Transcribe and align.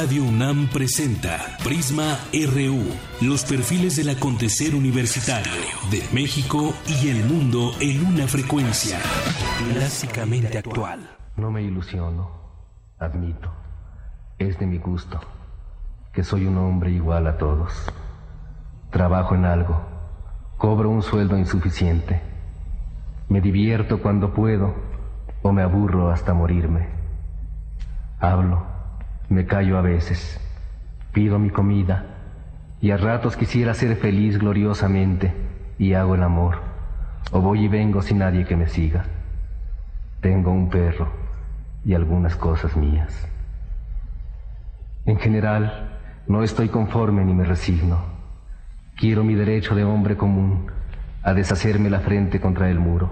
Radio 0.00 0.24
UNAM 0.24 0.68
presenta 0.68 1.36
Prisma 1.62 2.16
RU, 2.32 2.80
los 3.20 3.44
perfiles 3.44 3.96
del 3.96 4.08
acontecer 4.08 4.74
universitario 4.74 5.52
de 5.90 6.02
México 6.14 6.72
y 6.86 7.10
el 7.10 7.22
mundo 7.26 7.72
en 7.82 8.06
una 8.06 8.26
frecuencia 8.26 8.98
clásicamente 9.74 10.56
actual. 10.56 11.00
No 11.36 11.50
me 11.50 11.60
ilusiono, 11.60 12.30
admito, 12.98 13.52
es 14.38 14.58
de 14.58 14.64
mi 14.64 14.78
gusto, 14.78 15.20
que 16.14 16.24
soy 16.24 16.46
un 16.46 16.56
hombre 16.56 16.92
igual 16.92 17.26
a 17.26 17.36
todos. 17.36 17.70
Trabajo 18.90 19.34
en 19.34 19.44
algo, 19.44 19.82
cobro 20.56 20.88
un 20.88 21.02
sueldo 21.02 21.36
insuficiente, 21.36 22.22
me 23.28 23.42
divierto 23.42 24.00
cuando 24.00 24.32
puedo 24.32 24.74
o 25.42 25.52
me 25.52 25.60
aburro 25.60 26.10
hasta 26.10 26.32
morirme. 26.32 26.88
Hablo, 28.18 28.69
me 29.30 29.46
callo 29.46 29.78
a 29.78 29.80
veces, 29.80 30.40
pido 31.12 31.38
mi 31.38 31.50
comida 31.50 32.04
y 32.80 32.90
a 32.90 32.96
ratos 32.96 33.36
quisiera 33.36 33.74
ser 33.74 33.96
feliz 33.96 34.38
gloriosamente 34.38 35.32
y 35.78 35.94
hago 35.94 36.16
el 36.16 36.24
amor, 36.24 36.58
o 37.30 37.40
voy 37.40 37.64
y 37.64 37.68
vengo 37.68 38.02
sin 38.02 38.18
nadie 38.18 38.44
que 38.44 38.56
me 38.56 38.66
siga. 38.66 39.04
Tengo 40.20 40.50
un 40.50 40.68
perro 40.68 41.08
y 41.84 41.94
algunas 41.94 42.34
cosas 42.34 42.76
mías. 42.76 43.28
En 45.06 45.18
general, 45.18 46.00
no 46.26 46.42
estoy 46.42 46.68
conforme 46.68 47.24
ni 47.24 47.32
me 47.32 47.44
resigno. 47.44 47.98
Quiero 48.96 49.22
mi 49.22 49.36
derecho 49.36 49.76
de 49.76 49.84
hombre 49.84 50.16
común 50.16 50.66
a 51.22 51.34
deshacerme 51.34 51.88
la 51.88 52.00
frente 52.00 52.40
contra 52.40 52.68
el 52.68 52.80
muro, 52.80 53.10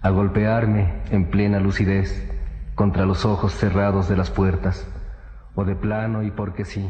a 0.00 0.10
golpearme 0.10 1.02
en 1.10 1.26
plena 1.26 1.58
lucidez 1.58 2.30
contra 2.76 3.04
los 3.04 3.24
ojos 3.24 3.52
cerrados 3.52 4.08
de 4.08 4.16
las 4.16 4.30
puertas, 4.30 4.86
o 5.54 5.64
de 5.64 5.74
plano 5.74 6.22
y 6.22 6.30
porque 6.30 6.64
sí. 6.64 6.84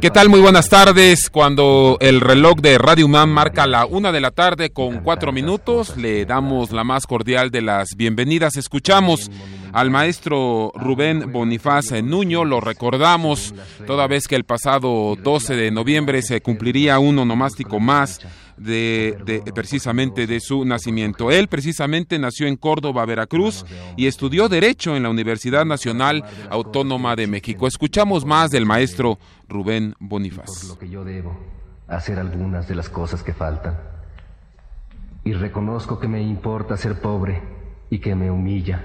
¿Qué 0.00 0.10
tal? 0.10 0.28
Muy 0.28 0.40
buenas 0.40 0.68
tardes. 0.68 1.30
Cuando 1.30 1.98
el 2.00 2.20
reloj 2.20 2.56
de 2.60 2.78
Radio 2.78 3.06
Man 3.06 3.28
marca 3.30 3.64
la 3.64 3.86
una 3.86 4.10
de 4.10 4.20
la 4.20 4.32
tarde 4.32 4.70
con 4.70 5.02
cuatro 5.02 5.30
minutos, 5.30 5.96
le 5.96 6.26
damos 6.26 6.72
la 6.72 6.82
más 6.82 7.06
cordial 7.06 7.52
de 7.52 7.62
las 7.62 7.90
bienvenidas. 7.96 8.56
Escuchamos 8.56 9.30
al 9.72 9.90
maestro 9.90 10.72
Rubén 10.74 11.30
Bonifaz 11.32 11.92
Nuño, 12.02 12.44
lo 12.44 12.60
recordamos 12.60 13.54
toda 13.86 14.08
vez 14.08 14.26
que 14.26 14.34
el 14.34 14.42
pasado 14.42 15.14
12 15.14 15.54
de 15.54 15.70
noviembre 15.70 16.22
se 16.22 16.40
cumpliría 16.40 16.98
un 16.98 17.20
onomástico 17.20 17.78
más 17.78 18.20
de, 18.58 19.42
precisamente 19.54 20.26
de 20.26 20.40
su 20.40 20.64
nacimiento. 20.64 21.30
Él 21.30 21.48
precisamente 21.48 22.18
nació 22.18 22.46
en 22.46 22.56
Córdoba, 22.56 23.04
Veracruz, 23.06 23.64
y 23.96 24.06
estudió 24.06 24.48
Derecho 24.48 24.96
en 24.96 25.02
la 25.02 25.10
Universidad 25.10 25.64
Nacional 25.64 26.24
Autónoma 26.50 27.16
de 27.16 27.26
México. 27.26 27.66
Escuchamos 27.66 28.24
más 28.24 28.50
del 28.50 28.66
maestro 28.66 29.18
Rubén 29.48 29.94
Bonifaz. 29.98 30.60
Por 30.60 30.68
lo 30.68 30.78
que 30.78 30.88
yo 30.88 31.04
debo 31.04 31.38
hacer 31.86 32.18
algunas 32.18 32.68
de 32.68 32.74
las 32.74 32.88
cosas 32.88 33.22
que 33.22 33.32
faltan. 33.32 33.78
Y 35.24 35.32
reconozco 35.32 35.98
que 35.98 36.08
me 36.08 36.22
importa 36.22 36.76
ser 36.76 37.00
pobre 37.00 37.42
y 37.90 37.98
que 37.98 38.14
me 38.14 38.30
humilla 38.30 38.84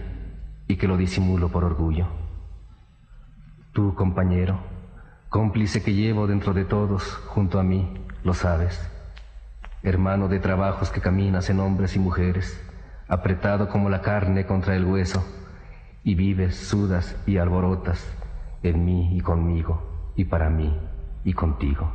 y 0.67 0.75
que 0.75 0.87
lo 0.87 0.97
disimulo 0.97 1.49
por 1.49 1.63
orgullo. 1.63 2.07
Tú, 3.73 3.95
compañero, 3.95 4.59
cómplice 5.29 5.81
que 5.81 5.93
llevo 5.93 6.27
dentro 6.27 6.53
de 6.53 6.65
todos 6.65 7.03
junto 7.03 7.59
a 7.59 7.63
mí, 7.63 7.91
lo 8.23 8.33
sabes 8.33 8.92
hermano 9.83 10.29
de 10.29 10.39
trabajos 10.39 10.89
que 10.89 11.01
caminas 11.01 11.49
en 11.49 11.59
hombres 11.59 11.95
y 11.95 11.99
mujeres, 11.99 12.59
apretado 13.07 13.69
como 13.69 13.89
la 13.89 14.01
carne 14.01 14.45
contra 14.45 14.75
el 14.75 14.85
hueso, 14.85 15.23
y 16.03 16.15
vives, 16.15 16.55
sudas 16.55 17.15
y 17.25 17.37
alborotas 17.37 18.05
en 18.63 18.85
mí 18.85 19.15
y 19.15 19.21
conmigo, 19.21 20.13
y 20.15 20.25
para 20.25 20.49
mí 20.49 20.73
y 21.25 21.33
contigo. 21.33 21.91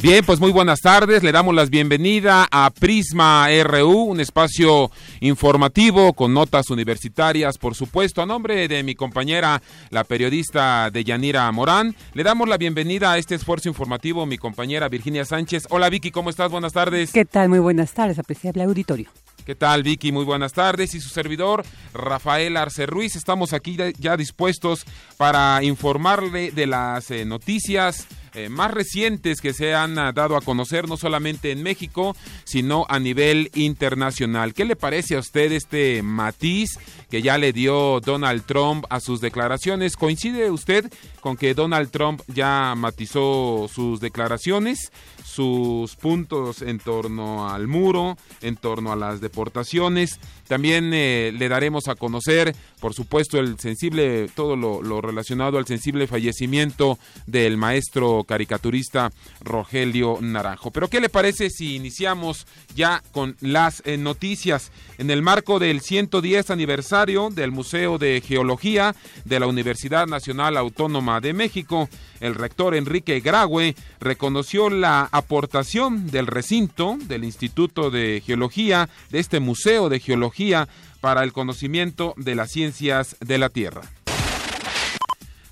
Bien, 0.00 0.24
pues 0.24 0.38
muy 0.38 0.52
buenas 0.52 0.78
tardes. 0.80 1.24
Le 1.24 1.32
damos 1.32 1.52
la 1.56 1.64
bienvenida 1.64 2.46
a 2.52 2.70
Prisma 2.70 3.48
RU, 3.64 4.04
un 4.04 4.20
espacio 4.20 4.92
informativo 5.18 6.12
con 6.12 6.32
notas 6.32 6.70
universitarias, 6.70 7.58
por 7.58 7.74
supuesto. 7.74 8.22
A 8.22 8.26
nombre 8.26 8.68
de 8.68 8.84
mi 8.84 8.94
compañera, 8.94 9.60
la 9.90 10.04
periodista 10.04 10.88
Deyanira 10.92 11.50
Morán, 11.50 11.96
le 12.14 12.22
damos 12.22 12.48
la 12.48 12.58
bienvenida 12.58 13.10
a 13.10 13.18
este 13.18 13.34
esfuerzo 13.34 13.68
informativo, 13.68 14.24
mi 14.24 14.38
compañera 14.38 14.88
Virginia 14.88 15.24
Sánchez. 15.24 15.66
Hola 15.68 15.90
Vicky, 15.90 16.12
¿cómo 16.12 16.30
estás? 16.30 16.48
Buenas 16.48 16.72
tardes. 16.72 17.10
¿Qué 17.10 17.24
tal? 17.24 17.48
Muy 17.48 17.58
buenas 17.58 17.92
tardes, 17.92 18.20
apreciable 18.20 18.62
auditorio. 18.62 19.10
¿Qué 19.44 19.56
tal, 19.56 19.82
Vicky? 19.82 20.12
Muy 20.12 20.24
buenas 20.24 20.52
tardes. 20.52 20.94
Y 20.94 21.00
su 21.00 21.08
servidor, 21.08 21.64
Rafael 21.92 22.56
Arce 22.56 22.86
Ruiz. 22.86 23.16
Estamos 23.16 23.52
aquí 23.52 23.76
ya 23.98 24.16
dispuestos 24.16 24.84
para 25.16 25.64
informarle 25.64 26.52
de 26.52 26.66
las 26.68 27.10
eh, 27.10 27.24
noticias 27.24 28.06
eh, 28.34 28.48
más 28.48 28.70
recientes 28.70 29.40
que 29.40 29.52
se 29.52 29.74
han 29.74 29.98
ah, 29.98 30.12
dado 30.12 30.36
a 30.36 30.40
conocer 30.40 30.88
no 30.88 30.96
solamente 30.96 31.50
en 31.50 31.62
México, 31.62 32.16
sino 32.44 32.86
a 32.88 32.98
nivel 32.98 33.50
internacional. 33.54 34.54
¿Qué 34.54 34.64
le 34.64 34.76
parece 34.76 35.16
a 35.16 35.20
usted 35.20 35.52
este 35.52 36.02
matiz 36.02 36.78
que 37.10 37.22
ya 37.22 37.38
le 37.38 37.52
dio 37.52 38.00
Donald 38.00 38.44
Trump 38.44 38.84
a 38.90 39.00
sus 39.00 39.20
declaraciones? 39.20 39.96
¿Coincide 39.96 40.50
usted 40.50 40.92
con 41.20 41.36
que 41.36 41.54
Donald 41.54 41.90
Trump 41.90 42.22
ya 42.28 42.74
matizó 42.76 43.68
sus 43.72 44.00
declaraciones? 44.00 44.90
Sus 45.38 45.94
puntos 45.94 46.62
en 46.62 46.80
torno 46.80 47.48
al 47.48 47.68
muro, 47.68 48.18
en 48.42 48.56
torno 48.56 48.90
a 48.90 48.96
las 48.96 49.20
deportaciones. 49.20 50.18
También 50.48 50.90
eh, 50.92 51.32
le 51.32 51.48
daremos 51.48 51.86
a 51.86 51.94
conocer, 51.94 52.56
por 52.80 52.92
supuesto, 52.92 53.38
el 53.38 53.56
sensible, 53.60 54.28
todo 54.34 54.56
lo, 54.56 55.00
relacionado 55.00 55.58
al 55.58 55.66
sensible 55.66 56.08
fallecimiento 56.08 56.98
del 57.28 57.56
maestro 57.56 58.24
caricaturista 58.24 59.12
Rogelio 59.40 60.18
Naranjo. 60.20 60.72
Pero 60.72 60.88
¿qué 60.88 61.00
le 61.00 61.08
parece 61.08 61.50
si 61.50 61.76
iniciamos 61.76 62.48
ya 62.74 63.00
con 63.12 63.36
las 63.40 63.82
eh, 63.86 63.96
noticias? 63.96 64.72
En 64.96 65.08
el 65.08 65.22
marco 65.22 65.60
del 65.60 65.82
110 65.82 66.50
aniversario 66.50 67.30
del 67.30 67.52
Museo 67.52 67.98
de 67.98 68.20
Geología 68.26 68.96
de 69.24 69.38
la 69.38 69.46
Universidad 69.46 70.08
Nacional 70.08 70.56
Autónoma 70.56 71.20
de 71.20 71.32
México, 71.32 71.88
el 72.18 72.34
rector 72.34 72.74
Enrique 72.74 73.20
Graue 73.20 73.76
reconoció 74.00 74.68
la 74.68 75.08
aportación 75.28 76.10
del 76.10 76.26
recinto 76.26 76.96
del 77.04 77.22
Instituto 77.22 77.90
de 77.90 78.22
Geología, 78.24 78.88
de 79.10 79.18
este 79.18 79.40
Museo 79.40 79.90
de 79.90 80.00
Geología, 80.00 80.68
para 81.02 81.22
el 81.22 81.34
conocimiento 81.34 82.14
de 82.16 82.34
las 82.34 82.50
ciencias 82.50 83.14
de 83.20 83.36
la 83.36 83.50
Tierra. 83.50 83.82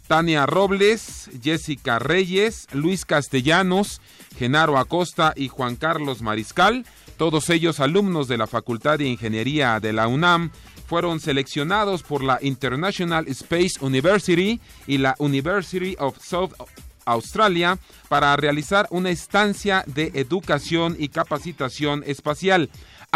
Tania 0.06 0.46
Robles, 0.46 1.28
Jessica 1.42 1.98
Reyes, 1.98 2.68
Luis 2.72 3.04
Castellanos, 3.04 4.00
Genaro 4.38 4.78
Acosta 4.78 5.34
y 5.36 5.48
Juan 5.48 5.76
Carlos 5.76 6.22
Mariscal, 6.22 6.86
todos 7.18 7.50
ellos 7.50 7.78
alumnos 7.78 8.28
de 8.28 8.38
la 8.38 8.46
Facultad 8.46 8.96
de 8.96 9.08
Ingeniería 9.08 9.78
de 9.78 9.92
la 9.92 10.08
UNAM, 10.08 10.52
fueron 10.86 11.20
seleccionados 11.20 12.02
por 12.02 12.24
la 12.24 12.38
International 12.40 13.28
Space 13.28 13.72
University 13.82 14.58
y 14.86 14.96
la 14.96 15.14
University 15.18 15.96
of 15.98 16.16
South 16.24 16.54
Australia 17.06 17.78
para 18.08 18.36
realizar 18.36 18.86
una 18.90 19.10
estancia 19.10 19.84
de 19.86 20.10
educación 20.14 20.96
y 20.98 21.08
capacitación 21.08 22.02
espacial. 22.06 22.68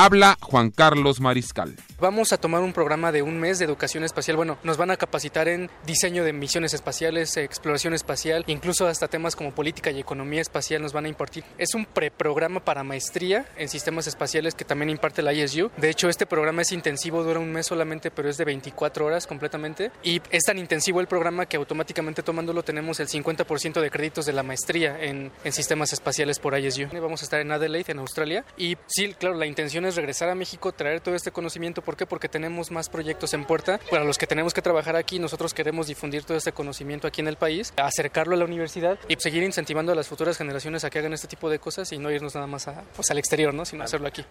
Habla 0.03 0.39
Juan 0.41 0.71
Carlos 0.71 1.21
Mariscal. 1.21 1.77
Vamos 2.01 2.33
a 2.33 2.39
tomar 2.39 2.63
un 2.63 2.73
programa 2.73 3.13
de 3.13 3.21
un 3.21 3.39
mes 3.39 3.59
de 3.59 3.67
educación 3.67 4.03
espacial. 4.03 4.39
Bueno, 4.39 4.57
nos 4.63 4.79
van 4.79 4.91
a 4.91 4.97
capacitar 4.97 5.47
en 5.47 5.69
diseño 5.85 6.25
de 6.25 6.33
misiones 6.33 6.73
espaciales, 6.73 7.37
exploración 7.37 7.93
espacial, 7.93 8.43
incluso 8.47 8.87
hasta 8.87 9.09
temas 9.09 9.37
como 9.37 9.55
política 9.55 9.91
y 9.91 10.01
economía 10.01 10.41
espacial 10.41 10.81
nos 10.81 10.95
van 10.95 11.05
a 11.05 11.09
impartir. 11.09 11.45
Es 11.59 11.75
un 11.75 11.85
preprograma 11.85 12.65
para 12.65 12.83
maestría 12.83 13.45
en 13.59 13.69
sistemas 13.69 14.07
espaciales 14.07 14.55
que 14.55 14.65
también 14.65 14.89
imparte 14.89 15.21
la 15.21 15.35
ISU. 15.35 15.71
De 15.77 15.91
hecho, 15.91 16.09
este 16.09 16.25
programa 16.25 16.63
es 16.63 16.73
intensivo, 16.73 17.23
dura 17.23 17.39
un 17.39 17.53
mes 17.53 17.67
solamente, 17.67 18.11
pero 18.11 18.31
es 18.31 18.39
de 18.39 18.47
24 18.47 19.05
horas 19.05 19.27
completamente. 19.27 19.93
Y 20.03 20.23
es 20.31 20.45
tan 20.45 20.57
intensivo 20.57 21.03
el 21.03 21.09
programa 21.09 21.45
que 21.45 21.59
automáticamente 21.59 22.23
tomándolo 22.23 22.63
tenemos 22.63 23.01
el 23.01 23.09
50% 23.09 23.83
de 23.83 23.91
créditos 23.91 24.25
de 24.25 24.33
la 24.33 24.43
maestría 24.43 24.99
en, 25.05 25.31
en 25.45 25.53
sistemas 25.53 25.93
espaciales 25.93 26.39
por 26.39 26.59
ISU. 26.59 26.89
Vamos 26.91 27.21
a 27.21 27.25
estar 27.25 27.41
en 27.41 27.53
Adelaide, 27.53 27.93
en 27.93 27.99
Australia. 27.99 28.47
Y 28.57 28.79
sí, 28.87 29.13
claro, 29.13 29.37
la 29.37 29.45
intención 29.45 29.85
es 29.85 29.90
regresar 29.97 30.29
a 30.29 30.35
México, 30.35 30.73
traer 30.73 31.01
todo 31.01 31.15
este 31.15 31.31
conocimiento. 31.31 31.83
¿Por 31.83 31.97
qué? 31.97 32.07
Porque 32.07 32.29
tenemos 32.29 32.71
más 32.71 32.89
proyectos 32.89 33.35
en 33.35 33.45
puerta 33.45 33.81
para 33.91 34.05
los 34.05 34.19
que 34.19 34.27
tenemos 34.27 34.55
que 34.55 34.63
trabajar 34.63 34.97
aquí. 34.97 35.19
Nosotros 35.19 35.55
queremos 35.55 35.87
difundir 35.87 36.25
todo 36.25 36.37
este 36.37 36.53
conocimiento 36.53 37.07
aquí 37.07 37.21
en 37.21 37.29
el 37.29 37.37
país, 37.37 37.73
acercarlo 37.77 38.35
a 38.35 38.39
la 38.39 38.45
universidad 38.45 38.99
y 39.09 39.17
seguir 39.17 39.43
incentivando 39.43 39.93
a 39.93 39.95
las 39.95 40.09
futuras 40.09 40.37
generaciones 40.37 40.85
a 40.85 40.91
que 40.91 40.99
hagan 40.99 41.13
este 41.13 41.29
tipo 41.29 41.51
de 41.51 41.59
cosas 41.59 41.93
y 41.93 41.99
no 41.99 42.11
irnos 42.11 42.35
nada 42.35 42.47
más 42.47 42.69
a, 42.69 42.83
pues, 42.95 43.11
al 43.11 43.19
exterior, 43.19 43.55
¿no? 43.55 43.65
sino 43.65 43.85
hacerlo 43.85 44.09
aquí. 44.09 44.25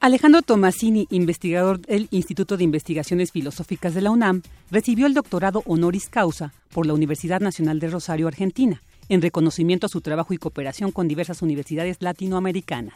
Alejandro 0.00 0.40
Tomasini, 0.40 1.06
investigador 1.10 1.80
del 1.80 2.08
Instituto 2.10 2.56
de 2.56 2.64
Investigaciones 2.64 3.32
Filosóficas 3.32 3.92
de 3.92 4.00
la 4.00 4.10
UNAM, 4.10 4.42
recibió 4.70 5.06
el 5.06 5.12
doctorado 5.12 5.62
honoris 5.66 6.08
causa 6.08 6.54
por 6.72 6.86
la 6.86 6.94
Universidad 6.94 7.40
Nacional 7.40 7.80
de 7.80 7.88
Rosario, 7.88 8.26
Argentina 8.26 8.80
en 9.10 9.20
reconocimiento 9.20 9.86
a 9.86 9.90
su 9.90 10.00
trabajo 10.00 10.32
y 10.32 10.38
cooperación 10.38 10.92
con 10.92 11.08
diversas 11.08 11.42
universidades 11.42 11.98
latinoamericanas. 12.00 12.94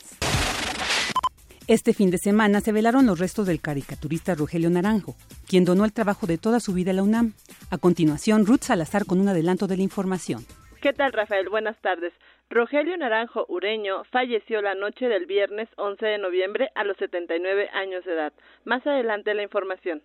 Este 1.66 1.94
fin 1.94 2.10
de 2.10 2.18
semana 2.18 2.60
se 2.60 2.72
velaron 2.72 3.06
los 3.06 3.18
restos 3.18 3.46
del 3.46 3.62
caricaturista 3.62 4.34
Rogelio 4.34 4.68
Naranjo, 4.68 5.14
quien 5.48 5.64
donó 5.64 5.86
el 5.86 5.94
trabajo 5.94 6.26
de 6.26 6.36
toda 6.36 6.60
su 6.60 6.74
vida 6.74 6.90
a 6.90 6.94
la 6.94 7.02
UNAM. 7.02 7.32
A 7.70 7.78
continuación, 7.78 8.44
Ruth 8.44 8.64
Salazar 8.64 9.06
con 9.06 9.18
un 9.18 9.28
adelanto 9.28 9.66
de 9.66 9.78
la 9.78 9.82
información. 9.82 10.42
¿Qué 10.82 10.92
tal, 10.92 11.14
Rafael? 11.14 11.48
Buenas 11.48 11.80
tardes. 11.80 12.12
Rogelio 12.50 12.94
Naranjo 12.98 13.46
Ureño 13.48 14.04
falleció 14.12 14.60
la 14.60 14.74
noche 14.74 15.06
del 15.06 15.24
viernes 15.24 15.70
11 15.78 16.04
de 16.04 16.18
noviembre 16.18 16.68
a 16.74 16.84
los 16.84 16.98
79 16.98 17.70
años 17.72 18.04
de 18.04 18.12
edad. 18.12 18.34
Más 18.66 18.86
adelante 18.86 19.32
la 19.32 19.42
información. 19.42 20.02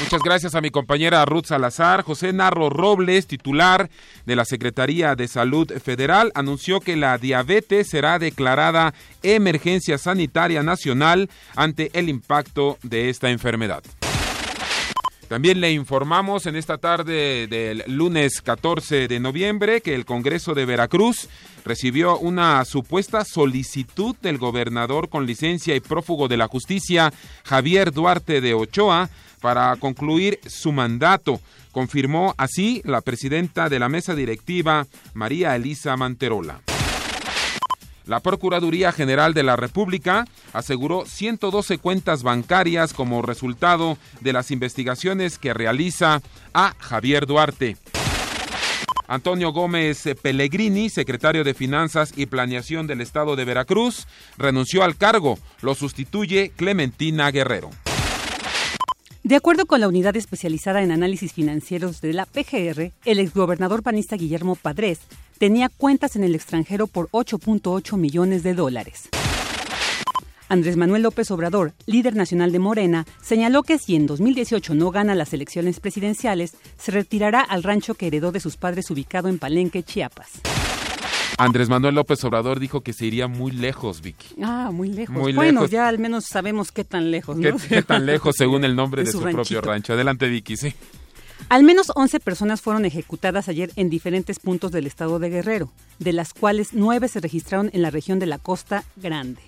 Muchas 0.00 0.22
gracias 0.22 0.54
a 0.54 0.60
mi 0.60 0.70
compañera 0.70 1.24
Ruth 1.24 1.46
Salazar. 1.46 2.02
José 2.02 2.32
Narro 2.32 2.70
Robles, 2.70 3.26
titular 3.26 3.90
de 4.26 4.36
la 4.36 4.44
Secretaría 4.44 5.16
de 5.16 5.26
Salud 5.26 5.72
Federal, 5.82 6.30
anunció 6.36 6.78
que 6.80 6.96
la 6.96 7.18
diabetes 7.18 7.88
será 7.88 8.20
declarada 8.20 8.94
emergencia 9.24 9.98
sanitaria 9.98 10.62
nacional 10.62 11.28
ante 11.56 11.90
el 11.94 12.08
impacto 12.08 12.78
de 12.82 13.10
esta 13.10 13.30
enfermedad. 13.30 13.82
También 15.28 15.60
le 15.60 15.72
informamos 15.72 16.46
en 16.46 16.56
esta 16.56 16.78
tarde 16.78 17.46
del 17.48 17.82
lunes 17.86 18.40
14 18.40 19.08
de 19.08 19.20
noviembre 19.20 19.82
que 19.82 19.94
el 19.94 20.06
Congreso 20.06 20.54
de 20.54 20.64
Veracruz 20.64 21.28
recibió 21.66 22.18
una 22.18 22.64
supuesta 22.64 23.26
solicitud 23.26 24.16
del 24.22 24.38
gobernador 24.38 25.10
con 25.10 25.26
licencia 25.26 25.76
y 25.76 25.80
prófugo 25.80 26.28
de 26.28 26.38
la 26.38 26.48
justicia, 26.48 27.12
Javier 27.44 27.92
Duarte 27.92 28.40
de 28.40 28.54
Ochoa, 28.54 29.10
para 29.40 29.74
concluir 29.76 30.40
su 30.46 30.72
mandato. 30.72 31.40
Confirmó 31.72 32.34
así 32.38 32.82
la 32.84 33.00
presidenta 33.00 33.68
de 33.68 33.78
la 33.78 33.88
mesa 33.88 34.14
directiva, 34.14 34.86
María 35.14 35.54
Elisa 35.56 35.96
Manterola. 35.96 36.60
La 38.08 38.20
Procuraduría 38.20 38.90
General 38.90 39.34
de 39.34 39.42
la 39.42 39.56
República 39.56 40.24
aseguró 40.54 41.04
112 41.04 41.76
cuentas 41.76 42.22
bancarias 42.22 42.94
como 42.94 43.20
resultado 43.20 43.98
de 44.22 44.32
las 44.32 44.50
investigaciones 44.50 45.38
que 45.38 45.52
realiza 45.52 46.22
a 46.54 46.74
Javier 46.78 47.26
Duarte. 47.26 47.76
Antonio 49.08 49.52
Gómez 49.52 50.04
Pellegrini, 50.22 50.88
secretario 50.88 51.44
de 51.44 51.54
Finanzas 51.54 52.12
y 52.16 52.26
Planeación 52.26 52.86
del 52.86 53.02
Estado 53.02 53.36
de 53.36 53.44
Veracruz, 53.44 54.06
renunció 54.36 54.84
al 54.84 54.96
cargo. 54.96 55.38
Lo 55.60 55.74
sustituye 55.74 56.52
Clementina 56.56 57.30
Guerrero. 57.30 57.70
De 59.28 59.36
acuerdo 59.36 59.66
con 59.66 59.82
la 59.82 59.88
unidad 59.88 60.16
especializada 60.16 60.80
en 60.82 60.90
análisis 60.90 61.34
financieros 61.34 62.00
de 62.00 62.14
la 62.14 62.24
PGR, 62.24 62.92
el 63.04 63.18
exgobernador 63.18 63.82
panista 63.82 64.16
Guillermo 64.16 64.56
Padres 64.56 65.00
tenía 65.36 65.68
cuentas 65.68 66.16
en 66.16 66.24
el 66.24 66.34
extranjero 66.34 66.86
por 66.86 67.10
8.8 67.10 67.98
millones 67.98 68.42
de 68.42 68.54
dólares. 68.54 69.10
Andrés 70.48 70.78
Manuel 70.78 71.02
López 71.02 71.30
Obrador, 71.30 71.74
líder 71.84 72.16
nacional 72.16 72.52
de 72.52 72.58
Morena, 72.58 73.04
señaló 73.20 73.64
que 73.64 73.76
si 73.76 73.96
en 73.96 74.06
2018 74.06 74.74
no 74.74 74.90
gana 74.90 75.14
las 75.14 75.34
elecciones 75.34 75.78
presidenciales, 75.78 76.54
se 76.78 76.90
retirará 76.90 77.42
al 77.42 77.62
rancho 77.62 77.96
que 77.96 78.06
heredó 78.06 78.32
de 78.32 78.40
sus 78.40 78.56
padres 78.56 78.90
ubicado 78.90 79.28
en 79.28 79.38
Palenque, 79.38 79.82
Chiapas. 79.82 80.40
Andrés 81.38 81.68
Manuel 81.68 81.94
López 81.94 82.22
Obrador 82.24 82.58
dijo 82.58 82.80
que 82.80 82.92
se 82.92 83.06
iría 83.06 83.28
muy 83.28 83.52
lejos, 83.52 84.02
Vicky. 84.02 84.34
Ah, 84.42 84.70
muy 84.72 84.88
lejos. 84.88 85.34
bueno, 85.34 85.66
ya 85.66 85.86
al 85.86 85.98
menos 85.98 86.24
sabemos 86.26 86.72
qué 86.72 86.84
tan 86.84 87.12
lejos, 87.12 87.36
¿no? 87.36 87.56
¿Qué, 87.68 87.82
tan 87.82 88.06
lejos 88.06 88.34
según 88.36 88.64
el 88.64 88.74
nombre 88.74 89.04
de, 89.04 89.12
su, 89.12 89.22
propio 89.22 89.60
rancho? 89.60 89.92
Adelante, 89.92 90.28
Vicky, 90.28 90.56
sí. 90.56 90.74
Al 91.48 91.62
menos 91.62 91.92
11 91.94 92.18
personas 92.20 92.60
fueron 92.60 92.84
ejecutadas 92.84 93.48
ayer 93.48 93.70
en 93.76 93.88
diferentes 93.88 94.40
puntos 94.40 94.72
del 94.72 94.88
estado 94.88 95.20
de 95.20 95.30
Guerrero, 95.30 95.70
de 96.00 96.12
las 96.12 96.34
cuales 96.34 96.70
9 96.72 97.06
se 97.06 97.20
registraron 97.20 97.70
en 97.72 97.82
la 97.82 97.90
región 97.90 98.18
de 98.18 98.26
la 98.26 98.38
Costa 98.38 98.84
Grande. 98.96 99.40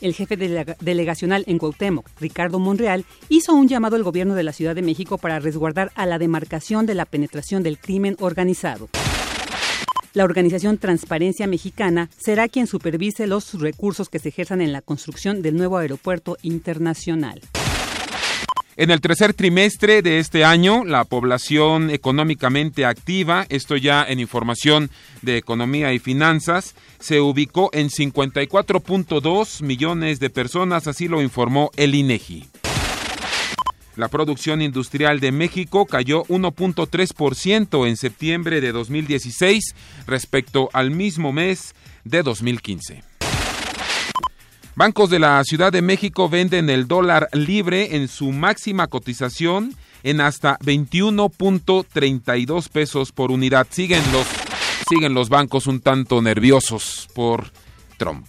El 0.00 0.14
jefe 0.14 0.36
delegacional 0.36 1.42
en 1.48 1.58
Cuauhtémoc, 1.58 2.06
Ricardo 2.20 2.60
Monreal, 2.60 3.04
hizo 3.30 3.54
un 3.54 3.66
llamado 3.66 3.96
al 3.96 4.04
gobierno 4.04 4.34
de 4.34 4.44
la 4.44 4.52
Ciudad 4.52 4.76
de 4.76 4.82
México 4.82 5.18
para 5.18 5.40
resguardar 5.40 5.90
a 5.96 6.06
la 6.06 6.18
demarcación 6.18 6.86
de 6.86 6.94
la 6.94 7.04
penetración 7.04 7.64
del 7.64 7.78
crimen 7.78 8.16
organizado. 8.20 8.88
La 10.18 10.24
organización 10.24 10.78
Transparencia 10.78 11.46
Mexicana 11.46 12.10
será 12.16 12.48
quien 12.48 12.66
supervise 12.66 13.28
los 13.28 13.54
recursos 13.54 14.08
que 14.08 14.18
se 14.18 14.30
ejerzan 14.30 14.60
en 14.60 14.72
la 14.72 14.82
construcción 14.82 15.42
del 15.42 15.56
nuevo 15.56 15.76
aeropuerto 15.76 16.36
internacional. 16.42 17.40
En 18.76 18.90
el 18.90 19.00
tercer 19.00 19.32
trimestre 19.32 20.02
de 20.02 20.18
este 20.18 20.44
año, 20.44 20.84
la 20.84 21.04
población 21.04 21.90
económicamente 21.90 22.84
activa, 22.84 23.46
esto 23.48 23.76
ya 23.76 24.02
en 24.02 24.18
información 24.18 24.90
de 25.22 25.36
economía 25.36 25.92
y 25.92 26.00
finanzas, 26.00 26.74
se 26.98 27.20
ubicó 27.20 27.70
en 27.72 27.88
54.2 27.88 29.62
millones 29.62 30.18
de 30.18 30.30
personas, 30.30 30.88
así 30.88 31.06
lo 31.06 31.22
informó 31.22 31.70
el 31.76 31.94
INEGI. 31.94 32.48
La 33.98 34.06
producción 34.06 34.62
industrial 34.62 35.18
de 35.18 35.32
México 35.32 35.84
cayó 35.84 36.22
1.3% 36.26 37.88
en 37.88 37.96
septiembre 37.96 38.60
de 38.60 38.70
2016 38.70 39.74
respecto 40.06 40.68
al 40.72 40.92
mismo 40.92 41.32
mes 41.32 41.74
de 42.04 42.22
2015. 42.22 43.02
Bancos 44.76 45.10
de 45.10 45.18
la 45.18 45.42
Ciudad 45.42 45.72
de 45.72 45.82
México 45.82 46.28
venden 46.28 46.70
el 46.70 46.86
dólar 46.86 47.28
libre 47.32 47.96
en 47.96 48.06
su 48.06 48.30
máxima 48.30 48.86
cotización 48.86 49.74
en 50.04 50.20
hasta 50.20 50.60
21.32 50.60 52.68
pesos 52.68 53.10
por 53.10 53.32
unidad. 53.32 53.66
Siguen 53.68 54.04
los, 54.12 54.28
siguen 54.88 55.12
los 55.12 55.28
bancos 55.28 55.66
un 55.66 55.80
tanto 55.80 56.22
nerviosos 56.22 57.08
por 57.16 57.50
Trump. 57.96 58.28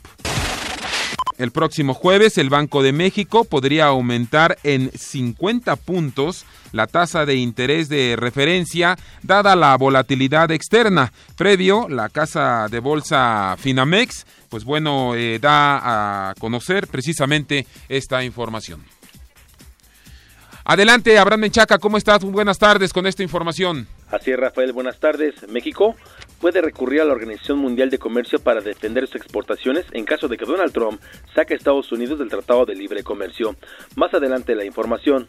El 1.39 1.51
próximo 1.51 1.93
jueves 1.93 2.37
el 2.37 2.49
Banco 2.49 2.83
de 2.83 2.91
México 2.91 3.45
podría 3.45 3.85
aumentar 3.85 4.57
en 4.63 4.91
50 4.91 5.77
puntos 5.77 6.45
la 6.73 6.85
tasa 6.85 7.25
de 7.25 7.35
interés 7.35 7.87
de 7.87 8.17
referencia 8.17 8.97
dada 9.23 9.55
la 9.55 9.77
volatilidad 9.77 10.51
externa. 10.51 11.13
Previo, 11.37 11.87
la 11.87 12.09
casa 12.09 12.67
de 12.69 12.81
bolsa 12.81 13.55
Finamex, 13.57 14.25
pues 14.49 14.65
bueno, 14.65 15.15
eh, 15.15 15.39
da 15.39 16.31
a 16.31 16.35
conocer 16.35 16.87
precisamente 16.87 17.65
esta 17.87 18.21
información. 18.21 18.83
Adelante, 20.65 21.17
Abraham 21.17 21.39
Menchaca, 21.39 21.77
¿cómo 21.79 21.95
estás? 21.95 22.21
Buenas 22.21 22.59
tardes 22.59 22.91
con 22.91 23.07
esta 23.07 23.23
información. 23.23 23.87
Así 24.11 24.31
es, 24.31 24.37
Rafael, 24.37 24.73
buenas 24.73 24.99
tardes. 24.99 25.47
México 25.47 25.95
puede 26.39 26.61
recurrir 26.61 27.01
a 27.01 27.05
la 27.05 27.13
Organización 27.13 27.59
Mundial 27.59 27.89
de 27.89 27.99
Comercio 27.99 28.39
para 28.39 28.61
defender 28.61 29.07
sus 29.07 29.17
exportaciones 29.17 29.85
en 29.91 30.05
caso 30.05 30.27
de 30.27 30.37
que 30.37 30.45
Donald 30.45 30.71
Trump 30.71 31.01
saque 31.35 31.53
a 31.53 31.57
Estados 31.57 31.91
Unidos 31.91 32.19
del 32.19 32.29
Tratado 32.29 32.65
de 32.65 32.75
Libre 32.75 33.03
Comercio. 33.03 33.55
Más 33.95 34.13
adelante 34.13 34.55
la 34.55 34.65
información. 34.65 35.27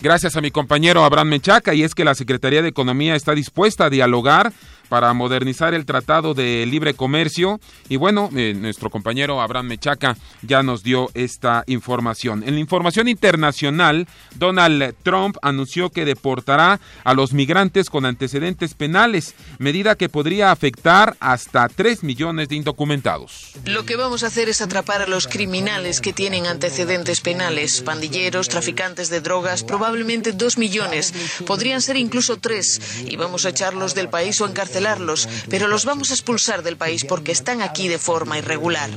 Gracias 0.00 0.36
a 0.36 0.40
mi 0.40 0.52
compañero 0.52 1.04
Abraham 1.04 1.30
Menchaca 1.30 1.74
y 1.74 1.82
es 1.82 1.94
que 1.94 2.04
la 2.04 2.14
Secretaría 2.14 2.62
de 2.62 2.68
Economía 2.68 3.16
está 3.16 3.34
dispuesta 3.34 3.86
a 3.86 3.90
dialogar 3.90 4.52
para 4.88 5.12
modernizar 5.12 5.74
el 5.74 5.84
Tratado 5.84 6.34
de 6.34 6.66
Libre 6.66 6.94
Comercio. 6.94 7.60
Y 7.88 7.96
bueno, 7.96 8.30
eh, 8.34 8.54
nuestro 8.56 8.90
compañero 8.90 9.40
Abraham 9.40 9.66
Mechaca 9.66 10.16
ya 10.42 10.62
nos 10.62 10.82
dio 10.82 11.10
esta 11.14 11.64
información. 11.66 12.42
En 12.46 12.54
la 12.54 12.60
información 12.60 13.08
internacional, 13.08 14.06
Donald 14.36 14.94
Trump 15.02 15.36
anunció 15.42 15.90
que 15.90 16.04
deportará 16.04 16.80
a 17.04 17.14
los 17.14 17.32
migrantes 17.32 17.90
con 17.90 18.06
antecedentes 18.06 18.74
penales, 18.74 19.34
medida 19.58 19.96
que 19.96 20.08
podría 20.08 20.52
afectar 20.52 21.16
hasta 21.20 21.68
3 21.68 22.02
millones 22.02 22.48
de 22.48 22.56
indocumentados. 22.56 23.52
Lo 23.64 23.84
que 23.84 23.96
vamos 23.96 24.22
a 24.22 24.28
hacer 24.28 24.48
es 24.48 24.62
atrapar 24.62 25.02
a 25.02 25.06
los 25.06 25.26
criminales 25.26 26.00
que 26.00 26.12
tienen 26.12 26.46
antecedentes 26.46 27.20
penales, 27.20 27.82
pandilleros, 27.82 28.48
traficantes 28.48 29.10
de 29.10 29.20
drogas, 29.20 29.64
probablemente 29.64 30.32
2 30.32 30.58
millones, 30.58 31.12
podrían 31.46 31.82
ser 31.82 31.96
incluso 31.96 32.38
3, 32.38 33.04
y 33.06 33.16
vamos 33.16 33.44
a 33.44 33.50
echarlos 33.50 33.94
del 33.94 34.08
país 34.08 34.40
o 34.40 34.46
encarcelarlos 34.46 34.77
pero 35.48 35.68
los 35.68 35.84
vamos 35.84 36.10
a 36.10 36.14
expulsar 36.14 36.62
del 36.62 36.76
país 36.76 37.04
porque 37.04 37.32
están 37.32 37.62
aquí 37.62 37.88
de 37.88 37.98
forma 37.98 38.38
irregular. 38.38 38.90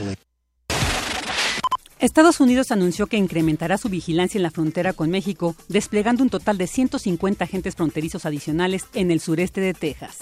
Estados 1.99 2.39
Unidos 2.39 2.71
anunció 2.71 3.05
que 3.05 3.17
incrementará 3.17 3.77
su 3.77 3.87
vigilancia 3.87 4.39
en 4.39 4.43
la 4.43 4.49
frontera 4.49 4.91
con 4.91 5.11
México, 5.11 5.55
desplegando 5.67 6.23
un 6.23 6.31
total 6.31 6.57
de 6.57 6.65
150 6.65 7.43
agentes 7.43 7.75
fronterizos 7.75 8.25
adicionales 8.25 8.85
en 8.95 9.11
el 9.11 9.19
sureste 9.19 9.61
de 9.61 9.75
Texas. 9.75 10.17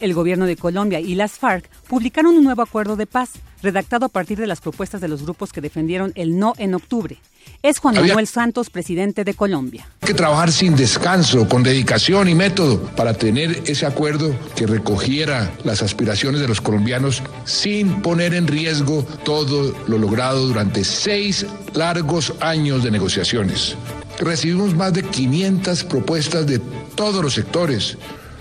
El 0.00 0.14
gobierno 0.14 0.46
de 0.46 0.56
Colombia 0.56 0.98
y 0.98 1.14
las 1.14 1.38
FARC 1.38 1.70
publicaron 1.86 2.36
un 2.36 2.42
nuevo 2.42 2.62
acuerdo 2.62 2.96
de 2.96 3.06
paz, 3.06 3.30
redactado 3.62 4.06
a 4.06 4.08
partir 4.08 4.36
de 4.36 4.48
las 4.48 4.60
propuestas 4.60 5.00
de 5.00 5.06
los 5.06 5.22
grupos 5.22 5.52
que 5.52 5.60
defendieron 5.60 6.10
el 6.16 6.36
no 6.36 6.54
en 6.58 6.74
octubre. 6.74 7.18
Es 7.62 7.78
Juan 7.78 7.94
Manuel 7.94 8.26
Santos, 8.26 8.70
presidente 8.70 9.22
de 9.22 9.34
Colombia. 9.34 9.86
Hay 10.00 10.08
que 10.08 10.14
trabajar 10.14 10.50
sin 10.50 10.74
descanso, 10.74 11.48
con 11.48 11.62
dedicación 11.62 12.28
y 12.28 12.34
método 12.34 12.80
para 12.96 13.14
tener 13.14 13.62
ese 13.66 13.86
acuerdo 13.86 14.34
que 14.56 14.66
recogiera 14.66 15.52
las 15.62 15.80
aspiraciones 15.80 16.40
de 16.40 16.48
los 16.48 16.60
colombianos 16.60 17.22
sin 17.44 18.02
poner 18.02 18.34
en 18.34 18.48
riesgo 18.48 19.04
todo 19.24 19.72
lo 19.86 19.98
logrado 19.98 20.44
durante 20.44 20.82
seis 20.82 21.46
largos 21.72 22.34
años 22.40 22.82
de 22.82 22.90
negociaciones. 22.90 23.76
recibimos 24.18 24.74
más 24.74 24.92
de 24.92 25.02
500 25.02 25.84
propuestas 25.84 26.46
de 26.46 26.58
todos 26.94 27.22
los 27.22 27.34
sectores. 27.34 27.96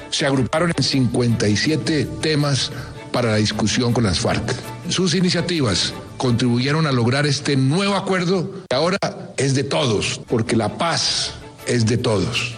Se 0.10 0.25
agruparon 0.25 0.74
en 0.75 0.84
57 0.84 2.05
temas 2.22 2.72
para 3.12 3.31
la 3.31 3.38
discusión 3.38 3.93
con 3.93 4.03
las 4.03 4.20
FARC. 4.20 4.71
Sus 4.89 5.15
iniciativas 5.15 5.93
contribuyeron 6.17 6.88
a 6.88 6.91
lograr 6.91 7.25
este 7.25 7.55
nuevo 7.55 7.95
acuerdo 7.95 8.63
que 8.69 8.75
ahora 8.75 8.97
es 9.38 9.55
de 9.55 9.63
todos, 9.63 10.19
porque 10.27 10.55
la 10.55 10.77
paz 10.77 11.35
es 11.67 11.85
de 11.85 11.97
todos. 11.97 12.57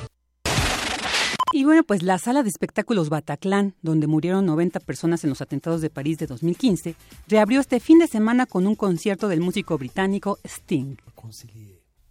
Y 1.51 1.65
bueno, 1.65 1.83
pues 1.83 2.01
la 2.01 2.17
sala 2.17 2.41
de 2.41 2.49
espectáculos 2.49 3.09
Bataclan, 3.09 3.75
donde 3.83 4.07
murieron 4.07 4.45
90 4.47 4.79
personas 4.79 5.23
en 5.23 5.29
los 5.29 5.41
atentados 5.41 5.81
de 5.81 5.91
París 5.91 6.17
de 6.17 6.25
2015, 6.25 6.95
reabrió 7.27 7.59
este 7.59 7.79
fin 7.79 7.99
de 7.99 8.07
semana 8.07 8.47
con 8.47 8.65
un 8.65 8.75
concierto 8.75 9.27
del 9.27 9.39
músico 9.39 9.77
británico 9.77 10.39
Sting. 10.43 10.95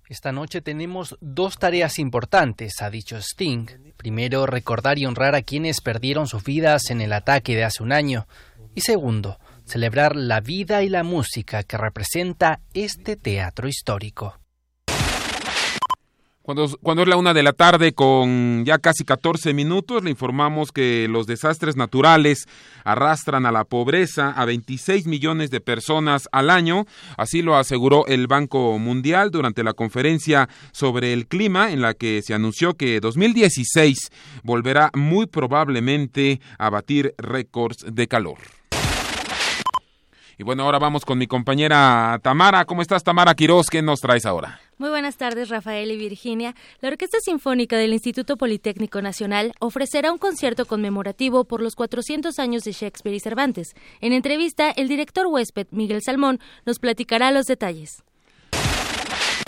Esta 0.08 0.30
noche 0.30 0.60
tenemos 0.60 1.16
dos 1.20 1.58
tareas 1.58 1.98
importantes, 1.98 2.82
ha 2.82 2.90
dicho 2.90 3.16
Sting. 3.16 3.66
Primero, 3.96 4.46
recordar 4.46 4.98
y 4.98 5.06
honrar 5.06 5.34
a 5.34 5.42
quienes 5.42 5.80
perdieron 5.80 6.28
sus 6.28 6.44
vidas 6.44 6.90
en 6.90 7.00
el 7.00 7.12
ataque 7.12 7.56
de 7.56 7.64
hace 7.64 7.82
un 7.82 7.92
año. 7.92 8.28
Y 8.74 8.82
segundo, 8.82 9.38
celebrar 9.72 10.16
la 10.16 10.40
vida 10.40 10.82
y 10.82 10.90
la 10.90 11.02
música 11.02 11.62
que 11.62 11.78
representa 11.78 12.60
este 12.74 13.16
teatro 13.16 13.68
histórico. 13.68 14.38
Cuando, 16.42 16.64
es 16.64 17.08
la 17.08 17.16
una 17.16 17.32
de 17.32 17.42
la 17.44 17.52
tarde 17.52 17.92
con 17.92 18.64
ya 18.66 18.78
casi 18.78 19.04
14 19.04 19.54
minutos, 19.54 20.02
le 20.02 20.10
informamos 20.10 20.72
que 20.72 21.06
los 21.08 21.26
desastres 21.26 21.76
naturales 21.76 22.46
arrastran 22.84 23.46
a 23.46 23.52
la 23.52 23.64
pobreza 23.64 24.32
a 24.32 24.44
26 24.44 25.06
millones 25.06 25.50
de 25.50 25.60
personas 25.60 26.28
al 26.32 26.50
año. 26.50 26.84
Así 27.16 27.40
lo 27.40 27.56
aseguró 27.56 28.06
el 28.08 28.26
Banco 28.26 28.78
Mundial 28.78 29.30
durante 29.30 29.62
la 29.62 29.72
conferencia 29.72 30.48
sobre 30.72 31.12
el 31.12 31.28
clima 31.28 31.70
en 31.72 31.80
la 31.80 31.94
que 31.94 32.20
se 32.22 32.34
anunció 32.34 32.74
que 32.74 33.00
2016 33.00 34.10
volverá 34.42 34.90
muy 34.94 35.26
probablemente 35.26 36.40
a 36.58 36.68
batir 36.68 37.14
récords 37.16 37.86
de 37.88 38.08
calor. 38.08 38.61
Y 40.42 40.44
bueno, 40.44 40.64
ahora 40.64 40.80
vamos 40.80 41.04
con 41.04 41.18
mi 41.18 41.28
compañera 41.28 42.18
Tamara. 42.20 42.64
¿Cómo 42.64 42.82
estás, 42.82 43.04
Tamara 43.04 43.32
Quiroz? 43.32 43.68
¿Qué 43.70 43.80
nos 43.80 44.00
traes 44.00 44.26
ahora? 44.26 44.58
Muy 44.76 44.90
buenas 44.90 45.16
tardes, 45.16 45.50
Rafael 45.50 45.92
y 45.92 45.96
Virginia. 45.96 46.56
La 46.80 46.88
Orquesta 46.88 47.18
Sinfónica 47.20 47.76
del 47.76 47.92
Instituto 47.92 48.36
Politécnico 48.36 49.00
Nacional 49.00 49.52
ofrecerá 49.60 50.10
un 50.10 50.18
concierto 50.18 50.66
conmemorativo 50.66 51.44
por 51.44 51.62
los 51.62 51.76
400 51.76 52.40
años 52.40 52.64
de 52.64 52.72
Shakespeare 52.72 53.14
y 53.14 53.20
Cervantes. 53.20 53.76
En 54.00 54.12
entrevista, 54.12 54.72
el 54.72 54.88
director 54.88 55.28
huésped, 55.28 55.68
Miguel 55.70 56.02
Salmón, 56.02 56.40
nos 56.66 56.80
platicará 56.80 57.30
los 57.30 57.46
detalles. 57.46 58.02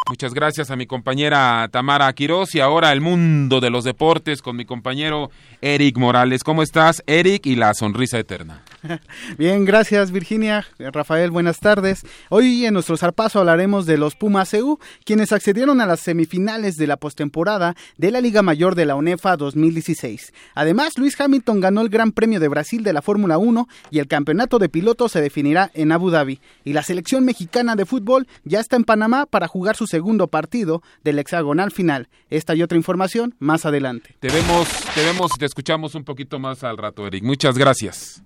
Muchas 0.07 0.35
gracias 0.35 0.71
a 0.71 0.77
mi 0.77 0.87
compañera 0.87 1.67
Tamara 1.73 2.13
Quiroz 2.13 2.55
y 2.55 2.61
ahora 2.61 2.93
el 2.93 3.01
mundo 3.01 3.61
de 3.61 3.71
los 3.71 3.85
deportes 3.85 4.43
con 4.43 4.55
mi 4.55 4.67
compañero 4.67 5.31
Eric 5.63 5.97
Morales. 5.97 6.45
¿Cómo 6.45 6.63
estás, 6.63 7.03
Eric? 7.07 7.47
Y 7.47 7.57
la 7.57 7.73
sonrisa 7.73 8.19
eterna. 8.19 8.63
Bien, 9.39 9.65
gracias 9.65 10.11
Virginia. 10.11 10.67
Rafael, 10.79 11.31
buenas 11.31 11.59
tardes. 11.59 12.05
Hoy 12.29 12.67
en 12.67 12.75
nuestro 12.75 12.99
zarpazo 12.99 13.39
hablaremos 13.39 13.87
de 13.87 13.97
los 13.97 14.15
Pumas 14.15 14.53
EU, 14.53 14.79
quienes 15.07 15.33
accedieron 15.33 15.81
a 15.81 15.87
las 15.87 16.01
semifinales 16.01 16.77
de 16.77 16.87
la 16.87 16.99
postemporada 16.99 17.75
de 17.97 18.11
la 18.11 18.21
Liga 18.21 18.43
Mayor 18.43 18.75
de 18.75 18.85
la 18.85 18.97
UNEFA 18.97 19.39
2016. 19.39 20.35
Además, 20.55 20.99
Luis 20.99 21.19
Hamilton 21.19 21.61
ganó 21.61 21.81
el 21.81 21.89
Gran 21.89 22.13
Premio 22.13 22.41
de 22.41 22.49
Brasil 22.49 22.85
de 22.85 22.93
la 22.93 23.01
Fórmula 23.01 23.39
1 23.39 23.69
y 23.91 24.01
el 24.01 24.07
campeonato 24.07 24.59
de 24.59 24.69
pilotos 24.69 25.13
se 25.13 25.23
definirá 25.23 25.71
en 25.73 25.93
Abu 25.93 26.11
Dhabi. 26.11 26.41
Y 26.63 26.75
la 26.75 26.83
selección 26.83 27.25
mexicana 27.25 27.75
de 27.75 27.87
fútbol 27.87 28.27
ya 28.45 28.61
está 28.61 28.77
en 28.77 28.85
Panamá 28.85 29.25
para 29.25 29.49
jugar 29.49 29.77
sus 29.77 29.94
segundo 29.95 30.27
partido 30.27 30.83
del 31.05 31.21
hexagonal 31.21 31.71
final. 31.71 32.09
Esta 32.29 32.57
y 32.57 32.65
otra 32.65 32.77
información 32.77 33.37
más 33.39 33.65
adelante. 33.65 34.17
Te 34.19 34.29
vemos, 34.29 34.69
te 34.93 35.05
vemos 35.05 35.31
y 35.37 35.39
te 35.39 35.47
escuchamos 35.47 35.95
un 35.95 36.03
poquito 36.03 36.41
más 36.41 36.65
al 36.65 36.79
rato, 36.79 37.07
Eric. 37.07 37.23
Muchas 37.23 37.57
gracias. 37.57 38.25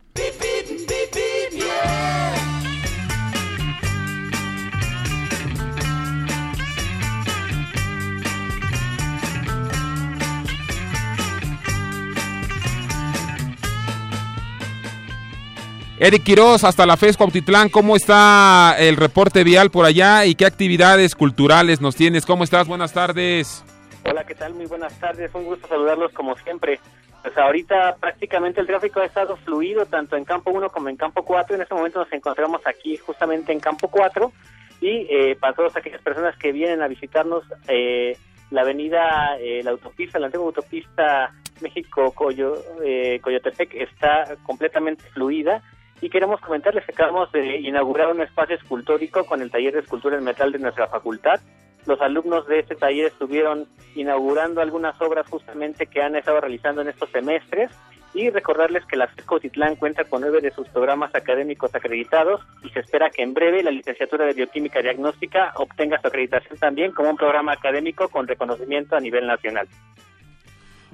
Eric 16.00 16.22
Quiroz, 16.22 16.62
hasta 16.62 16.86
la 16.86 16.96
FES 16.96 17.16
Cuautitlán, 17.16 17.70
¿cómo 17.70 17.96
está 17.96 18.76
el 18.78 18.94
reporte 18.94 19.42
vial 19.42 19.72
por 19.72 19.84
allá 19.84 20.26
y 20.26 20.36
qué 20.36 20.46
actividades 20.46 21.16
culturales 21.16 21.80
nos 21.80 21.96
tienes? 21.96 22.24
¿Cómo 22.24 22.44
estás? 22.44 22.68
Buenas 22.68 22.92
tardes. 22.92 23.64
Hola, 24.08 24.24
¿qué 24.24 24.36
tal? 24.36 24.54
Muy 24.54 24.66
buenas 24.66 24.96
tardes, 25.00 25.34
un 25.34 25.42
gusto 25.42 25.66
saludarlos 25.66 26.12
como 26.12 26.36
siempre. 26.36 26.78
Pues 27.20 27.36
ahorita 27.36 27.96
prácticamente 27.96 28.60
el 28.60 28.68
tráfico 28.68 29.00
ha 29.00 29.06
estado 29.06 29.36
fluido 29.38 29.86
tanto 29.86 30.16
en 30.16 30.24
campo 30.24 30.52
1 30.52 30.70
como 30.70 30.88
en 30.88 30.96
campo 30.96 31.24
4. 31.24 31.56
En 31.56 31.62
este 31.62 31.74
momento 31.74 31.98
nos 31.98 32.12
encontramos 32.12 32.60
aquí 32.64 32.96
justamente 32.96 33.50
en 33.50 33.58
campo 33.58 33.88
4 33.88 34.32
y 34.80 35.08
eh, 35.10 35.36
para 35.40 35.54
todas 35.54 35.76
aquellas 35.76 36.00
personas 36.00 36.36
que 36.36 36.52
vienen 36.52 36.80
a 36.80 36.86
visitarnos, 36.86 37.42
eh, 37.66 38.16
la 38.52 38.60
avenida, 38.60 39.36
eh, 39.40 39.62
la 39.64 39.72
autopista, 39.72 40.20
la 40.20 40.26
antigua 40.26 40.46
autopista 40.46 41.34
México-Coyotepec 41.60 43.74
está 43.74 44.36
completamente 44.44 45.02
fluida 45.12 45.60
y 46.00 46.10
queremos 46.10 46.40
comentarles 46.40 46.84
que 46.84 46.92
acabamos 46.92 47.30
de 47.32 47.58
inaugurar 47.58 48.08
un 48.08 48.20
espacio 48.20 48.56
escultórico 48.56 49.24
con 49.24 49.42
el 49.42 49.50
taller 49.50 49.74
de 49.74 49.80
escultura 49.80 50.16
en 50.16 50.24
metal 50.24 50.52
de 50.52 50.58
nuestra 50.58 50.86
facultad. 50.86 51.40
Los 51.86 52.00
alumnos 52.00 52.46
de 52.46 52.60
este 52.60 52.74
taller 52.74 53.06
estuvieron 53.06 53.66
inaugurando 53.94 54.60
algunas 54.60 55.00
obras 55.00 55.26
justamente 55.28 55.86
que 55.86 56.02
han 56.02 56.16
estado 56.16 56.40
realizando 56.40 56.82
en 56.82 56.88
estos 56.88 57.10
semestres 57.10 57.70
y 58.14 58.30
recordarles 58.30 58.84
que 58.86 58.96
la 58.96 59.06
FESCO 59.08 59.40
Titlán 59.40 59.76
cuenta 59.76 60.04
con 60.04 60.22
nueve 60.22 60.40
de 60.40 60.50
sus 60.50 60.68
programas 60.68 61.14
académicos 61.14 61.74
acreditados 61.74 62.40
y 62.64 62.70
se 62.70 62.80
espera 62.80 63.10
que 63.10 63.22
en 63.22 63.34
breve 63.34 63.62
la 63.62 63.70
licenciatura 63.70 64.26
de 64.26 64.32
bioquímica 64.32 64.80
diagnóstica 64.80 65.52
obtenga 65.56 66.00
su 66.00 66.08
acreditación 66.08 66.58
también 66.58 66.92
como 66.92 67.10
un 67.10 67.16
programa 67.16 67.52
académico 67.52 68.08
con 68.08 68.26
reconocimiento 68.26 68.96
a 68.96 69.00
nivel 69.00 69.26
nacional. 69.26 69.68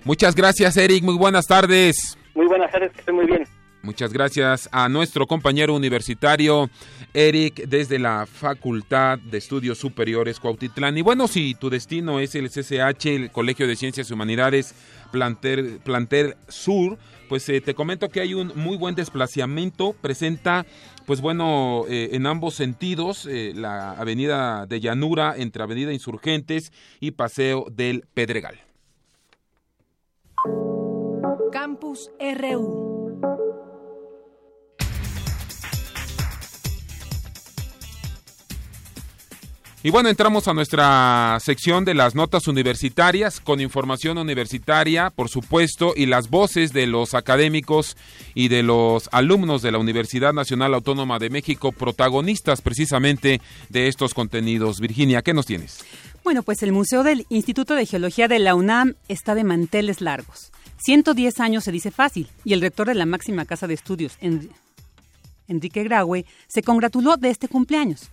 Muchas 0.05 0.35
gracias, 0.35 0.77
Eric. 0.77 1.03
Muy 1.03 1.17
buenas 1.17 1.47
tardes. 1.47 2.19
Muy 2.35 2.47
buenas 2.47 2.71
tardes, 2.71 2.93
que 2.93 3.01
estén 3.01 3.15
muy 3.15 3.27
bien. 3.27 3.45
Muchas 3.85 4.15
gracias 4.15 4.67
a 4.73 4.89
nuestro 4.89 5.27
compañero 5.27 5.75
universitario 5.75 6.71
Eric 7.13 7.67
desde 7.69 7.99
la 7.99 8.25
Facultad 8.25 9.19
de 9.19 9.37
Estudios 9.37 9.77
Superiores 9.77 10.41
Cuautitlán. 10.41 10.97
Y 10.97 11.03
bueno, 11.03 11.29
si 11.29 11.55
tu 11.55 11.69
destino 11.69 12.19
es 12.19 12.35
el 12.35 12.49
CCH, 12.49 13.07
el 13.09 13.31
Colegio 13.31 13.67
de 13.67 13.77
Ciencias 13.77 14.09
y 14.09 14.15
Humanidades 14.15 14.75
Planter, 15.13 15.81
Planter 15.85 16.39
Sur, 16.49 16.97
pues 17.29 17.47
eh, 17.51 17.61
te 17.61 17.75
comento 17.75 18.09
que 18.09 18.23
hay 18.23 18.33
un 18.33 18.53
muy 18.55 18.79
buen 18.79 18.95
desplazamiento. 18.95 19.93
Presenta, 19.93 20.65
pues 21.05 21.21
bueno, 21.21 21.85
eh, 21.87 22.09
en 22.13 22.27
ambos 22.27 22.55
sentidos, 22.55 23.27
eh, 23.27 23.53
la 23.55 23.91
avenida 23.93 24.65
de 24.65 24.81
Llanura 24.81 25.35
entre 25.37 25.63
Avenida 25.63 25.93
Insurgentes 25.93 26.73
y 27.01 27.11
Paseo 27.11 27.67
del 27.71 28.07
Pedregal. 28.15 28.63
Campus 31.53 32.11
RU. 32.19 32.94
Y 39.87 39.91
bueno, 39.91 40.09
entramos 40.09 40.49
a 40.49 40.55
nuestra 40.55 41.37
sección 41.43 41.85
de 41.85 41.93
las 41.93 42.15
notas 42.15 42.49
universitarias 42.49 43.39
con 43.39 43.61
información 43.61 44.17
universitaria, 44.17 45.11
por 45.11 45.29
supuesto, 45.29 45.93
y 45.95 46.07
las 46.07 46.31
voces 46.31 46.73
de 46.73 46.87
los 46.87 47.13
académicos 47.13 47.95
y 48.35 48.49
de 48.49 48.63
los 48.63 49.11
alumnos 49.13 49.61
de 49.61 49.73
la 49.73 49.77
Universidad 49.77 50.33
Nacional 50.33 50.73
Autónoma 50.73 51.19
de 51.19 51.29
México, 51.29 51.71
protagonistas 51.71 52.63
precisamente 52.63 53.43
de 53.69 53.89
estos 53.89 54.15
contenidos. 54.15 54.81
Virginia, 54.81 55.21
¿qué 55.21 55.35
nos 55.35 55.45
tienes? 55.45 55.85
Bueno, 56.25 56.43
pues 56.43 56.63
el 56.63 56.73
Museo 56.73 57.03
del 57.03 57.27
Instituto 57.29 57.75
de 57.75 57.85
Geología 57.85 58.27
de 58.27 58.39
la 58.39 58.55
UNAM 58.55 58.95
está 59.09 59.35
de 59.35 59.45
manteles 59.45 60.01
largos. 60.01 60.51
110 60.79 61.41
años 61.41 61.63
se 61.63 61.73
dice 61.73 61.91
fácil, 61.91 62.31
y 62.43 62.55
el 62.55 62.63
rector 62.63 62.87
de 62.87 62.95
la 62.95 63.05
máxima 63.05 63.45
casa 63.45 63.67
de 63.67 63.75
estudios, 63.75 64.17
Enrique 65.47 65.85
Graue, 65.85 66.25
se 66.49 66.63
congratuló 66.63 67.19
de 67.19 67.29
este 67.29 67.49
cumpleaños. 67.49 68.09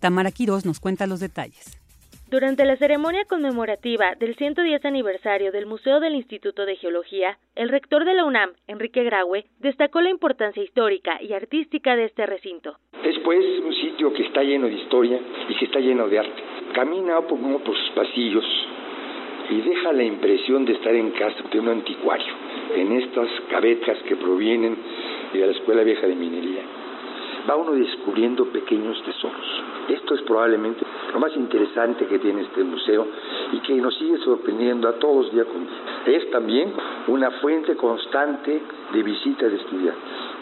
Tamara 0.00 0.30
Quirós 0.30 0.64
nos 0.64 0.78
cuenta 0.78 1.06
los 1.06 1.20
detalles. 1.20 1.78
Durante 2.30 2.66
la 2.66 2.76
ceremonia 2.76 3.24
conmemorativa 3.24 4.14
del 4.14 4.36
110 4.36 4.84
aniversario 4.84 5.50
del 5.50 5.64
Museo 5.64 5.98
del 5.98 6.14
Instituto 6.14 6.66
de 6.66 6.76
Geología, 6.76 7.38
el 7.56 7.70
rector 7.70 8.04
de 8.04 8.12
la 8.12 8.26
UNAM, 8.26 8.50
Enrique 8.66 9.02
Graue, 9.02 9.46
destacó 9.60 10.02
la 10.02 10.10
importancia 10.10 10.62
histórica 10.62 11.22
y 11.22 11.32
artística 11.32 11.96
de 11.96 12.04
este 12.04 12.26
recinto. 12.26 12.76
Es 13.02 13.18
pues 13.24 13.42
un 13.64 13.72
sitio 13.72 14.12
que 14.12 14.24
está 14.24 14.42
lleno 14.42 14.66
de 14.66 14.74
historia 14.74 15.18
y 15.48 15.54
que 15.54 15.64
está 15.64 15.80
lleno 15.80 16.06
de 16.06 16.18
arte. 16.18 16.42
Camina 16.74 17.22
por, 17.22 17.40
por 17.40 17.74
sus 17.74 17.90
pasillos 17.94 18.44
y 19.48 19.62
deja 19.62 19.92
la 19.94 20.04
impresión 20.04 20.66
de 20.66 20.74
estar 20.74 20.94
en 20.94 21.10
casa 21.12 21.42
de 21.50 21.58
un 21.58 21.68
anticuario, 21.68 22.34
en 22.76 22.92
estas 22.92 23.28
cabetas 23.50 23.96
que 24.06 24.16
provienen 24.16 24.76
de 25.32 25.46
la 25.46 25.52
Escuela 25.52 25.82
Vieja 25.82 26.06
de 26.06 26.14
Minería 26.14 26.77
va 27.48 27.56
uno 27.56 27.72
descubriendo 27.72 28.44
pequeños 28.46 29.02
tesoros. 29.04 29.62
Esto 29.88 30.14
es 30.14 30.22
probablemente 30.22 30.84
lo 31.12 31.20
más 31.20 31.34
interesante 31.36 32.06
que 32.06 32.18
tiene 32.18 32.42
este 32.42 32.62
museo 32.62 33.06
y 33.52 33.60
que 33.60 33.74
nos 33.74 33.96
sigue 33.98 34.18
sorprendiendo 34.18 34.88
a 34.88 34.98
todos 34.98 35.32
día 35.32 35.44
con 35.44 35.66
día. 35.66 36.16
Es 36.18 36.30
también 36.30 36.72
una 37.06 37.30
fuente 37.40 37.74
constante 37.76 38.60
de 38.92 39.02
visitas 39.02 39.50
de 39.50 39.56
estudiantes. 39.56 40.38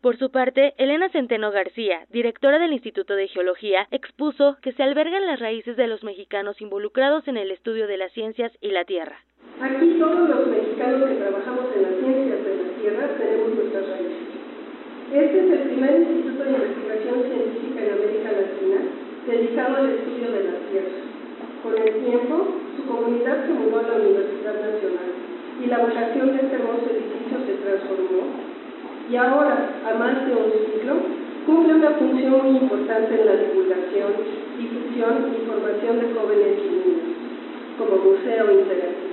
Por 0.00 0.16
su 0.16 0.32
parte, 0.32 0.74
Elena 0.78 1.10
Centeno 1.10 1.52
García, 1.52 2.06
directora 2.10 2.58
del 2.58 2.72
Instituto 2.72 3.14
de 3.14 3.28
Geología, 3.28 3.86
expuso 3.92 4.56
que 4.60 4.72
se 4.72 4.82
albergan 4.82 5.26
las 5.26 5.38
raíces 5.38 5.76
de 5.76 5.86
los 5.86 6.02
mexicanos 6.02 6.60
involucrados 6.60 7.28
en 7.28 7.36
el 7.36 7.52
estudio 7.52 7.86
de 7.86 7.98
las 7.98 8.10
ciencias 8.12 8.50
y 8.60 8.72
la 8.72 8.84
tierra. 8.84 9.20
Aquí 9.60 9.96
todos 10.00 10.28
los 10.28 10.48
mexicanos 10.48 11.08
que 11.08 11.14
trabajamos 11.14 11.66
en 11.76 11.82
las 11.82 11.94
ciencias 12.00 12.44
de 12.44 12.56
la 12.56 12.80
tierra 12.80 13.16
tenemos 13.16 13.54
nuestras 13.54 13.88
raíces. 13.90 14.31
Este 15.12 15.44
es 15.44 15.52
el 15.52 15.68
primer 15.68 16.00
instituto 16.00 16.42
de 16.42 16.56
investigación 16.56 17.20
científica 17.28 17.84
en 17.84 18.00
América 18.00 18.32
Latina 18.32 18.80
dedicado 19.28 19.76
al 19.76 19.90
estudio 19.92 20.32
de 20.32 20.40
la 20.40 20.56
tierra. 20.72 21.04
Con 21.62 21.76
el 21.76 21.92
tiempo, 22.00 22.34
su 22.74 22.82
comunidad 22.88 23.44
se 23.44 23.52
mudó 23.52 23.80
a 23.80 23.92
la 23.92 24.00
Universidad 24.00 24.56
Nacional 24.56 25.12
y 25.60 25.66
la 25.68 25.84
vocación 25.84 26.32
de 26.32 26.40
este 26.40 26.56
hermoso 26.56 26.88
edificio 26.88 27.44
se 27.44 27.60
transformó 27.60 28.24
y 29.12 29.16
ahora, 29.16 29.84
a 29.84 29.94
más 30.00 30.24
de 30.24 30.32
un 30.32 30.48
siglo, 30.48 30.96
cumple 31.44 31.74
una 31.74 31.90
función 31.90 32.48
muy 32.48 32.56
importante 32.64 33.12
en 33.12 33.26
la 33.26 33.36
divulgación, 33.36 34.16
difusión 34.56 35.28
y 35.28 35.44
formación 35.44 36.00
de 36.00 36.08
jóvenes 36.16 36.56
y 36.56 36.68
niños, 36.72 37.12
como 37.76 38.00
museo 38.00 38.48
interactivo. 38.48 39.12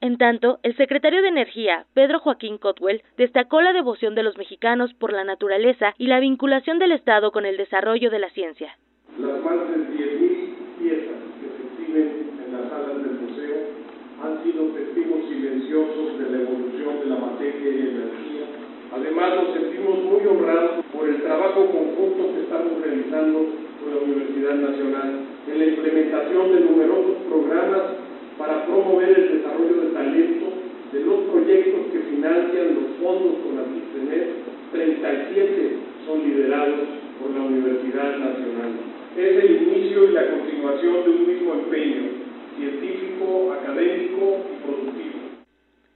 En 0.00 0.16
tanto, 0.16 0.60
el 0.62 0.76
secretario 0.76 1.22
de 1.22 1.28
Energía, 1.28 1.86
Pedro 1.92 2.20
Joaquín 2.20 2.58
Cotwell, 2.58 3.02
destacó 3.16 3.60
la 3.60 3.72
devoción 3.72 4.14
de 4.14 4.22
los 4.22 4.38
mexicanos 4.38 4.94
por 4.94 5.12
la 5.12 5.24
naturaleza 5.24 5.92
y 5.98 6.06
la 6.06 6.20
vinculación 6.20 6.78
del 6.78 6.92
Estado 6.92 7.32
con 7.32 7.44
el 7.44 7.56
desarrollo 7.56 8.08
de 8.08 8.20
la 8.20 8.30
ciencia. 8.30 8.78
Las 9.18 9.42
más 9.42 9.58
de 9.70 9.76
10.000 9.98 10.54
piezas 10.78 11.18
que 11.40 11.48
se 11.50 11.66
exhiben 11.66 12.30
en 12.46 12.52
las 12.52 12.70
salas 12.70 13.02
del 13.02 13.26
museo 13.26 13.58
han 14.22 14.42
sido 14.44 14.66
testigos 14.70 15.28
silenciosos 15.28 16.18
de 16.20 16.30
la 16.30 16.42
evolución 16.42 17.00
de 17.00 17.06
la 17.06 17.16
materia 17.16 17.68
y 17.68 17.88
energía 17.88 18.46
Además, 18.94 19.34
nos 19.34 19.54
sentimos 19.54 19.98
muy 20.04 20.26
honrados 20.26 20.84
por 20.92 21.08
el 21.08 21.22
trabajo 21.22 21.66
conjunto 21.66 22.34
que 22.34 22.40
estamos 22.42 22.80
realizando 22.80 23.46
con 23.82 23.94
la 23.94 24.00
Universidad 24.00 24.54
Nacional 24.54 25.26
en 25.46 25.58
la 25.58 25.64
implementación 25.66 26.52
de 26.54 26.60
numerosos 26.60 27.16
programas 27.28 28.07
para 28.38 28.64
promover 28.66 29.18
el 29.18 29.38
desarrollo 29.38 29.80
de 29.82 29.90
talento 29.90 30.46
de 30.92 31.00
los 31.00 31.20
proyectos 31.30 31.80
que 31.92 31.98
financian 32.10 32.74
los 32.76 32.96
fondos 33.02 33.34
con 33.44 33.56
la 33.56 33.64
CISTENET, 33.66 34.48
37 34.72 35.70
son 36.06 36.22
liderados 36.22 36.86
por 37.20 37.34
la 37.34 37.42
Universidad 37.42 38.16
Nacional. 38.16 38.78
Es 39.16 39.36
el 39.36 39.62
inicio 39.62 40.08
y 40.08 40.12
la 40.12 40.30
continuación 40.30 41.04
de 41.04 41.10
un 41.10 41.26
mismo 41.26 41.52
empeño 41.54 42.02
científico, 42.56 43.52
académico 43.52 44.38
y 44.54 44.64
productivo. 44.64 45.17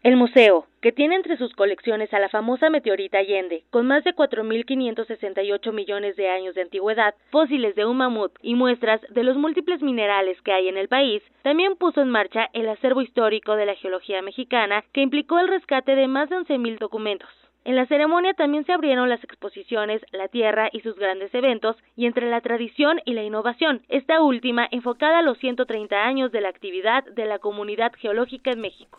El 0.02 0.16
museo, 0.16 0.66
que 0.80 0.90
tiene 0.90 1.14
entre 1.14 1.36
sus 1.36 1.54
colecciones 1.54 2.12
a 2.12 2.18
la 2.18 2.28
famosa 2.28 2.70
meteorita 2.70 3.18
Allende, 3.18 3.62
con 3.70 3.86
más 3.86 4.02
de 4.02 4.16
4.568 4.16 5.72
millones 5.72 6.16
de 6.16 6.28
años 6.28 6.56
de 6.56 6.62
antigüedad, 6.62 7.14
fósiles 7.30 7.76
de 7.76 7.84
un 7.84 7.98
mamut 7.98 8.32
y 8.42 8.56
muestras 8.56 9.00
de 9.10 9.22
los 9.22 9.36
múltiples 9.36 9.80
minerales 9.80 10.42
que 10.42 10.50
hay 10.50 10.66
en 10.66 10.76
el 10.76 10.88
país, 10.88 11.22
también 11.42 11.76
puso 11.76 12.02
en 12.02 12.10
marcha 12.10 12.48
el 12.52 12.68
acervo 12.68 13.00
histórico 13.00 13.54
de 13.54 13.64
la 13.64 13.76
geología 13.76 14.22
mexicana, 14.22 14.82
que 14.92 15.02
implicó 15.02 15.38
el 15.38 15.46
rescate 15.46 15.94
de 15.94 16.08
más 16.08 16.28
de 16.28 16.36
11.000 16.38 16.80
documentos. 16.80 17.28
En 17.64 17.76
la 17.76 17.86
ceremonia 17.86 18.34
también 18.34 18.66
se 18.66 18.72
abrieron 18.72 19.08
las 19.08 19.22
exposiciones 19.22 20.02
La 20.10 20.26
Tierra 20.26 20.68
y 20.72 20.80
sus 20.80 20.96
grandes 20.96 21.32
eventos 21.32 21.76
y 21.94 22.06
entre 22.06 22.28
la 22.28 22.40
tradición 22.40 23.00
y 23.04 23.12
la 23.14 23.22
innovación, 23.22 23.82
esta 23.88 24.20
última 24.20 24.66
enfocada 24.72 25.20
a 25.20 25.22
los 25.22 25.38
130 25.38 25.94
años 26.04 26.32
de 26.32 26.40
la 26.40 26.48
actividad 26.48 27.04
de 27.04 27.26
la 27.26 27.38
comunidad 27.38 27.92
geológica 27.96 28.50
en 28.50 28.62
México. 28.62 28.98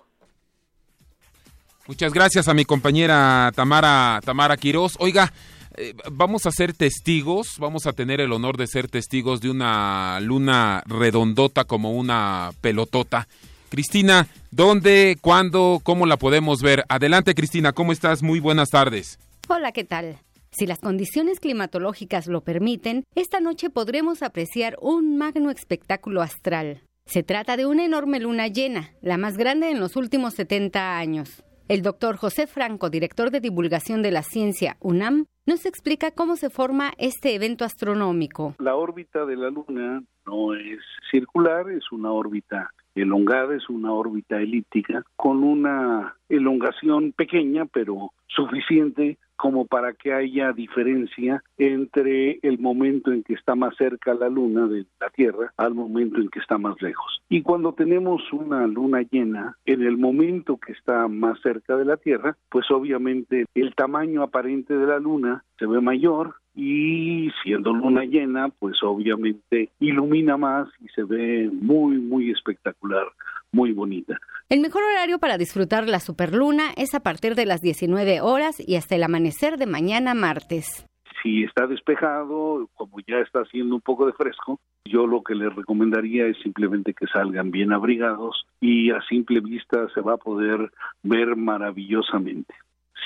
Muchas 1.87 2.13
gracias 2.13 2.47
a 2.47 2.53
mi 2.53 2.63
compañera 2.63 3.51
Tamara, 3.53 4.21
Tamara 4.23 4.55
Quiroz. 4.55 4.95
Oiga, 4.99 5.33
eh, 5.75 5.93
vamos 6.11 6.45
a 6.45 6.51
ser 6.51 6.73
testigos, 6.73 7.57
vamos 7.59 7.87
a 7.87 7.93
tener 7.93 8.21
el 8.21 8.31
honor 8.31 8.55
de 8.55 8.67
ser 8.67 8.87
testigos 8.87 9.41
de 9.41 9.49
una 9.49 10.19
luna 10.21 10.81
redondota 10.85 11.65
como 11.65 11.91
una 11.91 12.51
pelotota. 12.61 13.27
Cristina, 13.69 14.27
¿dónde, 14.51 15.17
cuándo, 15.19 15.81
cómo 15.83 16.05
la 16.05 16.17
podemos 16.17 16.61
ver? 16.61 16.85
Adelante, 16.87 17.35
Cristina, 17.35 17.73
¿cómo 17.73 17.91
estás? 17.91 18.23
Muy 18.23 18.39
buenas 18.39 18.69
tardes. 18.69 19.19
Hola, 19.49 19.71
¿qué 19.71 19.83
tal? 19.83 20.19
Si 20.51 20.67
las 20.67 20.79
condiciones 20.79 21.39
climatológicas 21.39 22.27
lo 22.27 22.41
permiten, 22.41 23.03
esta 23.15 23.41
noche 23.41 23.69
podremos 23.69 24.21
apreciar 24.21 24.77
un 24.79 25.17
magno 25.17 25.49
espectáculo 25.49 26.21
astral. 26.21 26.83
Se 27.07 27.23
trata 27.23 27.57
de 27.57 27.65
una 27.65 27.83
enorme 27.83 28.19
luna 28.19 28.47
llena, 28.47 28.93
la 29.01 29.17
más 29.17 29.35
grande 29.35 29.71
en 29.71 29.79
los 29.79 29.97
últimos 29.97 30.35
70 30.35 30.97
años. 30.97 31.43
El 31.69 31.81
doctor 31.81 32.17
José 32.17 32.45
Franco, 32.45 32.89
director 32.89 33.31
de 33.31 33.39
divulgación 33.39 34.01
de 34.01 34.11
la 34.11 34.21
ciencia 34.21 34.75
UNAM, 34.81 35.27
nos 35.45 35.65
explica 35.65 36.11
cómo 36.11 36.35
se 36.35 36.49
forma 36.49 36.91
este 36.97 37.35
evento 37.35 37.63
astronómico. 37.63 38.53
La 38.59 38.75
órbita 38.75 39.25
de 39.25 39.37
la 39.37 39.49
Luna 39.49 40.03
no 40.25 40.55
es 40.55 40.79
circular, 41.09 41.69
es 41.71 41.89
una 41.93 42.11
órbita 42.11 42.69
elongada, 42.95 43.55
es 43.55 43.69
una 43.69 43.93
órbita 43.93 44.41
elíptica 44.41 45.03
con 45.15 45.41
una 45.41 46.17
elongación 46.27 47.13
pequeña 47.13 47.65
pero 47.65 48.11
suficiente 48.27 49.17
como 49.43 49.65
para 49.65 49.91
que 49.91 50.13
haya 50.13 50.53
diferencia 50.53 51.43
entre 51.57 52.39
el 52.43 52.59
momento 52.59 53.11
en 53.11 53.23
que 53.23 53.33
está 53.33 53.55
más 53.55 53.75
cerca 53.75 54.13
la 54.13 54.29
luna 54.29 54.67
de 54.67 54.85
la 55.01 55.09
Tierra 55.09 55.51
al 55.57 55.73
momento 55.73 56.21
en 56.21 56.29
que 56.29 56.39
está 56.39 56.57
más 56.57 56.81
lejos. 56.81 57.21
Y 57.27 57.41
cuando 57.41 57.73
tenemos 57.73 58.21
una 58.31 58.65
luna 58.67 59.01
llena, 59.01 59.57
en 59.65 59.81
el 59.81 59.97
momento 59.97 60.57
que 60.65 60.71
está 60.71 61.09
más 61.09 61.41
cerca 61.41 61.75
de 61.75 61.83
la 61.83 61.97
Tierra, 61.97 62.37
pues 62.47 62.71
obviamente 62.71 63.43
el 63.53 63.75
tamaño 63.75 64.23
aparente 64.23 64.77
de 64.77 64.87
la 64.87 64.99
luna 64.99 65.43
se 65.59 65.65
ve 65.65 65.81
mayor 65.81 66.35
y 66.55 67.31
siendo 67.43 67.73
luna 67.73 68.03
llena, 68.03 68.49
pues 68.49 68.77
obviamente 68.83 69.69
ilumina 69.79 70.37
más 70.37 70.69
y 70.81 70.87
se 70.89 71.03
ve 71.03 71.49
muy, 71.51 71.97
muy 71.97 72.31
espectacular, 72.31 73.05
muy 73.51 73.71
bonita. 73.71 74.17
El 74.49 74.59
mejor 74.59 74.83
horario 74.83 75.19
para 75.19 75.37
disfrutar 75.37 75.87
la 75.87 75.99
superluna 75.99 76.71
es 76.77 76.93
a 76.93 77.01
partir 77.01 77.35
de 77.35 77.45
las 77.45 77.61
19 77.61 78.21
horas 78.21 78.59
y 78.59 78.75
hasta 78.75 78.95
el 78.95 79.03
amanecer 79.03 79.57
de 79.57 79.65
mañana 79.65 80.13
martes. 80.13 80.85
Si 81.21 81.43
está 81.43 81.67
despejado, 81.67 82.69
como 82.75 82.97
ya 83.07 83.19
está 83.19 83.39
haciendo 83.39 83.75
un 83.75 83.81
poco 83.81 84.05
de 84.05 84.13
fresco, 84.13 84.59
yo 84.85 85.07
lo 85.07 85.23
que 85.23 85.35
les 85.35 85.55
recomendaría 85.55 86.27
es 86.27 86.37
simplemente 86.43 86.93
que 86.93 87.07
salgan 87.07 87.49
bien 87.49 87.71
abrigados 87.71 88.45
y 88.59 88.91
a 88.91 89.01
simple 89.03 89.39
vista 89.39 89.87
se 89.93 90.01
va 90.01 90.15
a 90.15 90.17
poder 90.17 90.71
ver 91.01 91.37
maravillosamente. 91.37 92.53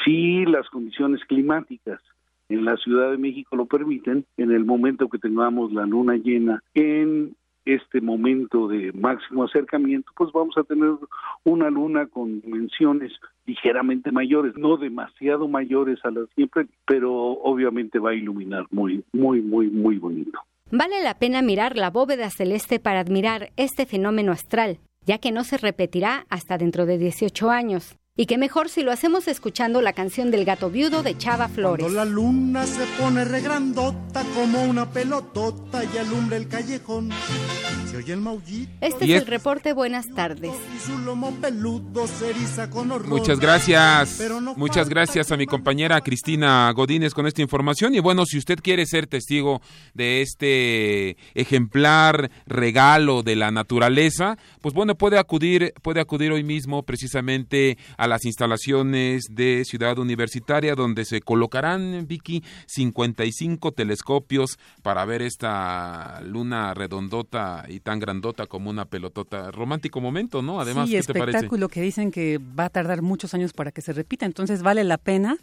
Si 0.04 0.46
las 0.46 0.68
condiciones 0.70 1.24
climáticas 1.26 2.02
en 2.50 2.66
la 2.66 2.78
Ciudad 2.78 3.12
de 3.12 3.18
México 3.18 3.56
lo 3.56 3.66
permiten, 3.66 4.26
en 4.38 4.52
el 4.52 4.66
momento 4.66 5.10
que 5.10 5.20
tengamos 5.20 5.72
la 5.74 5.86
luna 5.86 6.16
llena 6.16 6.64
en 6.74 7.36
este 7.68 8.00
momento 8.00 8.68
de 8.68 8.94
máximo 8.94 9.44
acercamiento, 9.44 10.10
pues 10.16 10.32
vamos 10.32 10.58
a 10.58 10.64
tener 10.64 10.92
una 11.44 11.70
luna 11.70 12.08
con 12.08 12.42
dimensiones 12.42 13.12
ligeramente 13.46 14.12
mayores, 14.12 14.56
no 14.56 14.78
demasiado 14.78 15.48
mayores 15.48 16.00
a 16.04 16.12
las 16.12 16.30
siempre, 16.36 16.68
pero 16.86 17.14
obviamente 17.14 18.00
va 18.00 18.12
a 18.12 18.16
iluminar 18.16 18.66
muy, 18.72 19.04
muy, 19.12 19.42
muy, 19.42 19.70
muy 19.70 19.98
bonito. 19.98 20.40
Vale 20.72 21.04
la 21.04 21.18
pena 21.20 21.42
mirar 21.42 21.78
la 21.78 21.90
bóveda 21.90 22.30
celeste 22.30 22.80
para 22.80 23.00
admirar 23.00 23.52
este 23.58 23.86
fenómeno 23.86 24.32
astral, 24.32 24.80
ya 25.06 25.18
que 25.18 25.32
no 25.32 25.44
se 25.44 25.58
repetirá 25.58 26.26
hasta 26.30 26.58
dentro 26.58 26.86
de 26.86 26.98
18 26.98 27.50
años. 27.50 27.98
Y 28.20 28.26
qué 28.26 28.40
mejor 28.40 28.68
si 28.68 28.82
lo 28.82 28.92
hacemos 28.92 29.28
escuchando 29.28 29.80
la 29.80 29.94
canción 29.94 30.32
del 30.32 30.44
gato 30.44 30.72
viudo 30.72 31.04
de 31.04 31.16
Chava 31.16 31.48
Flores. 31.48 31.84
Cuando 31.84 32.04
la 32.04 32.12
luna 32.12 32.66
se 32.66 32.84
pone 33.00 33.24
regrandota 33.24 34.24
como 34.34 34.64
una 34.64 34.90
pelotota 34.90 35.84
y 35.84 35.98
alumbra 36.00 36.38
el 36.38 36.48
callejón. 36.48 37.12
Se 37.98 38.04
oye 38.04 38.14
el 38.14 38.22
maullito. 38.22 38.72
Este 38.80 39.06
es 39.06 39.22
el 39.24 39.26
reporte. 39.26 39.74
Buenas 39.74 40.06
tardes. 40.14 40.52
Muchas 43.08 43.40
gracias. 43.40 44.22
Muchas 44.56 44.88
gracias 44.88 45.32
a 45.32 45.38
mi 45.38 45.48
compañera 45.48 46.00
Cristina 46.02 46.72
Godínez 46.74 47.16
con 47.16 47.26
esta 47.26 47.42
información. 47.42 47.96
Y 47.96 48.00
bueno, 48.00 48.28
si 48.28 48.38
usted 48.38 48.60
quiere 48.62 48.86
ser 48.86 49.08
testigo 49.08 49.62
de 49.96 50.22
este 50.22 51.18
ejemplar 51.34 52.30
regalo 52.46 53.24
de 53.24 53.36
la 53.36 53.50
naturaleza, 53.50 54.38
pues 54.62 54.76
bueno, 54.76 54.94
puede 54.94 55.18
acudir, 55.18 55.74
puede 55.82 56.00
acudir 56.00 56.32
hoy 56.32 56.44
mismo 56.44 56.84
precisamente 56.84 57.80
a 57.98 58.08
las 58.08 58.26
instalaciones 58.26 59.24
de 59.32 59.64
Ciudad 59.66 59.98
Universitaria, 59.98 60.76
donde 60.76 61.04
se 61.04 61.22
colocarán, 61.22 62.06
Vicky, 62.06 62.44
55 62.68 63.72
telescopios 63.72 64.60
para 64.84 65.04
ver 65.06 65.24
esta 65.24 66.22
luna 66.22 66.76
redondota 66.76 67.66
y 67.68 67.80
tan 67.88 68.00
grandota 68.00 68.48
como 68.48 68.70
una 68.70 68.84
pelotota. 68.84 69.50
Romántico 69.50 70.02
momento, 70.02 70.42
¿no? 70.42 70.60
Además, 70.60 70.90
sí, 70.90 70.96
¿qué 70.96 71.00
espectáculo 71.00 71.70
que 71.70 71.80
dicen 71.80 72.12
que 72.12 72.38
va 72.38 72.66
a 72.66 72.70
tardar 72.70 73.02
muchos 73.02 73.34
años 73.34 73.54
para 73.54 73.72
que 73.72 73.82
se 73.82 73.94
repita, 73.94 74.26
entonces 74.26 74.62
vale 74.62 74.84
la 74.84 74.98
pena 74.98 75.38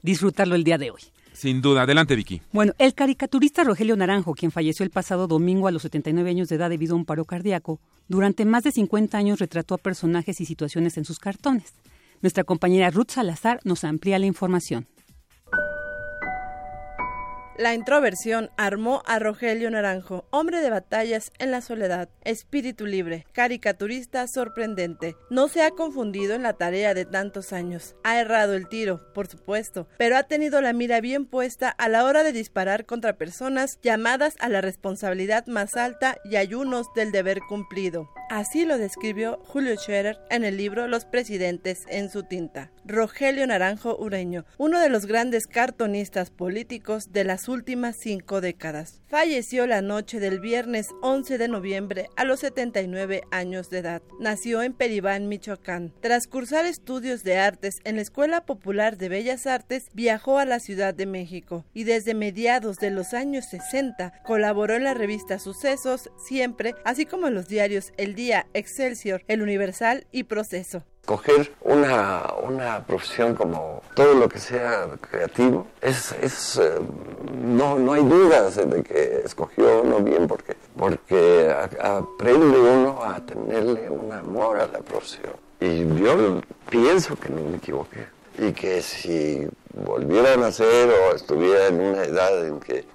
disfrutarlo 0.00 0.54
el 0.54 0.62
día 0.62 0.78
de 0.78 0.92
hoy. 0.92 1.00
Sin 1.32 1.60
duda, 1.60 1.82
adelante 1.82 2.14
Vicky. 2.14 2.42
Bueno, 2.52 2.74
el 2.78 2.94
caricaturista 2.94 3.64
Rogelio 3.64 3.96
Naranjo, 3.96 4.34
quien 4.34 4.52
falleció 4.52 4.84
el 4.84 4.90
pasado 4.90 5.26
domingo 5.26 5.66
a 5.66 5.72
los 5.72 5.82
79 5.82 6.30
años 6.30 6.48
de 6.48 6.54
edad 6.54 6.70
debido 6.70 6.94
a 6.94 6.96
un 6.96 7.04
paro 7.04 7.24
cardíaco, 7.24 7.80
durante 8.06 8.44
más 8.44 8.62
de 8.62 8.70
50 8.70 9.18
años 9.18 9.40
retrató 9.40 9.74
a 9.74 9.78
personajes 9.78 10.40
y 10.40 10.46
situaciones 10.46 10.96
en 10.96 11.04
sus 11.04 11.18
cartones. 11.18 11.74
Nuestra 12.22 12.44
compañera 12.44 12.90
Ruth 12.90 13.10
Salazar 13.10 13.58
nos 13.64 13.82
amplía 13.82 14.20
la 14.20 14.26
información. 14.26 14.86
La 17.60 17.74
introversión 17.74 18.48
armó 18.56 19.02
a 19.04 19.18
Rogelio 19.18 19.70
Naranjo, 19.70 20.24
hombre 20.30 20.62
de 20.62 20.70
batallas 20.70 21.30
en 21.38 21.50
la 21.50 21.60
soledad, 21.60 22.08
espíritu 22.24 22.86
libre, 22.86 23.26
caricaturista 23.34 24.26
sorprendente. 24.28 25.14
No 25.28 25.46
se 25.48 25.62
ha 25.62 25.70
confundido 25.70 26.32
en 26.32 26.42
la 26.42 26.54
tarea 26.54 26.94
de 26.94 27.04
tantos 27.04 27.52
años. 27.52 27.96
Ha 28.02 28.18
errado 28.18 28.54
el 28.54 28.66
tiro, 28.66 29.12
por 29.12 29.26
supuesto, 29.26 29.86
pero 29.98 30.16
ha 30.16 30.22
tenido 30.22 30.62
la 30.62 30.72
mira 30.72 31.02
bien 31.02 31.26
puesta 31.26 31.68
a 31.68 31.90
la 31.90 32.06
hora 32.06 32.22
de 32.22 32.32
disparar 32.32 32.86
contra 32.86 33.18
personas 33.18 33.78
llamadas 33.82 34.36
a 34.40 34.48
la 34.48 34.62
responsabilidad 34.62 35.46
más 35.46 35.76
alta 35.76 36.16
y 36.24 36.36
ayunos 36.36 36.86
del 36.94 37.12
deber 37.12 37.40
cumplido. 37.46 38.08
Así 38.30 38.64
lo 38.64 38.78
describió 38.78 39.38
Julio 39.44 39.76
Scherer 39.76 40.18
en 40.30 40.44
el 40.44 40.56
libro 40.56 40.88
Los 40.88 41.04
presidentes 41.04 41.84
en 41.88 42.08
su 42.08 42.22
tinta. 42.22 42.70
Rogelio 42.84 43.46
Naranjo 43.46 43.96
Ureño, 43.98 44.44
uno 44.58 44.80
de 44.80 44.88
los 44.88 45.06
grandes 45.06 45.46
cartonistas 45.46 46.30
políticos 46.30 47.12
de 47.12 47.24
las 47.24 47.48
últimas 47.48 47.96
cinco 47.98 48.40
décadas. 48.40 49.00
Falleció 49.06 49.66
la 49.66 49.82
noche 49.82 50.20
del 50.20 50.40
viernes 50.40 50.88
11 51.02 51.38
de 51.38 51.48
noviembre 51.48 52.08
a 52.16 52.24
los 52.24 52.40
79 52.40 53.22
años 53.30 53.70
de 53.70 53.78
edad. 53.78 54.02
Nació 54.18 54.62
en 54.62 54.72
Peribán, 54.72 55.28
Michoacán. 55.28 55.92
Tras 56.00 56.26
cursar 56.26 56.66
estudios 56.66 57.22
de 57.22 57.36
artes 57.38 57.80
en 57.84 57.96
la 57.96 58.02
Escuela 58.02 58.44
Popular 58.46 58.96
de 58.96 59.08
Bellas 59.08 59.46
Artes, 59.46 59.88
viajó 59.92 60.38
a 60.38 60.44
la 60.44 60.60
Ciudad 60.60 60.94
de 60.94 61.06
México 61.06 61.64
y 61.74 61.84
desde 61.84 62.14
mediados 62.14 62.76
de 62.78 62.90
los 62.90 63.14
años 63.14 63.46
60 63.50 64.22
colaboró 64.24 64.74
en 64.74 64.84
la 64.84 64.94
revista 64.94 65.38
Sucesos, 65.38 66.10
Siempre, 66.16 66.74
así 66.84 67.06
como 67.06 67.28
en 67.28 67.34
los 67.34 67.48
diarios 67.48 67.92
El 67.96 68.14
Día, 68.14 68.46
Excelsior, 68.54 69.22
El 69.28 69.42
Universal 69.42 70.06
y 70.12 70.24
Proceso. 70.24 70.84
Coger 71.04 71.52
una, 71.62 72.22
una 72.42 72.84
profesión 72.86 73.34
como 73.34 73.82
todo 73.94 74.14
lo 74.14 74.28
que 74.28 74.38
sea 74.38 74.86
creativo, 75.00 75.66
es, 75.80 76.12
es 76.20 76.58
eh, 76.58 76.78
no, 77.42 77.78
no 77.78 77.94
hay 77.94 78.04
dudas 78.04 78.56
de 78.56 78.82
que 78.82 79.22
escogió 79.24 79.82
uno 79.82 80.00
bien 80.00 80.28
porque, 80.28 80.56
porque 80.76 81.52
aprende 81.80 82.58
uno 82.58 83.02
a 83.02 83.18
tenerle 83.20 83.90
un 83.90 84.12
amor 84.12 84.60
a 84.60 84.66
la 84.66 84.78
profesión. 84.80 85.32
Y 85.58 85.84
yo 86.02 86.40
pienso 86.68 87.16
que 87.16 87.28
no 87.28 87.42
me 87.42 87.56
equivoqué 87.56 88.06
y 88.38 88.52
que 88.52 88.80
si 88.80 89.46
volviera 89.74 90.34
a 90.34 90.36
nacer 90.36 90.90
o 90.90 91.14
estuviera 91.14 91.66
en 91.66 91.80
una 91.80 92.04
edad 92.04 92.46
en 92.46 92.60
que 92.60 92.86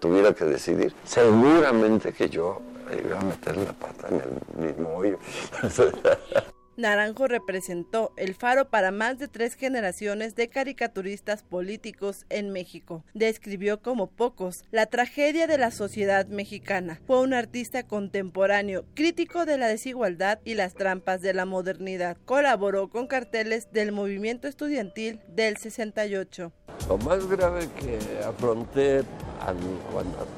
tuviera 0.00 0.32
que 0.34 0.44
decidir, 0.44 0.94
seguramente 1.04 2.12
que 2.12 2.28
yo 2.28 2.60
iba 2.92 3.18
a 3.18 3.22
meter 3.22 3.56
la 3.56 3.72
pata 3.72 4.08
en 4.08 4.20
el 4.20 4.66
mismo 4.66 4.96
hoyo. 4.96 5.18
Naranjo 6.78 7.26
representó 7.26 8.12
el 8.16 8.36
faro 8.36 8.70
para 8.70 8.92
más 8.92 9.18
de 9.18 9.26
tres 9.26 9.54
generaciones 9.54 10.36
de 10.36 10.48
caricaturistas 10.48 11.42
políticos 11.42 12.24
en 12.28 12.50
México. 12.50 13.04
Describió 13.14 13.82
como 13.82 14.06
pocos 14.06 14.64
la 14.70 14.86
tragedia 14.86 15.48
de 15.48 15.58
la 15.58 15.72
sociedad 15.72 16.28
mexicana. 16.28 17.00
Fue 17.04 17.20
un 17.20 17.34
artista 17.34 17.82
contemporáneo, 17.82 18.84
crítico 18.94 19.44
de 19.44 19.58
la 19.58 19.66
desigualdad 19.66 20.38
y 20.44 20.54
las 20.54 20.74
trampas 20.74 21.20
de 21.20 21.34
la 21.34 21.46
modernidad. 21.46 22.16
Colaboró 22.24 22.90
con 22.90 23.08
carteles 23.08 23.72
del 23.72 23.90
movimiento 23.90 24.46
estudiantil 24.46 25.18
del 25.26 25.56
68. 25.56 26.52
Lo 26.88 26.98
más 26.98 27.26
grave 27.28 27.68
que 27.80 27.98
afronté 28.24 29.02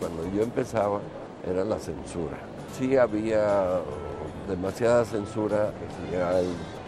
cuando 0.00 0.34
yo 0.34 0.42
empezaba 0.42 1.02
era 1.46 1.64
la 1.64 1.78
censura. 1.78 2.38
Sí 2.78 2.96
había 2.96 3.82
demasiada 4.50 5.04
censura, 5.04 5.72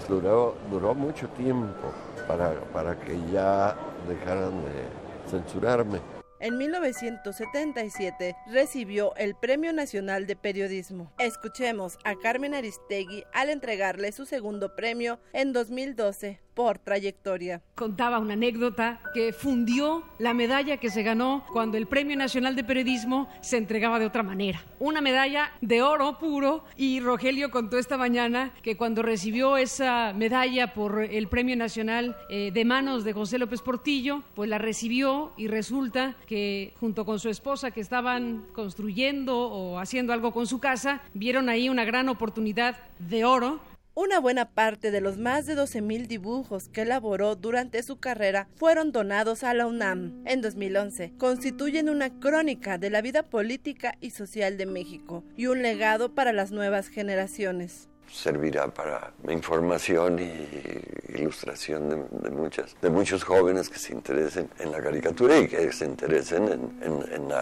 duró, 0.09 0.57
duró 0.70 0.94
mucho 0.94 1.29
tiempo 1.29 1.92
para, 2.27 2.61
para 2.72 2.98
que 2.98 3.18
ya 3.33 3.77
dejaran 4.09 4.62
de 4.64 5.31
censurarme. 5.31 6.01
En 6.40 6.59
1977 6.59 8.35
recibió 8.48 9.14
el 9.14 9.37
Premio 9.37 9.72
Nacional 9.72 10.27
de 10.27 10.35
Periodismo. 10.35 11.12
Escuchemos 11.20 11.98
a 12.03 12.16
Carmen 12.16 12.53
Aristegui 12.53 13.22
al 13.33 13.48
entregarle 13.48 14.11
su 14.11 14.27
segundo 14.27 14.75
premio 14.75 15.20
en 15.33 15.53
2012 15.53 16.40
por 16.55 16.79
trayectoria. 16.79 17.62
Contaba 17.75 18.19
una 18.19 18.35
anécdota 18.35 19.01
que 19.15 19.33
fundió 19.33 20.05
la 20.19 20.35
medalla 20.35 20.77
que 20.77 20.91
se 20.91 21.03
ganó 21.03 21.45
cuando 21.53 21.79
el 21.79 21.87
Premio 21.87 22.17
Nacional 22.17 22.57
de 22.57 22.65
Periodismo 22.65 23.29
se 23.41 23.57
entregaba 23.57 23.99
de 23.99 24.07
otra 24.07 24.23
manera. 24.23 24.62
Una 24.79 25.01
medalla 25.01 25.53
de 25.61 25.83
oro 25.83 26.19
puro 26.19 26.65
y 26.77 27.01
Rogelio 27.01 27.51
contó 27.51 27.79
esta 27.79 27.97
mañana 27.97 28.53
que 28.62 28.77
cuando 28.77 29.03
recibió 29.03 29.57
esa 29.57 30.12
medalla 30.15 30.75
por 30.75 31.03
el 31.03 31.29
Premio 31.29 31.57
Nacional 31.57 32.17
eh, 32.29 32.51
de 32.53 32.65
manos 32.65 33.05
de 33.05 33.12
José 33.12 33.38
López 33.38 33.62
Portillo, 33.62 34.23
pues 34.35 34.49
la 34.49 34.59
recibió 34.59 35.33
y 35.37 35.49
resulta 35.49 36.17
que 36.27 36.75
junto 36.79 37.05
con 37.05 37.19
su 37.19 37.29
esposa 37.29 37.71
que 37.71 37.81
estaban 37.81 38.47
construyendo 38.53 39.38
o 39.38 39.79
haciendo 39.79 40.12
algo 40.12 40.33
con 40.33 40.47
su 40.47 40.59
casa, 40.59 41.01
vieron 41.15 41.49
ahí 41.49 41.69
una 41.69 41.85
gran 41.85 42.09
oportunidad 42.09 42.77
de 42.99 43.25
oro 43.25 43.61
una 43.94 44.20
buena 44.20 44.50
parte 44.50 44.90
de 44.90 45.00
los 45.00 45.18
más 45.18 45.46
de 45.46 45.57
12.000 45.57 46.07
dibujos 46.07 46.68
que 46.68 46.83
elaboró 46.83 47.37
durante 47.37 47.83
su 47.83 47.98
carrera 47.98 48.48
fueron 48.57 48.92
donados 48.92 49.44
a 49.44 49.55
la 49.55 49.66
UNAM. 49.66 50.22
En 50.24 50.40
2011, 50.40 51.14
constituyen 51.18 51.88
una 51.88 52.11
crónica 52.18 52.78
de 52.78 52.90
la 52.90 53.02
vida 53.02 53.22
política 53.22 53.96
y 54.00 54.11
social 54.11 54.57
de 54.57 54.66
México 54.66 55.24
y 55.37 55.46
un 55.46 55.62
legado 55.62 56.14
para 56.14 56.33
las 56.33 56.50
nuevas 56.52 56.88
generaciones 56.88 57.88
servirá 58.12 58.68
para 58.68 59.12
información 59.31 60.18
y 60.18 61.18
ilustración 61.18 61.88
de, 62.11 62.31
muchas, 62.31 62.76
de 62.81 62.90
muchos 62.90 63.24
jóvenes 63.24 63.68
que 63.68 63.78
se 63.78 63.92
interesen 63.94 64.50
en 64.59 64.70
la 64.70 64.83
caricatura 64.83 65.38
y 65.38 65.48
que 65.48 65.72
se 65.72 65.87
interesen 65.87 66.72
en, 66.83 67.33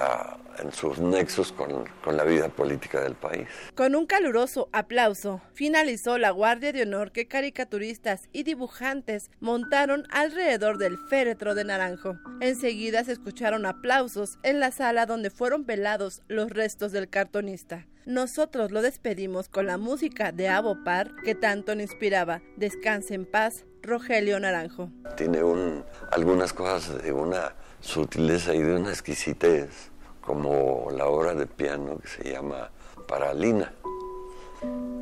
sus 0.72 0.98
nexos 0.98 1.52
con, 1.52 1.84
con, 2.04 2.16
la 2.16 2.24
vida 2.24 2.48
política 2.48 3.00
del 3.00 3.14
país. 3.14 3.48
Con 3.74 3.94
un 3.94 4.06
caluroso 4.06 4.68
aplauso, 4.72 5.40
finalizó 5.54 6.18
la 6.18 6.30
Guardia 6.30 6.72
de 6.72 6.82
Honor 6.82 7.12
que 7.12 7.26
caricaturistas 7.26 8.28
y 8.32 8.42
dibujantes 8.42 9.30
montaron 9.40 10.06
alrededor 10.10 10.78
del 10.78 10.98
féretro 11.08 11.54
de 11.54 11.64
Naranjo. 11.64 12.18
Enseguida 12.40 13.04
se 13.04 13.12
escucharon 13.12 13.66
aplausos 13.66 14.38
en 14.42 14.60
la 14.60 14.70
sala 14.70 15.06
donde 15.06 15.30
fueron 15.30 15.66
velados 15.66 16.22
los 16.28 16.50
restos 16.50 16.92
del 16.92 17.08
cartonista. 17.08 17.86
Nosotros 18.06 18.70
lo 18.70 18.82
despedimos 18.82 19.48
con 19.48 19.66
la 19.66 19.78
música 19.78 20.32
de 20.32 20.48
Abo 20.48 20.82
Par 20.84 21.14
que 21.24 21.34
tanto 21.34 21.74
nos 21.74 21.82
inspiraba. 21.82 22.40
Descanse 22.56 23.14
en 23.14 23.24
paz, 23.26 23.66
Rogelio 23.82 24.40
Naranjo. 24.40 24.90
Tiene 25.16 25.42
un, 25.42 25.84
algunas 26.10 26.52
cosas 26.52 27.02
de 27.02 27.12
una 27.12 27.54
sutileza 27.80 28.54
y 28.54 28.62
de 28.62 28.76
una 28.76 28.90
exquisitez, 28.90 29.89
como 30.30 30.86
la 30.96 31.06
obra 31.08 31.34
de 31.34 31.44
piano 31.44 31.98
que 31.98 32.06
se 32.06 32.30
llama 32.30 32.70
Paralina. 33.08 33.72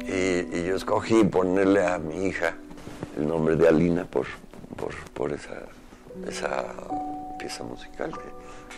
Y, 0.00 0.64
yo 0.64 0.74
escogí 0.74 1.22
ponerle 1.24 1.86
a 1.86 1.98
mi 1.98 2.28
hija 2.28 2.56
el 3.18 3.28
nombre 3.28 3.54
de 3.54 3.68
Alina 3.68 4.06
por, 4.06 4.24
por, 5.12 5.30
esa, 5.32 5.66
esa 6.26 6.64
pieza 7.38 7.62
musical 7.62 8.10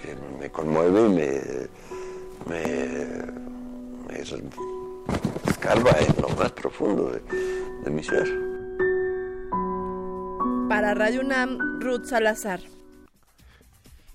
que, 0.02 0.16
me 0.40 0.50
conmueve 0.50 1.06
y 1.06 1.08
me, 1.08 1.40
me 4.08 4.20
escarba 5.48 5.92
en 6.00 6.20
lo 6.20 6.30
más 6.30 6.50
profundo 6.50 7.12
de, 7.84 7.90
mi 7.92 8.02
ser. 8.02 8.28
Para 10.68 10.94
Radio 10.94 11.20
UNAM, 11.20 11.78
Ruth 11.80 12.06
Salazar 12.06 12.79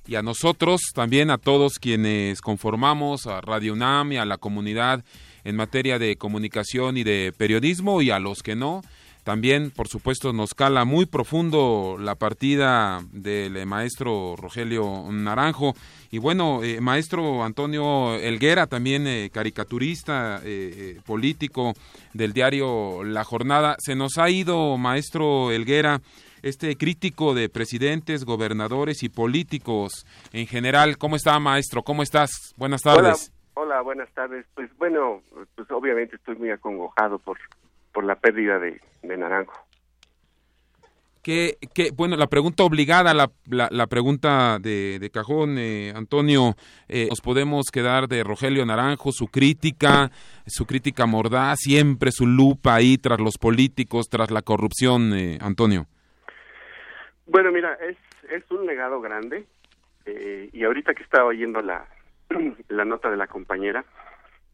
y 0.08 0.16
a 0.16 0.22
nosotros 0.22 0.82
también 0.94 1.30
a 1.30 1.38
todos 1.38 1.80
quienes 1.80 2.42
conformamos 2.42 3.28
a 3.28 3.42
Radio 3.42 3.74
UNAM 3.74 4.14
y 4.14 4.18
a 4.18 4.26
la 4.26 4.38
comunidad 4.38 5.04
en 5.44 5.56
materia 5.56 6.00
de 6.00 6.16
comunicación 6.18 6.98
y 6.98 7.04
de 7.04 7.34
periodismo 7.36 8.02
y 8.02 8.12
a 8.12 8.20
los 8.20 8.44
que 8.44 8.56
no. 8.56 8.82
También, 9.26 9.72
por 9.72 9.88
supuesto, 9.88 10.34
nos 10.34 10.54
cala 10.54 10.86
muy 10.86 11.08
profundo 11.08 11.98
la 12.00 12.14
partida 12.14 13.04
del 13.12 13.58
eh, 13.58 13.66
maestro 13.66 14.36
Rogelio 14.38 15.08
Naranjo. 15.12 15.76
Y 16.12 16.20
bueno, 16.20 16.64
eh, 16.64 16.80
maestro 16.80 17.44
Antonio 17.44 18.14
Elguera, 18.20 18.68
también 18.68 19.08
eh, 19.08 19.32
caricaturista, 19.34 20.44
político 21.08 21.74
del 22.14 22.34
diario 22.34 23.04
La 23.04 23.24
Jornada. 23.24 23.78
Se 23.80 23.96
nos 23.96 24.20
ha 24.20 24.30
ido, 24.30 24.78
maestro 24.78 25.52
Elguera, 25.52 26.02
este 26.46 26.78
crítico 26.78 27.34
de 27.34 27.50
presidentes, 27.50 28.24
gobernadores 28.24 29.02
y 29.04 29.10
políticos 29.10 30.06
en 30.32 30.46
general. 30.46 30.98
¿Cómo 30.98 31.16
está, 31.16 31.40
maestro? 31.40 31.82
¿Cómo 31.82 32.04
estás? 32.04 32.54
Buenas 32.56 32.82
tardes. 32.82 33.32
Hola, 33.56 33.82
buenas 33.82 34.10
tardes. 34.14 34.46
Pues 34.54 34.70
bueno, 34.78 35.22
pues 35.56 35.70
obviamente 35.72 36.18
estoy 36.18 36.36
muy 36.36 36.52
acongojado 36.52 37.18
por 37.20 37.38
por 37.96 38.04
la 38.04 38.16
pérdida 38.16 38.60
de, 38.60 38.82
Naranjo. 39.18 39.54
que, 41.24 41.58
que, 41.74 41.92
bueno, 41.92 42.18
la 42.18 42.28
pregunta 42.28 42.66
obligada, 42.66 43.14
la, 43.14 43.32
la, 43.48 43.88
pregunta 43.88 44.60
de, 44.60 45.00
de 45.00 45.10
cajón, 45.10 45.58
eh, 45.58 45.94
Antonio, 45.96 46.56
eh, 46.90 47.08
nos 47.10 47.22
podemos 47.22 47.68
quedar 47.72 48.10
de 48.10 48.26
Rogelio 48.26 48.66
Naranjo, 48.66 49.14
su 49.14 49.28
crítica, 49.28 50.12
su 50.46 50.66
crítica 50.66 51.06
mordaz, 51.06 51.60
siempre 51.62 52.12
su 52.12 52.28
lupa 52.28 52.76
ahí 52.76 52.98
tras 52.98 53.22
los 53.22 53.38
políticos, 53.38 54.10
tras 54.10 54.30
la 54.30 54.42
corrupción, 54.42 55.14
eh, 55.14 55.38
Antonio. 55.40 55.88
Bueno, 57.26 57.52
mira, 57.52 57.74
es, 57.76 57.98
es 58.30 58.50
un 58.52 58.66
legado 58.66 59.02
grande 59.02 59.46
eh, 60.06 60.50
y 60.54 60.64
ahorita 60.64 60.94
que 60.94 61.04
estaba 61.04 61.26
oyendo 61.26 61.62
la, 61.62 61.88
la 62.70 62.86
nota 62.86 63.10
de 63.10 63.18
la 63.18 63.28
compañera, 63.28 63.86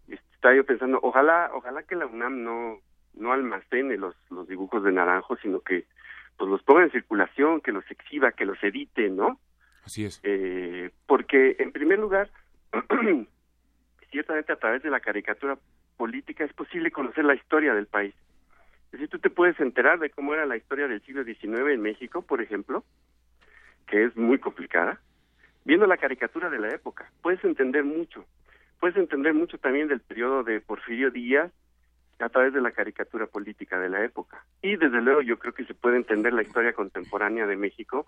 estaba 0.08 0.56
yo 0.56 0.66
pensando, 0.66 1.00
ojalá, 1.02 1.52
ojalá 1.54 1.84
que 1.84 1.96
la 1.96 2.06
UNAM 2.06 2.44
no, 2.44 2.80
no 3.14 3.34
almacene 3.34 3.98
los, 3.98 4.16
los 4.30 4.48
dibujos 4.48 4.84
de 4.84 4.92
Naranjo, 4.92 5.36
sino 5.38 5.60
que 5.60 5.86
pues 6.38 6.50
los 6.50 6.64
ponga 6.64 6.84
en 6.84 6.92
circulación, 6.92 7.62
que 7.62 7.72
los 7.72 7.84
exhiba, 7.92 8.32
que 8.32 8.46
los 8.46 8.62
edite, 8.64 9.10
¿no? 9.10 9.40
Así 9.84 10.06
es. 10.06 10.20
Eh, 10.24 10.90
porque, 11.06 11.56
en 11.60 11.72
primer 11.72 12.00
lugar, 12.00 12.32
ciertamente 14.12 14.54
a 14.54 14.56
través 14.56 14.82
de 14.82 14.90
la 14.90 15.00
caricatura 15.00 15.58
política 15.98 16.44
es 16.44 16.54
posible 16.54 16.92
conocer 16.92 17.26
la 17.26 17.36
historia 17.36 17.76
del 17.76 17.88
país. 17.88 18.16
Es 18.92 19.00
decir, 19.00 19.10
tú 19.10 19.20
te 19.20 19.30
puedes 19.30 19.60
enterar 19.60 20.00
de 20.00 20.10
cómo 20.10 20.34
era 20.34 20.46
la 20.46 20.58
historia 20.58 20.88
del 20.88 21.02
siglo 21.04 21.24
XIX 21.24 21.70
en 21.70 21.82
México, 21.82 22.22
por 22.22 22.42
ejemplo, 22.42 22.84
que 23.88 24.04
es 24.06 24.18
muy 24.18 24.38
complicada, 24.38 25.00
viendo 25.64 25.88
la 25.88 25.98
caricatura 25.98 26.50
de 26.50 26.60
la 26.60 26.70
época. 26.70 27.10
Puedes 27.22 27.44
entender 27.44 27.84
mucho. 27.84 28.26
Puedes 28.80 28.98
entender 28.98 29.34
mucho 29.34 29.58
también 29.60 29.88
del 29.88 30.02
periodo 30.02 30.44
de 30.44 30.60
Porfirio 30.60 31.12
Díaz 31.12 31.52
a 32.20 32.30
través 32.30 32.54
de 32.54 32.62
la 32.62 32.72
caricatura 32.72 33.28
política 33.28 33.80
de 33.80 33.90
la 33.90 34.04
época. 34.04 34.46
Y 34.62 34.76
desde 34.76 35.02
luego 35.02 35.22
yo 35.22 35.40
creo 35.40 35.54
que 35.54 35.66
se 35.66 35.74
puede 35.74 35.98
entender 35.98 36.34
la 36.34 36.42
historia 36.42 36.74
contemporánea 36.74 37.48
de 37.48 37.56
México 37.56 38.06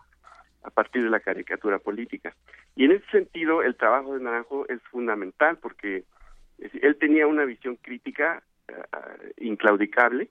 a 0.64 0.70
partir 0.70 1.04
de 1.04 1.10
la 1.10 1.20
caricatura 1.20 1.80
política. 1.80 2.36
Y 2.76 2.86
en 2.86 2.92
ese 2.94 3.06
sentido 3.12 3.64
el 3.64 3.76
trabajo 3.76 4.16
de 4.16 4.24
Naranjo 4.24 4.68
es 4.68 4.82
fundamental 4.84 5.58
porque 5.58 6.04
él 6.58 6.98
tenía 6.98 7.28
una 7.28 7.46
visión 7.46 7.76
crítica 7.78 8.44
uh, 8.70 9.28
inclaudicable, 9.38 10.30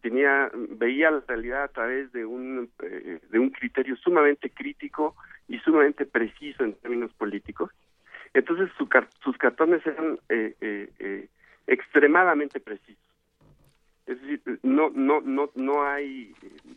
tenía 0.00 0.50
veía 0.54 1.10
la 1.10 1.22
realidad 1.26 1.64
a 1.64 1.68
través 1.68 2.12
de 2.12 2.24
un 2.24 2.70
eh, 2.82 3.20
de 3.30 3.38
un 3.38 3.50
criterio 3.50 3.96
sumamente 3.96 4.50
crítico 4.50 5.14
y 5.48 5.58
sumamente 5.60 6.04
preciso 6.06 6.64
en 6.64 6.74
términos 6.74 7.12
políticos. 7.14 7.70
Entonces 8.34 8.70
su, 8.76 8.88
sus 9.22 9.38
cartones 9.38 9.86
eran 9.86 10.18
eh, 10.28 11.28
extremadamente 11.66 12.60
precisos. 12.60 13.06
Es 14.06 14.20
decir, 14.20 14.60
no, 14.62 14.90
no, 14.90 15.20
no, 15.20 15.50
no 15.56 15.84
hay, 15.84 16.32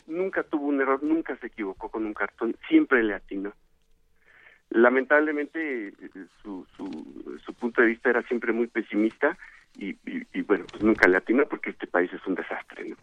nunca 0.08 0.42
tuvo 0.44 0.68
un 0.68 0.82
error, 0.82 1.04
nunca 1.04 1.36
se 1.38 1.48
equivocó 1.48 1.90
con 1.90 2.06
un 2.06 2.14
cartón, 2.14 2.56
siempre 2.68 3.04
le 3.04 3.14
atinó. 3.14 3.54
Lamentablemente 4.72 5.94
su, 6.42 6.66
su, 6.76 7.40
su 7.44 7.54
punto 7.54 7.82
de 7.82 7.88
vista 7.88 8.10
era 8.10 8.24
siempre 8.24 8.52
muy 8.52 8.68
pesimista 8.68 9.38
y, 9.76 10.42
bueno, 10.42 10.66
pues 10.70 10.84
nunca 10.84 11.08
le 11.08 11.18
atinó 11.18 11.46
porque 11.48 11.70
este 11.70 11.88
país 11.88 12.12
es 12.14 12.26
un 12.28 12.36
desastre. 12.36 12.96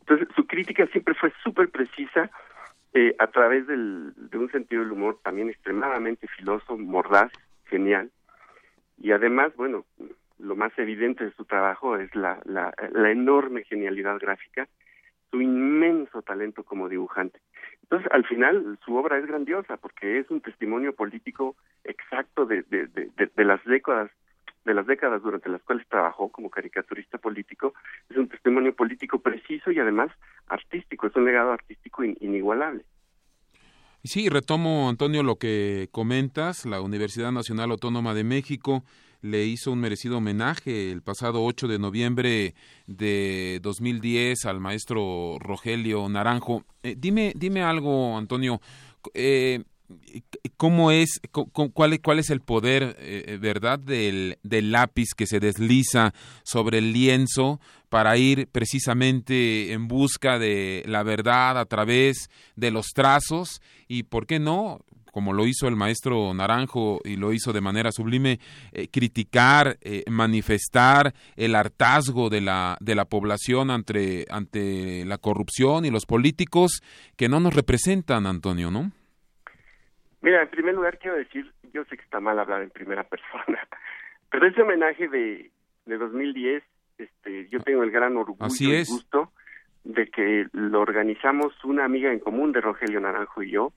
Entonces 0.00 0.28
su 0.34 0.46
crítica 0.46 0.86
siempre 0.86 1.14
fue 1.14 1.32
súper 1.42 1.68
precisa 1.68 2.30
eh, 2.94 3.14
a 3.18 3.26
través 3.26 3.66
del, 3.66 4.12
de 4.16 4.38
un 4.38 4.50
sentido 4.50 4.82
del 4.82 4.92
humor 4.92 5.18
también 5.22 5.50
extremadamente 5.50 6.26
filoso, 6.28 6.78
mordaz, 6.78 7.30
genial 7.64 8.10
y 8.98 9.12
además, 9.12 9.54
bueno, 9.56 9.84
lo 10.38 10.56
más 10.56 10.76
evidente 10.78 11.24
de 11.24 11.32
su 11.32 11.44
trabajo 11.44 11.96
es 11.96 12.14
la, 12.14 12.40
la, 12.44 12.72
enorme 13.10 13.64
genialidad 13.64 14.18
gráfica, 14.18 14.68
su 15.30 15.40
inmenso 15.40 16.22
talento 16.22 16.62
como 16.64 16.88
dibujante. 16.88 17.40
Entonces, 17.82 18.10
al 18.12 18.24
final, 18.24 18.78
su 18.84 18.96
obra 18.96 19.18
es 19.18 19.26
grandiosa 19.26 19.76
porque 19.76 20.18
es 20.18 20.30
un 20.30 20.40
testimonio 20.40 20.94
político 20.94 21.56
exacto 21.84 22.46
de, 22.46 22.62
de, 22.62 22.86
de, 22.86 23.44
las 23.44 23.62
décadas 23.64 24.10
de 24.66 24.74
las 24.74 24.86
décadas 24.86 25.22
durante 25.22 25.48
las 25.48 25.62
cuales 25.62 25.86
trabajó 25.88 26.28
como 26.30 26.50
caricaturista 26.50 27.18
político, 27.18 27.72
es 28.10 28.16
un 28.16 28.28
testimonio 28.28 28.74
político 28.74 29.20
preciso 29.20 29.70
y 29.70 29.78
además 29.78 30.10
artístico, 30.48 31.06
es 31.06 31.16
un 31.16 31.24
legado 31.24 31.52
artístico 31.52 32.04
inigualable. 32.04 32.84
Sí, 34.02 34.28
retomo, 34.28 34.88
Antonio, 34.88 35.22
lo 35.22 35.36
que 35.36 35.88
comentas, 35.90 36.66
la 36.66 36.80
Universidad 36.80 37.32
Nacional 37.32 37.70
Autónoma 37.70 38.14
de 38.14 38.24
México 38.24 38.84
le 39.22 39.46
hizo 39.46 39.72
un 39.72 39.80
merecido 39.80 40.18
homenaje 40.18 40.92
el 40.92 41.02
pasado 41.02 41.42
8 41.44 41.66
de 41.66 41.78
noviembre 41.78 42.54
de 42.86 43.58
2010 43.62 44.46
al 44.46 44.60
maestro 44.60 45.38
Rogelio 45.40 46.08
Naranjo. 46.08 46.62
Eh, 46.82 46.94
dime, 46.96 47.32
dime 47.34 47.62
algo, 47.62 48.16
Antonio. 48.16 48.60
Eh, 49.14 49.64
¿Cómo 50.56 50.90
es, 50.90 51.20
cuál, 51.72 52.00
cuál 52.00 52.18
es 52.18 52.30
el 52.30 52.40
poder, 52.40 52.96
eh, 52.98 53.38
verdad, 53.40 53.78
del, 53.78 54.38
del, 54.42 54.72
lápiz 54.72 55.10
que 55.16 55.26
se 55.26 55.38
desliza 55.38 56.12
sobre 56.44 56.78
el 56.78 56.92
lienzo 56.92 57.60
para 57.88 58.16
ir 58.16 58.48
precisamente 58.48 59.72
en 59.72 59.86
busca 59.86 60.38
de 60.38 60.82
la 60.86 61.02
verdad 61.02 61.58
a 61.58 61.66
través 61.66 62.30
de 62.56 62.70
los 62.70 62.86
trazos 62.94 63.60
y, 63.86 64.04
¿por 64.04 64.26
qué 64.26 64.38
no? 64.38 64.80
como 65.16 65.32
lo 65.32 65.46
hizo 65.46 65.66
el 65.66 65.76
maestro 65.76 66.34
Naranjo 66.34 67.00
y 67.02 67.16
lo 67.16 67.32
hizo 67.32 67.54
de 67.54 67.62
manera 67.62 67.90
sublime, 67.90 68.38
eh, 68.72 68.88
criticar, 68.88 69.78
eh, 69.80 70.04
manifestar 70.10 71.14
el 71.36 71.54
hartazgo 71.54 72.28
de 72.28 72.42
la, 72.42 72.76
de 72.80 72.94
la 72.94 73.06
población 73.06 73.70
ante, 73.70 74.26
ante 74.28 75.06
la 75.06 75.16
corrupción 75.16 75.86
y 75.86 75.90
los 75.90 76.04
políticos 76.04 76.82
que 77.16 77.30
no 77.30 77.40
nos 77.40 77.54
representan, 77.54 78.26
Antonio, 78.26 78.70
¿no? 78.70 78.92
Mira, 80.26 80.42
en 80.42 80.48
primer 80.48 80.74
lugar 80.74 80.98
quiero 80.98 81.16
decir, 81.16 81.52
yo 81.72 81.84
sé 81.84 81.96
que 81.96 82.02
está 82.02 82.18
mal 82.18 82.36
hablar 82.36 82.60
en 82.60 82.70
primera 82.70 83.04
persona, 83.08 83.60
pero 84.28 84.48
ese 84.48 84.60
homenaje 84.60 85.06
de, 85.06 85.52
de 85.84 85.98
2010, 85.98 86.64
este, 86.98 87.48
yo 87.48 87.60
tengo 87.60 87.84
el 87.84 87.92
gran 87.92 88.16
orgullo 88.16 88.48
y 88.58 88.84
gusto 88.84 89.30
de 89.84 90.08
que 90.08 90.48
lo 90.50 90.80
organizamos 90.80 91.52
una 91.64 91.84
amiga 91.84 92.12
en 92.12 92.18
común 92.18 92.50
de 92.50 92.60
Rogelio 92.60 92.98
Naranjo 92.98 93.40
y 93.44 93.52
yo, 93.52 93.72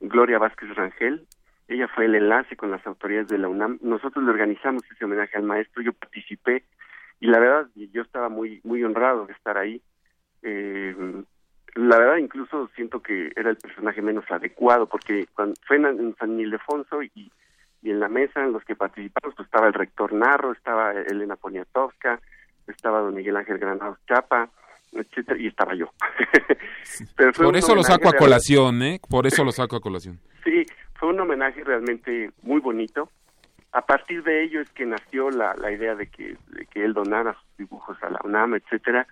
Gloria 0.00 0.38
Vázquez 0.38 0.74
Rangel. 0.74 1.26
Ella 1.68 1.88
fue 1.94 2.06
el 2.06 2.14
enlace 2.14 2.56
con 2.56 2.70
las 2.70 2.84
autoridades 2.86 3.28
de 3.28 3.36
la 3.36 3.48
UNAM. 3.48 3.80
Nosotros 3.82 4.24
le 4.24 4.30
organizamos 4.30 4.82
ese 4.90 5.04
homenaje 5.04 5.36
al 5.36 5.42
maestro, 5.42 5.82
yo 5.82 5.92
participé 5.92 6.64
y 7.20 7.26
la 7.26 7.38
verdad 7.38 7.68
yo 7.74 8.00
estaba 8.00 8.30
muy 8.30 8.62
muy 8.64 8.82
honrado 8.82 9.26
de 9.26 9.34
estar 9.34 9.58
ahí. 9.58 9.82
Eh, 10.40 10.96
la 11.74 11.98
verdad 11.98 12.16
incluso 12.16 12.68
siento 12.74 13.00
que 13.00 13.32
era 13.36 13.50
el 13.50 13.56
personaje 13.56 14.02
menos 14.02 14.24
adecuado 14.30 14.86
porque 14.86 15.26
cuando 15.34 15.54
fue 15.66 15.76
en, 15.76 16.14
San 16.16 16.38
Ildefonso 16.38 17.02
y, 17.02 17.30
y 17.82 17.90
en 17.90 18.00
la 18.00 18.08
mesa 18.08 18.42
en 18.42 18.52
los 18.52 18.64
que 18.64 18.76
participamos 18.76 19.34
pues 19.36 19.46
estaba 19.46 19.66
el 19.68 19.74
rector 19.74 20.12
Narro, 20.12 20.52
estaba 20.52 20.92
Elena 20.92 21.36
Poniatowska, 21.36 22.20
estaba 22.66 23.00
don 23.00 23.14
Miguel 23.14 23.36
Ángel 23.36 23.58
Granados 23.58 23.98
Chapa, 24.06 24.48
etcétera, 24.92 25.38
y 25.38 25.46
estaba 25.46 25.74
yo. 25.74 25.90
Por 27.36 27.56
eso 27.56 27.74
lo 27.74 27.82
saco 27.82 28.08
a 28.08 28.12
colación, 28.12 28.82
¿eh? 28.82 29.00
Por 29.08 29.26
eso 29.26 29.44
lo 29.44 29.52
saco 29.52 29.76
a 29.76 29.80
colación. 29.80 30.18
Sí, 30.42 30.64
fue 30.94 31.10
un 31.10 31.20
homenaje 31.20 31.62
realmente 31.62 32.30
muy 32.40 32.60
bonito. 32.60 33.10
A 33.72 33.84
partir 33.84 34.22
de 34.22 34.42
ello 34.42 34.62
es 34.62 34.70
que 34.70 34.86
nació 34.86 35.30
la, 35.30 35.54
la 35.54 35.70
idea 35.70 35.94
de 35.94 36.06
que, 36.06 36.34
de 36.48 36.64
que 36.64 36.82
él 36.82 36.94
donara 36.94 37.34
sus 37.34 37.58
dibujos 37.58 38.02
a 38.02 38.08
la 38.08 38.20
UNAM, 38.24 38.54
etcétera. 38.54 39.06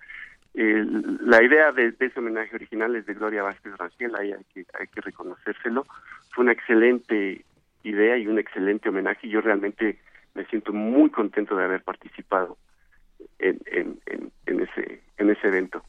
La 0.53 1.43
idea 1.43 1.71
de, 1.71 1.93
ese 1.99 2.19
homenaje 2.19 2.55
original 2.55 2.95
es 2.95 3.05
de 3.05 3.13
Gloria 3.13 3.43
Vázquez 3.43 3.77
Rangel, 3.77 4.15
ahí 4.15 4.33
hay 4.33 4.43
que, 4.53 4.65
hay 4.77 4.87
que 4.87 5.01
reconocérselo. 5.01 5.85
Fue 6.31 6.43
una 6.43 6.53
excelente 6.53 7.45
idea 7.83 8.17
y 8.17 8.27
un 8.27 8.39
excelente 8.39 8.89
homenaje 8.89 9.27
y 9.27 9.29
yo 9.29 9.41
realmente 9.41 9.99
me 10.33 10.45
siento 10.45 10.73
muy 10.73 11.09
contento 11.09 11.55
de 11.55 11.63
haber 11.63 11.83
participado 11.83 12.57
en, 13.37 13.59
en, 13.65 13.99
en, 14.45 14.59
ese 14.59 15.01
en 15.17 15.29
ese 15.29 15.47
evento. 15.47 15.83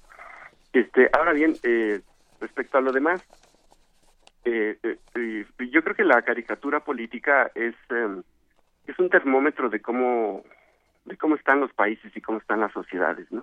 Este, 0.73 1.09
ahora 1.13 1.33
bien, 1.33 1.55
eh, 1.63 2.01
respecto 2.41 2.79
a 2.79 2.81
lo 2.81 2.93
demás, 2.93 3.25
eh, 4.45 4.79
eh, 5.15 5.47
yo 5.71 5.83
creo 5.83 5.95
que 5.97 6.05
la 6.05 6.23
caricatura 6.23 6.81
política 6.81 7.51
es 7.55 7.75
em, 7.91 8.23
es 8.87 8.99
un 8.99 9.11
termómetro 9.11 9.69
de 9.69 9.81
cómo 9.81 10.45
de 11.05 11.17
cómo 11.17 11.35
están 11.35 11.61
los 11.61 11.73
países 11.73 12.15
y 12.15 12.21
cómo 12.21 12.39
están 12.39 12.61
las 12.61 12.73
sociedades, 12.73 13.31
¿no? 13.33 13.43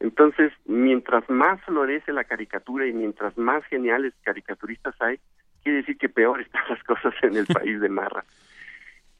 Entonces, 0.00 0.52
mientras 0.64 1.28
más 1.28 1.60
florece 1.62 2.12
la 2.12 2.24
caricatura 2.24 2.86
y 2.86 2.92
mientras 2.92 3.36
más 3.36 3.64
geniales 3.64 4.14
caricaturistas 4.22 4.94
hay, 5.00 5.18
quiere 5.62 5.78
decir 5.78 5.98
que 5.98 6.08
peor 6.08 6.40
están 6.42 6.62
las 6.68 6.82
cosas 6.84 7.14
en 7.22 7.36
el 7.36 7.46
país 7.46 7.80
de 7.80 7.88
Marra. 7.88 8.24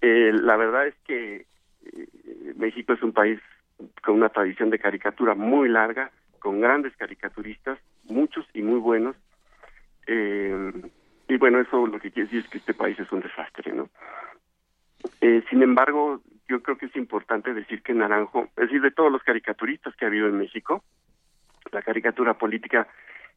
la 0.00 0.56
verdad 0.56 0.86
es 0.86 0.94
que 1.04 1.46
México 2.56 2.92
es 2.92 3.02
un 3.02 3.12
país 3.12 3.40
con 4.02 4.16
una 4.16 4.28
tradición 4.28 4.70
de 4.70 4.78
caricatura 4.78 5.34
muy 5.34 5.68
larga, 5.68 6.10
con 6.38 6.60
grandes 6.60 6.96
caricaturistas, 6.96 7.78
muchos 8.04 8.46
y 8.54 8.62
muy 8.62 8.78
buenos. 8.78 9.16
Eh, 10.06 10.72
y 11.28 11.36
bueno, 11.36 11.60
eso 11.60 11.86
lo 11.86 12.00
que 12.00 12.10
quiere 12.10 12.28
decir 12.28 12.44
es 12.44 12.50
que 12.50 12.58
este 12.58 12.74
país 12.74 12.98
es 12.98 13.10
un 13.12 13.20
desastre, 13.20 13.72
¿no? 13.72 13.88
Eh, 15.20 15.42
sin 15.50 15.62
embargo, 15.62 16.22
yo 16.48 16.62
creo 16.62 16.78
que 16.78 16.86
es 16.86 16.96
importante 16.96 17.54
decir 17.54 17.82
que 17.82 17.94
Naranjo, 17.94 18.44
es 18.56 18.64
decir, 18.68 18.80
de 18.80 18.90
todos 18.90 19.12
los 19.12 19.22
caricaturistas 19.22 19.94
que 19.96 20.04
ha 20.04 20.08
habido 20.08 20.28
en 20.28 20.38
México, 20.38 20.82
la 21.72 21.82
caricatura 21.82 22.34
política 22.34 22.88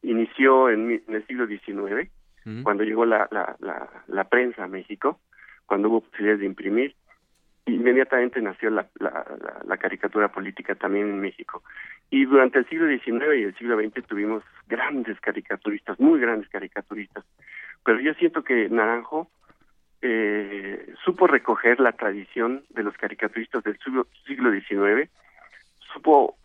inició 0.02 0.70
en, 0.70 1.02
el 1.06 1.26
siglo 1.26 1.46
XIX, 1.46 2.10
cuando 2.64 2.82
llegó 2.82 3.04
la, 3.04 3.28
la, 3.30 3.56
la, 4.08 4.24
prensa 4.24 4.64
a 4.64 4.68
México, 4.68 5.20
cuando 5.66 5.88
hubo 5.88 6.00
posibilidades 6.00 6.40
de 6.40 6.46
imprimir. 6.46 6.96
Inmediatamente 7.66 8.42
nació 8.42 8.70
la, 8.70 8.88
la, 8.98 9.76
caricatura 9.76 10.32
política 10.32 10.74
también 10.74 11.08
en 11.08 11.20
México. 11.20 11.62
Y 12.10 12.24
durante 12.24 12.58
el 12.58 12.68
siglo 12.68 12.88
XIX 12.88 13.38
y 13.38 13.42
el 13.44 13.54
siglo 13.56 13.78
XX 13.78 14.04
tuvimos 14.08 14.42
grandes 14.66 15.20
caricaturistas, 15.20 16.00
muy 16.00 16.18
grandes 16.18 16.48
caricaturistas. 16.48 17.24
Pero 17.84 18.00
yo 18.00 18.12
siento 18.14 18.42
que 18.42 18.68
Naranjo 18.68 19.30
eh, 20.02 20.94
supo 21.04 21.26
recoger 21.26 21.80
la 21.80 21.92
tradición 21.92 22.64
de 22.70 22.82
los 22.82 22.96
caricaturistas 22.96 23.62
del 23.62 23.78
siglo, 23.78 24.06
siglo 24.26 24.50
XIX, 24.50 25.08
supo 25.92 26.36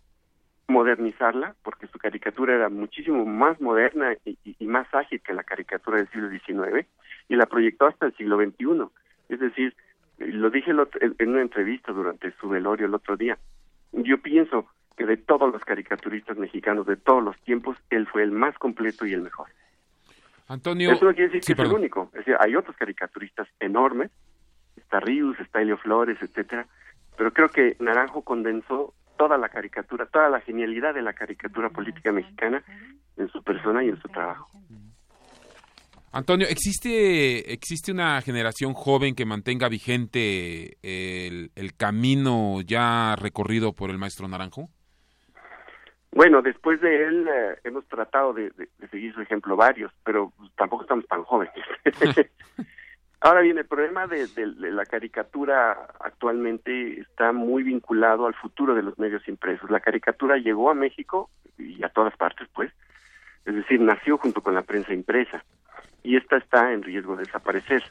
modernizarla, 0.68 1.56
porque 1.64 1.88
su 1.88 1.98
caricatura 1.98 2.54
era 2.54 2.70
muchísimo 2.70 3.26
más 3.26 3.60
moderna 3.60 4.16
y, 4.26 4.66
más 4.66 4.88
ágil 4.94 5.22
que 5.22 5.34
la 5.34 5.44
caricatura 5.44 5.98
del 5.98 6.10
siglo 6.10 6.30
XIX, 6.30 6.86
y 7.30 7.36
la 7.36 7.46
proyectó 7.46 7.88
hasta 7.88 8.06
el 8.06 8.16
siglo 8.16 8.38
XXI. 8.38 8.90
Es 9.30 9.40
decir, 9.40 9.76
lo 10.18 10.50
dije 10.50 10.72
en 10.72 11.30
una 11.30 11.42
entrevista 11.42 11.92
durante 11.92 12.32
su 12.40 12.50
velorio 12.50 12.86
el 12.86 12.94
otro 12.94 13.18
día, 13.18 13.38
yo 13.92 14.20
pienso 14.20 14.68
que 14.98 15.06
de 15.06 15.18
todos 15.18 15.52
los 15.52 15.64
caricaturistas 15.64 16.38
mexicanos 16.38 16.86
de 16.86 16.98
todos 16.98 17.24
los 17.24 17.38
tiempos, 17.42 17.78
él 17.90 18.08
fue 18.08 18.24
el 18.24 18.32
más 18.32 18.58
completo 18.58 19.06
y 19.06 19.14
el 19.14 19.22
mejor. 19.22 19.48
Antonio... 20.48 20.92
Eso 20.92 21.06
no 21.06 21.14
quiere 21.14 21.32
decir 21.32 21.56
que 21.56 21.62
es 21.62 21.68
el 21.68 21.76
único, 21.76 22.10
es 22.14 22.20
decir, 22.20 22.36
hay 22.40 22.56
otros 22.56 22.76
caricaturistas 22.78 23.48
enormes, 23.60 24.12
está 24.76 25.00
Rius, 25.00 25.40
está 25.40 25.62
Helio 25.62 25.78
Flores, 25.78 26.18
etcétera, 26.22 26.68
pero 27.18 27.34
creo 27.34 27.50
que 27.50 27.76
Naranjo 27.80 28.22
condensó 28.22 28.94
toda 29.18 29.38
la 29.38 29.50
caricatura, 29.50 30.06
toda 30.06 30.30
la 30.30 30.40
genialidad 30.42 30.94
de 30.94 31.02
la 31.02 31.14
caricatura 31.14 31.70
política 31.70 32.12
mexicana 32.12 32.64
en 33.18 33.28
su 33.30 33.44
persona 33.44 33.84
y 33.84 33.90
en 33.90 34.02
su 34.02 34.08
trabajo. 34.08 34.50
Antonio, 36.12 36.48
¿existe, 36.48 37.52
¿existe 37.52 37.92
una 37.92 38.22
generación 38.22 38.74
joven 38.74 39.14
que 39.14 39.26
mantenga 39.26 39.68
vigente 39.68 40.78
el, 40.82 41.74
camino 41.76 42.62
ya 42.62 43.16
recorrido 43.16 43.74
por 43.74 43.90
el 43.90 43.98
maestro 43.98 44.28
Naranjo? 44.28 44.70
Bueno, 46.18 46.42
después 46.42 46.82
de 46.82 47.04
él 47.04 47.28
eh, 47.28 47.60
hemos 47.64 47.86
tratado 47.86 48.34
de, 48.34 48.52
seguir 48.90 49.14
su 49.14 49.22
ejemplo 49.22 49.56
varios, 49.56 49.92
pero 50.04 50.34
tampoco 50.58 50.82
estamos 50.82 51.06
tan 51.06 51.22
jóvenes. 51.22 51.54
Ahora 53.22 53.42
bien, 53.42 53.60
el 53.60 53.68
problema 53.68 54.08
de, 54.08 54.28
la 54.58 54.84
caricatura 54.88 55.74
actualmente 56.00 57.02
está 57.02 57.34
muy 57.34 57.62
vinculado 57.62 58.26
al 58.26 58.34
futuro 58.34 58.74
de 58.74 58.82
los 58.82 58.98
medios 58.98 59.28
impresos. 59.28 59.70
La 59.70 59.80
caricatura 59.80 60.38
llegó 60.38 60.72
a 60.72 60.74
México 60.74 61.30
y 61.56 61.84
a 61.84 61.90
todas 61.90 62.18
partes, 62.18 62.48
pues, 62.52 62.72
es 63.46 63.54
decir, 63.54 63.80
nació 63.80 64.18
junto 64.18 64.42
con 64.42 64.56
la 64.56 64.64
prensa 64.64 64.96
impresa 64.96 65.46
y 66.02 66.18
esta 66.18 66.38
está 66.38 66.74
en 66.74 66.82
riesgo 66.82 67.16
de 67.16 67.26
desaparecer 67.26 67.84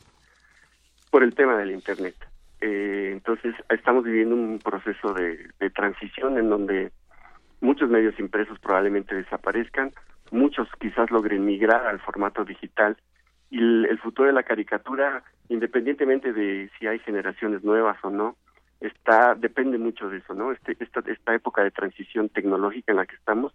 por 1.12 1.22
el 1.22 1.32
tema 1.32 1.56
del 1.56 1.70
Internet. 1.70 2.16
Eh, 2.60 3.10
entonces, 3.12 3.54
estamos 3.68 4.02
viviendo 4.02 4.34
un 4.34 4.58
proceso 4.58 5.14
de, 5.14 5.48
de 5.60 5.70
transición 5.70 6.38
en 6.38 6.50
donde 6.50 6.90
muchos 7.60 7.88
medios 7.88 8.18
impresos 8.18 8.58
probablemente 8.58 9.14
desaparezcan, 9.14 9.92
muchos 10.30 10.68
quizás 10.80 11.10
logren 11.10 11.44
migrar 11.44 11.86
al 11.86 12.00
formato 12.00 12.44
digital 12.44 12.96
y 13.50 13.58
el, 13.58 13.98
futuro 13.98 14.26
de 14.28 14.34
la 14.34 14.42
caricatura, 14.42 15.22
independientemente 15.48 16.32
de 16.32 16.70
si 16.78 16.86
hay 16.86 16.98
generaciones 17.00 17.62
nuevas 17.62 17.96
o 18.02 18.10
no, 18.10 18.36
está 18.80 19.34
depende 19.34 19.78
mucho 19.78 20.08
de 20.08 20.18
eso, 20.18 20.34
¿no? 20.34 20.52
Este, 20.52 20.76
esta, 20.80 21.00
esta 21.06 21.34
época 21.34 21.62
de 21.62 21.70
transición 21.70 22.28
tecnológica 22.28 22.92
en 22.92 22.98
la 22.98 23.06
que 23.06 23.14
estamos, 23.14 23.52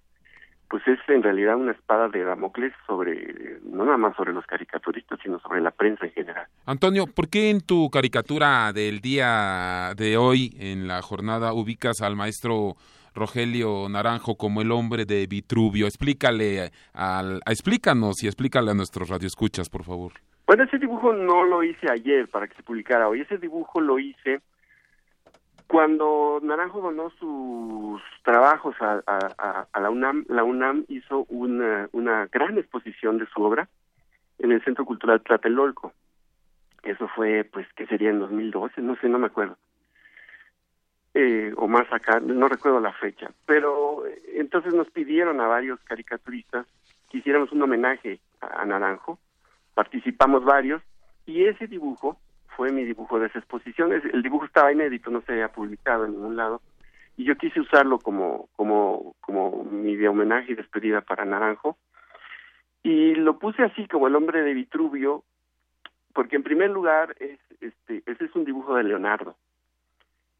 pues 0.69 0.87
es 0.87 0.99
en 1.09 1.21
realidad 1.21 1.57
una 1.57 1.73
espada 1.73 2.07
de 2.07 2.23
Damocles 2.23 2.71
sobre, 2.87 3.59
no 3.65 3.83
nada 3.83 3.97
más 3.97 4.15
sobre 4.15 4.31
los 4.31 4.45
caricaturistas, 4.45 5.19
sino 5.21 5.37
sobre 5.39 5.59
la 5.59 5.71
prensa 5.71 6.05
en 6.05 6.13
general. 6.13 6.47
Antonio, 6.65 7.07
¿por 7.07 7.27
qué 7.27 7.49
en 7.49 7.59
tu 7.59 7.89
caricatura 7.89 8.71
del 8.71 9.01
día 9.01 9.93
de 9.97 10.15
hoy, 10.15 10.55
en 10.57 10.87
la 10.87 11.01
jornada, 11.01 11.51
ubicas 11.51 12.01
al 12.01 12.15
maestro 12.15 12.77
Rogelio 13.13 13.87
Naranjo 13.89 14.35
como 14.35 14.61
el 14.61 14.71
hombre 14.71 15.05
de 15.05 15.27
Vitruvio. 15.27 15.85
Explícale 15.85 16.71
al, 16.93 17.41
explícanos 17.45 18.23
y 18.23 18.27
explícale 18.27 18.71
a 18.71 18.73
nuestros 18.73 19.09
radioescuchas, 19.09 19.69
por 19.69 19.83
favor. 19.83 20.13
Bueno, 20.47 20.63
ese 20.63 20.77
dibujo 20.77 21.13
no 21.13 21.43
lo 21.43 21.63
hice 21.63 21.87
ayer 21.91 22.27
para 22.27 22.47
que 22.47 22.55
se 22.55 22.63
publicara 22.63 23.07
hoy. 23.07 23.21
Ese 23.21 23.37
dibujo 23.37 23.79
lo 23.79 23.99
hice 23.99 24.41
cuando 25.67 26.39
Naranjo 26.41 26.81
donó 26.81 27.09
sus 27.11 28.01
trabajos 28.23 28.75
a, 28.81 29.67
la 29.79 29.89
UNAM. 29.89 30.25
La 30.27 30.43
UNAM 30.43 30.85
hizo 30.89 31.25
una, 31.29 31.87
una 31.93 32.27
gran 32.27 32.57
exposición 32.57 33.17
de 33.17 33.27
su 33.27 33.41
obra 33.41 33.69
en 34.39 34.51
el 34.51 34.63
Centro 34.63 34.85
Cultural 34.85 35.21
Tlatelolco. 35.21 35.93
Eso 36.83 37.07
fue, 37.15 37.43
pues, 37.43 37.67
¿qué 37.75 37.85
sería 37.85 38.09
en 38.09 38.19
2012? 38.19 38.81
No 38.81 38.95
sé, 38.97 39.07
no 39.07 39.19
me 39.19 39.27
acuerdo 39.27 39.55
eh, 41.13 41.53
o 41.57 41.67
más 41.67 41.91
acá, 41.91 42.19
no 42.19 42.47
recuerdo 42.47 42.79
la 42.79 42.93
fecha, 42.93 43.31
pero 43.45 44.05
eh, 44.05 44.21
entonces 44.35 44.73
nos 44.73 44.89
pidieron 44.91 45.41
a 45.41 45.47
varios 45.47 45.79
caricaturistas 45.81 46.65
que 47.09 47.17
hiciéramos 47.17 47.51
un 47.51 47.61
homenaje 47.61 48.19
a, 48.39 48.65
Naranjo, 48.65 49.19
participamos 49.73 50.45
varios 50.45 50.81
y 51.25 51.45
ese 51.45 51.67
dibujo 51.67 52.17
fue 52.55 52.71
mi 52.71 52.83
dibujo 52.83 53.19
de 53.19 53.27
esa 53.27 53.39
exposición, 53.39 53.91
el 53.91 54.23
dibujo 54.23 54.45
estaba 54.45 54.71
inédito, 54.71 55.09
no 55.09 55.21
se 55.21 55.33
había 55.33 55.49
publicado 55.49 56.05
en 56.05 56.11
ningún 56.11 56.37
lado 56.37 56.61
y 57.17 57.23
yo 57.23 57.35
quise 57.35 57.59
usarlo 57.59 57.99
como 57.99 58.49
como 58.55 59.15
como 59.19 59.63
mi 59.65 59.95
de 59.95 60.07
homenaje 60.07 60.53
y 60.53 60.55
despedida 60.55 61.01
para 61.01 61.25
Naranjo. 61.25 61.77
Y 62.83 63.13
lo 63.13 63.37
puse 63.37 63.63
así 63.63 63.87
como 63.87 64.07
el 64.07 64.15
hombre 64.15 64.41
de 64.41 64.53
Vitruvio 64.53 65.23
porque 66.13 66.35
en 66.35 66.43
primer 66.43 66.71
lugar 66.71 67.15
es 67.19 67.39
este 67.59 68.01
ese 68.05 68.25
es 68.25 68.35
un 68.35 68.45
dibujo 68.45 68.75
de 68.75 68.83
Leonardo 68.83 69.35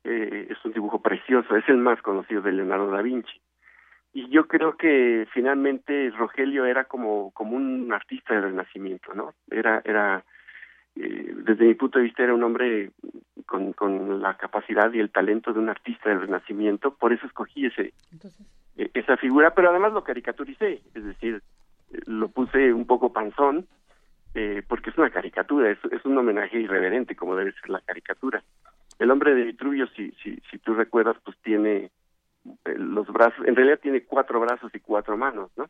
eh, 0.04 0.48
es 0.50 0.66
un 0.66 0.74
dibujo 0.74 1.02
precioso, 1.02 1.56
es 1.56 1.68
el 1.70 1.78
más 1.78 2.02
conocido 2.02 2.42
de 2.42 2.52
Leonardo 2.52 2.90
da 2.90 3.02
Vinci. 3.02 3.42
Y 4.14 4.30
yo 4.30 4.48
creo 4.48 4.76
que 4.76 5.28
finalmente 5.34 6.10
Rogelio 6.12 6.66
era 6.66 6.86
como, 6.86 7.32
como 7.32 7.56
un 7.56 7.94
artista 7.94 8.34
del 8.34 8.44
Renacimiento, 8.44 9.14
¿no? 9.14 9.34
Era, 9.50 9.82
era 9.86 10.26
eh, 10.96 11.34
desde 11.46 11.66
mi 11.66 11.76
punto 11.76 12.00
de 12.00 12.06
vista, 12.06 12.24
era 12.24 12.34
un 12.34 12.44
hombre 12.44 12.92
con, 13.46 13.72
con 13.74 14.22
la 14.22 14.36
capacidad 14.36 14.92
y 14.92 15.00
el 15.00 15.12
talento 15.12 15.54
de 15.54 15.60
un 15.60 15.70
artista 15.70 16.10
del 16.10 16.22
Renacimiento, 16.22 16.94
por 16.96 17.14
eso 17.14 17.26
escogí 17.26 17.68
ese, 17.68 17.94
e, 18.76 18.92
esa 18.94 19.16
figura, 19.16 19.54
pero 19.54 19.70
además 19.70 19.94
lo 19.94 20.04
caricaturicé, 20.04 20.82
es 20.94 21.06
decir, 21.06 21.42
lo 22.06 22.28
puse 22.28 22.74
un 22.74 22.86
poco 22.86 23.14
panzón, 23.14 23.68
eh, 24.34 24.64
porque 24.68 24.90
es 24.90 24.98
una 24.98 25.10
caricatura, 25.10 25.72
es, 25.72 25.80
es 25.92 26.04
un 26.06 26.18
homenaje 26.18 26.60
irreverente, 26.60 27.16
como 27.16 27.36
debe 27.36 27.54
ser 27.54 27.70
la 27.70 27.82
caricatura. 27.82 28.44
El 29.02 29.10
hombre 29.10 29.34
de 29.34 29.46
Vitruvio, 29.46 29.88
si, 29.96 30.12
si, 30.24 30.40
si 30.52 30.60
tú 30.60 30.76
recuerdas, 30.76 31.18
pues 31.26 31.36
tiene 31.42 31.90
eh, 32.66 32.76
los 32.78 33.08
brazos, 33.08 33.44
en 33.48 33.56
realidad 33.56 33.80
tiene 33.82 34.04
cuatro 34.04 34.40
brazos 34.40 34.70
y 34.76 34.80
cuatro 34.80 35.18
manos, 35.18 35.50
¿no? 35.58 35.66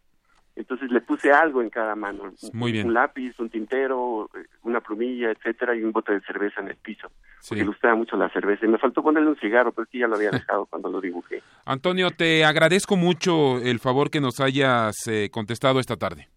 Entonces 0.54 0.92
le 0.92 1.00
puse 1.00 1.32
algo 1.32 1.62
en 1.62 1.70
cada 1.70 1.96
mano, 1.96 2.34
Muy 2.52 2.74
bien. 2.74 2.88
un 2.88 2.94
lápiz, 2.94 3.34
un 3.40 3.50
tintero, 3.50 4.30
eh, 4.36 4.48
una 4.64 4.82
plumilla, 4.82 5.32
etcétera, 5.32 5.74
y 5.78 5.82
un 5.82 5.94
bote 5.94 6.12
de 6.12 6.20
cerveza 6.22 6.60
en 6.60 6.68
el 6.68 6.76
piso. 6.76 7.10
Porque 7.48 7.62
le 7.62 7.68
gustaba 7.68 7.96
mucho 7.96 8.18
la 8.18 8.28
cerveza. 8.34 8.66
Y 8.66 8.70
me 8.70 8.78
faltó 8.78 9.02
ponerle 9.02 9.30
un 9.30 9.38
cigarro, 9.38 9.72
pero 9.72 9.88
sí 9.90 10.00
ya 10.00 10.08
lo 10.08 10.18
había 10.18 10.32
dejado 10.32 10.66
cuando 10.66 10.90
lo 10.90 11.00
dibujé. 11.00 11.42
Antonio, 11.64 12.12
te 12.12 12.44
agradezco 12.44 12.98
mucho 12.98 13.60
el 13.62 13.80
favor 13.80 14.10
que 14.10 14.20
nos 14.20 14.42
hayas 14.42 15.08
eh, 15.08 15.30
contestado 15.32 15.80
esta 15.80 15.96
tarde. 15.96 16.28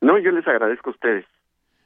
No, 0.00 0.16
yo 0.16 0.30
les 0.30 0.48
agradezco 0.48 0.88
a 0.88 0.94
ustedes. 0.94 1.26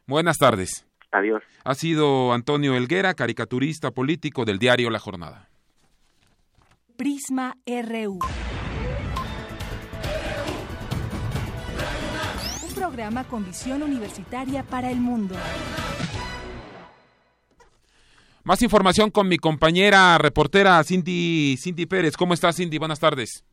Buenas 0.06 0.38
tardes. 0.38 0.87
Adiós. 1.10 1.42
Ha 1.64 1.74
sido 1.74 2.32
Antonio 2.32 2.74
Elguera, 2.76 3.14
caricaturista 3.14 3.90
político 3.90 4.44
del 4.44 4.58
diario 4.58 4.90
La 4.90 4.98
Jornada. 4.98 5.48
Prisma 6.96 7.54
RU. 7.66 8.18
Un 12.66 12.74
programa 12.74 13.24
con 13.24 13.44
visión 13.44 13.82
universitaria 13.82 14.62
para 14.62 14.90
el 14.90 14.98
mundo. 14.98 15.34
Más 18.44 18.62
información 18.62 19.10
con 19.10 19.28
mi 19.28 19.36
compañera 19.36 20.16
reportera 20.18 20.82
Cindy, 20.82 21.56
Cindy 21.58 21.86
Pérez. 21.86 22.16
¿Cómo 22.16 22.34
estás, 22.34 22.56
Cindy? 22.56 22.78
Buenas 22.78 22.98
tardes. 22.98 23.44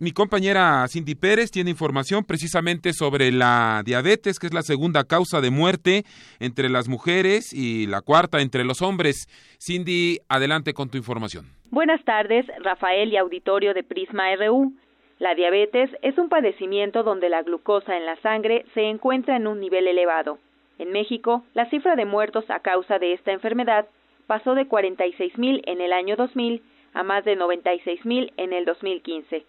Mi 0.00 0.12
compañera 0.12 0.86
Cindy 0.86 1.16
Pérez 1.16 1.50
tiene 1.50 1.70
información 1.70 2.22
precisamente 2.22 2.92
sobre 2.92 3.32
la 3.32 3.82
diabetes, 3.84 4.38
que 4.38 4.46
es 4.46 4.54
la 4.54 4.62
segunda 4.62 5.02
causa 5.02 5.40
de 5.40 5.50
muerte 5.50 6.04
entre 6.38 6.68
las 6.68 6.88
mujeres 6.88 7.52
y 7.52 7.88
la 7.88 8.00
cuarta 8.00 8.40
entre 8.40 8.64
los 8.64 8.80
hombres. 8.80 9.26
Cindy, 9.58 10.18
adelante 10.28 10.72
con 10.72 10.88
tu 10.88 10.98
información. 10.98 11.46
Buenas 11.72 12.00
tardes, 12.04 12.46
Rafael 12.62 13.12
y 13.12 13.16
auditorio 13.16 13.74
de 13.74 13.82
Prisma 13.82 14.32
RU. 14.36 14.72
La 15.18 15.34
diabetes 15.34 15.90
es 16.02 16.16
un 16.16 16.28
padecimiento 16.28 17.02
donde 17.02 17.28
la 17.28 17.42
glucosa 17.42 17.96
en 17.96 18.06
la 18.06 18.14
sangre 18.20 18.66
se 18.74 18.82
encuentra 18.82 19.34
en 19.34 19.48
un 19.48 19.58
nivel 19.58 19.88
elevado. 19.88 20.38
En 20.78 20.92
México, 20.92 21.42
la 21.54 21.68
cifra 21.70 21.96
de 21.96 22.04
muertos 22.04 22.44
a 22.50 22.60
causa 22.60 23.00
de 23.00 23.14
esta 23.14 23.32
enfermedad 23.32 23.88
pasó 24.28 24.54
de 24.54 24.68
46 24.68 25.36
mil 25.38 25.60
en 25.66 25.80
el 25.80 25.92
año 25.92 26.14
2000 26.14 26.62
a 26.94 27.02
más 27.02 27.24
de 27.24 27.34
96 27.34 28.04
mil 28.04 28.32
en 28.36 28.52
el 28.52 28.64
2015. 28.64 29.44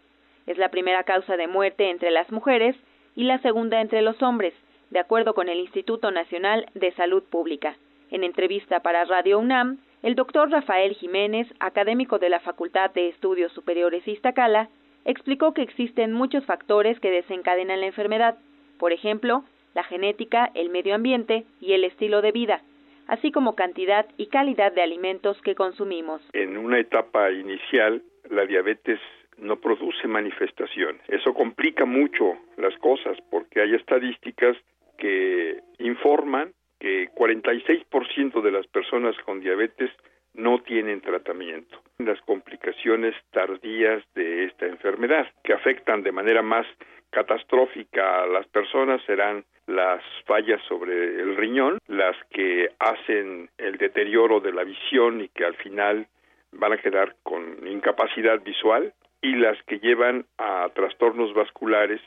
Es 0.49 0.57
la 0.57 0.69
primera 0.69 1.03
causa 1.03 1.37
de 1.37 1.45
muerte 1.45 1.91
entre 1.91 2.09
las 2.09 2.31
mujeres 2.31 2.75
y 3.15 3.25
la 3.25 3.37
segunda 3.37 3.81
entre 3.81 4.01
los 4.01 4.19
hombres, 4.23 4.51
de 4.89 4.97
acuerdo 4.97 5.35
con 5.35 5.47
el 5.47 5.59
Instituto 5.59 6.09
Nacional 6.09 6.65
de 6.73 6.91
Salud 6.93 7.21
Pública. 7.21 7.75
En 8.09 8.23
entrevista 8.23 8.79
para 8.79 9.05
Radio 9.05 9.37
UNAM, 9.37 9.77
el 10.01 10.15
doctor 10.15 10.49
Rafael 10.49 10.95
Jiménez, 10.95 11.47
académico 11.59 12.17
de 12.17 12.29
la 12.29 12.39
Facultad 12.39 12.89
de 12.95 13.09
Estudios 13.09 13.51
Superiores 13.51 14.07
Iztacala, 14.07 14.69
explicó 15.05 15.53
que 15.53 15.61
existen 15.61 16.13
muchos 16.13 16.43
factores 16.45 16.99
que 16.99 17.11
desencadenan 17.11 17.81
la 17.81 17.85
enfermedad, 17.85 18.39
por 18.79 18.91
ejemplo, 18.91 19.43
la 19.75 19.83
genética, 19.83 20.49
el 20.55 20.71
medio 20.71 20.95
ambiente 20.95 21.45
y 21.61 21.73
el 21.73 21.83
estilo 21.83 22.23
de 22.23 22.31
vida, 22.31 22.63
así 23.05 23.31
como 23.31 23.53
cantidad 23.53 24.07
y 24.17 24.25
calidad 24.25 24.71
de 24.71 24.81
alimentos 24.81 25.39
que 25.43 25.53
consumimos. 25.53 26.23
En 26.33 26.57
una 26.57 26.79
etapa 26.79 27.29
inicial, 27.29 28.01
la 28.31 28.47
diabetes 28.47 28.99
no 29.41 29.57
produce 29.57 30.07
manifestaciones. 30.07 31.01
Eso 31.07 31.33
complica 31.33 31.85
mucho 31.85 32.37
las 32.57 32.75
cosas 32.77 33.17
porque 33.29 33.61
hay 33.61 33.75
estadísticas 33.75 34.57
que 34.97 35.59
informan 35.79 36.53
que 36.79 37.09
46% 37.11 38.41
de 38.41 38.51
las 38.51 38.67
personas 38.67 39.15
con 39.25 39.39
diabetes 39.39 39.91
no 40.33 40.61
tienen 40.61 41.01
tratamiento. 41.01 41.81
Las 41.97 42.21
complicaciones 42.21 43.15
tardías 43.31 44.03
de 44.15 44.45
esta 44.45 44.65
enfermedad, 44.67 45.27
que 45.43 45.53
afectan 45.53 46.03
de 46.03 46.11
manera 46.11 46.41
más 46.41 46.65
catastrófica 47.09 48.23
a 48.23 48.27
las 48.27 48.47
personas, 48.47 49.01
serán 49.05 49.43
las 49.67 50.01
fallas 50.25 50.61
sobre 50.67 51.21
el 51.21 51.35
riñón, 51.35 51.79
las 51.87 52.15
que 52.31 52.69
hacen 52.79 53.49
el 53.57 53.77
deterioro 53.77 54.39
de 54.39 54.53
la 54.53 54.63
visión 54.63 55.21
y 55.21 55.29
que 55.29 55.45
al 55.45 55.55
final 55.55 56.07
van 56.51 56.73
a 56.73 56.77
quedar 56.77 57.15
con 57.23 57.67
incapacidad 57.67 58.41
visual, 58.41 58.93
y 59.21 59.35
las 59.35 59.61
que 59.63 59.79
llevan 59.79 60.25
a 60.37 60.69
trastornos 60.73 61.33
vasculares 61.33 62.01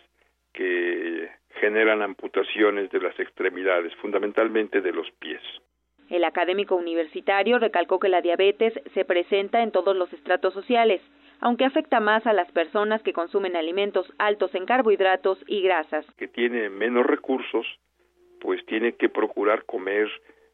que 0.52 1.30
generan 1.60 2.02
amputaciones 2.02 2.90
de 2.90 3.00
las 3.00 3.18
extremidades, 3.18 3.94
fundamentalmente 3.96 4.80
de 4.80 4.92
los 4.92 5.10
pies. 5.12 5.42
El 6.08 6.24
académico 6.24 6.76
universitario 6.76 7.58
recalcó 7.58 7.98
que 7.98 8.08
la 8.08 8.20
diabetes 8.20 8.74
se 8.92 9.04
presenta 9.04 9.62
en 9.62 9.70
todos 9.70 9.96
los 9.96 10.12
estratos 10.12 10.52
sociales, 10.52 11.00
aunque 11.40 11.64
afecta 11.64 12.00
más 12.00 12.26
a 12.26 12.32
las 12.32 12.50
personas 12.52 13.02
que 13.02 13.12
consumen 13.12 13.56
alimentos 13.56 14.12
altos 14.18 14.54
en 14.54 14.66
carbohidratos 14.66 15.38
y 15.46 15.62
grasas. 15.62 16.06
Que 16.16 16.28
tiene 16.28 16.68
menos 16.68 17.06
recursos, 17.06 17.66
pues 18.40 18.64
tiene 18.66 18.92
que 18.92 19.08
procurar 19.08 19.64
comer 19.64 20.08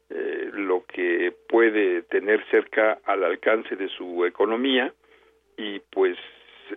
eh, 0.09 0.49
lo 0.53 0.85
que 0.85 1.33
puede 1.47 2.03
tener 2.03 2.43
cerca 2.49 2.99
al 3.05 3.23
alcance 3.23 3.75
de 3.75 3.89
su 3.89 4.25
economía 4.25 4.93
y 5.57 5.79
pues 5.91 6.17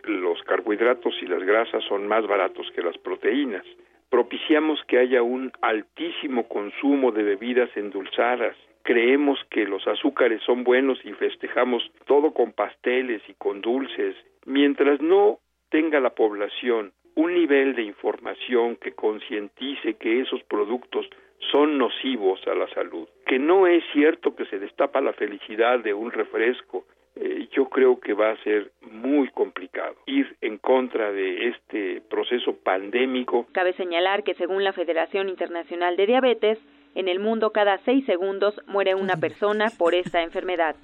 los 0.05 0.43
carbohidratos 0.43 1.14
y 1.22 1.26
las 1.26 1.43
grasas 1.43 1.82
son 1.84 2.07
más 2.07 2.26
baratos 2.26 2.70
que 2.74 2.82
las 2.82 2.97
proteínas. 2.99 3.64
Propiciamos 4.11 4.82
que 4.86 4.99
haya 4.99 5.22
un 5.22 5.53
altísimo 5.62 6.49
consumo 6.49 7.12
de 7.12 7.22
bebidas 7.22 7.70
endulzadas. 7.76 8.57
Creemos 8.82 9.38
que 9.51 9.64
los 9.64 9.86
azúcares 9.86 10.43
son 10.43 10.64
buenos 10.64 10.99
y 11.05 11.12
festejamos 11.12 11.82
todo 12.07 12.34
con 12.34 12.53
pasteles 12.53 13.22
y 13.28 13.34
con 13.34 13.61
dulces. 13.61 14.16
Mientras 14.45 15.01
no 15.01 15.38
tenga 15.70 16.01
la 16.01 16.11
población 16.11 16.93
un 17.14 17.34
nivel 17.34 17.74
de 17.74 17.82
información 17.82 18.76
que 18.76 18.93
concientice 18.93 19.95
que 19.95 20.20
esos 20.20 20.43
productos 20.45 21.09
son 21.51 21.78
nocivos 21.78 22.40
a 22.47 22.55
la 22.55 22.68
salud, 22.68 23.09
que 23.26 23.38
no 23.38 23.66
es 23.66 23.82
cierto 23.93 24.34
que 24.36 24.47
se 24.47 24.59
destapa 24.59 25.01
la 25.01 25.12
felicidad 25.12 25.80
de 25.80 25.93
un 25.93 26.11
refresco, 26.11 26.84
eh, 27.14 27.48
yo 27.52 27.68
creo 27.68 28.00
que 28.00 28.14
va 28.14 28.30
a 28.30 28.42
ser 28.42 28.72
muy 28.80 29.28
complicado 29.30 29.96
ir 30.06 30.36
en 30.40 30.58
contra 30.58 31.12
de 31.12 31.48
este 31.48 32.00
proceso 32.08 32.56
pandémico. 32.56 33.46
Cabe 33.52 33.74
señalar 33.74 34.22
que 34.24 34.34
según 34.34 34.64
la 34.64 34.72
Federación 34.72 35.28
Internacional 35.28 35.96
de 35.96 36.06
Diabetes, 36.06 36.58
en 36.94 37.08
el 37.08 37.20
mundo 37.20 37.50
cada 37.50 37.78
seis 37.84 38.04
segundos 38.06 38.58
muere 38.66 38.94
una 38.94 39.16
persona 39.16 39.66
por 39.78 39.94
esta 39.94 40.22
enfermedad. 40.22 40.76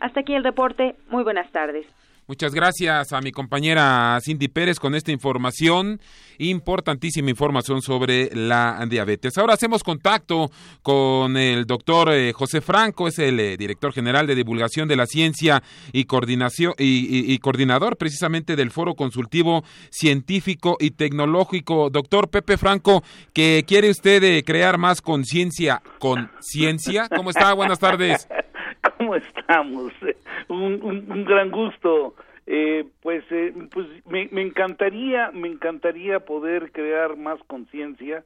Hasta 0.00 0.20
aquí 0.20 0.34
el 0.34 0.44
reporte. 0.44 0.94
Muy 1.08 1.24
buenas 1.24 1.50
tardes. 1.52 1.86
Muchas 2.28 2.52
gracias 2.52 3.12
a 3.12 3.20
mi 3.20 3.30
compañera 3.30 4.18
Cindy 4.20 4.48
Pérez 4.48 4.80
con 4.80 4.96
esta 4.96 5.12
información, 5.12 6.00
importantísima 6.38 7.30
información 7.30 7.82
sobre 7.82 8.34
la 8.34 8.84
diabetes. 8.90 9.38
Ahora 9.38 9.54
hacemos 9.54 9.84
contacto 9.84 10.50
con 10.82 11.36
el 11.36 11.66
doctor 11.66 12.12
eh, 12.12 12.32
José 12.32 12.60
Franco, 12.62 13.06
es 13.06 13.20
el 13.20 13.38
eh, 13.38 13.56
director 13.56 13.92
general 13.92 14.26
de 14.26 14.34
divulgación 14.34 14.88
de 14.88 14.96
la 14.96 15.06
ciencia 15.06 15.62
y 15.92 16.06
coordinación 16.06 16.74
y, 16.78 17.38
coordinador 17.38 17.96
precisamente 17.96 18.56
del 18.56 18.72
Foro 18.72 18.94
Consultivo 18.94 19.62
Científico 19.90 20.78
y 20.80 20.90
Tecnológico. 20.90 21.90
Doctor 21.90 22.28
Pepe 22.28 22.56
Franco, 22.56 23.04
que 23.32 23.64
quiere 23.68 23.88
usted 23.88 24.44
crear 24.44 24.78
más 24.78 25.00
conciencia 25.00 25.80
con 26.00 26.28
ciencia. 26.40 27.08
¿Cómo 27.14 27.30
está? 27.30 27.52
Buenas 27.52 27.78
tardes. 27.78 28.26
¿Cómo 28.98 29.14
estamos? 29.14 29.92
Un, 30.48 30.80
un, 30.82 31.24
gran 31.24 31.50
gusto. 31.50 32.14
Eh, 32.46 32.84
pues 33.02 33.24
eh, 33.30 33.52
pues 33.72 33.86
me, 34.06 34.28
me, 34.30 34.42
encantaría 34.42 35.32
me 35.32 35.48
encantaría 35.48 36.20
poder 36.20 36.70
crear 36.70 37.16
más 37.16 37.40
conciencia 37.48 38.22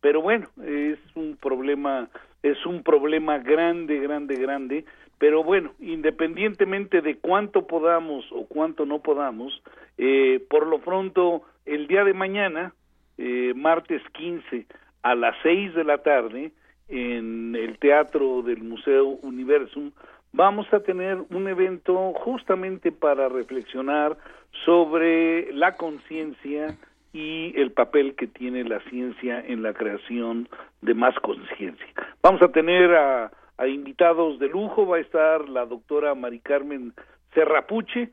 pero 0.00 0.22
bueno 0.22 0.46
es 0.64 1.00
un 1.16 1.36
problema 1.36 2.08
es 2.44 2.64
un 2.66 2.84
problema 2.84 3.38
grande 3.38 3.98
grande 3.98 4.36
grande 4.36 4.84
pero 5.18 5.42
bueno 5.42 5.72
independientemente 5.80 7.00
de 7.00 7.16
cuánto 7.16 7.66
podamos 7.66 8.24
o 8.30 8.46
cuánto 8.46 8.86
no 8.86 9.00
podamos 9.00 9.60
eh, 9.98 10.40
por 10.48 10.68
lo 10.68 10.78
pronto 10.78 11.42
el 11.66 11.88
día 11.88 12.04
de 12.04 12.14
mañana 12.14 12.74
eh, 13.18 13.54
martes 13.56 14.02
15 14.12 14.66
a 15.02 15.16
las 15.16 15.34
6 15.42 15.74
de 15.74 15.82
la 15.82 15.98
tarde 15.98 16.52
en 16.88 17.56
el 17.56 17.78
teatro 17.78 18.42
del 18.42 18.62
Museo 18.62 19.06
Universum, 19.22 19.92
vamos 20.32 20.66
a 20.72 20.80
tener 20.80 21.18
un 21.30 21.48
evento 21.48 22.12
justamente 22.14 22.92
para 22.92 23.28
reflexionar 23.28 24.16
sobre 24.64 25.52
la 25.52 25.76
conciencia 25.76 26.76
y 27.12 27.52
el 27.56 27.70
papel 27.70 28.16
que 28.16 28.26
tiene 28.26 28.64
la 28.64 28.80
ciencia 28.90 29.40
en 29.40 29.62
la 29.62 29.72
creación 29.72 30.48
de 30.82 30.94
más 30.94 31.14
conciencia. 31.20 31.86
Vamos 32.22 32.42
a 32.42 32.48
tener 32.48 32.92
a, 32.94 33.30
a, 33.56 33.66
invitados 33.68 34.38
de 34.40 34.48
lujo, 34.48 34.86
va 34.86 34.96
a 34.96 35.00
estar 35.00 35.48
la 35.48 35.64
doctora 35.64 36.14
Mari 36.16 36.40
Carmen 36.40 36.92
Serrapuche, 37.32 38.10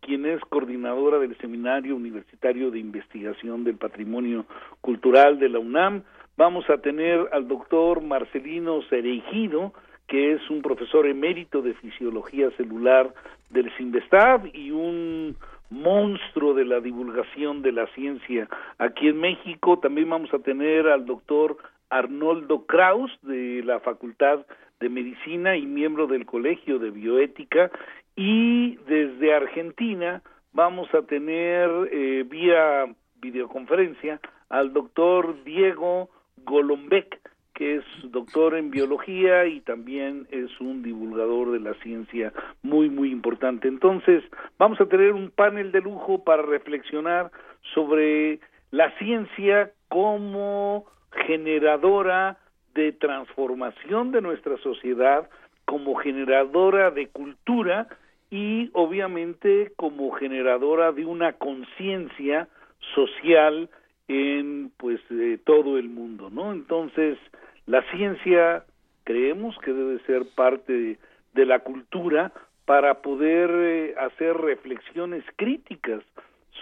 quien 0.00 0.26
es 0.26 0.40
coordinadora 0.40 1.20
del 1.20 1.38
Seminario 1.38 1.94
Universitario 1.94 2.72
de 2.72 2.80
Investigación 2.80 3.62
del 3.62 3.76
Patrimonio 3.76 4.46
Cultural 4.80 5.38
de 5.38 5.48
la 5.48 5.60
UNAM, 5.60 6.02
Vamos 6.36 6.68
a 6.70 6.78
tener 6.78 7.28
al 7.32 7.46
doctor 7.46 8.00
Marcelino 8.00 8.80
Cereijido, 8.88 9.74
que 10.06 10.32
es 10.32 10.50
un 10.50 10.62
profesor 10.62 11.06
emérito 11.06 11.60
de 11.60 11.74
fisiología 11.74 12.50
celular 12.52 13.12
del 13.50 13.70
CIMBESTAB 13.76 14.46
y 14.54 14.70
un 14.70 15.36
monstruo 15.68 16.54
de 16.54 16.64
la 16.64 16.80
divulgación 16.80 17.62
de 17.62 17.72
la 17.72 17.86
ciencia 17.88 18.48
aquí 18.78 19.08
en 19.08 19.20
México. 19.20 19.78
También 19.78 20.08
vamos 20.08 20.32
a 20.32 20.38
tener 20.38 20.88
al 20.88 21.04
doctor 21.04 21.58
Arnoldo 21.90 22.64
Kraus 22.64 23.10
de 23.22 23.62
la 23.62 23.80
Facultad 23.80 24.46
de 24.80 24.88
Medicina 24.88 25.56
y 25.56 25.66
miembro 25.66 26.06
del 26.06 26.24
Colegio 26.24 26.78
de 26.78 26.90
Bioética. 26.90 27.70
Y 28.16 28.76
desde 28.88 29.34
Argentina 29.34 30.22
vamos 30.52 30.92
a 30.94 31.02
tener 31.02 31.70
eh, 31.90 32.24
vía 32.26 32.86
videoconferencia 33.20 34.18
al 34.48 34.72
doctor 34.72 35.44
Diego 35.44 36.10
Golombek, 36.44 37.20
que 37.54 37.76
es 37.76 37.84
doctor 38.04 38.54
en 38.54 38.70
biología 38.70 39.46
y 39.46 39.60
también 39.60 40.26
es 40.30 40.50
un 40.60 40.82
divulgador 40.82 41.52
de 41.52 41.60
la 41.60 41.74
ciencia 41.74 42.32
muy, 42.62 42.88
muy 42.88 43.10
importante. 43.10 43.68
Entonces, 43.68 44.24
vamos 44.58 44.80
a 44.80 44.86
tener 44.86 45.12
un 45.12 45.30
panel 45.30 45.70
de 45.72 45.80
lujo 45.80 46.24
para 46.24 46.42
reflexionar 46.42 47.30
sobre 47.74 48.40
la 48.70 48.90
ciencia 48.98 49.70
como 49.88 50.86
generadora 51.26 52.38
de 52.74 52.92
transformación 52.92 54.12
de 54.12 54.22
nuestra 54.22 54.56
sociedad, 54.58 55.28
como 55.66 55.94
generadora 55.96 56.90
de 56.90 57.08
cultura 57.08 57.86
y 58.30 58.70
obviamente 58.72 59.72
como 59.76 60.10
generadora 60.12 60.92
de 60.92 61.04
una 61.04 61.34
conciencia 61.34 62.48
social 62.94 63.68
en 64.08 64.70
pues 64.76 65.00
eh, 65.10 65.38
todo 65.44 65.78
el 65.78 65.88
mundo, 65.88 66.30
¿no? 66.30 66.52
Entonces, 66.52 67.18
la 67.66 67.82
ciencia 67.90 68.64
creemos 69.04 69.56
que 69.58 69.72
debe 69.72 69.98
ser 70.06 70.26
parte 70.34 70.98
de, 71.34 71.46
la 71.46 71.60
cultura 71.60 72.32
para 72.66 73.02
poder 73.02 73.50
eh, 73.50 73.94
hacer 73.98 74.36
reflexiones 74.36 75.24
críticas 75.36 76.02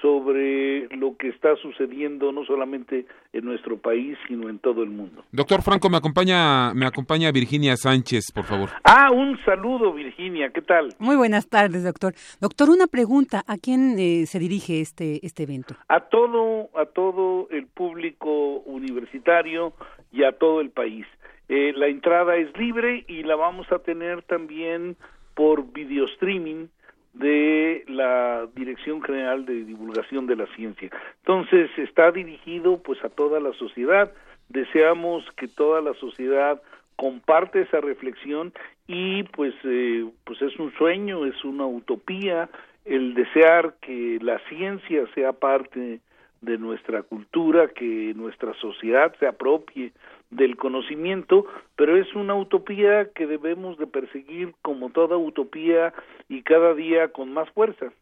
sobre 0.00 0.88
lo 0.96 1.16
que 1.16 1.28
está 1.28 1.56
sucediendo 1.56 2.32
no 2.32 2.44
solamente 2.44 3.06
en 3.32 3.44
nuestro 3.44 3.76
país, 3.76 4.16
sino 4.28 4.48
en 4.48 4.58
todo 4.58 4.82
el 4.82 4.90
mundo. 4.90 5.24
Doctor 5.32 5.62
Franco, 5.62 5.90
me 5.90 5.96
acompaña, 5.96 6.72
me 6.74 6.86
acompaña 6.86 7.30
Virginia 7.32 7.76
Sánchez, 7.76 8.32
por 8.32 8.44
favor. 8.44 8.70
Ah, 8.84 9.10
un 9.12 9.38
saludo, 9.44 9.92
Virginia, 9.92 10.50
¿qué 10.50 10.62
tal? 10.62 10.94
Muy 10.98 11.16
buenas 11.16 11.48
tardes, 11.48 11.84
doctor. 11.84 12.14
Doctor, 12.40 12.70
una 12.70 12.86
pregunta, 12.86 13.42
¿a 13.46 13.56
quién 13.56 13.98
eh, 13.98 14.26
se 14.26 14.38
dirige 14.38 14.80
este, 14.80 15.24
este 15.26 15.42
evento? 15.42 15.74
A 15.88 16.00
todo, 16.00 16.70
a 16.78 16.86
todo 16.86 17.48
el 17.50 17.66
público 17.66 18.60
universitario 18.66 19.72
y 20.12 20.24
a 20.24 20.32
todo 20.32 20.60
el 20.60 20.70
país. 20.70 21.06
Eh, 21.48 21.72
la 21.74 21.88
entrada 21.88 22.36
es 22.36 22.56
libre 22.56 23.04
y 23.08 23.24
la 23.24 23.34
vamos 23.34 23.70
a 23.72 23.80
tener 23.80 24.22
también 24.22 24.96
por 25.34 25.72
video 25.72 26.04
streaming 26.06 26.68
de 27.12 27.84
la 27.88 28.46
Dirección 28.54 29.02
General 29.02 29.44
de 29.44 29.64
Divulgación 29.64 30.26
de 30.26 30.36
la 30.36 30.46
Ciencia. 30.54 30.90
Entonces 31.18 31.70
está 31.76 32.12
dirigido 32.12 32.78
pues 32.82 33.02
a 33.04 33.08
toda 33.08 33.40
la 33.40 33.52
sociedad. 33.54 34.12
Deseamos 34.48 35.24
que 35.36 35.48
toda 35.48 35.80
la 35.80 35.94
sociedad 35.94 36.60
comparte 36.96 37.62
esa 37.62 37.80
reflexión 37.80 38.52
y 38.86 39.22
pues 39.24 39.54
eh, 39.64 40.06
pues 40.24 40.40
es 40.42 40.58
un 40.58 40.72
sueño, 40.74 41.24
es 41.24 41.44
una 41.44 41.66
utopía 41.66 42.48
el 42.84 43.14
desear 43.14 43.74
que 43.80 44.18
la 44.20 44.38
ciencia 44.48 45.04
sea 45.14 45.32
parte 45.32 46.00
de 46.40 46.58
nuestra 46.58 47.02
cultura, 47.02 47.68
que 47.68 48.12
nuestra 48.14 48.54
sociedad 48.54 49.14
se 49.18 49.26
apropie 49.26 49.92
del 50.30 50.56
conocimiento, 50.56 51.44
pero 51.76 51.96
es 51.96 52.14
una 52.14 52.34
utopía 52.34 53.10
que 53.14 53.26
debemos 53.26 53.78
de 53.78 53.86
perseguir 53.86 54.54
como 54.62 54.90
toda 54.90 55.16
utopía 55.16 55.92
y 56.28 56.42
cada 56.42 56.74
día 56.74 57.08
con 57.08 57.32
más 57.32 57.50
fuerza. 57.50 57.92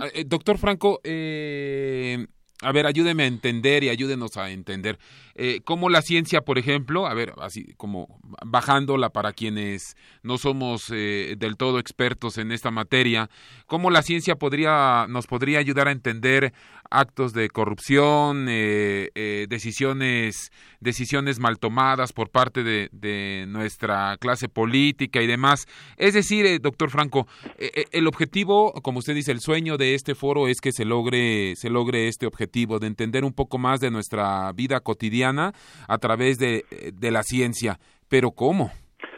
Ah, 0.00 0.06
eh, 0.14 0.24
doctor 0.24 0.56
Franco, 0.58 1.00
eh, 1.04 2.26
a 2.62 2.72
ver, 2.72 2.86
ayúdeme 2.86 3.24
a 3.24 3.26
entender 3.26 3.84
y 3.84 3.88
ayúdenos 3.88 4.36
a 4.36 4.50
entender 4.50 4.98
eh, 5.42 5.62
cómo 5.64 5.88
la 5.88 6.02
ciencia, 6.02 6.42
por 6.42 6.58
ejemplo, 6.58 7.06
a 7.06 7.14
ver, 7.14 7.32
así 7.40 7.72
como 7.78 8.20
bajándola 8.44 9.08
para 9.08 9.32
quienes 9.32 9.96
no 10.22 10.36
somos 10.36 10.90
eh, 10.92 11.34
del 11.38 11.56
todo 11.56 11.78
expertos 11.78 12.36
en 12.36 12.52
esta 12.52 12.70
materia, 12.70 13.30
cómo 13.64 13.90
la 13.90 14.02
ciencia 14.02 14.36
podría 14.36 15.06
nos 15.08 15.26
podría 15.26 15.58
ayudar 15.58 15.88
a 15.88 15.92
entender 15.92 16.52
actos 16.90 17.32
de 17.32 17.48
corrupción, 17.48 18.46
eh, 18.48 19.10
eh, 19.14 19.46
decisiones 19.48 20.50
decisiones 20.80 21.38
mal 21.38 21.58
tomadas 21.58 22.12
por 22.12 22.30
parte 22.30 22.62
de, 22.62 22.88
de, 22.92 23.44
nuestra 23.46 24.16
clase 24.18 24.48
política 24.48 25.22
y 25.22 25.26
demás. 25.26 25.66
Es 25.96 26.14
decir, 26.14 26.46
eh, 26.46 26.58
doctor 26.58 26.90
Franco, 26.90 27.26
eh, 27.58 27.84
el 27.92 28.06
objetivo, 28.06 28.72
como 28.82 28.98
usted 28.98 29.14
dice, 29.14 29.30
el 29.30 29.40
sueño 29.40 29.76
de 29.76 29.94
este 29.94 30.14
foro 30.14 30.48
es 30.48 30.60
que 30.60 30.72
se 30.72 30.84
logre 30.84 31.54
se 31.56 31.70
logre 31.70 32.08
este 32.08 32.26
objetivo 32.26 32.78
de 32.78 32.86
entender 32.86 33.24
un 33.24 33.32
poco 33.32 33.58
más 33.58 33.80
de 33.80 33.90
nuestra 33.90 34.50
vida 34.52 34.80
cotidiana 34.80 35.29
a 35.38 35.98
través 35.98 36.38
de, 36.38 36.64
de 36.92 37.10
la 37.10 37.22
ciencia. 37.22 37.78
Pero 38.08 38.32
¿cómo? 38.32 38.70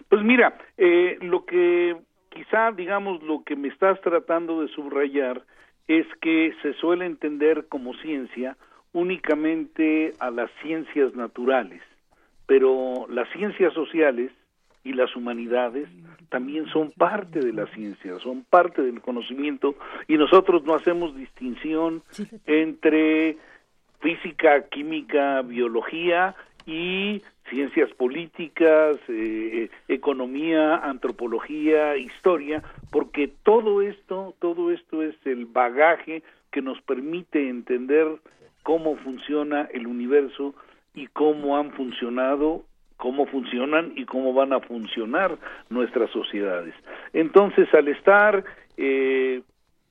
Pues 0.09 0.23
mira, 0.23 0.59
eh, 0.77 1.17
lo 1.21 1.45
que 1.47 1.97
quizá, 2.29 2.73
digamos, 2.73 3.23
lo 3.23 3.43
que 3.45 3.57
me 3.57 3.69
estás 3.69 4.01
tratando 4.01 4.61
de 4.61 4.69
subrayar 4.69 5.43
es 5.89 6.07
que 6.21 6.53
se 6.63 6.75
suele 6.75 7.07
entender 7.07 7.67
como 7.69 7.95
ciencia 7.95 8.57
únicamente 8.93 10.13
a 10.21 10.31
las 10.31 10.51
ciencias 10.63 11.15
naturales, 11.15 11.83
pero 12.47 13.07
las 13.09 13.29
ciencias 13.31 13.73
sociales 13.73 14.31
y 14.85 14.93
las 14.93 15.15
humanidades 15.17 15.89
también 16.29 16.67
son 16.67 16.91
parte 16.93 17.41
de 17.41 17.53
la 17.53 17.67
ciencia, 17.69 18.19
son 18.19 18.45
parte 18.45 18.83
del 18.83 19.01
conocimiento 19.01 19.75
y 20.09 20.17
nosotros 20.17 20.65
no 20.65 20.75
hacemos 20.75 21.17
distinción 21.17 22.03
entre 22.47 23.39
física, 24.03 24.68
química, 24.68 25.42
biología 25.42 26.34
y 26.66 27.22
ciencias 27.48 27.90
políticas, 27.94 28.96
eh, 29.09 29.70
economía, 29.88 30.76
antropología, 30.76 31.96
historia, 31.96 32.62
porque 32.90 33.30
todo 33.42 33.80
esto, 33.82 34.34
todo 34.38 34.70
esto 34.70 35.03
es 35.03 35.14
el 35.24 35.46
bagaje 35.46 36.22
que 36.50 36.62
nos 36.62 36.80
permite 36.82 37.48
entender 37.48 38.07
cómo 38.62 38.96
funciona 38.96 39.68
el 39.72 39.86
universo 39.86 40.55
y 40.94 41.07
cómo 41.07 41.57
han 41.57 41.72
funcionado, 41.72 42.64
cómo 42.96 43.26
funcionan 43.26 43.92
y 43.96 44.05
cómo 44.05 44.32
van 44.32 44.53
a 44.53 44.61
funcionar 44.61 45.38
nuestras 45.70 46.11
sociedades. 46.11 46.74
Entonces, 47.12 47.72
al 47.74 47.88
estar 47.88 48.44
eh, 48.76 49.42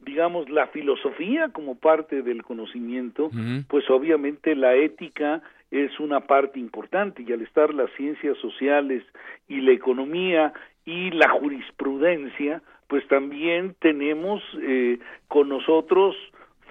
digamos, 0.03 0.49
la 0.49 0.67
filosofía 0.67 1.49
como 1.49 1.75
parte 1.75 2.21
del 2.21 2.43
conocimiento, 2.43 3.25
uh 3.25 3.31
-huh. 3.31 3.65
pues 3.67 3.89
obviamente 3.89 4.55
la 4.55 4.75
ética 4.75 5.41
es 5.69 5.99
una 5.99 6.21
parte 6.21 6.59
importante 6.59 7.23
y 7.23 7.31
al 7.31 7.41
estar 7.41 7.73
las 7.73 7.89
ciencias 7.91 8.37
sociales 8.39 9.03
y 9.47 9.61
la 9.61 9.71
economía 9.71 10.53
y 10.85 11.11
la 11.11 11.29
jurisprudencia, 11.29 12.61
pues 12.87 13.07
también 13.07 13.75
tenemos 13.79 14.43
eh, 14.61 14.99
con 15.27 15.47
nosotros 15.47 16.15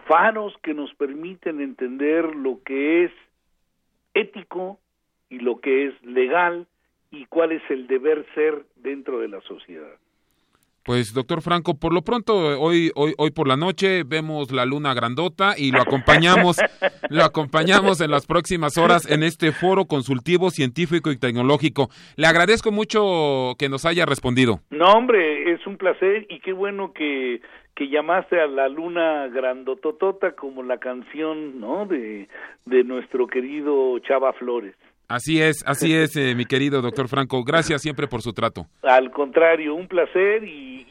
faros 0.07 0.55
que 0.63 0.75
nos 0.75 0.93
permiten 0.95 1.61
entender 1.61 2.35
lo 2.35 2.61
que 2.65 3.05
es 3.05 3.13
ético 4.13 4.79
y 5.31 5.39
lo 5.39 5.61
que 5.61 5.87
es 5.87 6.03
legal 6.05 6.67
y 7.11 7.27
cuál 7.27 7.53
es 7.53 7.63
el 7.71 7.87
deber 7.87 8.27
ser 8.35 8.65
dentro 8.77 9.21
de 9.21 9.29
la 9.29 9.41
sociedad. 9.43 9.97
Pues 10.83 11.13
doctor 11.13 11.43
Franco, 11.43 11.79
por 11.79 11.93
lo 11.93 12.01
pronto 12.01 12.35
hoy 12.59 12.91
hoy 12.95 13.13
hoy 13.19 13.31
por 13.33 13.47
la 13.47 13.57
noche 13.57 14.03
vemos 14.03 14.51
la 14.51 14.65
luna 14.65 14.95
grandota 14.95 15.55
y 15.57 15.73
lo 15.73 15.83
acompañamos 15.83 16.57
lo 17.11 17.23
acompañamos 17.23 18.01
en 18.01 18.11
las 18.11 18.27
próximas 18.27 18.79
horas 18.79 19.11
en 19.11 19.23
este 19.23 19.53
foro 19.53 19.85
consultivo 19.85 20.51
científico 20.51 21.11
y 21.13 21.19
tecnológico. 21.19 21.91
Le 22.17 22.27
agradezco 22.27 22.73
mucho 22.73 23.57
que 23.59 23.69
nos 23.69 23.85
haya 23.85 24.07
respondido. 24.07 24.61
No, 24.71 24.87
hombre, 24.93 25.53
es 25.53 25.67
un 25.67 25.77
placer 25.77 26.27
y 26.31 26.41
qué 26.41 26.55
bueno 26.55 26.95
que 26.95 27.43
que 27.75 27.89
llamaste 27.89 28.41
a 28.41 28.47
la 28.47 28.69
luna 28.69 29.29
grandototota 29.29 30.33
como 30.33 30.63
la 30.63 30.79
canción, 30.79 31.61
¿no? 31.61 31.87
de 31.87 32.29
de 32.65 32.85
nuestro 32.85 33.27
querido 33.27 33.99
Chava 33.99 34.33
Flores. 34.33 34.75
Así 35.11 35.43
es, 35.43 35.65
así 35.67 35.93
es, 35.93 36.15
eh, 36.15 36.37
mi 36.37 36.45
querido 36.45 36.81
doctor 36.81 37.09
Franco. 37.09 37.43
Gracias 37.43 37.83
siempre 37.83 38.07
por 38.07 38.23
su 38.23 38.33
trato. 38.33 38.67
Al 38.83 39.11
contrario, 39.11 39.75
un 39.75 39.89
placer 39.89 40.45
y, 40.45 40.87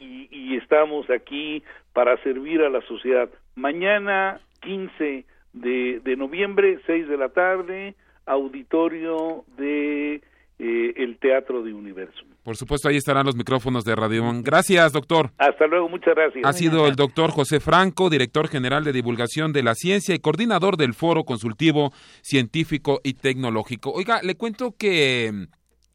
estamos 0.62 1.08
aquí 1.08 1.62
para 1.94 2.20
servir 2.22 2.60
a 2.60 2.68
la 2.68 2.82
sociedad. 2.82 3.30
Mañana, 3.54 4.40
15 4.60 5.24
de, 5.54 6.00
de 6.04 6.16
noviembre, 6.16 6.80
6 6.86 7.08
de 7.08 7.16
la 7.16 7.30
tarde, 7.30 7.94
auditorio 8.26 9.44
de 9.56 10.20
eh, 10.62 10.92
el 10.96 11.18
Teatro 11.18 11.62
de 11.62 11.72
Universo. 11.72 12.20
Por 12.42 12.54
supuesto, 12.54 12.88
ahí 12.88 12.96
estarán 12.96 13.24
los 13.24 13.34
micrófonos 13.34 13.82
de 13.82 13.94
Radio 13.94 14.22
Gracias, 14.42 14.92
doctor. 14.92 15.30
Hasta 15.38 15.66
luego, 15.66 15.88
muchas 15.88 16.14
gracias. 16.14 16.44
Ha 16.44 16.52
sido 16.52 16.86
el 16.86 16.96
doctor 16.96 17.30
José 17.30 17.60
Franco, 17.60 18.10
director 18.10 18.46
general 18.46 18.84
de 18.84 18.92
divulgación 18.92 19.54
de 19.54 19.62
la 19.62 19.74
ciencia 19.74 20.14
y 20.14 20.18
coordinador 20.18 20.76
del 20.76 20.92
Foro 20.92 21.24
Consultivo 21.24 21.92
Científico 22.20 23.00
y 23.02 23.14
Tecnológico. 23.14 23.90
Oiga, 23.90 24.20
le 24.22 24.34
cuento 24.36 24.74
que 24.78 25.48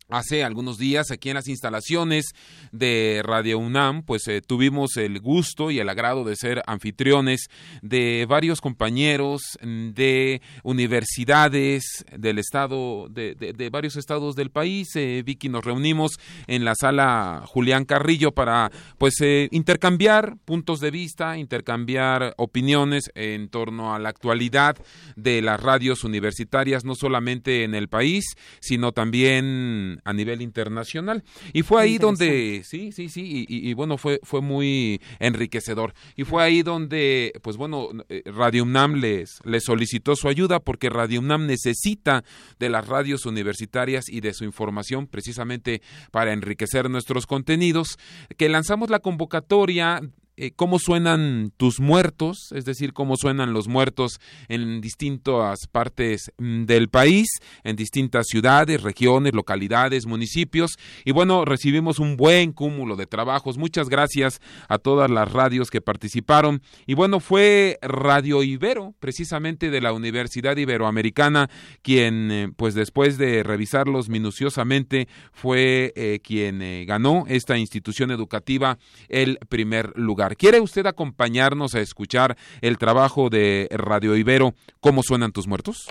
Hace 0.10 0.44
algunos 0.44 0.78
días 0.78 1.10
aquí 1.10 1.30
en 1.30 1.36
las 1.36 1.48
instalaciones 1.48 2.28
de 2.72 3.22
Radio 3.24 3.58
UNAM, 3.58 4.04
pues 4.04 4.28
eh, 4.28 4.42
tuvimos 4.42 4.98
el 4.98 5.20
gusto 5.20 5.72
y 5.72 5.80
el 5.80 5.90
agrado 5.90 6.24
de 6.24 6.36
ser 6.36 6.62
anfitriones 6.68 7.48
de 7.82 8.28
varios 8.30 8.62
compañeros 8.62 9.42
de 9.64 10.44
universidades 10.62 12.06
del 12.16 12.38
estado, 12.38 13.08
de, 13.10 13.34
de, 13.34 13.54
de 13.54 13.70
varios 13.72 13.96
estados 13.96 14.36
del 14.36 14.52
país. 14.52 14.96
Eh, 14.96 15.24
Vicky, 15.26 15.50
nos 15.50 15.66
reunimos 15.66 16.20
en 16.46 16.66
la 16.66 16.76
sala 16.76 17.42
Julián 17.48 17.86
Carrillo 17.86 18.32
para 18.32 18.72
pues 19.00 19.16
eh, 19.22 19.50
intercambiar 19.52 20.38
puntos 20.46 20.82
de 20.82 20.92
vista, 20.92 21.36
intercambiar 21.36 22.36
opiniones 22.38 23.10
en 23.16 23.50
torno 23.50 23.96
a 23.96 23.98
la 23.98 24.10
actualidad 24.10 24.78
de 25.16 25.42
las 25.42 25.60
radios 25.60 26.04
universitarias, 26.04 26.86
no 26.86 26.94
solamente 26.94 27.64
en 27.64 27.74
el 27.74 27.88
país, 27.88 28.36
sino 28.62 28.92
también 28.92 29.95
a 30.04 30.14
nivel 30.14 30.42
internacional. 30.42 31.24
Y 31.54 31.64
fue 31.64 31.82
ahí 31.82 31.98
donde, 31.98 32.62
sí, 32.64 32.92
sí, 32.92 33.10
sí, 33.10 33.46
y, 33.48 33.70
y, 33.70 33.74
bueno, 33.74 33.98
fue, 33.98 34.20
fue 34.24 34.42
muy 34.42 35.02
enriquecedor. 35.20 35.94
Y 36.16 36.24
fue 36.24 36.44
ahí 36.44 36.64
donde, 36.64 37.34
pues 37.42 37.58
bueno, 37.58 37.90
Radio 38.26 38.64
UNAM 38.64 38.96
les, 38.96 39.40
les 39.46 39.64
solicitó 39.64 40.16
su 40.16 40.28
ayuda 40.28 40.60
porque 40.60 40.90
Radio 40.90 41.20
UNAM 41.20 41.46
necesita 41.48 42.24
de 42.60 42.70
las 42.70 42.88
radios 42.88 43.26
universitarias 43.26 44.06
y 44.10 44.22
de 44.22 44.34
su 44.34 44.44
información 44.44 45.08
precisamente 45.08 45.82
para 46.12 46.34
enriquecer 46.34 46.90
nuestros 46.90 47.26
contenidos, 47.26 47.98
que 48.38 48.50
lanzamos 48.50 48.90
la 48.90 49.00
convocatoria 49.00 50.02
eh, 50.38 50.52
cómo 50.54 50.80
suenan 50.80 51.54
tus 51.56 51.80
muertos, 51.80 52.50
es 52.54 52.66
decir, 52.66 52.92
cómo 52.92 53.16
suenan 53.16 53.54
los 53.54 53.70
muertos 53.70 54.20
en 54.50 54.82
distintas 54.82 55.68
partes 55.72 56.30
mm, 56.38 56.66
del 56.66 56.90
país, 56.90 57.28
en 57.64 57.78
distintas 57.78 58.26
ciudades, 58.28 58.84
regiones, 58.84 59.34
localidades, 59.34 60.06
municipios. 60.06 60.76
Y 61.06 61.14
bueno, 61.14 61.46
recibimos 61.46 62.00
un 62.00 62.18
buen 62.18 62.52
cúmulo 62.52 62.98
de 62.98 63.06
trabajos. 63.06 63.58
Muchas 63.58 63.88
gracias 63.88 64.42
a 64.68 64.78
todas 64.78 65.10
las 65.10 65.32
radios 65.32 65.70
que 65.72 65.80
participaron. 65.80 66.62
Y 66.86 66.96
bueno, 66.96 67.22
fue 67.22 67.80
Radio 67.82 68.44
Ibero, 68.44 68.94
precisamente 69.00 69.70
de 69.70 69.80
la 69.80 69.94
Universidad 69.94 70.58
Iberoamericana, 70.58 71.50
quien, 71.82 72.30
eh, 72.32 72.50
pues 72.54 72.74
después 72.74 73.18
de 73.18 73.42
revisarlos 73.44 74.10
minuciosamente, 74.10 75.08
fue 75.32 75.94
eh, 75.96 76.20
quien 76.22 76.86
ganó 76.86 77.24
esta 77.30 77.58
institución 77.58 78.12
educativa 78.12 78.78
el 79.08 79.38
primer 79.48 79.94
lugar. 79.98 80.25
¿Quiere 80.34 80.60
usted 80.60 80.88
acompañarnos 80.88 81.76
a 81.76 81.82
escuchar 81.82 82.36
el 82.62 82.80
trabajo 82.80 83.30
de 83.30 83.68
Radio 83.72 84.16
Ibero, 84.16 84.56
¿Cómo 84.80 85.04
suenan 85.04 85.32
tus 85.32 85.48
muertos? 85.48 85.88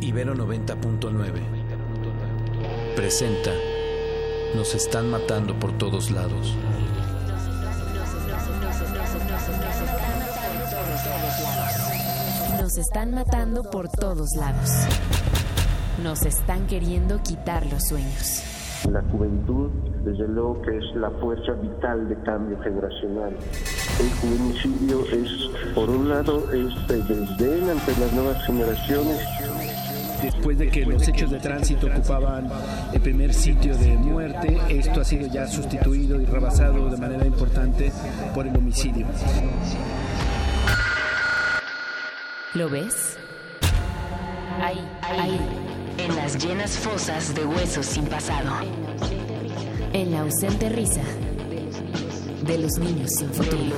Ibero 0.00 0.34
90.9 0.34 1.62
presenta 2.94 3.50
Nos 4.54 4.74
están 4.74 5.10
matando 5.10 5.58
por 5.58 5.76
todos 5.78 6.10
lados. 6.10 6.54
Nos 12.60 12.76
están 12.76 13.14
matando 13.14 13.62
por 13.64 13.88
todos 13.88 14.28
lados. 14.36 14.70
Nos 16.02 16.22
están 16.22 16.66
queriendo 16.66 17.22
quitar 17.22 17.66
los 17.66 17.88
sueños. 17.88 18.51
La 18.90 19.00
juventud, 19.12 19.70
desde 20.04 20.26
luego 20.28 20.60
que 20.62 20.76
es 20.76 20.84
la 20.96 21.10
fuerza 21.12 21.52
vital 21.52 22.08
de 22.08 22.16
cambio 22.22 22.58
generacional. 22.62 23.36
El 24.00 24.10
juvenicidio 24.20 25.00
es, 25.06 25.72
por 25.74 25.88
un 25.88 26.08
lado, 26.08 26.52
es 26.52 26.88
desdén 26.88 27.70
ante 27.70 27.92
las 28.00 28.12
nuevas 28.12 28.44
generaciones. 28.44 29.20
Después 30.20 30.58
de 30.58 30.68
que 30.68 30.84
los 30.84 31.06
hechos 31.06 31.30
de 31.30 31.38
tránsito 31.38 31.86
ocupaban 31.86 32.48
el 32.92 33.00
primer 33.00 33.32
sitio 33.32 33.76
de 33.76 33.96
muerte, 33.96 34.58
esto 34.68 35.00
ha 35.00 35.04
sido 35.04 35.26
ya 35.28 35.46
sustituido 35.46 36.20
y 36.20 36.26
rebasado 36.26 36.88
de 36.90 36.96
manera 36.96 37.24
importante 37.24 37.92
por 38.34 38.46
el 38.46 38.56
homicidio. 38.56 39.06
¿Lo 42.54 42.68
ves? 42.68 43.16
Ahí, 44.60 44.78
ahí 45.02 45.71
en 45.98 46.16
las 46.16 46.42
llenas 46.42 46.78
fosas 46.78 47.34
de 47.34 47.44
huesos 47.44 47.86
sin 47.86 48.06
pasado, 48.06 48.50
en 49.92 50.10
la 50.10 50.20
ausente 50.20 50.68
risa 50.68 51.02
de 52.42 52.58
los 52.58 52.78
niños 52.78 53.10
sin 53.16 53.30
futuro. 53.30 53.76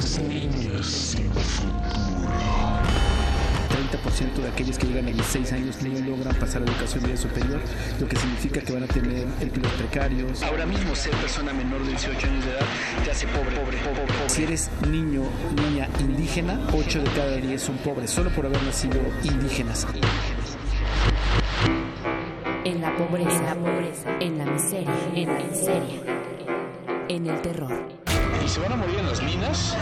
30% 3.95 4.43
de 4.43 4.49
aquellos 4.49 4.79
que 4.79 4.87
llegan 4.87 5.07
a 5.07 5.11
16 5.11 5.53
años 5.53 5.83
no 5.83 5.99
logran 6.11 6.35
pasar 6.37 6.63
a 6.63 6.65
educación 6.65 7.03
media 7.03 7.17
superior, 7.17 7.61
lo 8.01 8.09
que 8.09 8.17
significa 8.17 8.61
que 8.61 8.73
van 8.73 8.85
a 8.85 8.87
tener 8.87 9.27
empleos 9.41 9.73
precarios. 9.75 10.43
Ahora 10.43 10.67
mismo 10.67 10.95
ser 10.95 11.13
persona 11.13 11.53
menor 11.53 11.83
de 11.83 11.91
18 11.91 12.27
años 12.27 12.45
de 12.45 12.51
edad 12.53 12.67
te 13.05 13.11
hace 13.11 13.27
pobre, 13.29 13.51
pobre, 13.57 13.79
pobre, 13.79 14.01
pobre. 14.01 14.29
Si 14.29 14.43
eres 14.45 14.71
niño, 14.89 15.23
niña 15.57 15.89
indígena, 16.01 16.61
8 16.73 17.03
de 17.03 17.11
cada 17.11 17.37
10 17.37 17.63
son 17.63 17.77
pobres, 17.79 18.11
solo 18.11 18.31
por 18.31 18.47
haber 18.47 18.63
nacido 18.63 19.01
indígenas 19.23 19.87
en 19.95 20.34
la 22.99 23.07
pobreza, 23.07 23.39
en 23.39 23.45
la, 23.45 23.55
pobreza, 23.55 24.11
en 24.21 24.39
la 24.39 24.45
miseria, 24.45 24.95
en 25.15 25.27
la 25.27 25.45
miseria, 25.45 26.01
en 27.09 27.27
el 27.27 27.43
terror. 27.43 27.73
Y 28.45 28.49
se 28.49 28.61
van 28.61 28.73
a 28.73 28.77
morir 28.77 28.99
en 28.99 29.07
las 29.07 29.23
minas, 29.23 29.77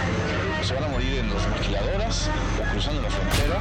se 0.62 0.74
van 0.74 0.84
a 0.84 0.88
morir 0.88 1.18
en 1.18 1.34
las 1.34 1.48
maquiladoras, 1.48 2.30
o 2.58 2.72
cruzando 2.72 3.02
la 3.02 3.10
frontera, 3.10 3.58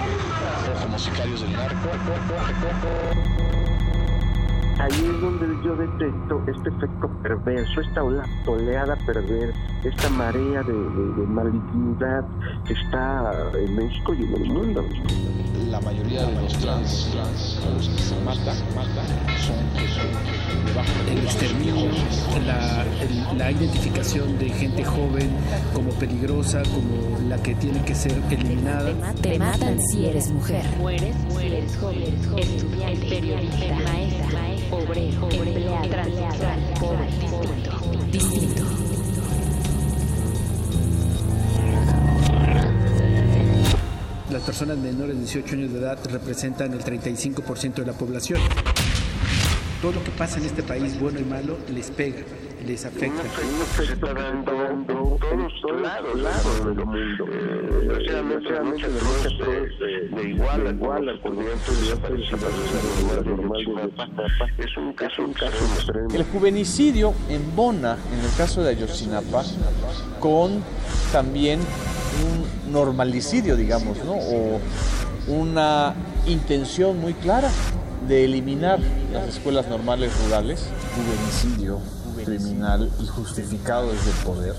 o 0.73 0.83
como 0.83 0.99
sicarios 0.99 1.41
del 1.41 1.51
narco. 1.53 1.89
Ahí 4.81 4.93
es 4.93 5.21
donde 5.21 5.45
yo 5.63 5.75
detecto 5.75 6.41
este 6.47 6.69
efecto 6.69 7.07
perverso, 7.21 7.81
esta 7.81 8.03
oleada 8.03 8.95
perversa, 9.05 9.55
esta 9.83 10.09
marea 10.09 10.63
de, 10.63 10.73
de, 10.73 11.27
malignidad 11.27 12.25
que 12.65 12.73
está 12.73 13.31
en 13.59 13.75
México 13.75 14.15
y 14.15 14.23
en 14.23 14.33
el 14.33 14.51
mundo. 14.51 14.83
La 15.69 15.79
mayoría 15.81 16.25
de 16.25 16.33
los 16.33 16.57
trans, 16.57 17.11
trans 17.11 17.61
los 17.63 17.89
que 17.89 18.01
se 18.01 18.15
matan, 18.25 18.57
matan 18.75 19.05
son, 19.37 19.55
son 19.87 21.05
de 21.05 21.11
El 21.11 21.17
exterminio, 21.19 21.75
la, 22.47 22.85
la 23.37 23.51
identificación 23.51 24.39
de 24.39 24.49
gente 24.49 24.83
joven 24.83 25.29
como 25.75 25.91
peligrosa, 25.91 26.63
como 26.63 27.19
la 27.29 27.37
que 27.37 27.53
tiene 27.53 27.83
que 27.85 27.93
ser 27.93 28.19
eliminada. 28.31 29.13
Te 29.21 29.37
matan 29.37 29.79
si 29.79 30.07
eres 30.07 30.31
mujer. 30.31 30.65
Mueres 30.79 31.15
si 31.29 31.45
eres 31.45 31.77
joven, 31.77 32.01
estudiante, 32.01 33.07
periodista, 33.07 33.75
maestra, 33.75 34.27
obrero, 34.71 35.29
empleado, 35.29 35.89
transexual, 35.89 36.73
pobre, 36.79 37.05
distinto. 37.05 37.71
distinto. 38.11 38.63
Las 44.31 44.41
personas 44.43 44.77
menores 44.77 45.15
de 45.15 45.23
18 45.23 45.55
años 45.55 45.73
de 45.73 45.79
edad 45.79 45.99
representan 46.09 46.71
el 46.73 46.83
35% 46.83 47.73
de 47.75 47.85
la 47.85 47.93
población. 47.93 48.39
Todo 49.81 49.91
lo 49.91 50.03
que 50.03 50.11
pasa 50.11 50.39
en 50.39 50.45
este 50.45 50.63
país, 50.63 50.97
bueno 50.99 51.19
y 51.19 51.25
malo, 51.25 51.57
les 51.69 51.91
pega, 51.91 52.21
les 52.65 52.85
afecta. 52.85 53.23
Se 53.75 53.83
está 53.93 54.13
dando 54.13 54.65
en 54.65 54.85
todos 54.85 55.81
lados 55.81 56.65
del 56.65 56.85
mundo. 56.85 57.25
Desgraciadamente, 57.71 58.61
muchas 58.61 58.93
de 58.93 60.15
de 60.15 60.29
igual 60.29 60.67
a 60.67 60.71
igual 60.71 61.09
al 61.09 61.19
es 64.57 64.77
un 64.77 64.93
caso, 64.93 65.23
un 65.23 65.33
caso 65.33 65.57
extremo. 65.75 66.09
El 66.13 66.23
juvenicidio 66.25 67.13
embona, 67.29 67.97
en 68.13 68.19
el 68.19 68.35
caso 68.37 68.63
de 68.63 68.69
Ayotzinapa, 68.71 69.43
con 70.19 70.63
también 71.11 71.59
un 71.59 72.71
normalicidio, 72.71 73.55
digamos, 73.55 73.97
¿no? 74.03 74.13
O 74.13 74.59
una 75.27 75.93
intención 76.27 76.99
muy 76.99 77.13
clara 77.13 77.49
de 78.07 78.25
eliminar 78.25 78.79
las 79.13 79.27
escuelas 79.29 79.67
normales 79.67 80.11
rurales. 80.23 80.67
Juvenicidio 80.95 81.79
criminal 82.23 82.91
y 82.99 83.07
justificado 83.07 83.91
desde 83.91 84.11
el 84.11 84.17
poder, 84.25 84.55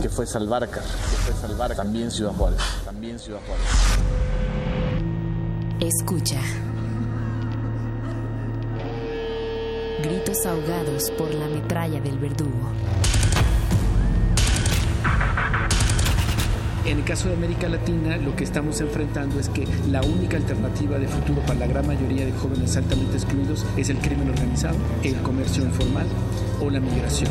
que 0.00 0.08
fue 0.08 0.26
Salvarca, 0.26 0.80
que 0.80 1.32
fue 1.32 1.34
Salvarca, 1.34 1.76
también 1.76 2.10
Ciudad 2.10 2.32
Juárez, 2.32 2.60
también 2.84 3.18
Ciudad 3.18 3.40
Juárez. 3.46 3.66
Escucha. 5.80 6.40
Gritos 10.02 10.46
ahogados 10.46 11.10
por 11.12 11.32
la 11.34 11.46
metralla 11.46 12.00
del 12.00 12.18
verdugo. 12.18 12.70
En 16.86 16.98
el 16.98 17.04
caso 17.04 17.28
de 17.28 17.34
América 17.34 17.68
Latina, 17.68 18.16
lo 18.16 18.34
que 18.34 18.44
estamos 18.44 18.80
enfrentando 18.80 19.38
es 19.38 19.50
que 19.50 19.66
la 19.90 20.00
única 20.00 20.38
alternativa 20.38 20.98
de 20.98 21.06
futuro 21.06 21.42
para 21.42 21.60
la 21.60 21.66
gran 21.66 21.86
mayoría 21.86 22.24
de 22.24 22.32
jóvenes 22.32 22.74
altamente 22.76 23.16
excluidos 23.16 23.66
es 23.76 23.90
el 23.90 23.98
crimen 23.98 24.30
organizado, 24.30 24.76
el 25.02 25.14
comercio 25.16 25.62
informal 25.62 26.06
o 26.60 26.70
la 26.70 26.80
migración. 26.80 27.30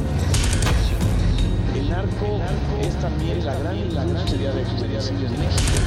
El 1.76 1.90
narco 1.90 2.40
es 2.82 2.96
también 3.00 3.44
la 3.44 3.56
gran, 3.56 3.90
gran 3.90 4.08
de 4.08 4.14
en 4.14 5.32
México. 5.32 5.80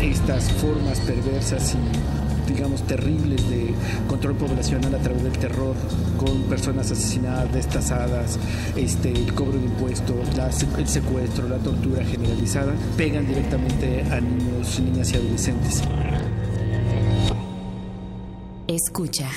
Estas 0.00 0.50
formas 0.52 0.98
perversas 1.00 1.74
y 1.74 2.31
digamos, 2.46 2.82
terribles 2.82 3.48
de 3.48 3.74
control 4.08 4.34
poblacional 4.36 4.94
a 4.94 4.98
través 4.98 5.22
del 5.22 5.38
terror, 5.38 5.74
con 6.18 6.42
personas 6.44 6.90
asesinadas, 6.90 7.52
destazadas, 7.52 8.38
este, 8.76 9.12
el 9.12 9.34
cobro 9.34 9.58
de 9.58 9.64
impuestos, 9.64 10.28
el 10.78 10.88
secuestro, 10.88 11.48
la 11.48 11.58
tortura 11.58 12.04
generalizada, 12.04 12.72
pegan 12.96 13.26
directamente 13.26 14.02
a 14.10 14.20
niños, 14.20 14.80
niñas 14.80 15.12
y 15.12 15.16
adolescentes. 15.16 15.82
Escucha. 18.66 19.28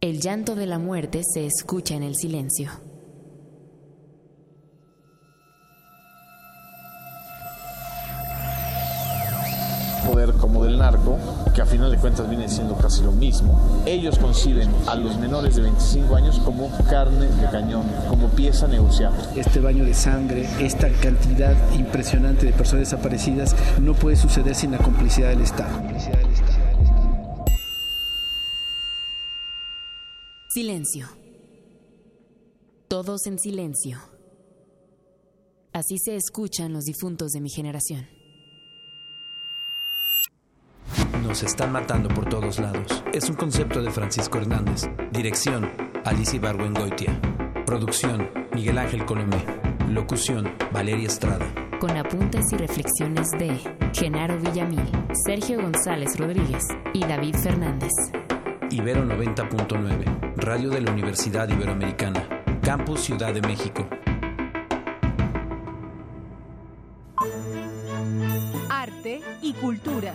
El 0.00 0.20
llanto 0.20 0.54
de 0.54 0.66
la 0.66 0.78
muerte 0.78 1.22
se 1.24 1.46
escucha 1.46 1.94
en 1.94 2.02
el 2.02 2.16
silencio. 2.16 2.91
Que 11.54 11.60
a 11.60 11.66
final 11.66 11.90
de 11.90 11.98
cuentas 11.98 12.28
viene 12.28 12.48
siendo 12.48 12.76
casi 12.76 13.02
lo 13.02 13.12
mismo. 13.12 13.82
Ellos 13.86 14.18
conciben 14.18 14.70
a 14.86 14.94
los 14.94 15.16
menores 15.18 15.56
de 15.56 15.62
25 15.62 16.14
años 16.14 16.38
como 16.40 16.70
carne 16.88 17.26
de 17.26 17.50
cañón, 17.50 17.84
como 18.08 18.28
pieza 18.30 18.66
negociable. 18.68 19.18
Este 19.36 19.60
baño 19.60 19.84
de 19.84 19.94
sangre, 19.94 20.48
esta 20.60 20.88
cantidad 20.88 21.54
impresionante 21.74 22.46
de 22.46 22.52
personas 22.52 22.90
desaparecidas 22.90 23.54
no 23.80 23.94
puede 23.94 24.16
suceder 24.16 24.54
sin 24.54 24.72
la 24.72 24.78
complicidad 24.78 25.30
del 25.30 25.42
Estado. 25.42 25.82
Silencio. 30.48 31.08
Todos 32.88 33.26
en 33.26 33.38
silencio. 33.38 33.98
Así 35.72 35.96
se 35.98 36.16
escuchan 36.16 36.74
los 36.74 36.84
difuntos 36.84 37.32
de 37.32 37.40
mi 37.40 37.48
generación. 37.48 38.06
Nos 41.22 41.44
están 41.44 41.70
matando 41.70 42.08
por 42.08 42.28
todos 42.28 42.58
lados. 42.58 43.04
Es 43.12 43.30
un 43.30 43.36
concepto 43.36 43.80
de 43.80 43.90
Francisco 43.90 44.38
Hernández. 44.38 44.90
Dirección, 45.12 45.70
Alicia 46.04 46.36
Ibargüengoitia. 46.36 47.16
Producción, 47.64 48.28
Miguel 48.52 48.76
Ángel 48.78 49.04
Colomé. 49.04 49.44
Locución, 49.88 50.52
Valeria 50.72 51.06
Estrada. 51.06 51.46
Con 51.78 51.96
apuntes 51.96 52.52
y 52.52 52.56
reflexiones 52.56 53.30
de 53.38 53.56
Genaro 53.94 54.36
Villamil, 54.38 54.82
Sergio 55.24 55.62
González 55.62 56.18
Rodríguez 56.18 56.64
y 56.92 57.00
David 57.00 57.36
Fernández. 57.36 57.92
Ibero 58.70 59.04
90.9, 59.04 60.34
Radio 60.36 60.70
de 60.70 60.80
la 60.80 60.90
Universidad 60.90 61.48
Iberoamericana, 61.48 62.26
Campus 62.62 63.00
Ciudad 63.00 63.32
de 63.32 63.42
México. 63.42 63.88
Arte 68.68 69.20
y 69.40 69.52
cultura. 69.54 70.14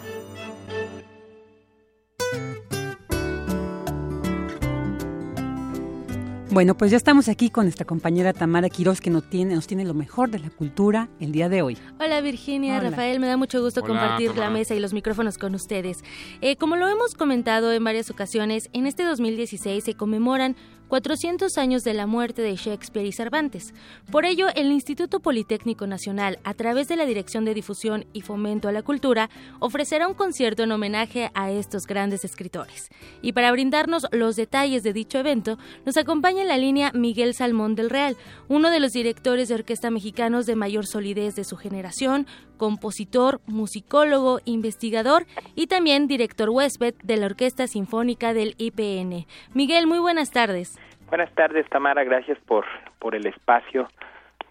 Bueno, 6.58 6.76
pues 6.76 6.89
ya 6.89 6.97
estamos 6.97 7.30
aquí 7.30 7.51
con 7.51 7.66
nuestra 7.66 7.86
compañera 7.86 8.34
Tamara 8.34 8.68
Quiroz 8.68 8.99
que 8.99 9.12
nos 9.12 9.30
tiene, 9.30 9.53
nos 9.53 9.68
tiene 9.68 9.86
lo 9.86 9.93
mejor 9.93 10.32
de 10.32 10.39
la 10.39 10.49
cultura 10.49 11.08
el 11.20 11.32
día 11.32 11.49
de 11.49 11.62
hoy. 11.62 11.78
Hola 11.99 12.20
Virginia, 12.20 12.80
Hola. 12.80 12.89
Rafael, 12.89 13.20
me 13.20 13.28
da 13.28 13.38
mucho 13.38 13.62
gusto 13.62 13.82
Hola, 13.82 13.88
compartir 13.89 14.30
Tamara. 14.30 14.47
la 14.47 14.53
mesa 14.53 14.74
y 14.74 14.80
los 14.80 14.91
micrófonos 14.91 15.38
con 15.38 15.53
ustedes. 15.53 16.03
Eh, 16.41 16.55
como 16.55 16.76
lo 16.76 16.88
hemos 16.88 17.14
comentado 17.14 17.72
en 17.74 17.84
varias 17.84 18.10
ocasiones, 18.10 18.72
en 18.74 18.88
este 18.88 19.03
2016 19.03 19.84
se 19.84 19.93
conmemoran 19.93 20.55
400 20.88 21.57
años 21.57 21.83
de 21.83 21.93
la 21.93 22.07
muerte 22.07 22.41
de 22.41 22.55
Shakespeare 22.55 23.07
y 23.07 23.11
Cervantes. 23.11 23.73
Por 24.11 24.25
ello, 24.25 24.47
el 24.55 24.71
Instituto 24.71 25.19
Politécnico 25.19 25.88
Nacional, 25.88 26.39
a 26.43 26.53
través 26.53 26.88
de 26.88 26.95
la 26.95 27.05
Dirección 27.05 27.45
de 27.45 27.53
Difusión 27.53 28.05
y 28.13 28.21
Fomento 28.21 28.67
a 28.67 28.71
la 28.71 28.83
Cultura, 28.83 29.29
ofrecerá 29.59 30.07
un 30.07 30.13
concierto 30.13 30.63
en 30.63 30.71
homenaje 30.71 31.31
a 31.33 31.51
estos 31.51 31.85
grandes 31.88 32.23
escritores. 32.23 32.89
Y 33.21 33.33
para 33.33 33.51
brindarnos 33.51 34.07
los 34.11 34.35
detalles 34.35 34.83
de 34.83 34.93
dicho 34.93 35.17
evento, 35.19 35.57
nos 35.85 35.97
acompaña 35.97 36.41
en 36.41 36.47
la 36.47 36.57
línea 36.57 36.91
Miguel 36.93 37.33
Salmón 37.33 37.75
del 37.75 37.89
Real, 37.89 38.15
uno 38.47 38.69
de 38.69 38.79
los 38.79 38.91
directores 38.91 39.49
de 39.49 39.55
orquesta 39.55 39.91
mexicanos 39.91 40.45
de 40.45 40.55
mayor 40.55 40.85
solidez 40.85 41.35
de 41.35 41.43
su 41.43 41.57
generación, 41.57 42.27
compositor, 42.58 43.39
musicólogo, 43.47 44.39
investigador 44.45 45.24
y 45.55 45.68
también 45.68 46.08
director 46.08 46.49
huésped 46.49 46.93
de 47.03 47.18
la 47.18 47.28
Orquesta 47.28 47.68
Sinfónica 47.68 48.34
del 48.34 48.55
IPN. 48.58 49.26
Miguel, 49.53 49.88
muy 49.88 49.99
buenas 49.99 50.32
tardes. 50.32 50.80
Buenas 51.10 51.32
tardes, 51.36 51.68
Tamara. 51.70 52.03
Gracias 52.03 52.38
por, 52.45 52.66
por 52.99 53.16
el 53.16 53.26
espacio 53.28 53.88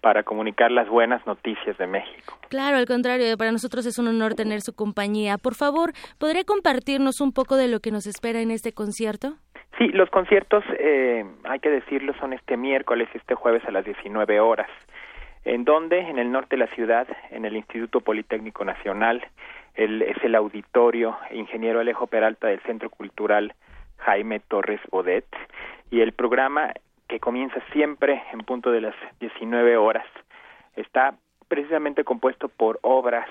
para 0.01 0.23
comunicar 0.23 0.71
las 0.71 0.87
buenas 0.87 1.25
noticias 1.27 1.77
de 1.77 1.87
México. 1.87 2.37
Claro, 2.49 2.77
al 2.77 2.85
contrario, 2.85 3.37
para 3.37 3.51
nosotros 3.51 3.85
es 3.85 3.97
un 3.99 4.07
honor 4.07 4.35
tener 4.35 4.61
su 4.61 4.73
compañía. 4.73 5.37
Por 5.37 5.55
favor, 5.55 5.91
¿podría 6.19 6.43
compartirnos 6.43 7.19
un 7.21 7.33
poco 7.33 7.55
de 7.55 7.67
lo 7.67 7.79
que 7.79 7.91
nos 7.91 8.07
espera 8.07 8.41
en 8.41 8.51
este 8.51 8.73
concierto? 8.73 9.35
Sí, 9.77 9.89
los 9.89 10.09
conciertos, 10.09 10.63
eh, 10.79 11.23
hay 11.43 11.59
que 11.59 11.69
decirlo, 11.69 12.13
son 12.19 12.33
este 12.33 12.57
miércoles 12.57 13.07
y 13.13 13.17
este 13.17 13.35
jueves 13.35 13.63
a 13.67 13.71
las 13.71 13.85
19 13.85 14.39
horas. 14.39 14.69
¿En 15.47 15.63
dónde? 15.63 15.99
En 15.99 16.19
el 16.19 16.31
norte 16.31 16.55
de 16.57 16.65
la 16.65 16.73
ciudad, 16.75 17.07
en 17.31 17.45
el 17.45 17.55
Instituto 17.55 18.01
Politécnico 18.01 18.65
Nacional. 18.65 19.25
El, 19.75 20.01
es 20.01 20.17
el 20.23 20.35
auditorio 20.35 21.17
Ingeniero 21.31 21.79
Alejo 21.79 22.07
Peralta 22.07 22.47
del 22.47 22.59
Centro 22.61 22.89
Cultural 22.89 23.53
Jaime 23.99 24.39
Torres 24.41 24.81
Bodet. 24.91 25.25
Y 25.91 26.01
el 26.01 26.11
programa 26.13 26.73
que 27.07 27.19
comienza 27.19 27.61
siempre 27.71 28.21
en 28.33 28.39
punto 28.39 28.71
de 28.71 28.81
las 28.81 28.95
19 29.21 29.77
horas 29.77 30.05
está 30.75 31.15
precisamente 31.47 32.03
compuesto 32.03 32.49
por 32.49 32.79
obras 32.81 33.29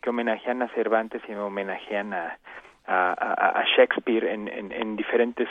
que 0.00 0.10
homenajean 0.10 0.62
a 0.62 0.68
Cervantes 0.68 1.22
y 1.28 1.34
homenajean 1.34 2.12
a, 2.14 2.38
Shakespeare 3.76 4.26
en, 4.32 4.48
en- 4.48 4.72
en 4.72 4.96
diferentes 4.96 5.48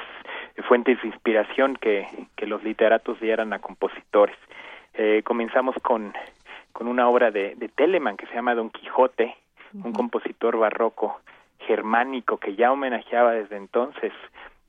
fuentes 0.68 1.00
de 1.02 1.08
inspiración 1.10 1.76
que 1.76 2.08
los 2.48 2.64
literatos 2.64 3.20
dieran 3.20 3.52
a 3.54 3.60
compositores. 3.60 4.36
Eh, 4.98 5.22
comenzamos 5.24 5.76
con, 5.82 6.14
con 6.74 6.88
una 6.88 7.08
obra 7.08 7.30
de, 7.32 7.56
de 7.56 7.70
Telemann 7.70 8.18
que 8.18 8.26
se 8.28 8.34
llama 8.36 8.56
Don 8.56 8.70
Quijote, 8.72 9.36
un 9.84 9.94
compositor 9.94 10.58
barroco 10.58 11.20
germánico 11.60 12.38
que 12.38 12.56
ya 12.56 12.72
homenajeaba 12.72 13.34
desde 13.34 13.58
entonces 13.58 14.12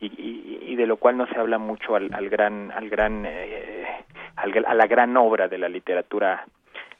y, 0.00 0.06
y- 0.06 0.58
y 0.72 0.76
de 0.76 0.86
lo 0.86 0.96
cual 0.98 1.16
no 1.16 1.26
se 1.28 1.38
habla 1.38 1.58
mucho 1.58 1.94
al, 1.96 2.12
al 2.12 2.28
gran 2.28 2.70
al 2.72 2.88
gran 2.90 3.24
eh, 3.26 3.86
al- 4.36 4.64
a 4.66 4.74
la 4.74 4.86
gran 4.86 5.16
obra 5.16 5.48
de 5.48 5.58
la 5.58 5.68
literatura 5.68 6.44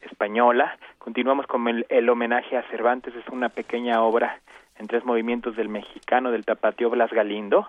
española. 0.03 0.79
Continuamos 0.99 1.47
con 1.47 1.67
el, 1.69 1.87
el 1.89 2.09
homenaje 2.09 2.57
a 2.57 2.63
Cervantes, 2.71 3.15
es 3.15 3.29
una 3.29 3.49
pequeña 3.51 4.01
obra 4.03 4.41
en 4.79 4.87
tres 4.87 5.05
movimientos 5.05 5.57
del 5.57 5.69
mexicano 5.69 6.31
del 6.31 6.45
tapatío 6.45 6.89
Blas 6.91 7.11
Galindo. 7.13 7.67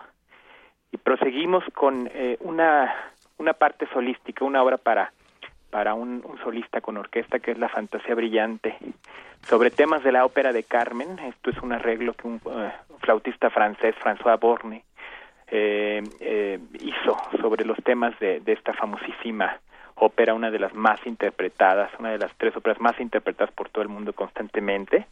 Y 0.92 0.98
proseguimos 0.98 1.64
con 1.74 2.10
eh, 2.14 2.38
una 2.42 2.94
una 3.40 3.54
parte 3.54 3.88
solística, 3.94 4.44
una 4.46 4.62
obra 4.62 4.78
para 4.78 5.12
para 5.70 5.94
un, 5.94 6.24
un 6.26 6.38
solista 6.44 6.82
con 6.82 6.98
orquesta 6.98 7.40
que 7.40 7.52
es 7.52 7.58
la 7.58 7.70
Fantasía 7.70 8.16
Brillante 8.16 8.78
sobre 9.48 9.72
temas 9.72 10.04
de 10.04 10.12
la 10.12 10.26
ópera 10.26 10.52
de 10.52 10.64
Carmen. 10.64 11.20
Esto 11.20 11.50
es 11.50 11.58
un 11.60 11.72
arreglo 11.72 12.14
que 12.14 12.28
un 12.28 12.42
eh, 12.52 12.72
flautista 13.00 13.50
francés, 13.50 13.96
François 14.04 14.40
Borne, 14.40 14.84
eh, 15.48 16.04
eh, 16.20 16.60
hizo 16.82 17.18
sobre 17.42 17.66
los 17.66 17.78
temas 17.84 18.18
de, 18.20 18.40
de 18.40 18.54
esta 18.54 18.74
famosísima 18.74 19.60
ópera, 19.96 20.34
una 20.34 20.52
de 20.52 20.60
las 20.60 20.74
más 20.74 21.06
interpretadas, 21.06 21.92
una 22.00 22.12
de 22.12 22.20
las 22.20 22.34
tres 22.38 22.56
óperas 22.56 22.80
más 22.80 23.00
interpretadas 23.00 23.54
por 23.54 23.70
todo 23.70 23.82
el 23.82 23.90
mundo 23.90 24.14
constantemente. 24.14 25.08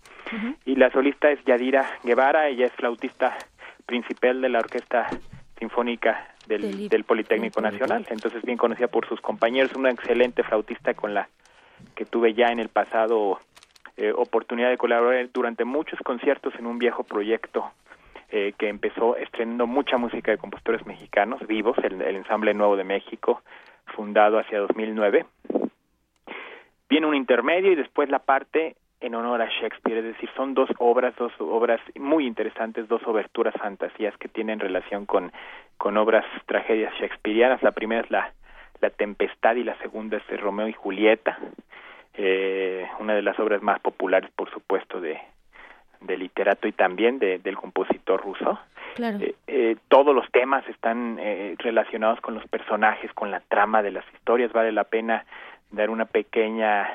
Y 0.66 0.76
la 0.76 0.90
solista 0.92 1.30
es 1.30 1.44
Yadira 1.46 1.86
Guevara, 2.04 2.48
ella 2.48 2.68
es 2.68 2.74
flautista 2.74 3.38
principal 3.86 4.42
de 4.42 4.50
la 4.50 4.60
Orquesta 4.60 5.08
Sinfónica 5.60 6.36
del, 6.48 6.90
del 6.90 7.04
Politécnico 7.04 7.62
Nacional, 7.62 8.06
entonces 8.10 8.42
bien 8.44 8.58
conocida 8.58 8.88
por 8.88 9.08
sus 9.08 9.22
compañeros, 9.22 9.74
una 9.76 9.92
excelente 9.92 10.44
flautista 10.44 10.94
con 10.94 11.14
la 11.14 11.30
que 11.96 12.06
tuve 12.06 12.34
ya 12.34 12.48
en 12.48 12.60
el 12.60 12.70
pasado 12.70 13.40
eh, 13.98 14.12
oportunidad 14.16 14.70
de 14.70 14.78
colaborar 14.78 15.30
durante 15.34 15.66
muchos 15.66 16.00
conciertos 16.00 16.54
en 16.60 16.68
un 16.68 16.78
viejo 16.78 17.04
proyecto 17.04 17.72
eh, 18.30 18.54
que 18.58 18.70
empezó 18.70 19.16
estrenando 19.16 19.68
mucha 19.68 19.98
música 19.98 20.32
de 20.32 20.38
compositores 20.38 20.86
mexicanos 20.86 21.46
vivos, 21.48 21.78
el, 21.84 22.02
el 22.02 22.18
Ensamble 22.18 22.54
Nuevo 22.54 22.76
de 22.76 22.84
México, 22.84 23.42
fundado 23.96 24.38
hacia 24.38 24.60
2009. 24.60 25.26
Viene 26.90 27.08
un 27.08 27.16
intermedio 27.16 27.72
y 27.72 27.76
después 27.76 28.10
la 28.10 28.20
parte 28.20 28.76
en 29.00 29.16
honor 29.16 29.42
a 29.42 29.50
Shakespeare, 29.50 30.00
es 30.00 30.06
decir, 30.06 30.30
son 30.36 30.54
dos 30.54 30.70
obras, 30.80 31.16
dos 31.18 31.32
obras 31.40 31.80
muy 31.96 32.26
interesantes, 32.26 32.88
dos 32.88 33.06
oberturas 33.06 33.54
fantasías 33.56 34.18
que 34.18 34.28
tienen 34.28 34.60
relación 34.60 35.06
con, 35.06 35.32
con 35.78 35.98
obras 35.98 36.26
tragedias 36.46 36.94
shakespearianas. 36.96 37.62
La 37.62 37.72
primera 37.72 38.02
es 38.02 38.10
la, 38.10 38.34
la 38.82 38.90
Tempestad 38.90 39.56
y 39.56 39.64
la 39.64 39.78
segunda 39.78 40.18
es 40.18 40.42
Romeo 40.42 40.68
y 40.68 40.74
Julieta, 40.74 41.38
eh, 42.16 42.88
una 43.00 43.14
de 43.14 43.22
las 43.22 43.40
obras 43.40 43.62
más 43.62 43.80
populares, 43.80 44.32
por 44.36 44.50
supuesto, 44.50 45.00
de, 45.00 45.20
de 46.02 46.18
literato 46.18 46.68
y 46.68 46.72
también 46.72 47.20
de, 47.20 47.38
del 47.40 47.56
compositor 47.56 48.22
ruso. 48.22 48.60
Claro. 48.96 49.20
Eh, 49.20 49.36
eh, 49.46 49.76
todos 49.90 50.16
los 50.16 50.28
temas 50.32 50.68
están 50.70 51.18
eh, 51.20 51.56
relacionados 51.60 52.20
con 52.22 52.34
los 52.34 52.48
personajes, 52.48 53.14
con 53.14 53.30
la 53.30 53.42
trama 53.42 53.84
de 53.84 53.92
las 53.92 54.06
historias. 54.16 54.52
Vale 54.52 54.72
la 54.72 54.86
pena 54.86 55.24
dar 55.72 55.90
una 55.90 56.06
pequeña 56.06 56.88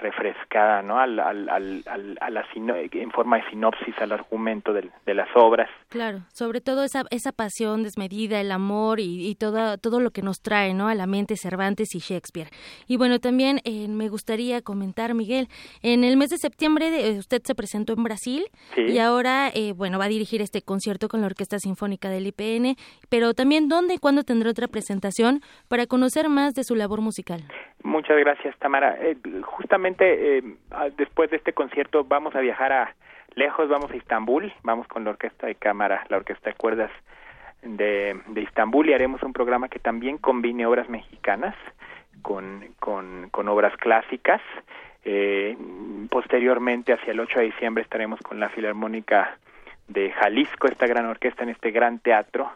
refrescada, 0.00 0.82
¿no? 0.82 0.98
Al, 0.98 1.18
al, 1.18 1.48
al, 1.48 1.82
al- 1.86 2.18
a 2.20 2.30
la 2.30 2.44
sino- 2.52 2.74
en 2.76 3.10
forma 3.12 3.38
de 3.38 3.48
sinopsis 3.50 3.94
al 3.98 4.12
argumento 4.12 4.74
del- 4.74 4.90
de 5.06 5.14
las 5.14 5.28
obras. 5.34 5.70
Claro, 5.88 6.20
sobre 6.32 6.60
todo 6.60 6.84
esa, 6.84 7.04
esa 7.10 7.32
pasión 7.32 7.82
desmedida, 7.82 8.38
el 8.40 8.52
amor 8.52 9.00
y, 9.00 9.26
y 9.26 9.34
todo, 9.36 9.78
todo 9.78 10.00
lo 10.00 10.10
que 10.10 10.20
nos 10.20 10.40
trae 10.42 10.74
¿no? 10.74 10.88
a 10.88 10.94
la 10.94 11.06
mente 11.06 11.36
Cervantes 11.36 11.94
y 11.94 11.98
Shakespeare. 12.00 12.50
Y 12.86 12.98
bueno, 12.98 13.20
también 13.20 13.60
eh, 13.64 13.88
me 13.88 14.08
gustaría 14.10 14.60
comentar, 14.60 15.14
Miguel, 15.14 15.48
en 15.82 16.04
el 16.04 16.18
mes 16.18 16.28
de 16.28 16.36
septiembre 16.38 16.88
eh, 17.08 17.18
usted 17.18 17.40
se 17.44 17.54
presentó 17.54 17.94
en 17.94 18.04
Brasil 18.04 18.44
Sí. 18.74 18.82
y 18.82 18.98
ahora, 18.98 19.48
eh, 19.54 19.72
bueno, 19.72 19.98
va 19.98 20.04
a 20.04 20.08
dirigir 20.08 20.42
este 20.42 20.60
concierto 20.60 21.08
con 21.08 21.20
la 21.20 21.26
Orquesta 21.26 21.58
Sinfónica 21.58 22.10
del 22.10 22.26
IPN, 22.26 22.76
pero 23.08 23.32
también 23.32 23.68
dónde 23.68 23.94
y 23.94 23.98
cuándo 23.98 24.24
tendrá 24.24 24.50
otra 24.50 24.68
presentación 24.68 25.40
para 25.68 25.86
conocer 25.86 26.28
más 26.28 26.52
de 26.54 26.64
su 26.64 26.74
labor 26.74 27.00
musical. 27.00 27.44
Muchas 27.82 28.15
gracias, 28.20 28.56
Tamara. 28.58 28.96
Eh, 29.00 29.16
justamente 29.42 30.38
eh, 30.38 30.42
después 30.96 31.30
de 31.30 31.36
este 31.36 31.52
concierto 31.52 32.04
vamos 32.04 32.34
a 32.34 32.40
viajar 32.40 32.72
a 32.72 32.94
lejos, 33.34 33.68
vamos 33.68 33.90
a 33.90 33.96
Istambul, 33.96 34.52
vamos 34.62 34.86
con 34.88 35.04
la 35.04 35.10
orquesta 35.10 35.46
de 35.46 35.54
cámara, 35.54 36.04
la 36.08 36.16
orquesta 36.16 36.50
de 36.50 36.56
cuerdas 36.56 36.90
de, 37.62 38.20
de 38.28 38.40
Istambul 38.42 38.88
y 38.88 38.94
haremos 38.94 39.22
un 39.22 39.32
programa 39.32 39.68
que 39.68 39.78
también 39.78 40.18
combine 40.18 40.66
obras 40.66 40.88
mexicanas 40.88 41.54
con, 42.22 42.64
con, 42.80 43.48
obras 43.48 43.76
clásicas. 43.76 44.40
Eh, 45.04 45.56
posteriormente, 46.10 46.92
hacia 46.92 47.12
el 47.12 47.20
8 47.20 47.38
de 47.38 47.44
diciembre, 47.46 47.84
estaremos 47.84 48.20
con 48.20 48.40
la 48.40 48.48
Filarmónica 48.48 49.38
de 49.86 50.10
Jalisco, 50.10 50.66
esta 50.66 50.86
gran 50.86 51.06
orquesta 51.06 51.44
en 51.44 51.50
este 51.50 51.70
gran 51.70 52.00
teatro, 52.00 52.50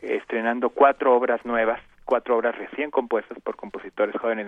estrenando 0.00 0.70
cuatro 0.70 1.16
obras 1.16 1.44
nuevas, 1.44 1.80
cuatro 2.08 2.38
obras 2.38 2.56
recién 2.56 2.90
compuestas 2.90 3.38
por 3.40 3.56
compositores 3.56 4.16
jóvenes 4.16 4.46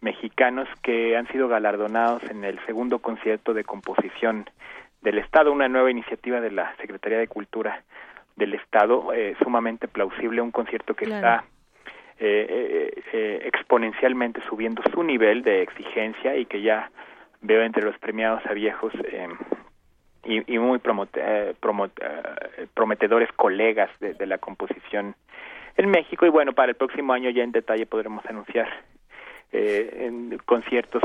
mexicanos 0.00 0.66
que 0.82 1.18
han 1.18 1.28
sido 1.28 1.48
galardonados 1.48 2.22
en 2.30 2.44
el 2.44 2.58
segundo 2.64 2.98
concierto 3.00 3.52
de 3.52 3.62
composición 3.62 4.48
del 5.02 5.18
Estado, 5.18 5.52
una 5.52 5.68
nueva 5.68 5.90
iniciativa 5.90 6.40
de 6.40 6.50
la 6.50 6.74
Secretaría 6.76 7.18
de 7.18 7.28
Cultura 7.28 7.82
del 8.36 8.54
Estado, 8.54 9.12
eh, 9.12 9.36
sumamente 9.42 9.86
plausible, 9.86 10.40
un 10.40 10.50
concierto 10.50 10.94
que 10.94 11.04
está 11.04 11.44
eh, 12.18 12.90
eh, 13.12 13.42
exponencialmente 13.52 14.40
subiendo 14.48 14.82
su 14.90 15.02
nivel 15.02 15.42
de 15.42 15.60
exigencia 15.60 16.34
y 16.36 16.46
que 16.46 16.62
ya 16.62 16.90
veo 17.42 17.64
entre 17.64 17.82
los 17.82 17.98
premiados 17.98 18.40
a 18.46 18.54
viejos 18.54 18.94
y, 20.24 20.58
muy 20.58 20.78
prometedores 22.72 23.30
colegas 23.32 23.90
de, 24.00 24.26
la 24.26 24.38
composición 24.38 25.14
en 25.76 25.90
México 25.90 26.26
y 26.26 26.28
bueno, 26.28 26.52
para 26.52 26.70
el 26.70 26.76
próximo 26.76 27.12
año 27.12 27.30
ya 27.30 27.42
en 27.42 27.52
detalle 27.52 27.86
podremos 27.86 28.24
anunciar 28.26 28.68
en 29.52 30.36
conciertos 30.44 31.00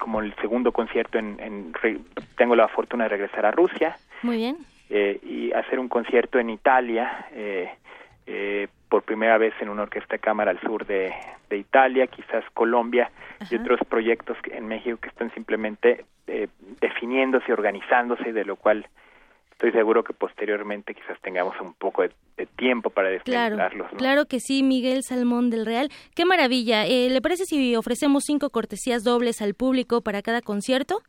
como 0.00 0.20
el 0.20 0.34
segundo 0.36 0.72
concierto 0.72 1.18
en, 1.18 1.72
tengo 2.36 2.56
la 2.56 2.66
fortuna 2.66 3.04
de 3.04 3.10
regresar 3.10 3.46
a 3.46 3.52
Rusia. 3.52 3.96
Muy 4.22 4.38
bien. 4.38 4.56
Y 4.88 5.52
hacer 5.52 5.78
un 5.78 5.88
concierto 5.88 6.40
en 6.40 6.50
Italia 6.50 7.26
eh, 8.28 8.66
por 8.88 9.04
primera 9.04 9.38
vez 9.38 9.54
en 9.60 9.68
una 9.68 9.82
orquesta 9.82 10.16
de 10.16 10.18
cámara 10.18 10.50
al 10.50 10.60
sur 10.60 10.84
de, 10.84 11.12
Italia, 11.50 12.08
quizás 12.08 12.44
Colombia 12.54 13.10
y 13.48 13.54
otros 13.54 13.78
proyectos 13.88 14.36
en 14.50 14.66
México 14.66 14.98
que 15.00 15.08
están 15.08 15.32
simplemente 15.32 16.04
eh, 16.26 16.48
definiéndose, 16.80 17.52
organizándose, 17.52 18.32
de 18.32 18.44
lo 18.44 18.56
cual 18.56 18.86
estoy 19.56 19.72
seguro 19.72 20.04
que 20.04 20.12
posteriormente 20.12 20.94
quizás 20.94 21.18
tengamos 21.22 21.58
un 21.62 21.72
poco 21.72 22.02
de, 22.02 22.12
tiempo 22.56 22.90
para 22.90 23.08
desarrollarlos. 23.08 23.88
Claro, 23.88 23.96
claro 23.96 24.26
que 24.26 24.40
sí, 24.40 24.62
Miguel 24.62 25.02
Salmón 25.02 25.50
del 25.50 25.64
Real. 25.64 25.88
Qué 26.14 26.24
maravilla. 26.26 26.86
Eh, 26.86 27.08
¿Le 27.10 27.22
parece 27.22 27.44
si 27.46 27.74
ofrecemos 27.74 28.24
cinco 28.26 28.50
cortesías 28.50 29.02
dobles 29.02 29.40
al 29.40 29.54
público 29.54 30.02
para 30.02 30.22
cada 30.22 30.42
concierto? 30.42 31.02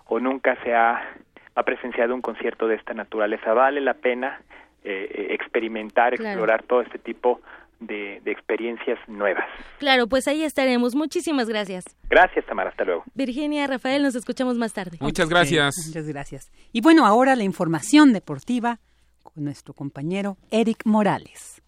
o 0.05 0.19
nunca 0.19 0.57
se 0.63 0.73
ha, 0.73 1.15
ha 1.55 1.63
presenciado 1.63 2.13
un 2.13 2.21
concierto 2.21 2.67
de 2.67 2.75
esta 2.75 2.93
naturaleza. 2.93 3.53
Vale 3.53 3.79
la 3.81 3.93
pena 3.93 4.41
eh, 4.83 5.07
eh, 5.13 5.27
experimentar, 5.33 6.13
explorar 6.13 6.63
todo 6.63 6.81
este 6.81 6.97
tipo 6.97 7.41
de, 7.79 8.19
de, 8.23 8.31
experiencias 8.31 8.97
nuevas. 9.07 9.45
Claro, 9.77 10.07
pues 10.07 10.27
ahí 10.27 10.43
estaremos. 10.43 10.95
Muchísimas 10.95 11.47
gracias. 11.47 11.85
Gracias, 12.09 12.45
Tamara. 12.45 12.71
Hasta 12.71 12.83
luego. 12.83 13.03
Virginia, 13.13 13.67
Rafael, 13.67 14.01
nos 14.01 14.15
escuchamos 14.15 14.57
más 14.57 14.73
tarde. 14.73 14.97
Muchas 14.99 15.29
gracias. 15.29 15.75
muchas 15.87 16.07
gracias. 16.07 16.51
Y 16.71 16.81
bueno, 16.81 17.05
ahora 17.05 17.35
la 17.35 17.43
información 17.43 18.13
deportiva 18.13 18.79
con 19.21 19.43
nuestro 19.43 19.73
compañero 19.73 20.37
Eric 20.49 20.83
Morales. 20.85 21.61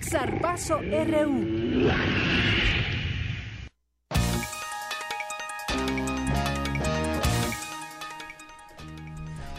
Zarpazo 0.00 0.78
RU. 0.78 1.88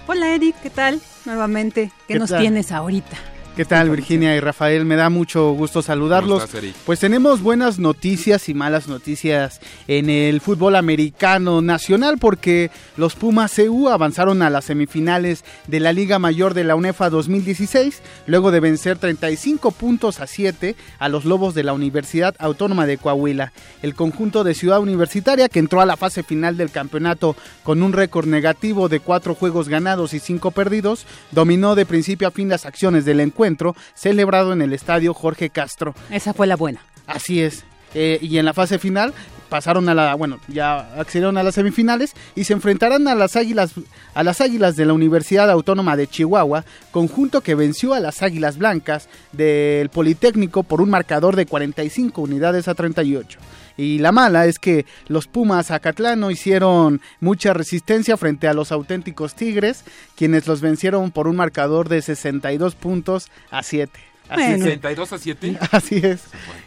Hola 0.07 0.33
Eric, 0.33 0.55
¿qué 0.63 0.69
tal? 0.69 1.01
Nuevamente, 1.25 1.91
¿qué, 2.07 2.17
nos 2.17 2.35
tienes 2.35 2.71
ahorita? 2.71 3.15
¿Qué 3.59 3.65
tal 3.65 3.89
Virginia 3.89 4.37
y 4.37 4.39
Rafael? 4.39 4.85
Me 4.85 4.95
da 4.95 5.09
mucho 5.09 5.51
gusto 5.51 5.81
saludarlos. 5.81 6.47
pues 6.85 7.01
tenemos 7.01 7.41
buenas 7.41 7.77
noticias 7.77 8.47
y 8.47 8.53
malas 8.53 8.87
noticias 8.87 9.59
en 9.89 10.09
el 10.09 10.39
fútbol 10.39 10.77
americano 10.77 11.61
nacional 11.61 12.19
porque 12.19 12.71
los 12.95 13.15
Pumas 13.15 13.59
EU 13.59 13.89
avanzaron 13.89 14.43
a 14.43 14.49
las 14.49 14.63
semifinales 14.63 15.43
de 15.67 15.81
la 15.81 15.91
Liga 15.91 16.19
Mayor 16.19 16.53
de 16.53 16.63
la 16.63 16.77
UNEFA 16.77 17.09
2016 17.09 18.01
luego 18.27 18.51
de 18.51 18.61
vencer 18.61 18.97
35 18.97 19.71
puntos 19.71 20.21
a 20.21 20.27
7 20.27 20.77
a 20.97 21.09
los 21.09 21.25
Lobos 21.25 21.53
de 21.53 21.63
la 21.63 21.73
Universidad 21.73 22.35
Autónoma 22.39 22.85
de 22.85 22.97
Coahuila. 22.97 23.51
El 23.81 23.93
conjunto 23.93 24.45
de 24.45 24.53
Ciudad 24.53 24.79
Universitaria 24.79 25.49
que 25.49 25.59
entró 25.59 25.81
a 25.81 25.85
la 25.85 25.97
fase 25.97 26.23
final 26.23 26.55
del 26.55 26.71
campeonato 26.71 27.35
con 27.63 27.83
un 27.83 27.91
récord 27.91 28.25
negativo 28.25 28.87
de 28.87 29.01
4 29.01 29.35
juegos 29.35 29.67
ganados 29.67 30.13
y 30.13 30.19
5 30.19 30.51
perdidos, 30.51 31.05
dominó 31.31 31.75
de 31.75 31.85
principio 31.85 32.29
a 32.29 32.31
fin 32.31 32.47
las 32.47 32.65
acciones 32.65 33.03
del 33.03 33.19
encuentro 33.19 33.48
celebrado 33.93 34.53
en 34.53 34.61
el 34.61 34.73
estadio 34.73 35.13
Jorge 35.13 35.49
Castro. 35.49 35.93
Esa 36.09 36.33
fue 36.33 36.47
la 36.47 36.55
buena. 36.55 36.81
Así 37.07 37.41
es. 37.41 37.63
Eh, 37.95 38.19
y 38.21 38.37
en 38.37 38.45
la 38.45 38.53
fase 38.53 38.77
final 38.77 39.13
pasaron 39.49 39.89
a 39.89 39.95
la, 39.95 40.13
bueno, 40.13 40.39
ya 40.47 40.93
accedieron 40.99 41.37
a 41.37 41.43
las 41.43 41.55
semifinales 41.55 42.13
y 42.35 42.43
se 42.43 42.53
enfrentarán 42.53 43.07
a 43.07 43.15
las 43.15 43.35
Águilas 43.35 43.73
a 44.13 44.23
las 44.23 44.41
Águilas 44.41 44.75
de 44.75 44.85
la 44.85 44.93
Universidad 44.93 45.49
Autónoma 45.49 45.97
de 45.97 46.07
Chihuahua, 46.07 46.65
conjunto 46.91 47.41
que 47.41 47.55
venció 47.55 47.93
a 47.93 47.99
las 47.99 48.21
Águilas 48.21 48.57
Blancas 48.57 49.09
del 49.31 49.89
Politécnico 49.89 50.63
por 50.63 50.81
un 50.81 50.89
marcador 50.89 51.35
de 51.35 51.47
45 51.47 52.21
unidades 52.21 52.67
a 52.67 52.75
38. 52.75 53.39
Y 53.79 53.99
la 53.99 54.11
mala 54.11 54.45
es 54.45 54.59
que 54.59 54.85
los 55.07 55.27
Pumas 55.27 55.71
Acatlano 55.71 56.31
hicieron 56.31 56.99
mucha 57.21 57.53
resistencia 57.53 58.17
frente 58.17 58.49
a 58.49 58.53
los 58.53 58.73
auténticos 58.73 59.35
Tigres, 59.35 59.85
quienes 60.17 60.47
los 60.47 60.59
vencieron 60.59 61.11
por 61.11 61.29
un 61.29 61.37
marcador 61.37 61.87
de 61.87 62.01
62 62.01 62.75
puntos 62.75 63.31
a 63.49 63.63
7. 63.63 64.08
Así 64.29 64.43
62 64.43 65.13
a 65.13 65.17
7. 65.17 65.57
Así 65.71 65.95
es. 66.03 66.21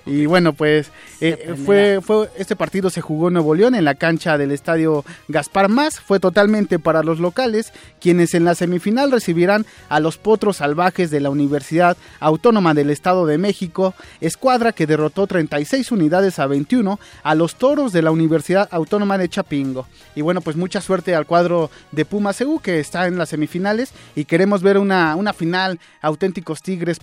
Y 0.05 0.27
bueno, 0.27 0.53
pues 0.53 0.91
eh, 1.21 1.55
fue, 1.65 2.01
fue 2.03 2.29
este 2.37 2.57
partido 2.57 2.91
se 2.91 3.01
jugó 3.01 3.29
en 3.29 3.35
Nuevo 3.35 3.55
León 3.55 3.75
en 3.75 3.85
la 3.85 3.95
cancha 3.95 4.37
del 4.37 4.51
estadio 4.51 5.05
Gaspar 5.29 5.69
Más. 5.69 6.01
Fue 6.01 6.19
totalmente 6.19 6.79
para 6.79 7.03
los 7.03 7.21
locales, 7.21 7.73
quienes 8.01 8.35
en 8.35 8.45
la 8.45 8.55
semifinal 8.55 9.13
recibirán 9.13 9.65
a 9.89 10.01
los 10.01 10.19
Potros 10.19 10.57
Salvajes 10.57 11.11
de 11.11 11.21
la 11.21 11.31
Universidad 11.31 11.97
Autónoma 12.21 12.75
del 12.75 12.91
Estado 12.91 13.27
de 13.27 13.39
México, 13.39 13.95
escuadra 14.21 14.73
que 14.73 14.87
derrotó 14.87 15.27
36 15.27 15.93
unidades 15.93 16.39
a 16.39 16.47
21 16.47 16.99
a 17.23 17.35
los 17.35 17.55
Toros 17.57 17.93
de 17.93 18.03
la 18.03 18.11
Universidad 18.11 18.69
Autónoma 18.73 19.19
de 19.19 19.29
Chapingo. 19.29 19.87
Y 20.15 20.23
bueno, 20.23 20.41
pues 20.41 20.57
mucha 20.57 20.81
suerte 20.81 21.15
al 21.15 21.27
cuadro 21.27 21.71
de 21.93 22.05
Puma 22.05 22.33
CU 22.35 22.61
que 22.61 22.81
está 22.81 23.07
en 23.07 23.19
las 23.19 23.29
semifinales 23.29 23.93
y 24.15 24.25
queremos 24.25 24.63
ver 24.63 24.79
una, 24.79 25.15
una 25.17 25.33
final 25.33 25.79
auténticos 26.01 26.63
Tigres 26.63 26.99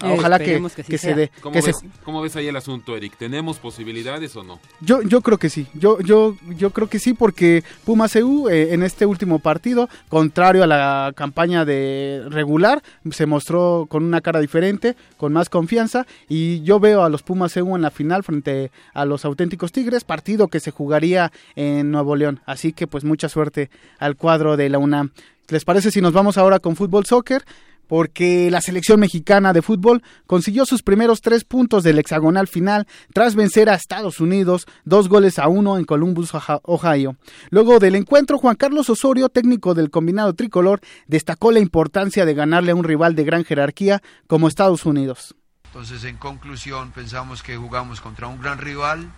CU. 0.00 0.06
Ojalá 0.06 0.38
que, 0.38 0.98
se 0.98 1.14
dé. 1.14 1.30
¿Cómo, 1.40 2.22
ves, 2.22 2.36
ahí 2.36 2.48
el 2.48 2.56
asunto, 2.56 2.96
Eric? 2.96 3.16
¿Tenemos 3.16 3.58
posibilidades 3.58 4.34
o 4.36 4.42
no? 4.42 4.60
Yo, 4.80 5.02
yo 5.02 5.20
creo 5.20 5.38
que 5.38 5.48
sí. 5.48 5.66
Yo, 5.74 6.00
yo, 6.00 6.36
yo 6.56 6.70
creo 6.70 6.88
que 6.88 6.98
sí, 6.98 7.14
porque 7.14 7.62
Puma 7.84 8.08
CU 8.08 8.48
eh, 8.48 8.74
en 8.74 8.82
este 8.82 9.06
último 9.06 9.38
partido, 9.38 9.88
contrario 10.08 10.64
a 10.64 10.66
la 10.66 11.12
campaña 11.14 11.64
de 11.64 12.24
regular, 12.28 12.82
se 13.10 13.26
mostró 13.26 13.86
con 13.88 14.04
una 14.04 14.20
cara 14.20 14.40
diferente, 14.40 14.96
con 15.16 15.32
más 15.32 15.48
confianza. 15.48 16.06
Y 16.28 16.62
yo 16.62 16.80
veo 16.80 17.04
a 17.04 17.08
los 17.08 17.22
Pumas 17.22 17.54
CU 17.54 17.76
en 17.76 17.82
la 17.82 17.90
final 17.90 18.24
frente 18.24 18.70
a 18.92 19.04
los 19.04 19.24
auténticos 19.24 19.72
Tigres, 19.72 20.04
partido 20.04 20.48
que 20.48 20.60
se 20.60 20.70
jugaría 20.70 21.32
en 21.54 21.90
Nuevo 21.90 22.16
León. 22.16 22.40
Así 22.46 22.72
que, 22.72 22.86
pues, 22.86 23.04
mucha 23.04 23.28
suerte 23.28 23.70
al 23.98 24.16
cuadro 24.16 24.56
de 24.56 24.68
la 24.68 24.78
UNAM. 24.78 25.10
¿Les 25.48 25.64
parece 25.64 25.90
si 25.90 26.00
nos 26.00 26.12
vamos 26.12 26.38
ahora 26.38 26.58
con 26.58 26.74
fútbol 26.74 27.04
soccer? 27.04 27.44
Porque 27.86 28.50
la 28.50 28.60
selección 28.60 29.00
mexicana 29.00 29.52
de 29.52 29.62
fútbol 29.62 30.02
consiguió 30.26 30.66
sus 30.66 30.82
primeros 30.82 31.20
tres 31.20 31.44
puntos 31.44 31.82
del 31.82 31.98
hexagonal 31.98 32.48
final 32.48 32.86
tras 33.12 33.34
vencer 33.34 33.68
a 33.68 33.74
Estados 33.74 34.20
Unidos 34.20 34.66
dos 34.84 35.08
goles 35.08 35.38
a 35.38 35.48
uno 35.48 35.78
en 35.78 35.84
Columbus, 35.84 36.32
Ohio. 36.62 37.16
Luego 37.50 37.78
del 37.78 37.94
encuentro, 37.94 38.38
Juan 38.38 38.56
Carlos 38.56 38.90
Osorio, 38.90 39.28
técnico 39.28 39.74
del 39.74 39.90
combinado 39.90 40.34
tricolor, 40.34 40.80
destacó 41.06 41.52
la 41.52 41.60
importancia 41.60 42.24
de 42.24 42.34
ganarle 42.34 42.72
a 42.72 42.74
un 42.74 42.84
rival 42.84 43.14
de 43.14 43.24
gran 43.24 43.44
jerarquía 43.44 44.02
como 44.26 44.48
Estados 44.48 44.86
Unidos. 44.86 45.34
Entonces, 45.66 46.04
en 46.04 46.16
conclusión, 46.16 46.92
pensamos 46.92 47.42
que 47.42 47.56
jugamos 47.56 48.00
contra 48.00 48.28
un 48.28 48.40
gran 48.40 48.58
rival, 48.58 49.10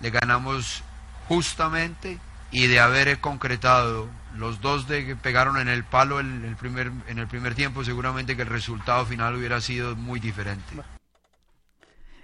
le 0.00 0.10
ganamos 0.10 0.82
justamente 1.28 2.18
y 2.50 2.66
de 2.66 2.80
haber 2.80 3.20
concretado 3.20 4.08
los 4.36 4.60
dos 4.60 4.88
de 4.88 5.06
que 5.06 5.16
pegaron 5.16 5.58
en 5.58 5.68
el 5.68 5.84
palo 5.84 6.20
el, 6.20 6.44
el 6.44 6.56
primer, 6.56 6.90
en 7.08 7.18
el 7.18 7.26
primer 7.26 7.54
tiempo, 7.54 7.84
seguramente 7.84 8.36
que 8.36 8.42
el 8.42 8.48
resultado 8.48 9.04
final 9.06 9.36
hubiera 9.36 9.60
sido 9.60 9.96
muy 9.96 10.20
diferente. 10.20 10.64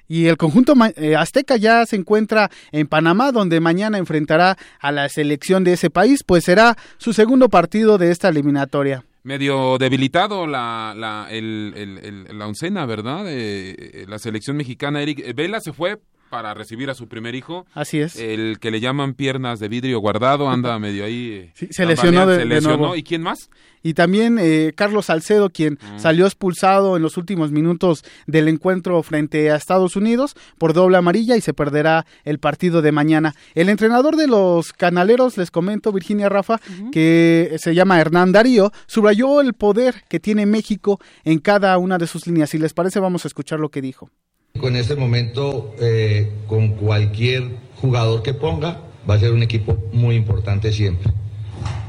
Y 0.08 0.26
el 0.26 0.36
conjunto 0.36 0.74
eh, 0.96 1.14
azteca 1.14 1.56
ya 1.56 1.86
se 1.86 1.94
encuentra 1.94 2.50
en 2.72 2.88
Panamá, 2.88 3.30
donde 3.30 3.61
mañana 3.61 3.96
enfrentará 3.96 4.56
a 4.80 4.90
la 4.90 5.08
selección 5.08 5.62
de 5.62 5.74
ese 5.74 5.88
país, 5.88 6.24
pues 6.24 6.42
será 6.42 6.76
su 6.98 7.12
segundo 7.12 7.48
partido 7.48 7.96
de 7.96 8.11
esta 8.11 8.28
eliminatoria 8.28 9.04
medio 9.22 9.76
debilitado 9.78 10.46
la, 10.46 10.94
la, 10.96 11.28
el, 11.30 12.26
la 12.38 12.46
oncena, 12.46 12.86
¿verdad? 12.86 13.24
Eh, 13.28 14.06
la 14.08 14.18
selección 14.18 14.56
mexicana, 14.56 15.02
Eric 15.02 15.34
Vela 15.34 15.61
se 15.61 15.74
fue 15.74 15.98
para 16.31 16.55
recibir 16.55 16.89
a 16.89 16.95
su 16.95 17.09
primer 17.09 17.35
hijo. 17.35 17.66
Así 17.74 18.01
es. 18.01 18.16
El 18.16 18.59
que 18.61 18.70
le 18.70 18.81
llaman 18.81 19.14
piernas 19.14 19.59
de 19.59 19.68
vidrio 19.68 19.99
guardado, 19.99 20.49
anda 20.49 20.78
medio 20.78 21.05
ahí. 21.05 21.51
Sí, 21.55 21.68
se 21.70 21.85
lesionó 21.85 22.26
de, 22.26 22.37
se 22.37 22.45
lesionó. 22.45 22.95
¿Y 22.97 23.03
quién 23.03 23.22
más? 23.22 23.51
Y 23.83 23.95
también 23.95 24.39
eh, 24.39 24.72
Carlos 24.74 25.07
Salcedo, 25.07 25.51
quien 25.51 25.74
mm. 25.74 25.99
salió 25.99 26.26
expulsado 26.26 26.97
en 26.97 27.03
los 27.03 27.16
últimos 27.16 27.51
minutos 27.51 28.05
del 28.26 28.49
encuentro 28.49 29.03
frente 29.03 29.51
a 29.51 29.57
Estados 29.57 29.97
Unidos 29.97 30.37
por 30.59 30.72
doble 30.72 30.99
amarilla 30.99 31.37
y 31.37 31.41
se 31.41 31.55
perderá 31.55 32.07
el 32.24 32.39
partido 32.39 32.83
de 32.83 32.93
mañana. 32.93 33.35
El 33.55 33.68
entrenador 33.68 34.16
de 34.16 34.26
los 34.26 34.72
canaleros, 34.72 35.37
les 35.37 35.51
comento, 35.51 35.93
Virginia 35.93 36.28
Rafa, 36.28 36.61
que 36.93 37.57
se 37.59 37.74
llama 37.74 38.01
Hernán 38.01 38.33
Darío, 38.33 38.70
subrayó 38.87 39.41
el 39.41 39.55
poder 39.55 40.05
que 40.09 40.20
tiene 40.20 40.47
México 40.47 41.01
en 41.24 41.39
cada 41.39 41.76
una 41.78 41.99
de 41.99 42.07
sus 42.07 42.26
líneas. 42.26 42.51
Si 42.51 42.59
les 42.59 42.74
parece, 42.74 43.01
vamos 43.01 43.24
a 43.24 43.28
escuchar 43.28 43.59
lo 43.59 43.70
que 43.70 43.83
dijo. 43.83 44.11
En 44.55 44.76
este 44.76 44.94
momento, 44.94 45.74
eh, 45.80 46.30
con 46.46 46.68
cualquier 46.70 47.44
jugador 47.80 48.22
que 48.22 48.34
ponga, 48.34 48.78
va 49.09 49.14
a 49.14 49.18
ser 49.18 49.32
un 49.32 49.42
equipo 49.42 49.78
muy 49.92 50.16
importante 50.16 50.72
siempre. 50.72 51.11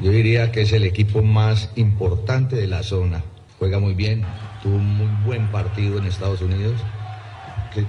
Yo 0.02 0.12
diría 0.12 0.52
que 0.52 0.62
es 0.62 0.72
el 0.72 0.84
equipo 0.84 1.22
más 1.22 1.70
importante 1.76 2.56
de 2.56 2.68
la 2.68 2.82
zona. 2.82 3.24
Juega 3.60 3.80
muy 3.80 3.94
bien, 3.94 4.24
tuvo 4.64 4.76
un 4.76 4.96
muy 4.96 5.10
buen 5.26 5.52
partido 5.52 5.98
en 5.98 6.06
Estados 6.06 6.42
Unidos. 6.42 6.74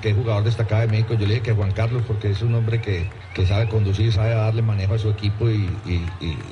¿Qué, 0.01 0.13
jugador 0.13 0.45
destacado 0.45 0.83
de 0.83 0.89
México? 0.89 1.15
Yo 1.15 1.27
le 1.27 1.35
dije 1.35 1.43
que 1.43 1.53
Juan 1.53 1.73
Carlos, 1.73 2.03
porque 2.07 2.31
es 2.31 2.43
un 2.43 2.55
hombre 2.55 2.81
que, 2.81 3.09
sabe 3.47 3.69
conducir, 3.69 4.13
sabe 4.13 4.31
darle 4.35 4.63
manejo 4.63 4.95
a 4.95 4.99
su 4.99 5.11
equipo 5.11 5.49
y, 5.49 5.69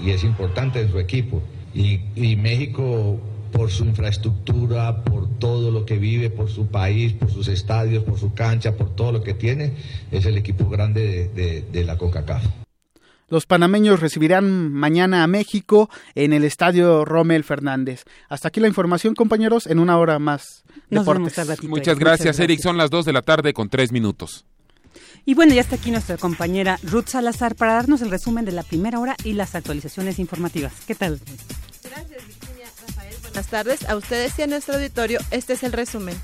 es 0.06 0.24
importante 0.24 0.80
en 0.80 0.90
su 0.90 0.98
equipo. 0.98 1.42
y 1.74 2.36
México 2.36 3.20
por 3.52 3.70
su 3.70 3.84
infraestructura, 3.84 5.04
por 5.04 5.28
todo 5.38 5.70
lo 5.70 5.84
que 5.84 5.98
vive, 5.98 6.30
por 6.30 6.50
su 6.50 6.66
país, 6.66 7.12
por 7.12 7.30
sus 7.30 7.48
estadios, 7.48 8.04
por 8.04 8.18
su 8.18 8.34
cancha, 8.34 8.76
por 8.76 8.94
todo 8.94 9.12
lo 9.12 9.22
que 9.22 9.34
tiene, 9.34 9.74
es 10.10 10.26
el 10.26 10.36
equipo 10.36 10.68
grande 10.68 11.30
de, 11.72 11.84
la 11.84 11.96
CONCACAF. 11.96 12.44
Los 13.28 13.46
panameños 13.46 14.00
recibirán 14.00 14.72
mañana 14.72 15.22
a 15.22 15.28
México 15.28 15.88
en 16.16 16.32
el 16.32 16.44
estadio 16.44 17.04
Rommel 17.04 17.44
Fernández. 17.44 18.04
Hasta 18.28 18.48
aquí 18.48 18.58
la 18.58 18.66
información, 18.66 19.14
compañeros, 19.14 19.68
en 19.68 19.78
una 19.78 19.98
hora 19.98 20.18
más. 20.18 20.64
Muchas 21.62 21.98
gracias, 21.98 22.40
Eric. 22.40 22.60
Son 22.60 22.76
las 22.76 22.90
dos 22.90 23.04
de 23.04 23.12
la 23.12 23.22
tarde 23.22 23.52
con 23.52 23.68
tres 23.68 23.92
minutos. 23.92 24.44
Y 25.24 25.34
bueno, 25.34 25.54
ya 25.54 25.60
está 25.60 25.76
aquí 25.76 25.90
nuestra 25.90 26.16
compañera 26.16 26.78
Ruth 26.82 27.06
Salazar 27.08 27.54
para 27.54 27.74
darnos 27.74 28.02
el 28.02 28.10
resumen 28.10 28.44
de 28.44 28.52
la 28.52 28.62
primera 28.62 28.98
hora 28.98 29.16
y 29.24 29.34
las 29.34 29.54
actualizaciones 29.54 30.18
informativas. 30.18 30.72
¿Qué 30.86 30.94
tal? 30.94 31.20
Gracias, 31.84 32.22
Buenas 33.30 33.48
tardes 33.48 33.88
a 33.88 33.94
ustedes 33.94 34.36
y 34.40 34.42
a 34.42 34.48
nuestro 34.48 34.74
auditorio. 34.74 35.20
Este 35.30 35.52
es 35.52 35.62
el 35.62 35.70
resumen. 35.70 36.16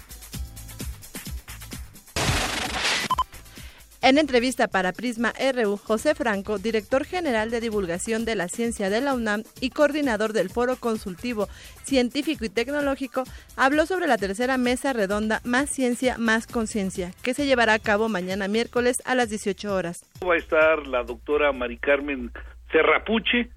En 4.02 4.18
entrevista 4.18 4.66
para 4.66 4.92
Prisma 4.92 5.32
RU, 5.54 5.76
José 5.76 6.16
Franco, 6.16 6.58
director 6.58 7.04
general 7.04 7.52
de 7.52 7.60
divulgación 7.60 8.24
de 8.24 8.34
la 8.34 8.48
ciencia 8.48 8.90
de 8.90 9.00
la 9.00 9.14
UNAM 9.14 9.44
y 9.60 9.70
coordinador 9.70 10.32
del 10.32 10.50
Foro 10.50 10.76
Consultivo 10.76 11.46
Científico 11.84 12.44
y 12.44 12.48
Tecnológico, 12.48 13.22
habló 13.56 13.86
sobre 13.86 14.08
la 14.08 14.18
tercera 14.18 14.58
mesa 14.58 14.92
redonda 14.92 15.40
Más 15.44 15.70
Ciencia, 15.70 16.18
Más 16.18 16.48
Conciencia, 16.48 17.12
que 17.22 17.34
se 17.34 17.46
llevará 17.46 17.74
a 17.74 17.78
cabo 17.78 18.08
mañana 18.08 18.48
miércoles 18.48 19.00
a 19.04 19.14
las 19.14 19.30
18 19.30 19.72
horas. 19.72 20.04
Va 20.28 20.34
a 20.34 20.38
estar 20.38 20.88
la 20.88 21.04
doctora 21.04 21.52
Mari 21.52 21.78
Carmen 21.78 22.32
Serrapuche, 22.72 23.50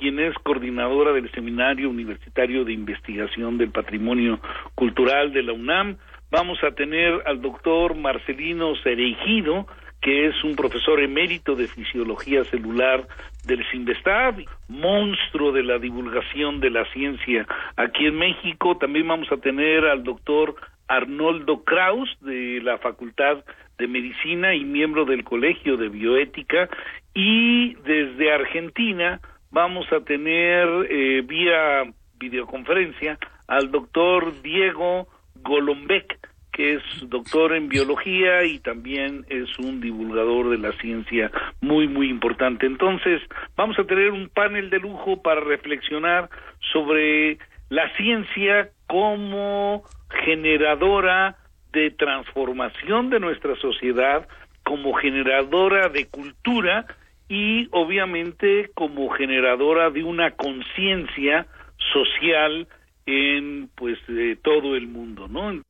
quien 0.00 0.18
es 0.18 0.34
coordinadora 0.42 1.12
del 1.12 1.30
Seminario 1.32 1.90
Universitario 1.90 2.64
de 2.64 2.72
Investigación 2.72 3.58
del 3.58 3.70
Patrimonio 3.70 4.40
Cultural 4.74 5.30
de 5.32 5.42
la 5.42 5.52
UNAM. 5.52 5.98
Vamos 6.30 6.58
a 6.64 6.70
tener 6.70 7.22
al 7.26 7.42
doctor 7.42 7.94
Marcelino 7.94 8.74
Cereijido, 8.82 9.66
que 10.00 10.28
es 10.28 10.42
un 10.42 10.56
profesor 10.56 11.00
emérito 11.00 11.54
de 11.54 11.68
fisiología 11.68 12.44
celular 12.44 13.06
del 13.44 13.62
CINVESTAB, 13.70 14.46
monstruo 14.68 15.52
de 15.52 15.64
la 15.64 15.78
divulgación 15.78 16.60
de 16.60 16.70
la 16.70 16.86
ciencia 16.92 17.46
aquí 17.76 18.06
en 18.06 18.16
México. 18.16 18.78
También 18.78 19.06
vamos 19.06 19.30
a 19.30 19.36
tener 19.36 19.84
al 19.84 20.02
doctor 20.02 20.54
Arnoldo 20.88 21.62
Kraus 21.62 22.08
de 22.22 22.60
la 22.62 22.78
Facultad 22.78 23.44
de 23.76 23.86
Medicina 23.86 24.54
y 24.54 24.64
miembro 24.64 25.04
del 25.04 25.24
Colegio 25.24 25.76
de 25.76 25.90
Bioética. 25.90 26.70
Y 27.12 27.74
desde 27.84 28.32
Argentina 28.32 29.20
vamos 29.50 29.86
a 29.92 30.00
tener 30.00 30.68
eh, 30.90 31.22
vía 31.26 31.92
videoconferencia 32.18 33.18
al 33.46 33.70
doctor 33.70 34.40
Diego 34.42 35.08
Golombek, 35.42 36.18
que 36.52 36.74
es 36.74 36.82
doctor 37.08 37.54
en 37.54 37.68
biología 37.68 38.44
y 38.44 38.58
también 38.58 39.24
es 39.28 39.58
un 39.58 39.80
divulgador 39.80 40.50
de 40.50 40.58
la 40.58 40.72
ciencia 40.72 41.30
muy, 41.60 41.88
muy 41.88 42.10
importante. 42.10 42.66
Entonces, 42.66 43.22
vamos 43.56 43.78
a 43.78 43.84
tener 43.84 44.10
un 44.10 44.28
panel 44.28 44.68
de 44.70 44.78
lujo 44.78 45.22
para 45.22 45.40
reflexionar 45.40 46.28
sobre 46.72 47.38
la 47.70 47.88
ciencia 47.96 48.70
como 48.86 49.84
generadora 50.24 51.36
de 51.72 51.90
transformación 51.92 53.10
de 53.10 53.20
nuestra 53.20 53.54
sociedad, 53.56 54.28
como 54.64 54.92
generadora 54.94 55.88
de 55.88 56.08
cultura 56.08 56.86
y 57.30 57.68
obviamente 57.70 58.72
como 58.74 59.08
generadora 59.10 59.88
de 59.90 60.02
una 60.02 60.32
conciencia 60.32 61.46
social 61.92 62.66
en 63.06 63.70
pues 63.76 63.98
todo 64.42 64.74
el 64.74 64.88
mundo, 64.88 65.28
¿no? 65.28 65.62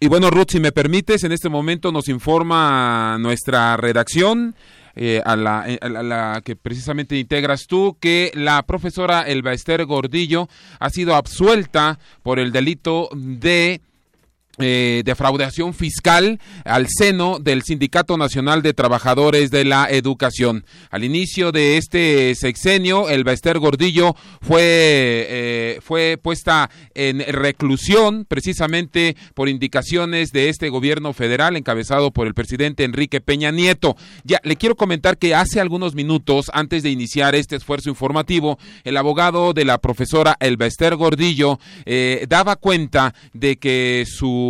Y 0.00 0.08
bueno, 0.08 0.30
Ruth, 0.30 0.50
si 0.50 0.60
me 0.60 0.72
permites, 0.72 1.24
en 1.24 1.32
este 1.32 1.48
momento 1.48 1.92
nos 1.92 2.08
informa 2.08 3.18
nuestra 3.18 3.76
redacción, 3.76 4.54
eh, 4.94 5.20
a, 5.24 5.36
la, 5.36 5.64
eh, 5.68 5.78
que 6.42 6.56
precisamente 6.56 7.16
integras 7.16 7.66
tú, 7.66 7.98
que 8.00 8.30
la 8.34 8.62
profesora 8.62 9.22
Elba 9.22 9.52
Ester 9.52 9.84
Gordillo 9.84 10.48
ha 10.80 10.88
sido 10.90 11.14
absuelta 11.14 11.98
por 12.22 12.38
el 12.38 12.50
delito 12.50 13.08
de 13.12 13.80
eh, 14.60 15.02
defraudación 15.04 15.74
fiscal 15.74 16.40
al 16.64 16.88
seno 16.88 17.38
del 17.38 17.62
Sindicato 17.62 18.16
Nacional 18.16 18.62
de 18.62 18.74
Trabajadores 18.74 19.50
de 19.50 19.64
la 19.64 19.88
Educación. 19.90 20.64
Al 20.90 21.04
inicio 21.04 21.52
de 21.52 21.76
este 21.76 22.34
sexenio, 22.34 23.08
el 23.08 23.24
Bester 23.24 23.58
Gordillo 23.58 24.14
fue, 24.40 24.60
eh, 24.60 25.78
fue 25.82 26.18
puesta 26.20 26.70
en 26.94 27.20
reclusión 27.20 28.24
precisamente 28.26 29.16
por 29.34 29.48
indicaciones 29.48 30.32
de 30.32 30.48
este 30.48 30.68
gobierno 30.68 31.12
federal 31.12 31.56
encabezado 31.56 32.10
por 32.10 32.26
el 32.26 32.34
presidente 32.34 32.84
Enrique 32.84 33.20
Peña 33.20 33.50
Nieto. 33.50 33.96
Ya 34.24 34.40
le 34.42 34.56
quiero 34.56 34.76
comentar 34.76 35.18
que 35.18 35.34
hace 35.34 35.60
algunos 35.60 35.94
minutos, 35.94 36.50
antes 36.52 36.82
de 36.82 36.90
iniciar 36.90 37.34
este 37.34 37.56
esfuerzo 37.56 37.90
informativo, 37.90 38.58
el 38.84 38.96
abogado 38.96 39.52
de 39.52 39.64
la 39.64 39.78
profesora 39.78 40.36
Elba 40.40 40.66
Ester 40.66 40.96
Gordillo 40.96 41.58
eh, 41.86 42.26
daba 42.28 42.56
cuenta 42.56 43.14
de 43.32 43.56
que 43.56 44.04
su 44.06 44.47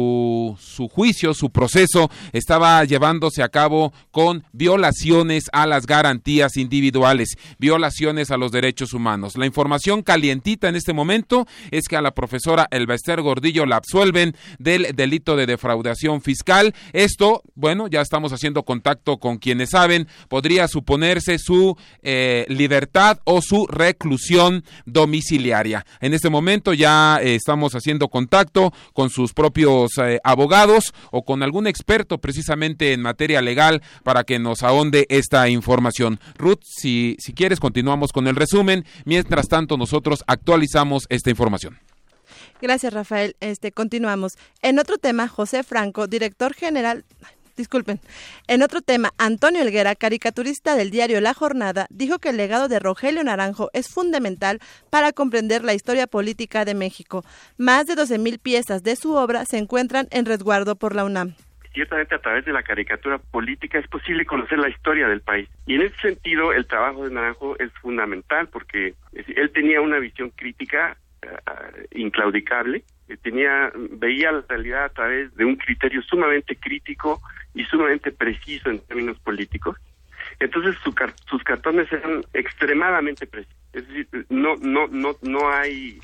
su, 0.58 0.88
juicio, 0.88 1.34
su 1.34 1.50
proceso 1.50 2.10
estaba 2.32 2.84
llevándose 2.84 3.42
a 3.42 3.48
cabo 3.48 3.92
con 4.10 4.44
violaciones 4.52 5.44
a 5.52 5.66
las 5.66 5.86
garantías 5.86 6.56
individuales, 6.56 7.36
violaciones 7.58 8.30
a 8.30 8.36
los 8.36 8.52
derechos 8.52 8.92
humanos. 8.92 9.36
La 9.36 9.46
información 9.46 10.02
calientita 10.02 10.68
en 10.68 10.76
este 10.76 10.92
momento 10.92 11.46
es 11.70 11.88
que 11.88 11.96
a 11.96 12.02
la 12.02 12.12
profesora 12.12 12.68
Elbester 12.70 13.22
Gordillo 13.22 13.66
la 13.66 13.76
absuelven 13.76 14.34
del 14.58 14.94
delito 14.94 15.36
de 15.36 15.46
defraudación 15.46 16.20
fiscal. 16.20 16.74
Esto, 16.92 17.42
bueno, 17.54 17.88
ya 17.88 18.00
estamos 18.00 18.32
haciendo 18.32 18.64
contacto 18.64 19.18
con 19.18 19.38
quienes 19.38 19.70
saben, 19.70 20.08
podría 20.28 20.68
suponerse 20.68 21.38
su 21.38 21.76
eh, 22.02 22.46
libertad 22.48 23.20
o 23.24 23.42
su 23.42 23.66
reclusión 23.66 24.64
domiciliaria. 24.86 25.84
En 26.00 26.14
este 26.14 26.30
momento 26.30 26.74
ya 26.74 27.18
eh, 27.22 27.34
estamos 27.34 27.74
haciendo 27.74 28.08
contacto 28.08 28.72
con 28.92 29.10
sus 29.10 29.32
propios 29.32 29.87
eh, 29.98 30.20
abogados 30.24 30.92
o 31.10 31.24
con 31.24 31.42
algún 31.42 31.66
experto 31.66 32.18
precisamente 32.18 32.92
en 32.92 33.00
materia 33.00 33.40
legal 33.40 33.82
para 34.02 34.24
que 34.24 34.38
nos 34.38 34.62
ahonde 34.62 35.06
esta 35.08 35.48
información. 35.48 36.20
Ruth, 36.36 36.60
si, 36.62 37.16
si 37.18 37.32
quieres, 37.32 37.60
continuamos 37.60 38.12
con 38.12 38.26
el 38.26 38.36
resumen. 38.36 38.84
Mientras 39.04 39.48
tanto, 39.48 39.76
nosotros 39.76 40.24
actualizamos 40.26 41.06
esta 41.08 41.30
información. 41.30 41.78
Gracias, 42.60 42.92
Rafael. 42.92 43.36
Este, 43.40 43.72
continuamos. 43.72 44.36
En 44.62 44.78
otro 44.78 44.98
tema, 44.98 45.28
José 45.28 45.62
Franco, 45.62 46.06
director 46.06 46.54
general 46.54 47.04
disculpen. 47.58 48.00
En 48.46 48.62
otro 48.62 48.80
tema, 48.80 49.12
Antonio 49.18 49.60
Elguera, 49.60 49.94
caricaturista 49.94 50.74
del 50.74 50.90
diario 50.90 51.20
La 51.20 51.34
Jornada, 51.34 51.86
dijo 51.90 52.18
que 52.18 52.30
el 52.30 52.38
legado 52.38 52.68
de 52.68 52.78
Rogelio 52.78 53.22
Naranjo 53.22 53.68
es 53.74 53.88
fundamental 53.88 54.60
para 54.88 55.12
comprender 55.12 55.62
la 55.62 55.74
historia 55.74 56.06
política 56.06 56.64
de 56.64 56.74
México. 56.74 57.24
Más 57.58 57.86
de 57.86 57.94
12.000 57.94 58.40
piezas 58.40 58.82
de 58.82 58.96
su 58.96 59.14
obra 59.14 59.44
se 59.44 59.58
encuentran 59.58 60.08
en 60.10 60.24
resguardo 60.24 60.76
por 60.76 60.94
la 60.94 61.04
UNAM 61.04 61.34
ciertamente 61.74 62.14
a 62.16 62.18
través 62.18 62.44
de 62.44 62.52
la 62.52 62.64
caricatura 62.64 63.18
política 63.18 63.78
es 63.78 63.86
posible 63.86 64.26
conocer 64.26 64.58
la 64.58 64.68
historia 64.68 65.06
del 65.06 65.20
país. 65.20 65.48
Y 65.66 65.76
en 65.76 65.82
ese 65.82 65.96
sentido, 66.00 66.52
el 66.52 66.66
trabajo 66.66 67.04
de 67.04 67.14
Naranjo 67.14 67.56
es 67.60 67.72
fundamental 67.74 68.48
porque 68.48 68.94
él 69.12 69.50
tenía 69.52 69.80
una 69.80 70.00
visión 70.00 70.30
crítica 70.30 70.96
inclaudicable, 71.92 72.84
tenía, 73.22 73.72
veía 73.74 74.32
la 74.32 74.44
realidad 74.48 74.84
a 74.84 74.88
través 74.90 75.34
de 75.36 75.44
un 75.44 75.56
criterio 75.56 76.02
sumamente 76.02 76.56
crítico 76.56 77.20
y 77.54 77.64
sumamente 77.64 78.12
preciso 78.12 78.70
en 78.70 78.80
términos 78.80 79.18
políticos. 79.20 79.76
Entonces 80.40 80.76
sus 80.82 81.42
cartones 81.42 81.90
eran 81.92 82.22
extremadamente 82.32 83.26
precisos. 83.26 83.56
Es 83.72 83.86
decir, 83.88 84.26
no, 84.28 84.56
no, 84.56 84.86
no, 84.88 85.16
no 85.22 85.50
hay, 85.50 86.00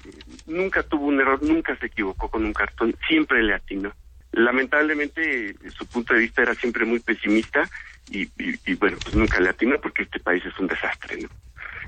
nunca 0.46 0.82
tuvo 0.82 1.06
un 1.06 1.20
error, 1.20 1.42
nunca 1.42 1.76
se 1.76 1.86
equivocó 1.86 2.30
con 2.30 2.44
un 2.44 2.52
cartón, 2.52 2.94
siempre 3.06 3.42
le 3.42 3.54
atinó. 3.54 3.92
Lamentablemente 4.32 5.54
su 5.70 5.86
punto 5.86 6.14
de 6.14 6.20
vista 6.20 6.42
era 6.42 6.54
siempre 6.54 6.84
muy 6.84 7.00
pesimista 7.00 7.68
y, 8.10 8.28
bueno, 8.74 8.98
pues 9.02 9.14
nunca 9.14 9.40
le 9.40 9.50
atinó 9.50 9.80
porque 9.80 10.02
este 10.02 10.20
país 10.20 10.44
es 10.44 10.58
un 10.58 10.66
desastre. 10.66 11.26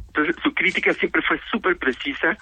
Entonces 0.06 0.36
su 0.42 0.54
crítica 0.54 0.94
siempre 0.94 1.22
fue 1.22 1.40
súper 1.50 1.76
precisa 1.76 2.38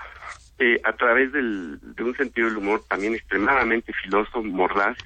eh, 0.58 0.80
a 0.84 0.92
través 0.94 1.32
de 1.32 1.40
un 1.40 2.14
sentido 2.16 2.48
del 2.48 2.58
humor 2.58 2.82
también 2.88 3.14
extremadamente 3.14 3.92
filoso, 3.92 4.42
mordaz 4.42 4.96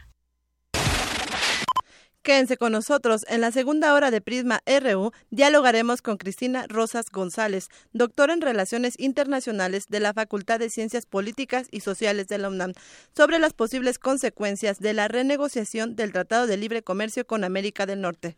Quédense 2.29 2.59
con 2.59 2.73
nosotros. 2.73 3.25
En 3.31 3.41
la 3.41 3.53
segunda 3.53 3.95
hora 3.95 4.11
de 4.11 4.21
Prisma 4.21 4.61
RU 4.67 5.13
dialogaremos 5.31 6.03
con 6.03 6.19
Cristina 6.19 6.67
Rosas 6.69 7.09
González, 7.11 7.69
doctora 7.95 8.35
en 8.35 8.43
Relaciones 8.43 8.97
Internacionales 8.99 9.87
de 9.89 10.01
la 10.01 10.13
Facultad 10.13 10.59
de 10.59 10.69
Ciencias 10.69 11.07
Políticas 11.07 11.69
y 11.71 11.81
Sociales 11.81 12.29
de 12.29 12.37
la 12.37 12.51
UNAM, 12.51 12.75
sobre 13.17 13.39
las 13.39 13.55
posibles 13.55 13.99
consecuencias 13.99 14.79
de 14.79 14.93
la 14.93 15.09
renegociación 15.09 15.97
del 15.97 16.13
Tratado 16.13 16.47
de 16.47 16.59
Libre 16.59 16.83
Comercio 16.83 17.27
con 17.27 17.45
América 17.45 17.87
del 17.87 18.03
Norte. 18.03 18.37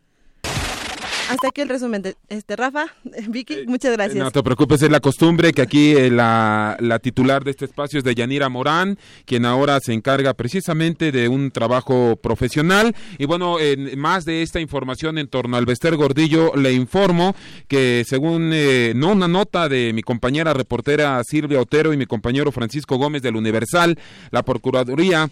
Hasta 1.31 1.47
aquí 1.47 1.61
el 1.61 1.69
resumen 1.69 2.01
de 2.01 2.15
este 2.27 2.55
Rafa, 2.55 2.87
Vicky, 3.29 3.53
eh, 3.53 3.63
muchas 3.65 3.93
gracias. 3.93 4.21
No 4.21 4.31
te 4.31 4.43
preocupes, 4.43 4.81
es 4.81 4.91
la 4.91 4.99
costumbre 4.99 5.53
que 5.53 5.61
aquí 5.61 5.91
eh, 5.91 6.11
la, 6.11 6.75
la, 6.79 6.99
titular 6.99 7.43
de 7.43 7.51
este 7.51 7.65
espacio 7.65 7.99
es 7.99 8.03
de 8.03 8.13
Yanira 8.13 8.49
Morán, 8.49 8.97
quien 9.25 9.45
ahora 9.45 9.79
se 9.79 9.93
encarga 9.93 10.33
precisamente 10.33 11.11
de 11.11 11.29
un 11.29 11.51
trabajo 11.51 12.17
profesional. 12.21 12.93
Y 13.17 13.25
bueno, 13.25 13.59
en 13.59 13.97
más 13.97 14.25
de 14.25 14.41
esta 14.41 14.59
información 14.59 15.17
en 15.17 15.29
torno 15.29 15.55
al 15.55 15.65
Bester 15.65 15.95
Gordillo, 15.95 16.53
le 16.55 16.73
informo 16.73 17.33
que 17.69 18.03
según 18.05 18.51
eh, 18.53 18.91
no 18.95 19.13
una 19.13 19.27
nota 19.27 19.69
de 19.69 19.93
mi 19.93 20.01
compañera 20.01 20.53
reportera 20.53 21.21
Silvia 21.23 21.61
Otero 21.61 21.93
y 21.93 21.97
mi 21.97 22.05
compañero 22.05 22.51
Francisco 22.51 22.97
Gómez 22.97 23.21
del 23.21 23.37
Universal, 23.37 23.97
la 24.31 24.43
Procuraduría 24.43 25.29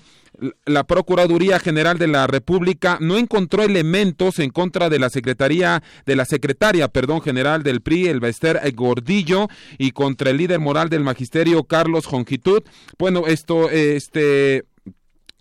la 0.65 0.83
Procuraduría 0.83 1.59
General 1.59 1.97
de 1.97 2.07
la 2.07 2.27
República 2.27 2.97
no 3.01 3.17
encontró 3.17 3.63
elementos 3.63 4.39
en 4.39 4.49
contra 4.49 4.89
de 4.89 4.99
la 4.99 5.09
Secretaría 5.09 5.83
de 6.05 6.15
la 6.15 6.25
Secretaria, 6.25 6.87
perdón, 6.87 7.21
General 7.21 7.63
del 7.63 7.81
PRI, 7.81 8.07
el 8.07 8.19
Bester 8.19 8.59
Gordillo 8.75 9.47
y 9.77 9.91
contra 9.91 10.29
el 10.29 10.37
líder 10.37 10.59
moral 10.59 10.89
del 10.89 11.03
Magisterio 11.03 11.63
Carlos 11.63 12.05
Jongitud. 12.05 12.63
Bueno, 12.97 13.27
esto 13.27 13.69
este 13.69 14.65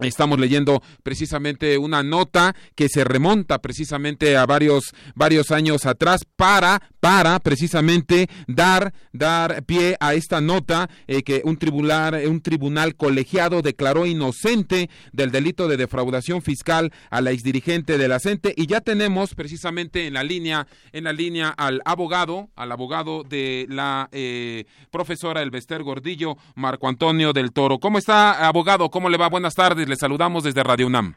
Estamos 0.01 0.39
leyendo 0.39 0.81
precisamente 1.03 1.77
una 1.77 2.05
nota 2.05 2.55
que 2.77 2.89
se 2.89 3.03
remonta 3.03 3.59
precisamente 3.59 4.37
a 4.37 4.47
varios 4.47 4.95
varios 5.17 5.51
años 5.51 5.87
atrás 5.87 6.21
para 6.37 6.81
para 7.01 7.41
precisamente 7.41 8.29
dar 8.47 8.95
dar 9.13 9.65
pie 9.65 9.97
a 9.99 10.15
esta 10.15 10.41
nota 10.41 10.89
eh, 11.09 11.25
que 11.25 11.43
un 11.45 11.57
tribunal 11.57 12.15
un 12.29 12.41
tribunal 12.43 12.95
colegiado 12.95 13.61
declaró 13.61 14.07
inocente 14.07 14.89
del 15.13 15.33
delito 15.33 15.67
de 15.67 15.77
defraudación 15.77 16.43
fiscal 16.43 16.93
a 17.11 17.21
la 17.21 17.33
exdirigente 17.33 17.99
de 17.99 18.07
la 18.07 18.21
CENTE 18.21 18.55
y 18.57 18.69
ya 18.69 18.81
tenemos 18.81 19.35
precisamente 19.35 20.07
en 20.07 20.15
la 20.15 20.23
línea 20.23 20.69
en 20.93 21.05
la 21.05 21.13
línea 21.13 21.49
al 21.49 21.83
abogado 21.85 22.51
al 22.55 22.71
abogado 22.71 23.25
de 23.25 23.67
la 23.69 24.09
eh, 24.13 24.65
profesora 24.93 25.43
Elvester 25.43 25.83
Gordillo 25.83 26.37
Marco 26.55 26.89
Antonio 26.89 27.33
del 27.33 27.51
Toro. 27.51 27.81
¿Cómo 27.81 27.99
está 27.99 28.47
abogado? 28.47 28.91
¿Cómo 28.91 29.09
le 29.09 29.17
va? 29.17 29.29
Buenas 29.29 29.57
tardes 29.57 29.88
le 29.89 29.97
saludamos 29.97 30.45
desde 30.45 30.63
Radio 30.63 30.87
UNAM. 30.87 31.15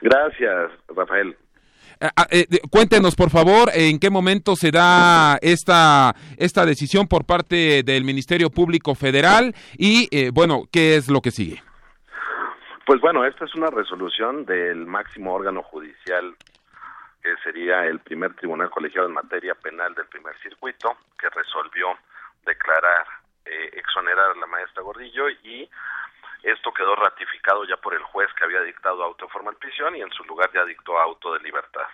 Gracias, 0.00 0.70
Rafael. 0.88 1.36
Eh, 2.00 2.08
ah, 2.16 2.26
eh, 2.30 2.46
cuéntenos, 2.70 3.14
por 3.14 3.28
favor, 3.28 3.68
en 3.74 3.98
qué 4.00 4.08
momento 4.08 4.56
se 4.56 4.70
da 4.70 5.36
esta, 5.42 6.14
esta 6.38 6.64
decisión 6.64 7.06
por 7.06 7.26
parte 7.26 7.82
del 7.82 8.04
Ministerio 8.04 8.48
Público 8.48 8.94
Federal 8.94 9.54
y, 9.76 10.08
eh, 10.10 10.30
bueno, 10.32 10.62
¿qué 10.72 10.96
es 10.96 11.10
lo 11.10 11.20
que 11.20 11.30
sigue? 11.30 11.62
Pues 12.86 13.02
bueno, 13.02 13.26
esta 13.26 13.44
es 13.44 13.54
una 13.54 13.68
resolución 13.68 14.46
del 14.46 14.86
máximo 14.86 15.34
órgano 15.34 15.62
judicial, 15.62 16.34
que 17.22 17.36
sería 17.44 17.84
el 17.84 18.00
primer 18.00 18.34
tribunal 18.34 18.70
colegiado 18.70 19.06
en 19.06 19.14
materia 19.14 19.54
penal 19.54 19.94
del 19.94 20.06
primer 20.06 20.34
circuito, 20.38 20.96
que 21.18 21.28
resolvió 21.28 21.88
declarar, 22.46 23.04
exonerar 23.44 24.30
a 24.30 24.40
la 24.40 24.46
maestra 24.46 24.82
Gordillo 24.82 25.28
y 25.28 25.68
esto 26.42 26.72
quedó 26.72 26.94
ratificado 26.96 27.64
ya 27.64 27.76
por 27.76 27.94
el 27.94 28.02
juez 28.02 28.28
que 28.36 28.44
había 28.44 28.62
dictado 28.62 29.02
auto 29.02 29.26
de 29.26 29.32
formal 29.32 29.56
prisión 29.56 29.94
y 29.96 30.00
en 30.00 30.10
su 30.12 30.24
lugar 30.24 30.50
ya 30.54 30.64
dictó 30.64 30.98
auto 30.98 31.32
de 31.34 31.40
libertad. 31.40 31.86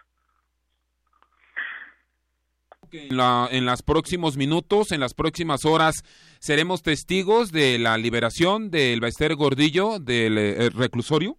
En, 2.92 3.16
la, 3.16 3.48
en 3.50 3.66
los 3.66 3.82
próximos 3.82 4.36
minutos, 4.36 4.92
en 4.92 5.00
las 5.00 5.12
próximas 5.12 5.64
horas, 5.64 6.04
seremos 6.38 6.82
testigos 6.82 7.50
de 7.50 7.78
la 7.78 7.98
liberación 7.98 8.70
del 8.70 9.00
Baester 9.00 9.34
Gordillo 9.34 9.98
del 9.98 10.38
eh, 10.38 10.70
reclusorio? 10.70 11.34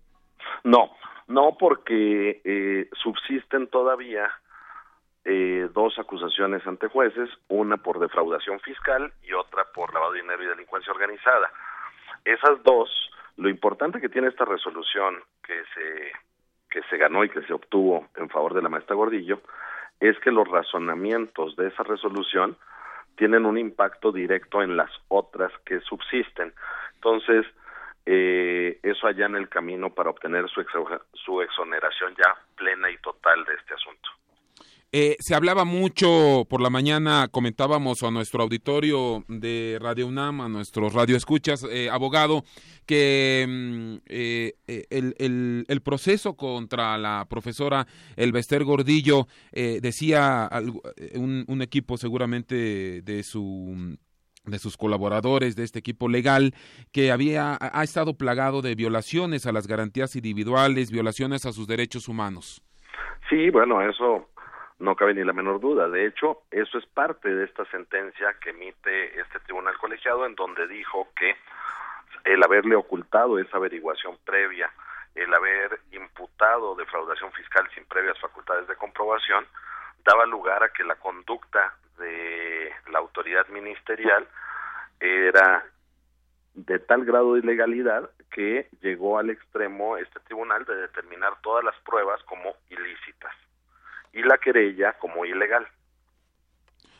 No, 0.65 0.91
no 1.27 1.55
porque 1.57 2.41
eh, 2.43 2.89
subsisten 3.01 3.67
todavía 3.67 4.29
eh, 5.23 5.69
dos 5.73 5.97
acusaciones 5.99 6.65
ante 6.67 6.87
jueces, 6.87 7.29
una 7.47 7.77
por 7.77 7.99
defraudación 7.99 8.59
fiscal 8.59 9.13
y 9.23 9.31
otra 9.31 9.65
por 9.73 9.93
lavado 9.93 10.11
de 10.13 10.21
dinero 10.21 10.43
y 10.43 10.47
delincuencia 10.47 10.91
organizada 10.91 11.49
esas 12.25 12.61
dos, 12.63 12.89
lo 13.37 13.49
importante 13.49 14.01
que 14.01 14.09
tiene 14.09 14.27
esta 14.27 14.45
resolución 14.45 15.17
que 15.43 15.63
se 15.73 16.11
que 16.69 16.81
se 16.89 16.97
ganó 16.97 17.23
y 17.23 17.29
que 17.29 17.41
se 17.43 17.53
obtuvo 17.53 18.09
en 18.17 18.29
favor 18.29 18.53
de 18.53 18.61
la 18.61 18.69
maestra 18.69 18.95
Gordillo 18.95 19.41
es 19.99 20.19
que 20.19 20.31
los 20.31 20.47
razonamientos 20.47 21.55
de 21.55 21.67
esa 21.67 21.83
resolución 21.83 22.57
tienen 23.15 23.45
un 23.45 23.57
impacto 23.57 24.11
directo 24.11 24.61
en 24.61 24.77
las 24.77 24.91
otras 25.07 25.51
que 25.65 25.79
subsisten. 25.79 26.53
Entonces, 26.95 27.45
eh, 28.05 28.79
eso 28.83 29.07
allá 29.07 29.25
en 29.25 29.35
el 29.35 29.49
camino 29.49 29.89
para 29.89 30.11
obtener 30.11 30.47
su, 30.49 30.63
su 31.13 31.41
exoneración 31.41 32.15
ya 32.15 32.35
plena 32.55 32.91
y 32.91 32.97
total 32.97 33.43
de 33.45 33.55
este 33.55 33.73
asunto. 33.73 34.09
Eh, 34.93 35.17
se 35.19 35.35
hablaba 35.35 35.65
mucho 35.65 36.45
por 36.49 36.61
la 36.61 36.69
mañana, 36.69 37.27
comentábamos 37.29 38.03
a 38.03 38.11
nuestro 38.11 38.41
auditorio 38.43 39.25
de 39.27 39.77
Radio 39.81 40.07
UNAM, 40.07 40.39
a 40.39 40.47
nuestros 40.47 40.93
radioescuchas, 40.93 41.65
eh, 41.69 41.89
abogado, 41.89 42.43
que 42.85 43.45
mm, 43.47 43.95
eh, 44.07 44.53
el, 44.89 45.65
el, 45.67 45.81
proceso 45.81 46.37
contra 46.37 46.97
la 46.97 47.25
profesora 47.29 47.85
Elvester 48.15 48.63
Gordillo, 48.63 49.27
decía 49.51 50.49
un, 51.15 51.43
un, 51.47 51.61
equipo 51.61 51.97
seguramente 51.97 53.01
de 53.01 53.23
su 53.23 53.97
de 54.45 54.59
sus 54.59 54.77
colaboradores 54.77 55.55
de 55.55 55.63
este 55.63 55.79
equipo 55.79 56.07
legal 56.07 56.53
que 56.93 57.11
había 57.11 57.57
ha 57.59 57.83
estado 57.83 58.13
plagado 58.13 58.61
de 58.61 58.75
violaciones 58.75 59.45
a 59.45 59.51
las 59.51 59.67
garantías 59.67 60.15
individuales, 60.15 60.91
violaciones 60.91 61.45
a 61.45 61.51
sus 61.51 61.67
derechos 61.67 62.07
humanos. 62.07 62.61
Sí, 63.29 63.49
bueno, 63.49 63.81
eso 63.81 64.29
no 64.79 64.95
cabe 64.95 65.13
ni 65.13 65.23
la 65.23 65.33
menor 65.33 65.59
duda. 65.59 65.87
De 65.89 66.05
hecho, 66.05 66.43
eso 66.51 66.77
es 66.77 66.85
parte 66.85 67.33
de 67.33 67.45
esta 67.45 67.65
sentencia 67.65 68.35
que 68.41 68.51
emite 68.51 69.19
este 69.19 69.39
tribunal 69.41 69.77
colegiado 69.77 70.25
en 70.25 70.35
donde 70.35 70.67
dijo 70.67 71.07
que 71.15 71.35
el 72.25 72.43
haberle 72.43 72.75
ocultado 72.75 73.39
esa 73.39 73.57
averiguación 73.57 74.17
previa, 74.23 74.71
el 75.15 75.33
haber 75.33 75.79
imputado 75.91 76.75
defraudación 76.75 77.31
fiscal 77.31 77.67
sin 77.73 77.85
previas 77.85 78.19
facultades 78.19 78.67
de 78.67 78.75
comprobación, 78.75 79.45
daba 80.05 80.25
lugar 80.25 80.63
a 80.63 80.69
que 80.69 80.83
la 80.83 80.95
conducta 80.95 81.73
de 81.97 82.71
la 82.91 82.99
autoridad 82.99 83.47
ministerial 83.47 84.27
era 84.99 85.65
de 86.53 86.79
tal 86.79 87.03
grado 87.05 87.33
de 87.33 87.39
ilegalidad 87.39 88.09
que 88.29 88.67
llegó 88.81 89.17
al 89.17 89.29
extremo 89.29 89.97
este 89.97 90.19
tribunal 90.21 90.65
de 90.65 90.75
determinar 90.75 91.39
todas 91.41 91.63
las 91.63 91.75
pruebas 91.81 92.21
como 92.23 92.55
ilícitas 92.69 93.33
y 94.17 94.23
la 94.23 94.37
querella 94.37 94.93
como 94.99 95.25
ilegal. 95.25 95.67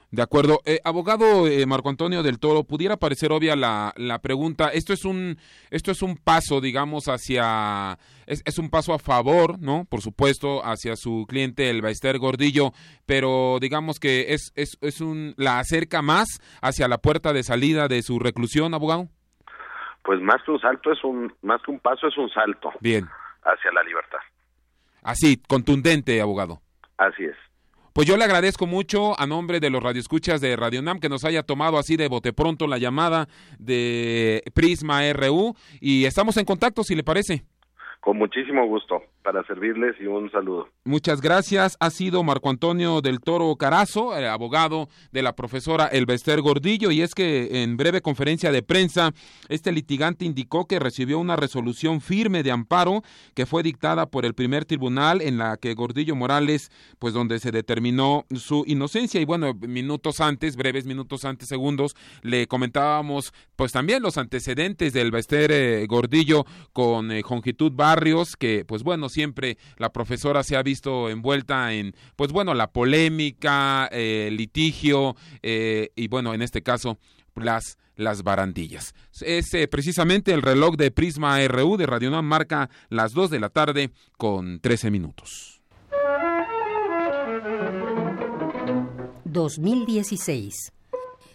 De 0.09 0.21
acuerdo. 0.21 0.61
Eh, 0.65 0.79
abogado 0.85 1.47
eh, 1.47 1.65
Marco 1.65 1.89
Antonio 1.89 2.23
del 2.23 2.39
Toro, 2.39 2.63
pudiera 2.63 2.95
parecer 2.95 3.31
obvia 3.33 3.57
la, 3.57 3.93
la, 3.97 4.19
pregunta. 4.19 4.69
Esto 4.69 4.93
es 4.93 5.03
un, 5.03 5.37
esto 5.69 5.91
es 5.91 6.01
un 6.01 6.15
paso, 6.15 6.61
digamos, 6.61 7.09
hacia, 7.09 7.97
es, 8.25 8.41
es, 8.45 8.57
un 8.57 8.69
paso 8.69 8.93
a 8.93 8.99
favor, 8.99 9.59
¿no? 9.59 9.85
Por 9.89 10.01
supuesto, 10.01 10.63
hacia 10.63 10.95
su 10.95 11.25
cliente, 11.27 11.69
el 11.69 11.81
Baester 11.81 12.19
Gordillo, 12.19 12.71
pero 13.05 13.57
digamos 13.59 13.99
que 13.99 14.33
es, 14.33 14.53
es, 14.55 14.77
es 14.79 15.01
un, 15.01 15.33
la 15.35 15.59
acerca 15.59 16.01
más 16.01 16.27
hacia 16.61 16.87
la 16.87 16.99
puerta 16.99 17.33
de 17.33 17.43
salida 17.43 17.89
de 17.89 18.01
su 18.01 18.17
reclusión, 18.17 18.73
abogado. 18.73 19.09
Pues 20.03 20.21
más 20.21 20.41
que 20.45 20.51
un 20.51 20.61
salto 20.61 20.93
es 20.93 21.03
un, 21.03 21.33
más 21.41 21.61
que 21.63 21.71
un 21.71 21.79
paso 21.79 22.07
es 22.07 22.17
un 22.17 22.29
salto. 22.29 22.71
Bien. 22.79 23.05
Hacia 23.43 23.71
la 23.73 23.83
libertad. 23.83 24.19
Así, 25.03 25.41
contundente, 25.47 26.21
abogado. 26.21 26.61
Así 26.97 27.23
es. 27.25 27.35
Pues 27.93 28.07
yo 28.07 28.15
le 28.15 28.25
agradezco 28.25 28.67
mucho 28.67 29.19
a 29.19 29.25
nombre 29.25 29.59
de 29.59 29.71
los 29.71 29.81
radioescuchas 29.81 30.39
de 30.39 30.55
Radio 30.55 30.83
Nam 30.83 30.99
que 30.99 31.09
nos 31.09 31.25
haya 31.25 31.41
tomado 31.41 31.79
así 31.79 31.97
de 31.97 32.07
bote 32.07 32.31
pronto 32.31 32.67
la 32.67 32.77
llamada 32.77 33.27
de 33.57 34.43
Prisma 34.53 35.01
RU 35.13 35.55
y 35.81 36.05
estamos 36.05 36.37
en 36.37 36.45
contacto 36.45 36.83
si 36.83 36.93
le 36.93 37.03
parece. 37.03 37.43
Con 38.07 38.19
muchísimo 38.19 38.65
gusto, 38.65 39.03
para 39.21 39.43
servirles 39.43 39.97
y 39.99 40.05
un 40.05 40.31
saludo. 40.31 40.69
Muchas 40.85 41.19
gracias. 41.19 41.75
Ha 41.81 41.89
sido 41.89 42.23
Marco 42.23 42.49
Antonio 42.49 43.01
del 43.01 43.19
Toro 43.19 43.53
Carazo, 43.57 44.15
el 44.15 44.27
abogado 44.27 44.87
de 45.11 45.21
la 45.21 45.35
profesora 45.35 45.87
Elvester 45.87 46.39
Gordillo, 46.39 46.89
y 46.89 47.01
es 47.01 47.13
que 47.13 47.63
en 47.63 47.75
breve 47.75 48.01
conferencia 48.01 48.53
de 48.53 48.63
prensa, 48.63 49.11
este 49.49 49.73
litigante 49.73 50.23
indicó 50.23 50.67
que 50.67 50.79
recibió 50.79 51.19
una 51.19 51.35
resolución 51.35 51.99
firme 51.99 52.43
de 52.43 52.51
amparo 52.51 53.01
que 53.33 53.45
fue 53.45 53.61
dictada 53.61 54.05
por 54.05 54.25
el 54.25 54.33
primer 54.33 54.63
tribunal 54.63 55.21
en 55.21 55.37
la 55.37 55.57
que 55.57 55.73
Gordillo 55.73 56.15
Morales, 56.15 56.71
pues 56.99 57.13
donde 57.13 57.39
se 57.39 57.51
determinó 57.51 58.23
su 58.33 58.63
inocencia. 58.67 59.19
Y 59.19 59.25
bueno, 59.25 59.53
minutos 59.53 60.21
antes, 60.21 60.55
breves 60.55 60.85
minutos 60.85 61.25
antes, 61.25 61.49
segundos, 61.49 61.93
le 62.21 62.47
comentábamos 62.47 63.33
pues 63.57 63.73
también 63.73 64.01
los 64.01 64.17
antecedentes 64.17 64.93
del 64.93 65.07
Elvester 65.07 65.51
eh, 65.51 65.85
Gordillo 65.89 66.45
con 66.71 67.11
eh, 67.11 67.21
Jongitud 67.21 67.73
Barrios, 67.97 68.35
que 68.35 68.63
pues 68.63 68.83
bueno, 68.83 69.09
siempre 69.09 69.57
la 69.77 69.91
profesora 69.91 70.43
se 70.43 70.55
ha 70.55 70.61
visto 70.61 71.09
envuelta 71.09 71.73
en 71.73 71.95
pues 72.15 72.31
bueno, 72.31 72.53
la 72.53 72.71
polémica, 72.71 73.89
eh, 73.91 74.29
litigio 74.31 75.15
eh, 75.41 75.89
y 75.95 76.07
bueno, 76.07 76.35
en 76.35 76.43
este 76.43 76.61
caso 76.61 76.99
las 77.35 77.77
las 77.95 78.21
barandillas. 78.21 78.93
Es 79.21 79.51
eh, 79.55 79.67
precisamente 79.67 80.31
el 80.31 80.43
reloj 80.43 80.75
de 80.75 80.91
Prisma 80.91 81.39
RU 81.47 81.77
de 81.77 81.87
Radio 81.87 82.11
Nam 82.11 82.25
marca 82.25 82.69
las 82.89 83.13
2 83.13 83.31
de 83.31 83.39
la 83.39 83.49
tarde 83.49 83.89
con 84.17 84.59
13 84.59 84.91
minutos. 84.91 85.59
2016. 89.25 90.53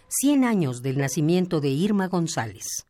100 0.07 0.43
años 0.45 0.81
del 0.81 0.97
nacimiento 0.99 1.59
de 1.59 1.69
Irma 1.69 2.07
González. 2.07 2.85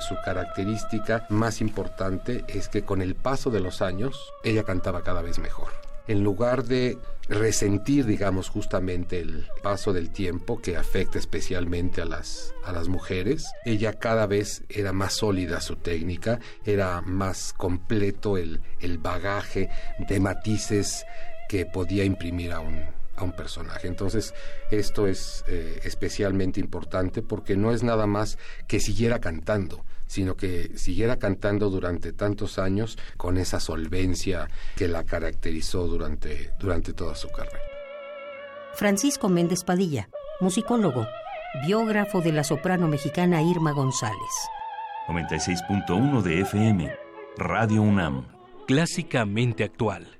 Su 0.00 0.16
característica 0.24 1.26
más 1.28 1.60
importante 1.60 2.44
es 2.48 2.68
que 2.68 2.82
con 2.82 3.02
el 3.02 3.14
paso 3.14 3.50
de 3.50 3.60
los 3.60 3.82
años 3.82 4.32
ella 4.42 4.64
cantaba 4.64 5.02
cada 5.02 5.22
vez 5.22 5.38
mejor. 5.38 5.68
En 6.08 6.24
lugar 6.24 6.64
de 6.64 6.98
resentir, 7.28 8.06
digamos, 8.06 8.48
justamente 8.48 9.20
el 9.20 9.46
paso 9.62 9.92
del 9.92 10.10
tiempo 10.10 10.60
que 10.60 10.76
afecta 10.76 11.18
especialmente 11.18 12.02
a 12.02 12.04
las, 12.04 12.52
a 12.64 12.72
las 12.72 12.88
mujeres, 12.88 13.46
ella 13.64 13.92
cada 13.92 14.26
vez 14.26 14.64
era 14.68 14.92
más 14.92 15.12
sólida 15.12 15.60
su 15.60 15.76
técnica, 15.76 16.40
era 16.64 17.00
más 17.02 17.52
completo 17.52 18.36
el, 18.36 18.60
el 18.80 18.98
bagaje 18.98 19.68
de 20.08 20.18
matices 20.18 21.04
que 21.48 21.66
podía 21.66 22.04
imprimir 22.04 22.52
a 22.52 22.60
un, 22.60 22.82
a 23.20 23.24
un 23.24 23.32
personaje. 23.32 23.86
Entonces, 23.86 24.34
esto 24.70 25.06
es 25.06 25.44
eh, 25.48 25.80
especialmente 25.84 26.60
importante 26.60 27.22
porque 27.22 27.56
no 27.56 27.72
es 27.72 27.82
nada 27.82 28.06
más 28.06 28.38
que 28.66 28.80
siguiera 28.80 29.20
cantando, 29.20 29.84
sino 30.06 30.36
que 30.36 30.76
siguiera 30.76 31.16
cantando 31.18 31.70
durante 31.70 32.12
tantos 32.12 32.58
años 32.58 32.98
con 33.16 33.36
esa 33.36 33.60
solvencia 33.60 34.48
que 34.76 34.88
la 34.88 35.04
caracterizó 35.04 35.86
durante, 35.86 36.52
durante 36.58 36.92
toda 36.92 37.14
su 37.14 37.28
carrera. 37.28 37.60
Francisco 38.74 39.28
Méndez 39.28 39.64
Padilla, 39.64 40.08
musicólogo, 40.40 41.06
biógrafo 41.66 42.20
de 42.20 42.32
la 42.32 42.44
soprano 42.44 42.88
mexicana 42.88 43.42
Irma 43.42 43.72
González. 43.72 44.18
96.1 45.08 46.22
de 46.22 46.40
FM, 46.40 46.92
Radio 47.36 47.82
UNAM. 47.82 48.26
Clásicamente 48.66 49.64
actual. 49.64 50.19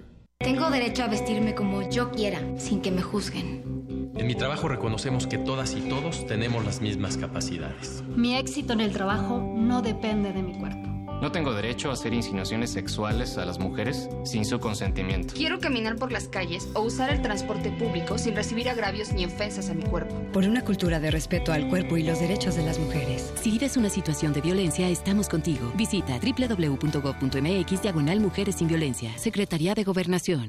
Tengo 0.43 0.71
derecho 0.71 1.03
a 1.03 1.07
vestirme 1.07 1.53
como 1.53 1.87
yo 1.89 2.09
quiera, 2.09 2.41
sin 2.57 2.81
que 2.81 2.89
me 2.89 3.03
juzguen. 3.03 4.11
En 4.15 4.25
mi 4.25 4.33
trabajo 4.33 4.67
reconocemos 4.67 5.27
que 5.27 5.37
todas 5.37 5.75
y 5.75 5.81
todos 5.81 6.25
tenemos 6.25 6.65
las 6.65 6.81
mismas 6.81 7.15
capacidades. 7.15 8.03
Mi 8.15 8.35
éxito 8.35 8.73
en 8.73 8.81
el 8.81 8.91
trabajo 8.91 9.39
no 9.55 9.83
depende 9.83 10.33
de 10.33 10.41
mi 10.41 10.53
cuerpo. 10.53 10.90
No 11.21 11.31
tengo 11.31 11.53
derecho 11.53 11.91
a 11.91 11.93
hacer 11.93 12.15
insinuaciones 12.15 12.71
sexuales 12.71 13.37
a 13.37 13.45
las 13.45 13.59
mujeres 13.59 14.09
sin 14.25 14.43
su 14.43 14.59
consentimiento. 14.59 15.35
Quiero 15.35 15.59
caminar 15.59 15.95
por 15.97 16.11
las 16.11 16.27
calles 16.27 16.67
o 16.73 16.81
usar 16.81 17.11
el 17.11 17.21
transporte 17.21 17.69
público 17.69 18.17
sin 18.17 18.35
recibir 18.35 18.67
agravios 18.67 19.13
ni 19.13 19.25
ofensas 19.25 19.69
a 19.69 19.75
mi 19.75 19.83
cuerpo. 19.83 20.15
Por 20.33 20.45
una 20.45 20.63
cultura 20.63 20.99
de 20.99 21.11
respeto 21.11 21.53
al 21.53 21.69
cuerpo 21.69 21.95
y 21.97 22.03
los 22.03 22.19
derechos 22.19 22.55
de 22.55 22.63
las 22.63 22.79
mujeres. 22.79 23.31
Si 23.39 23.51
vives 23.51 23.77
una 23.77 23.89
situación 23.89 24.33
de 24.33 24.41
violencia, 24.41 24.89
estamos 24.89 25.29
contigo. 25.29 25.71
Visita 25.75 26.19
www.gov.mx 26.19 27.81
diagonal 27.83 28.19
Mujeres 28.19 28.55
sin 28.55 28.67
Violencia. 28.67 29.15
Secretaría 29.19 29.75
de 29.75 29.83
Gobernación. 29.83 30.47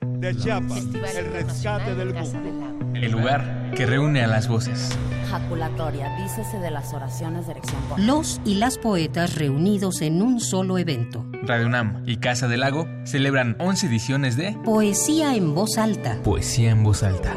De 0.00 0.34
Chiapas, 0.34 0.86
el 1.16 1.32
rescate 1.32 1.94
del 1.94 2.14
El 2.94 3.12
lugar 3.12 3.67
que 3.78 3.86
reúne 3.86 4.24
a 4.24 4.26
las 4.26 4.48
voces. 4.48 4.90
Jaculatoria, 5.30 6.16
dícese 6.16 6.58
de 6.58 6.68
las 6.68 6.92
oraciones 6.92 7.46
de 7.46 7.52
erección. 7.52 7.80
Los 7.96 8.40
y 8.44 8.56
las 8.56 8.76
poetas 8.76 9.36
reunidos 9.36 10.02
en 10.02 10.20
un 10.20 10.40
solo 10.40 10.78
evento. 10.78 11.24
Radio 11.44 11.68
UNAM 11.68 12.02
y 12.04 12.16
Casa 12.16 12.48
del 12.48 12.58
Lago 12.58 12.88
celebran 13.04 13.54
11 13.60 13.86
ediciones 13.86 14.36
de 14.36 14.58
Poesía 14.64 15.36
en 15.36 15.54
voz 15.54 15.78
alta. 15.78 16.20
Poesía 16.24 16.72
en 16.72 16.82
voz 16.82 17.04
alta. 17.04 17.36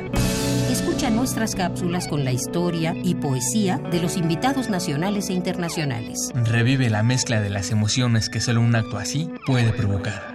Escucha 0.71 1.11
nuestras 1.11 1.53
cápsulas 1.53 2.07
con 2.07 2.25
la 2.25 2.31
historia 2.31 2.95
y 3.03 3.13
poesía 3.13 3.77
de 3.77 4.01
los 4.01 4.17
invitados 4.17 4.67
nacionales 4.67 5.29
e 5.29 5.33
internacionales. 5.33 6.31
Revive 6.33 6.89
la 6.89 7.03
mezcla 7.03 7.39
de 7.39 7.51
las 7.51 7.69
emociones 7.69 8.29
que 8.29 8.39
solo 8.39 8.61
un 8.61 8.75
acto 8.75 8.97
así 8.97 9.29
puede 9.45 9.73
provocar. 9.73 10.33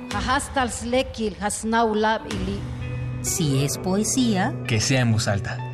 Si 3.23 3.65
es 3.65 3.79
poesía, 3.79 4.55
que 4.69 4.81
sea 4.81 5.01
en 5.01 5.11
voz 5.11 5.27
alta. 5.27 5.66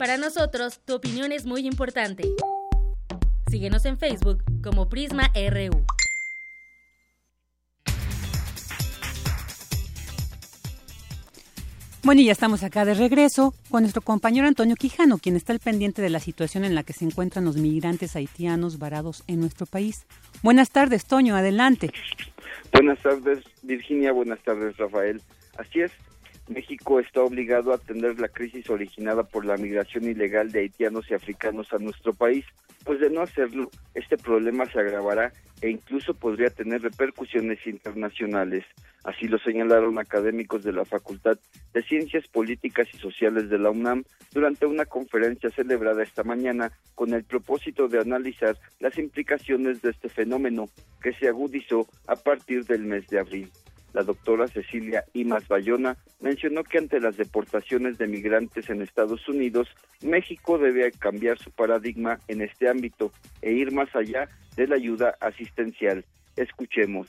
Para 0.00 0.16
nosotros, 0.16 0.80
tu 0.86 0.94
opinión 0.94 1.30
es 1.30 1.44
muy 1.44 1.66
importante. 1.66 2.24
Síguenos 3.50 3.84
en 3.84 3.98
Facebook 3.98 4.42
como 4.64 4.88
Prisma 4.88 5.30
RU. 5.34 5.84
Bueno, 12.02 12.22
y 12.22 12.24
ya 12.24 12.32
estamos 12.32 12.62
acá 12.62 12.86
de 12.86 12.94
regreso 12.94 13.52
con 13.68 13.82
nuestro 13.82 14.00
compañero 14.00 14.48
Antonio 14.48 14.74
Quijano, 14.74 15.18
quien 15.18 15.36
está 15.36 15.52
al 15.52 15.60
pendiente 15.60 16.00
de 16.00 16.08
la 16.08 16.20
situación 16.20 16.64
en 16.64 16.74
la 16.74 16.82
que 16.82 16.94
se 16.94 17.04
encuentran 17.04 17.44
los 17.44 17.58
migrantes 17.58 18.16
haitianos 18.16 18.78
varados 18.78 19.22
en 19.26 19.40
nuestro 19.40 19.66
país. 19.66 20.06
Buenas 20.42 20.70
tardes, 20.70 21.04
Toño, 21.04 21.36
adelante. 21.36 21.92
Buenas 22.72 23.02
tardes, 23.02 23.44
Virginia. 23.60 24.12
Buenas 24.12 24.42
tardes, 24.44 24.78
Rafael. 24.78 25.20
Así 25.58 25.82
es, 25.82 25.92
México 26.50 26.98
está 26.98 27.22
obligado 27.22 27.70
a 27.70 27.76
atender 27.76 28.18
la 28.18 28.28
crisis 28.28 28.68
originada 28.70 29.22
por 29.22 29.44
la 29.44 29.56
migración 29.56 30.04
ilegal 30.04 30.50
de 30.50 30.60
haitianos 30.60 31.08
y 31.08 31.14
africanos 31.14 31.72
a 31.72 31.78
nuestro 31.78 32.12
país, 32.12 32.44
pues 32.84 32.98
de 32.98 33.08
no 33.08 33.22
hacerlo, 33.22 33.70
este 33.94 34.16
problema 34.16 34.66
se 34.66 34.80
agravará 34.80 35.32
e 35.62 35.70
incluso 35.70 36.12
podría 36.14 36.50
tener 36.50 36.82
repercusiones 36.82 37.64
internacionales. 37.66 38.64
Así 39.04 39.28
lo 39.28 39.38
señalaron 39.38 39.98
académicos 39.98 40.64
de 40.64 40.72
la 40.72 40.84
Facultad 40.84 41.38
de 41.72 41.82
Ciencias 41.82 42.26
Políticas 42.26 42.88
y 42.92 42.98
Sociales 42.98 43.48
de 43.48 43.58
la 43.58 43.70
UNAM 43.70 44.02
durante 44.32 44.66
una 44.66 44.86
conferencia 44.86 45.50
celebrada 45.50 46.02
esta 46.02 46.24
mañana 46.24 46.72
con 46.96 47.14
el 47.14 47.22
propósito 47.22 47.86
de 47.86 48.00
analizar 48.00 48.56
las 48.80 48.98
implicaciones 48.98 49.82
de 49.82 49.90
este 49.90 50.08
fenómeno 50.08 50.68
que 51.00 51.12
se 51.12 51.28
agudizó 51.28 51.86
a 52.08 52.16
partir 52.16 52.64
del 52.64 52.82
mes 52.82 53.06
de 53.06 53.20
abril. 53.20 53.50
La 53.92 54.02
doctora 54.02 54.46
Cecilia 54.46 55.04
Imas 55.14 55.48
Bayona 55.48 55.96
mencionó 56.20 56.62
que 56.62 56.78
ante 56.78 57.00
las 57.00 57.16
deportaciones 57.16 57.98
de 57.98 58.06
migrantes 58.06 58.70
en 58.70 58.82
Estados 58.82 59.28
Unidos, 59.28 59.68
México 60.02 60.58
debe 60.58 60.92
cambiar 60.92 61.38
su 61.38 61.50
paradigma 61.50 62.20
en 62.28 62.42
este 62.42 62.68
ámbito 62.68 63.12
e 63.42 63.52
ir 63.52 63.72
más 63.72 63.94
allá 63.96 64.28
de 64.56 64.68
la 64.68 64.76
ayuda 64.76 65.16
asistencial. 65.20 66.04
Escuchemos. 66.36 67.08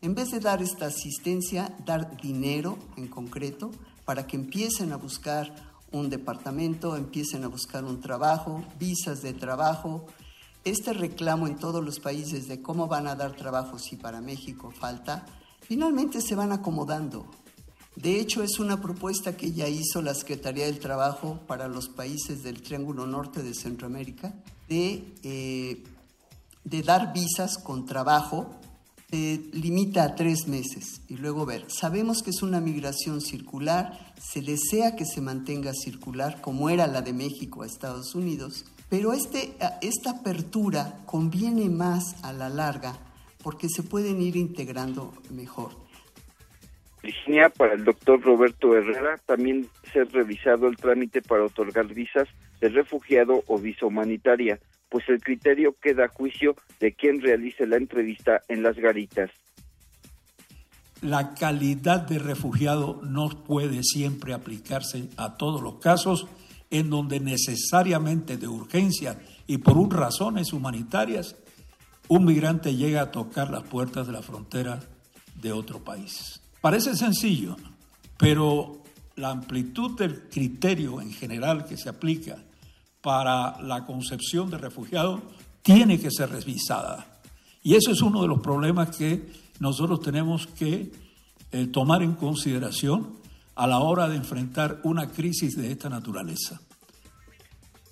En 0.00 0.14
vez 0.14 0.30
de 0.30 0.40
dar 0.40 0.62
esta 0.62 0.86
asistencia, 0.86 1.74
dar 1.84 2.16
dinero 2.16 2.78
en 2.96 3.08
concreto 3.08 3.70
para 4.04 4.26
que 4.26 4.36
empiecen 4.36 4.92
a 4.92 4.96
buscar 4.96 5.52
un 5.90 6.10
departamento, 6.10 6.96
empiecen 6.96 7.44
a 7.44 7.48
buscar 7.48 7.84
un 7.84 8.00
trabajo, 8.00 8.64
visas 8.78 9.22
de 9.22 9.32
trabajo. 9.32 10.06
Este 10.64 10.92
reclamo 10.92 11.46
en 11.46 11.56
todos 11.56 11.84
los 11.84 11.98
países 11.98 12.46
de 12.48 12.60
cómo 12.62 12.88
van 12.88 13.06
a 13.06 13.14
dar 13.14 13.34
trabajo 13.34 13.78
si 13.78 13.96
para 13.96 14.20
México 14.20 14.70
falta, 14.70 15.24
finalmente 15.68 16.22
se 16.22 16.34
van 16.34 16.50
acomodando. 16.50 17.26
De 17.94 18.18
hecho, 18.18 18.42
es 18.42 18.58
una 18.58 18.80
propuesta 18.80 19.36
que 19.36 19.52
ya 19.52 19.68
hizo 19.68 20.00
la 20.00 20.14
Secretaría 20.14 20.64
del 20.64 20.78
Trabajo 20.78 21.40
para 21.46 21.68
los 21.68 21.88
países 21.88 22.42
del 22.42 22.62
Triángulo 22.62 23.06
Norte 23.06 23.42
de 23.42 23.54
Centroamérica, 23.54 24.32
de, 24.68 25.14
eh, 25.22 25.84
dar 26.64 27.12
visas 27.12 27.58
con 27.58 27.84
trabajo, 27.84 28.50
se 29.10 29.40
limita 29.52 30.04
a 30.04 30.14
tres 30.14 30.48
meses 30.48 31.02
y 31.08 31.16
luego 31.16 31.44
ver. 31.44 31.66
Sabemos 31.68 32.22
que 32.22 32.30
es 32.30 32.42
una 32.42 32.60
migración 32.60 33.20
circular, 33.20 34.14
se 34.20 34.40
desea 34.40 34.96
que 34.96 35.04
se 35.04 35.20
mantenga 35.20 35.72
circular 35.74 36.40
como 36.40 36.70
era 36.70 36.86
la 36.86 37.02
de 37.02 37.12
México 37.12 37.62
a 37.62 37.66
Estados 37.66 38.14
Unidos, 38.14 38.64
pero 38.88 39.12
este, 39.12 39.56
esta 39.82 40.10
apertura 40.10 41.02
conviene 41.04 41.68
más 41.68 42.16
a 42.22 42.32
la 42.32 42.48
larga 42.48 43.07
porque 43.42 43.68
se 43.68 43.82
pueden 43.82 44.20
ir 44.20 44.36
integrando 44.36 45.14
mejor. 45.30 45.70
Virginia, 47.02 47.48
para 47.48 47.74
el 47.74 47.84
doctor 47.84 48.20
Roberto 48.20 48.76
Herrera, 48.76 49.18
también 49.24 49.68
ser 49.92 50.10
revisado 50.12 50.66
el 50.66 50.76
trámite 50.76 51.22
para 51.22 51.44
otorgar 51.44 51.86
visas 51.86 52.28
de 52.60 52.68
refugiado 52.68 53.44
o 53.46 53.58
visa 53.58 53.86
humanitaria, 53.86 54.58
pues 54.88 55.08
el 55.08 55.20
criterio 55.20 55.74
queda 55.80 56.06
a 56.06 56.08
juicio 56.08 56.56
de 56.80 56.92
quien 56.92 57.20
realice 57.20 57.66
la 57.66 57.76
entrevista 57.76 58.42
en 58.48 58.62
las 58.62 58.76
garitas. 58.76 59.30
La 61.00 61.34
calidad 61.34 62.00
de 62.00 62.18
refugiado 62.18 63.00
no 63.04 63.28
puede 63.44 63.84
siempre 63.84 64.34
aplicarse 64.34 65.08
a 65.16 65.36
todos 65.36 65.62
los 65.62 65.78
casos 65.78 66.26
en 66.70 66.90
donde 66.90 67.20
necesariamente 67.20 68.36
de 68.36 68.48
urgencia 68.48 69.20
y 69.46 69.58
por 69.58 69.76
razones 69.96 70.52
humanitarias 70.52 71.36
un 72.08 72.24
migrante 72.24 72.74
llega 72.74 73.02
a 73.02 73.10
tocar 73.12 73.50
las 73.50 73.62
puertas 73.64 74.06
de 74.06 74.12
la 74.12 74.22
frontera 74.22 74.80
de 75.34 75.52
otro 75.52 75.84
país. 75.84 76.40
Parece 76.60 76.96
sencillo, 76.96 77.56
pero 78.16 78.82
la 79.16 79.30
amplitud 79.30 79.96
del 79.96 80.28
criterio 80.28 81.00
en 81.00 81.12
general 81.12 81.64
que 81.64 81.76
se 81.76 81.88
aplica 81.88 82.38
para 83.00 83.60
la 83.62 83.84
concepción 83.84 84.50
de 84.50 84.58
refugiado 84.58 85.22
tiene 85.62 86.00
que 86.00 86.10
ser 86.10 86.30
revisada. 86.30 87.20
Y 87.62 87.74
eso 87.74 87.90
es 87.90 88.00
uno 88.00 88.22
de 88.22 88.28
los 88.28 88.40
problemas 88.40 88.96
que 88.96 89.30
nosotros 89.60 90.00
tenemos 90.00 90.46
que 90.46 90.92
eh, 91.52 91.66
tomar 91.66 92.02
en 92.02 92.14
consideración 92.14 93.18
a 93.54 93.66
la 93.66 93.80
hora 93.80 94.08
de 94.08 94.16
enfrentar 94.16 94.80
una 94.84 95.08
crisis 95.08 95.56
de 95.56 95.72
esta 95.72 95.88
naturaleza. 95.88 96.60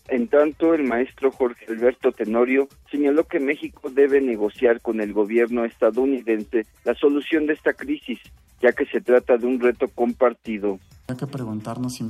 En 0.08 0.28
tanto, 0.28 0.74
el 0.74 0.84
maestro 0.84 1.32
Jorge 1.32 1.66
Alberto 1.68 2.12
Tenorio 2.12 2.68
señaló 2.90 3.24
que 3.24 3.40
México 3.40 3.90
debe 3.90 4.20
negociar 4.20 4.80
con 4.80 5.00
el 5.00 5.12
gobierno 5.12 5.64
estadounidense 5.64 6.66
la 6.84 6.94
solución 6.94 7.46
de 7.46 7.54
esta 7.54 7.72
crisis, 7.72 8.20
ya 8.60 8.72
que 8.72 8.86
se 8.86 9.00
trata 9.00 9.36
de 9.36 9.46
un 9.46 9.58
reto 9.58 9.88
compartido. 9.88 10.78
Hay 11.08 11.16
que 11.16 11.26
preguntarnos 11.28 11.94
si 11.94 12.04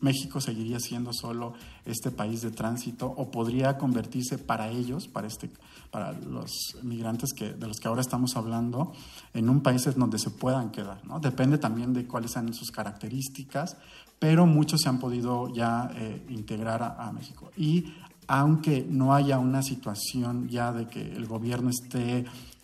México 0.00 0.38
seguiría 0.38 0.78
siendo 0.78 1.14
solo 1.14 1.54
este 1.86 2.10
país 2.10 2.42
de 2.42 2.50
tránsito 2.50 3.06
o 3.06 3.30
podría 3.30 3.78
convertirse 3.78 4.36
para 4.36 4.68
ellos, 4.68 5.08
para, 5.08 5.26
este, 5.26 5.48
para 5.90 6.12
los 6.12 6.76
migrantes 6.82 7.32
que, 7.32 7.54
de 7.54 7.66
los 7.66 7.80
que 7.80 7.88
ahora 7.88 8.02
estamos 8.02 8.36
hablando, 8.36 8.92
en 9.32 9.48
un 9.48 9.62
país 9.62 9.86
en 9.86 9.98
donde 9.98 10.18
se 10.18 10.28
puedan 10.28 10.70
quedar. 10.70 11.02
¿no? 11.06 11.18
Depende 11.18 11.56
también 11.56 11.94
de 11.94 12.06
cuáles 12.06 12.32
sean 12.32 12.52
sus 12.52 12.70
características, 12.70 13.78
pero 14.22 14.46
muchos 14.46 14.82
se 14.82 14.88
han 14.88 15.00
podido 15.00 15.52
ya 15.52 15.90
eh, 15.96 16.24
integrar 16.28 16.94
a, 16.96 17.10
México. 17.10 17.50
Y 17.56 17.92
aunque 18.28 18.86
no 18.88 19.14
haya 19.14 19.40
una 19.40 19.64
situación 19.64 20.48
ya 20.48 20.72
de 20.72 20.86
que 20.86 21.00
el 21.00 21.26
gobierno 21.26 21.70
esté 21.70 22.18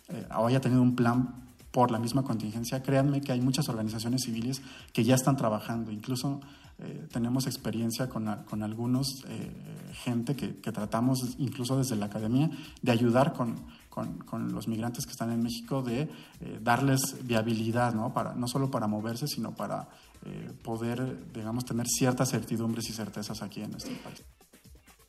eh, 0.07 0.27
o 0.37 0.47
haya 0.47 0.61
tenido 0.61 0.81
un 0.81 0.95
plan 0.95 1.35
por 1.71 1.91
la 1.91 1.99
misma 1.99 2.23
contingencia, 2.23 2.81
créanme 2.81 3.19
que 3.19 3.33
hay 3.33 3.41
muchas 3.41 3.67
organizaciones 3.67 4.21
civiles 4.23 4.61
que 4.93 5.03
ya 5.03 5.15
están 5.15 5.35
trabajando, 5.35 5.91
incluso 5.91 6.39
eh, 6.77 7.09
tenemos 7.11 7.45
experiencia 7.45 8.07
con, 8.07 8.33
con 8.49 8.63
algunos, 8.63 9.25
gente 10.05 10.37
que, 10.37 10.71
tratamos 10.71 11.35
incluso 11.39 11.75
desde 11.75 11.97
la 11.97 12.05
academia 12.05 12.49
de 12.81 12.91
ayudar 12.93 13.33
con, 13.33 13.57
con, 13.89 14.53
los 14.53 14.69
migrantes 14.69 15.05
que 15.05 15.11
están 15.11 15.29
en 15.33 15.43
México, 15.43 15.81
de 15.81 16.09
darles 16.61 17.17
viabilidad, 17.27 17.93
¿no? 17.93 18.13
Para, 18.13 18.33
no 18.33 18.47
solo 18.47 18.71
para 18.71 18.87
moverse, 18.87 19.27
sino 19.27 19.53
para 19.53 19.89
poder, 20.63 20.99
digamos, 21.33 21.65
tener 21.65 21.87
ciertas 21.87 22.31
certidumbres 22.31 22.89
y 22.89 22.93
certezas 22.93 23.41
aquí 23.41 23.61
en 23.61 23.71
nuestro 23.71 23.95
país. 24.03 24.23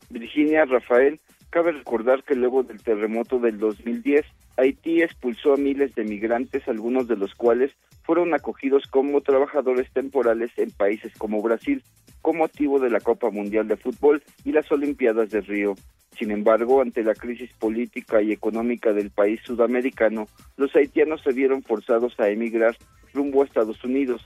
Virginia, 0.09 0.65
Rafael, 0.65 1.21
cabe 1.51 1.73
recordar 1.73 2.25
que 2.25 2.35
luego 2.35 2.63
del 2.63 2.83
terremoto 2.83 3.39
del 3.39 3.59
2010, 3.59 4.25
Haití 4.57 5.03
expulsó 5.03 5.55
a 5.55 5.57
miles 5.57 5.95
de 5.95 6.05
migrantes, 6.05 6.67
algunos 6.69 7.09
de 7.09 7.17
los 7.17 7.35
cuales 7.35 7.73
fueron 8.03 8.35
acogidos 8.35 8.85
como 8.91 9.21
trabajadores 9.21 9.91
temporales 9.93 10.51
en 10.57 10.71
países 10.71 11.13
como 11.17 11.41
Brasil, 11.43 11.83
con 12.23 12.39
motivo 12.39 12.79
de 12.79 12.91
la 12.91 13.01
Copa 13.01 13.31
Mundial 13.31 13.69
de 13.69 13.77
Fútbol 13.77 14.23
y 14.45 14.53
las 14.53 14.71
Olimpiadas 14.73 15.31
de 15.31 15.41
Río. 15.41 15.75
Sin 16.19 16.31
embargo, 16.31 16.83
ante 16.83 17.03
la 17.03 17.15
crisis 17.15 17.51
política 17.59 18.21
y 18.21 18.33
económica 18.33 18.93
del 18.93 19.11
país 19.11 19.41
sudamericano, 19.45 20.27
los 20.57 20.75
haitianos 20.75 21.23
se 21.23 21.33
vieron 21.33 21.63
forzados 21.63 22.19
a 22.19 22.29
emigrar 22.29 22.77
rumbo 23.15 23.43
a 23.43 23.47
Estados 23.47 23.83
Unidos, 23.85 24.21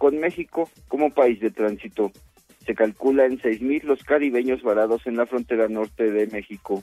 con 0.00 0.18
México 0.18 0.70
como 0.88 1.10
país 1.10 1.38
de 1.40 1.50
tránsito. 1.50 2.10
Se 2.64 2.74
calcula 2.74 3.26
en 3.26 3.38
6.000 3.38 3.82
los 3.82 4.02
caribeños 4.02 4.62
varados 4.62 5.06
en 5.06 5.18
la 5.18 5.26
frontera 5.26 5.68
norte 5.68 6.10
de 6.10 6.26
México. 6.28 6.82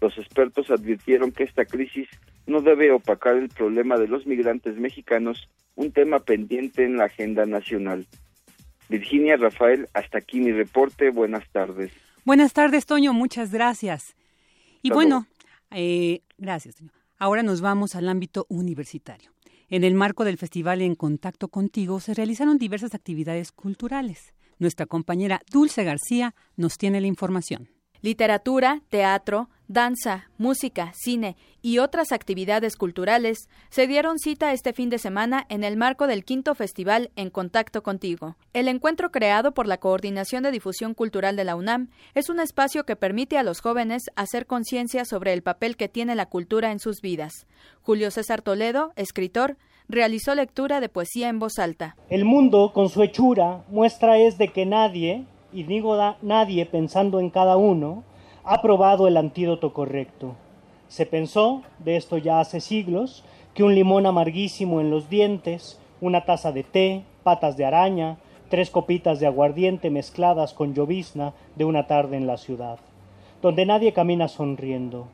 Los 0.00 0.16
expertos 0.16 0.70
advirtieron 0.70 1.32
que 1.32 1.42
esta 1.42 1.64
crisis 1.64 2.08
no 2.46 2.60
debe 2.60 2.92
opacar 2.92 3.34
el 3.34 3.48
problema 3.48 3.98
de 3.98 4.06
los 4.06 4.28
migrantes 4.28 4.76
mexicanos, 4.76 5.48
un 5.74 5.90
tema 5.90 6.20
pendiente 6.20 6.84
en 6.84 6.98
la 6.98 7.06
agenda 7.06 7.46
nacional. 7.46 8.06
Virginia 8.88 9.36
Rafael, 9.36 9.88
hasta 9.92 10.18
aquí 10.18 10.38
mi 10.38 10.52
reporte. 10.52 11.10
Buenas 11.10 11.48
tardes. 11.50 11.90
Buenas 12.24 12.52
tardes, 12.52 12.86
Toño. 12.86 13.12
Muchas 13.12 13.50
gracias. 13.50 14.14
Y 14.82 14.90
bueno, 14.90 15.26
eh, 15.72 16.20
gracias, 16.38 16.76
Toño. 16.76 16.92
Ahora 17.18 17.42
nos 17.42 17.60
vamos 17.60 17.96
al 17.96 18.08
ámbito 18.08 18.46
universitario. 18.48 19.32
En 19.72 19.84
el 19.84 19.94
marco 19.94 20.24
del 20.24 20.36
Festival 20.36 20.82
En 20.82 20.94
Contacto 20.94 21.48
Contigo 21.48 21.98
se 21.98 22.12
realizaron 22.12 22.58
diversas 22.58 22.94
actividades 22.94 23.52
culturales. 23.52 24.34
Nuestra 24.58 24.84
compañera 24.84 25.40
Dulce 25.50 25.82
García 25.82 26.34
nos 26.56 26.76
tiene 26.76 27.00
la 27.00 27.06
información. 27.06 27.70
Literatura, 28.02 28.82
teatro, 28.88 29.48
danza, 29.68 30.28
música, 30.36 30.92
cine 30.92 31.36
y 31.62 31.78
otras 31.78 32.10
actividades 32.10 32.76
culturales 32.76 33.48
se 33.70 33.86
dieron 33.86 34.18
cita 34.18 34.52
este 34.52 34.72
fin 34.72 34.90
de 34.90 34.98
semana 34.98 35.46
en 35.48 35.62
el 35.62 35.76
marco 35.76 36.08
del 36.08 36.24
quinto 36.24 36.56
festival 36.56 37.12
En 37.14 37.30
Contacto 37.30 37.84
Contigo. 37.84 38.34
El 38.52 38.66
encuentro 38.66 39.12
creado 39.12 39.52
por 39.52 39.68
la 39.68 39.78
Coordinación 39.78 40.42
de 40.42 40.50
Difusión 40.50 40.94
Cultural 40.94 41.36
de 41.36 41.44
la 41.44 41.54
UNAM 41.54 41.90
es 42.14 42.28
un 42.28 42.40
espacio 42.40 42.84
que 42.84 42.96
permite 42.96 43.38
a 43.38 43.44
los 43.44 43.60
jóvenes 43.60 44.02
hacer 44.16 44.46
conciencia 44.46 45.04
sobre 45.04 45.32
el 45.32 45.42
papel 45.42 45.76
que 45.76 45.88
tiene 45.88 46.16
la 46.16 46.26
cultura 46.26 46.72
en 46.72 46.80
sus 46.80 47.00
vidas. 47.02 47.46
Julio 47.82 48.10
César 48.10 48.42
Toledo, 48.42 48.92
escritor, 48.96 49.56
realizó 49.88 50.34
lectura 50.34 50.80
de 50.80 50.88
poesía 50.88 51.28
en 51.28 51.38
voz 51.38 51.60
alta. 51.60 51.96
El 52.10 52.24
mundo, 52.24 52.72
con 52.74 52.88
su 52.88 53.02
hechura, 53.02 53.64
muestra 53.68 54.18
es 54.18 54.38
de 54.38 54.48
que 54.48 54.66
nadie, 54.66 55.26
y 55.52 55.64
digo 55.64 55.98
nadie 56.22 56.66
pensando 56.66 57.20
en 57.20 57.30
cada 57.30 57.56
uno, 57.56 58.04
ha 58.44 58.62
probado 58.62 59.06
el 59.06 59.16
antídoto 59.16 59.72
correcto. 59.72 60.34
Se 60.88 61.06
pensó, 61.06 61.62
de 61.78 61.96
esto 61.96 62.18
ya 62.18 62.40
hace 62.40 62.60
siglos, 62.60 63.24
que 63.54 63.62
un 63.62 63.74
limón 63.74 64.06
amarguísimo 64.06 64.80
en 64.80 64.90
los 64.90 65.08
dientes, 65.08 65.80
una 66.00 66.24
taza 66.24 66.52
de 66.52 66.64
té, 66.64 67.04
patas 67.22 67.56
de 67.56 67.64
araña, 67.64 68.18
tres 68.48 68.70
copitas 68.70 69.20
de 69.20 69.26
aguardiente 69.26 69.90
mezcladas 69.90 70.52
con 70.52 70.74
llovizna 70.74 71.32
de 71.56 71.64
una 71.64 71.86
tarde 71.86 72.16
en 72.16 72.26
la 72.26 72.36
ciudad, 72.36 72.78
donde 73.40 73.64
nadie 73.64 73.92
camina 73.92 74.28
sonriendo. 74.28 75.06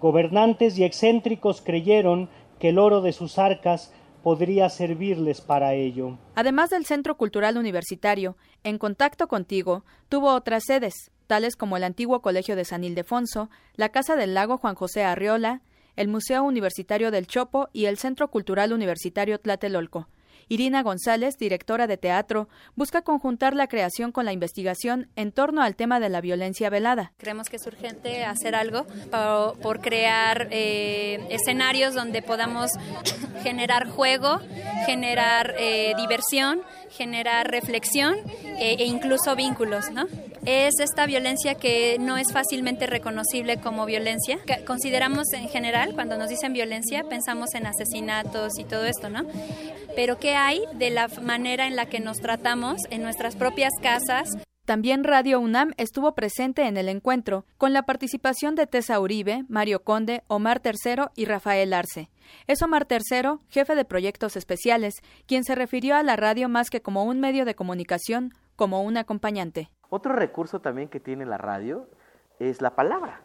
Gobernantes 0.00 0.78
y 0.78 0.84
excéntricos 0.84 1.60
creyeron 1.60 2.28
que 2.58 2.70
el 2.70 2.78
oro 2.78 3.02
de 3.02 3.12
sus 3.12 3.38
arcas 3.38 3.92
podría 4.26 4.68
servirles 4.70 5.40
para 5.40 5.74
ello. 5.74 6.18
Además 6.34 6.70
del 6.70 6.84
Centro 6.84 7.16
Cultural 7.16 7.56
Universitario, 7.56 8.36
En 8.64 8.76
Contacto 8.76 9.28
Contigo 9.28 9.84
tuvo 10.08 10.34
otras 10.34 10.64
sedes, 10.66 11.12
tales 11.28 11.54
como 11.54 11.76
el 11.76 11.84
antiguo 11.84 12.22
Colegio 12.22 12.56
de 12.56 12.64
San 12.64 12.82
Ildefonso, 12.82 13.50
la 13.76 13.90
Casa 13.90 14.16
del 14.16 14.34
Lago 14.34 14.58
Juan 14.58 14.74
José 14.74 15.04
Arriola, 15.04 15.62
el 15.94 16.08
Museo 16.08 16.42
Universitario 16.42 17.12
del 17.12 17.28
Chopo 17.28 17.68
y 17.72 17.84
el 17.84 17.98
Centro 17.98 18.26
Cultural 18.26 18.72
Universitario 18.72 19.38
Tlatelolco. 19.38 20.08
Irina 20.48 20.82
González, 20.82 21.38
directora 21.38 21.86
de 21.86 21.96
teatro, 21.96 22.48
busca 22.76 23.02
conjuntar 23.02 23.54
la 23.54 23.66
creación 23.66 24.12
con 24.12 24.24
la 24.24 24.32
investigación 24.32 25.08
en 25.16 25.32
torno 25.32 25.62
al 25.62 25.74
tema 25.74 25.98
de 25.98 26.08
la 26.08 26.20
violencia 26.20 26.70
velada. 26.70 27.12
Creemos 27.16 27.48
que 27.48 27.56
es 27.56 27.66
urgente 27.66 28.24
hacer 28.24 28.54
algo 28.54 28.86
por, 29.62 29.80
crear 29.80 30.48
eh, 30.50 31.26
escenarios 31.30 31.94
donde 31.94 32.22
podamos 32.22 32.70
generar 33.42 33.88
juego, 33.88 34.40
generar 34.86 35.54
eh, 35.58 35.94
diversión, 35.96 36.62
generar 36.90 37.50
reflexión 37.50 38.16
eh, 38.44 38.76
e 38.78 38.84
incluso 38.84 39.34
vínculos, 39.34 39.90
¿no? 39.90 40.06
Es 40.46 40.78
esta 40.78 41.06
violencia 41.06 41.56
que 41.56 41.96
no 41.98 42.16
es 42.16 42.32
fácilmente 42.32 42.86
reconocible 42.86 43.56
como 43.56 43.84
violencia. 43.84 44.38
Consideramos 44.64 45.32
en 45.32 45.48
general, 45.48 45.92
cuando 45.94 46.16
nos 46.16 46.28
dicen 46.28 46.52
violencia, 46.52 47.02
pensamos 47.02 47.52
en 47.54 47.66
asesinatos 47.66 48.52
y 48.60 48.64
todo 48.64 48.84
esto, 48.84 49.10
¿no? 49.10 49.26
Pero 49.96 50.20
¿qué 50.20 50.36
hay 50.36 50.62
de 50.74 50.90
la 50.90 51.08
manera 51.20 51.66
en 51.66 51.74
la 51.74 51.86
que 51.86 51.98
nos 51.98 52.18
tratamos 52.18 52.76
en 52.90 53.02
nuestras 53.02 53.34
propias 53.34 53.72
casas? 53.82 54.28
También 54.64 55.02
Radio 55.02 55.40
UNAM 55.40 55.72
estuvo 55.78 56.14
presente 56.14 56.68
en 56.68 56.76
el 56.76 56.88
encuentro, 56.88 57.44
con 57.58 57.72
la 57.72 57.82
participación 57.82 58.54
de 58.54 58.68
Tessa 58.68 59.00
Uribe, 59.00 59.44
Mario 59.48 59.82
Conde, 59.82 60.22
Omar 60.28 60.60
Tercero 60.60 61.10
y 61.16 61.24
Rafael 61.24 61.72
Arce. 61.72 62.08
Es 62.46 62.62
Omar 62.62 62.84
Tercero, 62.84 63.40
jefe 63.48 63.74
de 63.74 63.84
proyectos 63.84 64.36
especiales, 64.36 64.94
quien 65.26 65.42
se 65.42 65.56
refirió 65.56 65.96
a 65.96 66.04
la 66.04 66.14
radio 66.14 66.48
más 66.48 66.70
que 66.70 66.82
como 66.82 67.02
un 67.02 67.18
medio 67.18 67.44
de 67.44 67.56
comunicación, 67.56 68.32
como 68.54 68.82
un 68.82 68.96
acompañante. 68.96 69.70
Otro 69.88 70.12
recurso 70.14 70.60
también 70.60 70.88
que 70.88 71.00
tiene 71.00 71.26
la 71.26 71.38
radio 71.38 71.86
es 72.38 72.60
la 72.60 72.70
palabra. 72.70 73.20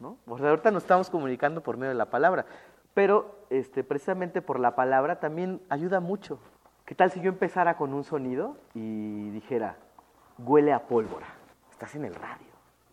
¿no? 0.00 0.16
ahorita 0.26 0.70
nos 0.70 0.84
estamos 0.84 1.10
comunicando 1.10 1.62
por 1.62 1.76
medio 1.76 1.88
de 1.88 1.98
la 1.98 2.06
palabra, 2.06 2.46
pero 2.94 3.34
este, 3.50 3.82
precisamente 3.82 4.42
por 4.42 4.60
la 4.60 4.74
palabra 4.76 5.20
también 5.20 5.60
ayuda 5.68 6.00
mucho. 6.00 6.38
¿Qué 6.84 6.94
tal 6.94 7.10
si 7.10 7.20
yo 7.20 7.28
empezara 7.28 7.76
con 7.76 7.92
un 7.92 8.04
sonido 8.04 8.56
y 8.74 9.30
dijera, 9.30 9.76
huele 10.38 10.72
a 10.72 10.86
pólvora? 10.86 11.26
Estás 11.70 11.94
en 11.94 12.04
el 12.04 12.14
radio. 12.14 12.46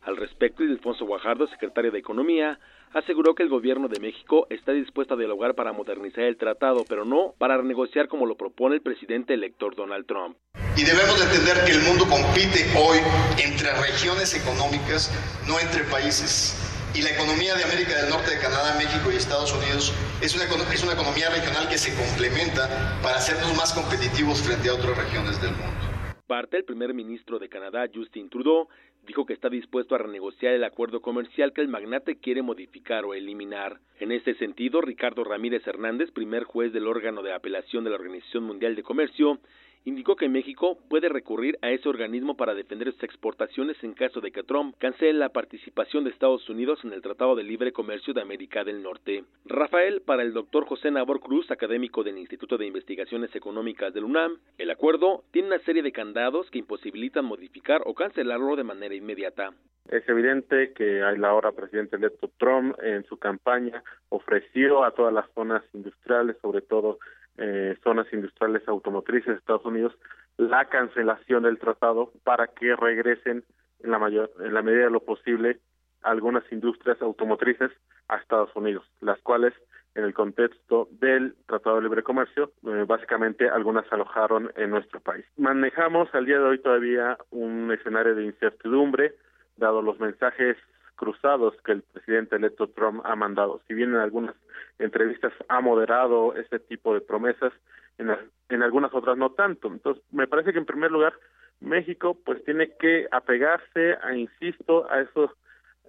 Al 0.03 0.17
respecto, 0.17 0.63
Ildefonso 0.63 1.05
Guajardo, 1.05 1.47
secretario 1.47 1.91
de 1.91 1.99
Economía, 1.99 2.59
aseguró 2.93 3.35
que 3.35 3.43
el 3.43 3.49
gobierno 3.49 3.87
de 3.87 3.99
México 3.99 4.47
está 4.49 4.71
dispuesto 4.71 5.13
a 5.13 5.17
dialogar 5.17 5.55
para 5.55 5.73
modernizar 5.73 6.23
el 6.23 6.37
tratado, 6.37 6.85
pero 6.87 7.05
no 7.05 7.35
para 7.37 7.57
renegociar 7.57 8.07
como 8.07 8.25
lo 8.25 8.35
propone 8.35 8.75
el 8.75 8.81
presidente 8.81 9.33
elector 9.33 9.75
Donald 9.75 10.05
Trump. 10.05 10.37
Y 10.77 10.83
debemos 10.83 11.21
entender 11.21 11.57
que 11.65 11.73
el 11.73 11.81
mundo 11.81 12.05
compite 12.07 12.65
hoy 12.79 12.99
entre 13.43 13.69
regiones 13.81 14.33
económicas, 14.33 15.11
no 15.47 15.59
entre 15.59 15.83
países. 15.91 16.55
Y 16.95 17.03
la 17.03 17.11
economía 17.11 17.53
de 17.53 17.63
América 17.65 17.95
del 18.01 18.09
Norte, 18.09 18.31
de 18.31 18.41
Canadá, 18.41 18.75
México 18.77 19.11
y 19.11 19.15
Estados 19.15 19.53
Unidos 19.53 19.93
es 20.23 20.33
una, 20.33 20.45
es 20.73 20.83
una 20.83 20.93
economía 20.93 21.29
regional 21.29 21.69
que 21.69 21.77
se 21.77 21.93
complementa 21.93 22.97
para 23.03 23.17
hacernos 23.17 23.55
más 23.55 23.73
competitivos 23.73 24.41
frente 24.41 24.69
a 24.69 24.73
otras 24.73 24.97
regiones 24.97 25.39
del 25.41 25.51
mundo. 25.51 25.89
Parte, 26.25 26.57
el 26.57 26.63
primer 26.63 26.93
ministro 26.93 27.39
de 27.39 27.49
Canadá, 27.49 27.85
Justin 27.93 28.29
Trudeau, 28.29 28.69
dijo 29.05 29.25
que 29.25 29.33
está 29.33 29.49
dispuesto 29.49 29.95
a 29.95 29.99
renegociar 29.99 30.53
el 30.53 30.63
acuerdo 30.63 31.01
comercial 31.01 31.53
que 31.53 31.61
el 31.61 31.67
magnate 31.67 32.17
quiere 32.17 32.41
modificar 32.41 33.05
o 33.05 33.13
eliminar. 33.13 33.79
En 33.99 34.11
este 34.11 34.35
sentido, 34.35 34.81
Ricardo 34.81 35.23
Ramírez 35.23 35.65
Hernández, 35.67 36.11
primer 36.11 36.43
juez 36.43 36.71
del 36.73 36.87
órgano 36.87 37.21
de 37.21 37.33
apelación 37.33 37.83
de 37.83 37.89
la 37.89 37.97
Organización 37.97 38.43
Mundial 38.43 38.75
de 38.75 38.83
Comercio, 38.83 39.39
indicó 39.85 40.15
que 40.15 40.29
México 40.29 40.77
puede 40.89 41.09
recurrir 41.09 41.57
a 41.61 41.71
ese 41.71 41.89
organismo 41.89 42.35
para 42.35 42.53
defender 42.53 42.91
sus 42.91 43.03
exportaciones 43.03 43.77
en 43.83 43.93
caso 43.93 44.21
de 44.21 44.31
que 44.31 44.43
Trump 44.43 44.75
cancele 44.77 45.13
la 45.13 45.29
participación 45.29 46.03
de 46.03 46.11
Estados 46.11 46.49
Unidos 46.49 46.79
en 46.83 46.93
el 46.93 47.01
Tratado 47.01 47.35
de 47.35 47.43
Libre 47.43 47.71
Comercio 47.71 48.13
de 48.13 48.21
América 48.21 48.63
del 48.63 48.83
Norte. 48.83 49.23
Rafael, 49.45 50.01
para 50.01 50.23
el 50.23 50.33
doctor 50.33 50.65
José 50.65 50.91
Nabor 50.91 51.19
Cruz, 51.19 51.49
académico 51.51 52.03
del 52.03 52.17
Instituto 52.17 52.57
de 52.57 52.67
Investigaciones 52.67 53.35
Económicas 53.35 53.93
del 53.93 54.03
UNAM, 54.03 54.37
el 54.57 54.69
acuerdo 54.69 55.23
tiene 55.31 55.49
una 55.49 55.59
serie 55.59 55.83
de 55.83 55.91
candados 55.91 56.49
que 56.51 56.59
imposibilitan 56.59 57.25
modificar 57.25 57.81
o 57.85 57.93
cancelarlo 57.93 58.55
de 58.55 58.63
manera 58.63 58.95
inmediata. 58.95 59.53
Es 59.89 60.07
evidente 60.07 60.71
que 60.73 60.99
el 60.99 61.25
ahora 61.25 61.51
presidente 61.51 61.95
electo 61.95 62.29
Trump 62.37 62.75
en 62.83 63.03
su 63.05 63.17
campaña 63.17 63.83
ofreció 64.09 64.83
a 64.83 64.91
todas 64.91 65.11
las 65.11 65.27
zonas 65.33 65.63
industriales, 65.73 66.37
sobre 66.43 66.61
todo 66.61 66.99
eh, 67.39 67.77
zonas 67.83 68.11
industriales 68.11 68.67
automotrices 68.67 69.27
de 69.27 69.39
Estados 69.39 69.65
Unidos 69.65 69.93
la 70.37 70.65
cancelación 70.65 71.43
del 71.43 71.59
tratado 71.59 72.11
para 72.23 72.47
que 72.47 72.75
regresen 72.75 73.43
en 73.81 73.91
la 73.91 73.99
mayor 73.99 74.31
en 74.39 74.53
la 74.53 74.61
medida 74.61 74.85
de 74.85 74.91
lo 74.91 75.01
posible 75.01 75.59
algunas 76.01 76.43
industrias 76.51 77.01
automotrices 77.01 77.71
a 78.07 78.17
Estados 78.17 78.55
Unidos, 78.55 78.85
las 79.01 79.19
cuales 79.21 79.53
en 79.95 80.03
el 80.03 80.13
contexto 80.13 80.87
del 80.91 81.35
Tratado 81.45 81.77
de 81.77 81.83
Libre 81.83 82.03
Comercio, 82.03 82.51
eh, 82.65 82.85
básicamente 82.87 83.49
algunas 83.49 83.91
alojaron 83.91 84.51
en 84.55 84.69
nuestro 84.69 84.99
país. 84.99 85.25
Manejamos 85.35 86.13
al 86.13 86.25
día 86.25 86.37
de 86.37 86.45
hoy 86.45 86.59
todavía 86.59 87.17
un 87.31 87.71
escenario 87.71 88.15
de 88.15 88.25
incertidumbre, 88.25 89.15
dado 89.57 89.81
los 89.81 89.99
mensajes 89.99 90.57
cruzados 90.99 91.55
que 91.63 91.71
el 91.71 91.81
presidente 91.81 92.35
electo 92.35 92.67
Trump 92.67 93.01
ha 93.05 93.15
mandado. 93.15 93.61
Si 93.67 93.73
bien 93.73 93.91
en 93.91 94.01
algunas 94.01 94.35
entrevistas 94.79 95.31
ha 95.47 95.61
moderado 95.61 96.35
ese 96.35 96.59
tipo 96.59 96.93
de 96.93 96.99
promesas, 96.99 97.53
en, 97.97 98.63
algunas 98.63 98.93
otras 98.93 99.17
no 99.17 99.31
tanto. 99.31 99.69
Entonces, 99.69 100.03
me 100.11 100.27
parece 100.27 100.51
que 100.51 100.59
en 100.59 100.65
primer 100.65 100.91
lugar 100.91 101.13
México 101.61 102.17
pues 102.25 102.43
tiene 102.43 102.71
que 102.77 103.07
apegarse, 103.11 103.97
a, 104.01 104.13
insisto, 104.13 104.91
a 104.91 104.99
esos 105.01 105.31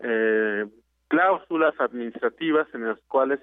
eh, 0.00 0.66
cláusulas 1.08 1.74
administrativas 1.80 2.68
en 2.72 2.86
las 2.86 3.00
cuales 3.08 3.40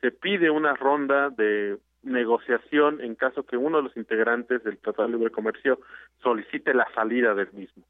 se 0.00 0.10
pide 0.12 0.50
una 0.50 0.74
ronda 0.74 1.28
de 1.28 1.76
negociación 2.02 3.02
en 3.02 3.14
caso 3.14 3.42
que 3.42 3.58
uno 3.58 3.76
de 3.78 3.82
los 3.84 3.96
integrantes 3.96 4.64
del 4.64 4.78
Tratado 4.78 5.08
de 5.08 5.16
Libre 5.16 5.30
Comercio 5.30 5.80
solicite 6.22 6.72
la 6.72 6.88
salida 6.94 7.34
del 7.34 7.52
mismo 7.52 7.84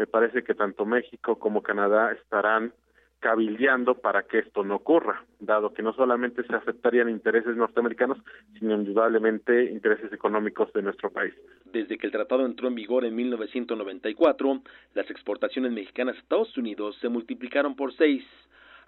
me 0.00 0.06
parece 0.06 0.42
que 0.42 0.54
tanto 0.54 0.86
México 0.86 1.38
como 1.38 1.62
Canadá 1.62 2.12
estarán 2.12 2.72
cabildeando 3.18 3.96
para 3.96 4.22
que 4.22 4.38
esto 4.38 4.64
no 4.64 4.76
ocurra, 4.76 5.26
dado 5.40 5.74
que 5.74 5.82
no 5.82 5.92
solamente 5.92 6.42
se 6.42 6.56
aceptarían 6.56 7.10
intereses 7.10 7.54
norteamericanos, 7.54 8.16
sino 8.58 8.76
indudablemente 8.76 9.64
intereses 9.64 10.10
económicos 10.10 10.72
de 10.72 10.80
nuestro 10.80 11.10
país. 11.10 11.34
Desde 11.66 11.98
que 11.98 12.06
el 12.06 12.12
tratado 12.12 12.46
entró 12.46 12.68
en 12.68 12.76
vigor 12.76 13.04
en 13.04 13.14
1994, 13.14 14.62
las 14.94 15.10
exportaciones 15.10 15.70
mexicanas 15.70 16.16
a 16.16 16.20
Estados 16.20 16.56
Unidos 16.56 16.96
se 17.02 17.10
multiplicaron 17.10 17.76
por 17.76 17.92
seis, 17.92 18.24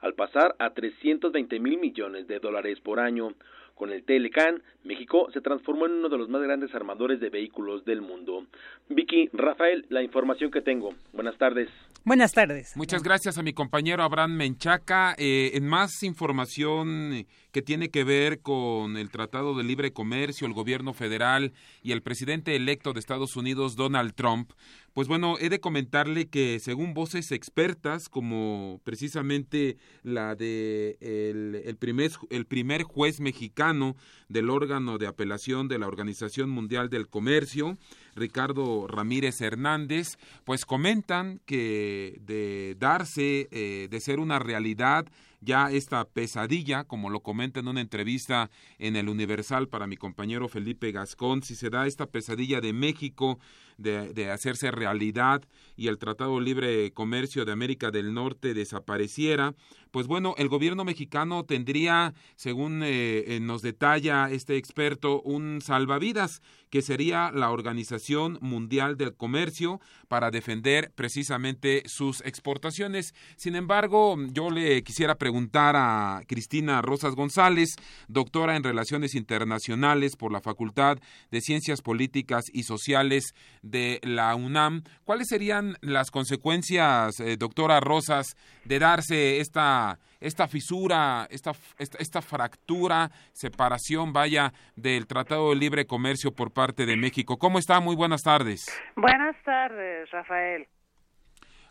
al 0.00 0.14
pasar 0.14 0.54
a 0.58 0.70
320 0.70 1.60
mil 1.60 1.78
millones 1.78 2.26
de 2.26 2.38
dólares 2.38 2.80
por 2.80 2.98
año, 2.98 3.34
Con 3.82 3.90
el 3.90 4.04
Telecan, 4.04 4.62
México 4.84 5.28
se 5.32 5.40
transformó 5.40 5.86
en 5.86 5.94
uno 5.94 6.08
de 6.08 6.16
los 6.16 6.28
más 6.28 6.40
grandes 6.40 6.72
armadores 6.72 7.18
de 7.18 7.30
vehículos 7.30 7.84
del 7.84 8.00
mundo. 8.00 8.46
Vicky, 8.88 9.28
Rafael, 9.32 9.84
la 9.88 10.04
información 10.04 10.52
que 10.52 10.60
tengo. 10.60 10.94
Buenas 11.12 11.36
tardes. 11.36 11.68
Buenas 12.04 12.32
tardes. 12.32 12.76
Muchas 12.76 13.02
gracias 13.02 13.38
a 13.38 13.42
mi 13.42 13.52
compañero 13.52 14.04
Abraham 14.04 14.36
Menchaca. 14.36 15.16
Eh, 15.18 15.50
en 15.54 15.66
más 15.66 16.04
información 16.04 17.26
que 17.52 17.62
tiene 17.62 17.90
que 17.90 18.02
ver 18.02 18.40
con 18.40 18.96
el 18.96 19.10
Tratado 19.10 19.54
de 19.54 19.62
Libre 19.62 19.92
Comercio, 19.92 20.46
el 20.46 20.54
gobierno 20.54 20.94
federal 20.94 21.52
y 21.82 21.92
el 21.92 22.02
presidente 22.02 22.56
electo 22.56 22.92
de 22.92 23.00
Estados 23.00 23.36
Unidos, 23.36 23.76
Donald 23.76 24.14
Trump, 24.14 24.52
pues 24.94 25.08
bueno, 25.08 25.36
he 25.40 25.48
de 25.48 25.60
comentarle 25.60 26.28
que 26.28 26.60
según 26.60 26.92
voces 26.92 27.32
expertas, 27.32 28.10
como 28.10 28.78
precisamente 28.84 29.78
la 30.02 30.34
de 30.34 30.98
el, 31.00 31.76
primer, 31.76 32.10
el 32.28 32.44
primer 32.44 32.82
juez 32.82 33.18
mexicano 33.18 33.96
del 34.28 34.50
órgano 34.50 34.98
de 34.98 35.06
apelación 35.06 35.68
de 35.68 35.78
la 35.78 35.86
Organización 35.86 36.50
Mundial 36.50 36.90
del 36.90 37.08
Comercio, 37.08 37.78
Ricardo 38.14 38.86
Ramírez 38.86 39.40
Hernández, 39.40 40.18
pues 40.44 40.64
comentan 40.64 41.40
que 41.46 42.18
de 42.20 42.76
darse, 42.78 43.48
eh, 43.50 43.88
de 43.90 44.00
ser 44.00 44.20
una 44.20 44.38
realidad, 44.38 45.06
ya 45.40 45.70
esta 45.70 46.04
pesadilla, 46.04 46.84
como 46.84 47.10
lo 47.10 47.20
comenta 47.20 47.60
en 47.60 47.68
una 47.68 47.80
entrevista 47.80 48.50
en 48.78 48.96
el 48.96 49.08
Universal 49.08 49.68
para 49.68 49.86
mi 49.86 49.96
compañero 49.96 50.48
Felipe 50.48 50.92
Gascón, 50.92 51.42
si 51.42 51.56
se 51.56 51.68
da 51.68 51.86
esta 51.86 52.06
pesadilla 52.06 52.60
de 52.60 52.72
México 52.72 53.40
de, 53.78 54.12
de 54.12 54.30
hacerse 54.30 54.70
realidad 54.70 55.42
y 55.76 55.88
el 55.88 55.98
Tratado 55.98 56.40
Libre 56.40 56.92
Comercio 56.92 57.44
de 57.44 57.52
América 57.52 57.90
del 57.90 58.14
Norte 58.14 58.54
desapareciera, 58.54 59.54
pues 59.92 60.06
bueno, 60.06 60.34
el 60.38 60.48
gobierno 60.48 60.84
mexicano 60.84 61.44
tendría, 61.44 62.14
según 62.36 62.82
eh, 62.82 63.24
eh, 63.26 63.40
nos 63.40 63.60
detalla 63.60 64.30
este 64.30 64.56
experto, 64.56 65.20
un 65.20 65.60
salvavidas, 65.60 66.40
que 66.70 66.80
sería 66.80 67.30
la 67.30 67.50
Organización 67.50 68.38
Mundial 68.40 68.96
del 68.96 69.14
Comercio, 69.14 69.80
para 70.08 70.30
defender 70.30 70.90
precisamente 70.94 71.82
sus 71.84 72.22
exportaciones. 72.22 73.12
Sin 73.36 73.54
embargo, 73.54 74.16
yo 74.32 74.50
le 74.50 74.82
quisiera 74.82 75.16
preguntar 75.16 75.76
a 75.76 76.22
Cristina 76.26 76.80
Rosas 76.80 77.14
González, 77.14 77.76
doctora 78.08 78.56
en 78.56 78.64
Relaciones 78.64 79.14
Internacionales 79.14 80.16
por 80.16 80.32
la 80.32 80.40
Facultad 80.40 80.98
de 81.30 81.40
Ciencias 81.42 81.82
Políticas 81.82 82.46
y 82.50 82.62
Sociales 82.62 83.34
de 83.62 84.00
la 84.02 84.34
UNAM, 84.34 84.82
¿cuáles 85.04 85.28
serían 85.28 85.76
las 85.80 86.10
consecuencias, 86.10 87.18
eh, 87.20 87.36
doctora 87.36 87.80
Rosas, 87.80 88.36
de 88.64 88.78
darse 88.78 89.40
esta 89.40 89.98
esta, 90.22 90.46
fisura, 90.46 91.26
esta, 91.30 91.52
esta, 91.78 92.22
fractura, 92.22 93.10
separación, 93.32 94.12
vaya, 94.12 94.52
del 94.76 95.06
Tratado 95.06 95.50
de 95.50 95.56
Libre 95.56 95.84
Comercio 95.84 96.32
por 96.32 96.52
parte 96.52 96.86
de 96.86 96.96
México. 96.96 97.38
¿Cómo 97.38 97.58
está? 97.58 97.80
Muy 97.80 97.96
buenas 97.96 98.22
tardes. 98.22 98.64
Buenas 98.94 99.34
tardes, 99.44 100.08
Rafael. 100.12 100.68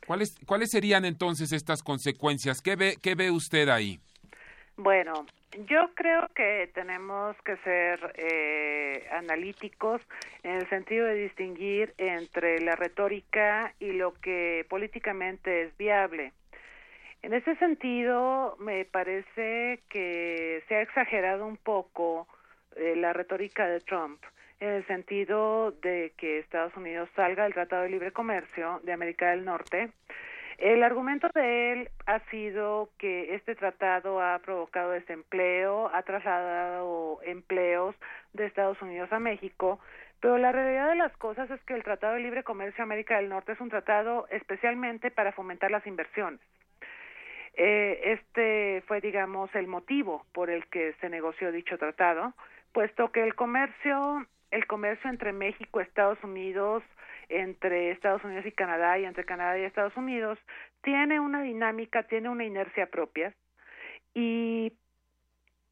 ¿Cuáles, 0.05 0.35
¿Cuáles 0.45 0.69
serían 0.69 1.05
entonces 1.05 1.53
estas 1.53 1.81
consecuencias? 1.81 2.61
¿Qué 2.61 2.75
ve, 2.75 2.95
qué 3.01 3.15
ve 3.15 3.31
usted 3.31 3.69
ahí? 3.69 3.99
Bueno, 4.75 5.25
yo 5.67 5.89
creo 5.95 6.27
que 6.33 6.69
tenemos 6.73 7.35
que 7.43 7.57
ser 7.57 8.13
eh, 8.15 9.07
analíticos 9.11 10.01
en 10.43 10.51
el 10.55 10.69
sentido 10.69 11.05
de 11.05 11.15
distinguir 11.15 11.93
entre 11.97 12.61
la 12.61 12.75
retórica 12.75 13.73
y 13.79 13.91
lo 13.91 14.13
que 14.13 14.65
políticamente 14.69 15.63
es 15.63 15.77
viable. 15.77 16.31
En 17.21 17.33
ese 17.33 17.55
sentido, 17.57 18.55
me 18.59 18.85
parece 18.85 19.81
que 19.89 20.63
se 20.67 20.75
ha 20.75 20.81
exagerado 20.81 21.45
un 21.45 21.57
poco 21.57 22.27
eh, 22.75 22.95
la 22.95 23.13
retórica 23.13 23.67
de 23.67 23.79
Trump 23.81 24.21
en 24.59 24.69
el 24.69 24.87
sentido 24.87 25.71
de 25.71 26.13
que 26.17 26.39
Estados 26.39 26.75
Unidos 26.77 27.09
salga 27.15 27.43
del 27.43 27.53
Tratado 27.53 27.83
de 27.83 27.89
Libre 27.89 28.11
Comercio 28.11 28.79
de 28.83 28.93
América 28.93 29.31
del 29.31 29.43
Norte. 29.43 29.91
El 30.61 30.83
argumento 30.83 31.27
de 31.33 31.71
él 31.71 31.89
ha 32.05 32.19
sido 32.29 32.89
que 32.99 33.33
este 33.33 33.55
tratado 33.55 34.21
ha 34.21 34.37
provocado 34.37 34.91
desempleo, 34.91 35.89
ha 35.91 36.03
trasladado 36.03 37.19
empleos 37.23 37.95
de 38.33 38.45
Estados 38.45 38.79
Unidos 38.79 39.11
a 39.11 39.17
México, 39.17 39.79
pero 40.19 40.37
la 40.37 40.51
realidad 40.51 40.89
de 40.89 40.97
las 40.97 41.17
cosas 41.17 41.49
es 41.49 41.59
que 41.63 41.73
el 41.73 41.83
Tratado 41.83 42.13
de 42.13 42.19
Libre 42.19 42.43
Comercio 42.43 42.83
América 42.83 43.17
del 43.17 43.29
Norte 43.29 43.53
es 43.53 43.59
un 43.59 43.71
tratado 43.71 44.27
especialmente 44.29 45.09
para 45.09 45.31
fomentar 45.31 45.71
las 45.71 45.87
inversiones. 45.87 46.39
Eh, 47.55 48.19
este 48.21 48.83
fue, 48.85 49.01
digamos, 49.01 49.49
el 49.55 49.65
motivo 49.65 50.27
por 50.31 50.51
el 50.51 50.67
que 50.67 50.93
se 51.01 51.09
negoció 51.09 51.51
dicho 51.51 51.79
tratado, 51.79 52.35
puesto 52.71 53.11
que 53.11 53.23
el 53.23 53.33
comercio, 53.33 54.27
el 54.51 54.67
comercio 54.67 55.09
entre 55.09 55.33
México, 55.33 55.81
Estados 55.81 56.23
Unidos, 56.23 56.83
entre 57.31 57.91
Estados 57.91 58.23
Unidos 58.23 58.45
y 58.45 58.51
Canadá 58.51 58.99
y 58.99 59.05
entre 59.05 59.25
Canadá 59.25 59.57
y 59.57 59.63
Estados 59.63 59.95
Unidos 59.95 60.37
tiene 60.81 61.19
una 61.19 61.41
dinámica, 61.41 62.03
tiene 62.03 62.29
una 62.29 62.43
inercia 62.43 62.87
propia 62.87 63.33
y 64.13 64.73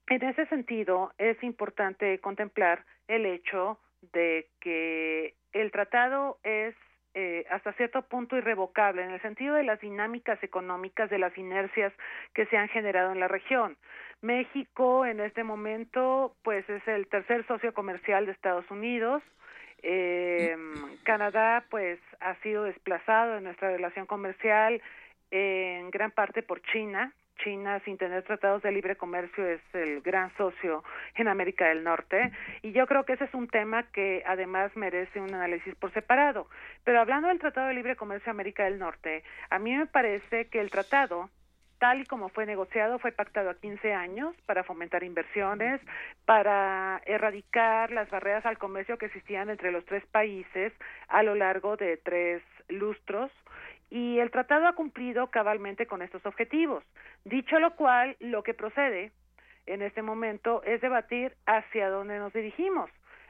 en 0.07 0.23
ese 0.23 0.45
sentido 0.48 1.11
es 1.18 1.41
importante 1.44 2.19
contemplar 2.19 2.84
el 3.07 3.26
hecho 3.26 3.80
de 4.14 4.48
que 4.60 5.36
el 5.53 5.72
tratado 5.72 6.38
es 6.44 6.76
eh, 7.15 7.45
hasta 7.49 7.73
cierto 7.73 8.03
punto 8.03 8.38
irrevocable 8.38 9.03
en 9.03 9.11
el 9.11 9.22
sentido 9.22 9.56
de 9.56 9.64
las 9.64 9.81
dinámicas 9.81 10.41
económicas, 10.44 11.10
de 11.10 11.18
las 11.18 11.36
inercias 11.38 11.91
que 12.34 12.45
se 12.45 12.57
han 12.57 12.69
generado 12.69 13.11
en 13.11 13.19
la 13.19 13.27
región. 13.27 13.77
México 14.22 15.06
en 15.06 15.19
este 15.19 15.44
momento 15.44 16.36
pues 16.44 16.69
es 16.69 16.88
el 16.88 17.07
tercer 17.07 17.45
socio 17.48 17.73
comercial 17.73 18.26
de 18.26 18.31
Estados 18.31 18.69
Unidos. 18.69 19.23
Eh, 19.84 20.56
Canadá 21.03 21.65
pues 21.69 21.99
ha 22.19 22.35
sido 22.41 22.64
desplazado 22.64 23.38
en 23.38 23.45
nuestra 23.45 23.72
relación 23.72 24.06
comercial 24.06 24.81
en 25.31 25.89
gran 25.91 26.11
parte 26.11 26.43
por 26.43 26.61
China 26.64 27.14
China, 27.43 27.81
sin 27.85 27.97
tener 27.97 28.23
tratados 28.23 28.61
de 28.61 28.72
libre 28.72 28.95
comercio, 28.95 29.47
es 29.47 29.61
el 29.73 30.01
gran 30.01 30.35
socio 30.38 30.84
en 31.15 31.27
América 31.27 31.68
del 31.68 31.84
Norte. 31.84 32.31
Y 32.61 32.72
yo 32.72 32.85
creo 32.88 33.06
que 33.06 33.14
ese 33.14 33.26
es 33.26 33.34
un 33.34 33.47
tema 33.47 33.84
que 33.91 34.23
además 34.26 34.76
merece 34.76 35.19
un 35.19 35.34
análisis 35.34 35.76
por 35.76 35.91
separado. 35.93 36.47
Pero 36.84 36.99
hablando 36.99 37.27
del 37.27 37.39
Tratado 37.39 37.68
de 37.68 37.73
Libre 37.73 37.95
Comercio 37.95 38.26
de 38.26 38.31
América 38.31 38.65
del 38.65 38.80
Norte, 38.80 39.23
a 39.49 39.60
mí 39.60 39.76
me 39.76 39.88
parece 39.88 40.47
que 40.47 40.60
el 40.60 40.69
tratado 40.69 41.30
tal 41.80 42.01
y 42.01 42.06
como 42.06 42.30
fue 42.30 42.45
negociado, 42.45 42.99
fue 42.99 43.11
pactado 43.11 43.49
a 43.49 43.56
15 43.56 43.93
años 43.93 44.35
para 44.45 44.64
fomentar 44.64 45.03
inversiones, 45.03 45.81
para 46.26 47.01
erradicar 47.06 47.91
las 47.91 48.10
barreras 48.10 48.45
al 48.45 48.57
comercio 48.57 48.97
que 48.97 49.07
existían 49.07 49.49
entre 49.49 49.72
los 49.72 49.85
tres 49.85 50.06
países 50.07 50.73
a 51.07 51.23
lo 51.23 51.35
largo 51.35 51.77
de 51.77 51.97
tres 51.97 52.43
lustros 52.68 53.31
y 53.89 54.19
el 54.19 54.30
tratado 54.30 54.68
ha 54.68 54.73
cumplido 54.73 55.27
cabalmente 55.31 55.88
con 55.88 56.01
estos 56.01 56.26
objetivos. 56.26 56.84
Dicho 57.26 57.60
lo 57.60 57.76
cual, 57.76 58.15
lo 58.19 58.43
que 58.43 58.53
procede 58.53 59.11
en 59.65 59.81
este 59.81 60.01
momento 60.01 60.61
es 60.64 60.81
debatir 60.81 61.35
hacia 61.45 61.89
dónde 61.89 62.19
nos 62.19 62.34
dirigimos. 62.34 62.89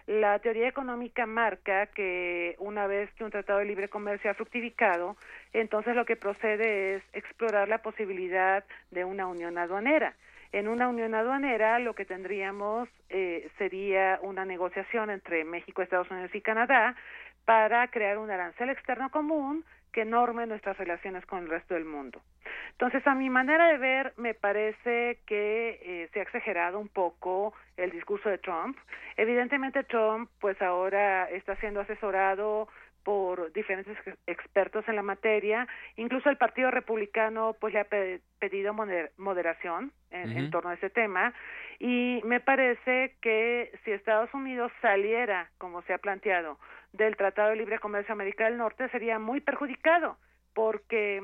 La 0.09 0.39
teoría 0.39 0.67
económica 0.67 1.27
marca 1.27 1.85
que 1.85 2.55
una 2.57 2.87
vez 2.87 3.13
que 3.13 3.23
un 3.23 3.29
tratado 3.29 3.59
de 3.59 3.65
libre 3.65 3.89
comercio 3.89 4.31
ha 4.31 4.33
fructificado, 4.33 5.15
entonces 5.53 5.95
lo 5.95 6.03
que 6.03 6.15
procede 6.15 6.95
es 6.95 7.03
explorar 7.13 7.69
la 7.69 7.83
posibilidad 7.83 8.63
de 8.89 9.05
una 9.05 9.27
unión 9.27 9.59
aduanera. 9.59 10.15
En 10.51 10.67
una 10.67 10.87
unión 10.87 11.13
aduanera 11.13 11.77
lo 11.77 11.93
que 11.93 12.05
tendríamos 12.05 12.89
eh, 13.09 13.51
sería 13.59 14.17
una 14.23 14.45
negociación 14.45 15.11
entre 15.11 15.43
México, 15.43 15.83
Estados 15.83 16.09
Unidos 16.09 16.33
y 16.33 16.41
Canadá 16.41 16.95
para 17.45 17.87
crear 17.89 18.17
un 18.17 18.31
arancel 18.31 18.71
externo 18.71 19.11
común 19.11 19.63
que 19.91 20.05
norme 20.05 20.45
nuestras 20.45 20.77
relaciones 20.77 21.25
con 21.25 21.43
el 21.43 21.49
resto 21.49 21.73
del 21.73 21.85
mundo. 21.85 22.21
Entonces, 22.71 23.05
a 23.07 23.15
mi 23.15 23.29
manera 23.29 23.67
de 23.67 23.77
ver, 23.77 24.13
me 24.17 24.33
parece 24.33 25.19
que 25.25 25.79
eh, 25.81 26.09
se 26.13 26.19
ha 26.19 26.23
exagerado 26.23 26.79
un 26.79 26.87
poco 26.87 27.53
el 27.77 27.91
discurso 27.91 28.29
de 28.29 28.37
Trump. 28.37 28.77
Evidentemente, 29.17 29.83
Trump, 29.83 30.29
pues 30.39 30.61
ahora 30.61 31.29
está 31.29 31.55
siendo 31.57 31.81
asesorado 31.81 32.67
por 33.09 33.51
diferentes 33.53 33.97
expertos 34.27 34.87
en 34.87 34.95
la 34.95 35.01
materia. 35.01 35.67
Incluso 35.95 36.29
el 36.29 36.37
Partido 36.37 36.69
Republicano, 36.69 37.55
pues 37.59 37.73
le 37.73 37.79
ha 37.79 37.87
pedido 38.37 38.71
moderación 39.17 39.91
en 40.11 40.51
torno 40.51 40.69
a 40.69 40.75
ese 40.75 40.91
tema. 40.91 41.33
Y 41.79 42.21
me 42.23 42.39
parece 42.39 43.15
que 43.19 43.71
si 43.83 43.91
Estados 43.93 44.31
Unidos 44.35 44.71
saliera, 44.79 45.49
como 45.57 45.81
se 45.81 45.93
ha 45.93 45.97
planteado, 45.97 46.59
del 46.93 47.17
Tratado 47.17 47.49
de 47.49 47.55
Libre 47.55 47.79
Comercio 47.79 48.13
América 48.13 48.45
del 48.45 48.57
Norte 48.57 48.87
sería 48.89 49.17
muy 49.17 49.41
perjudicado 49.41 50.19
porque 50.53 51.23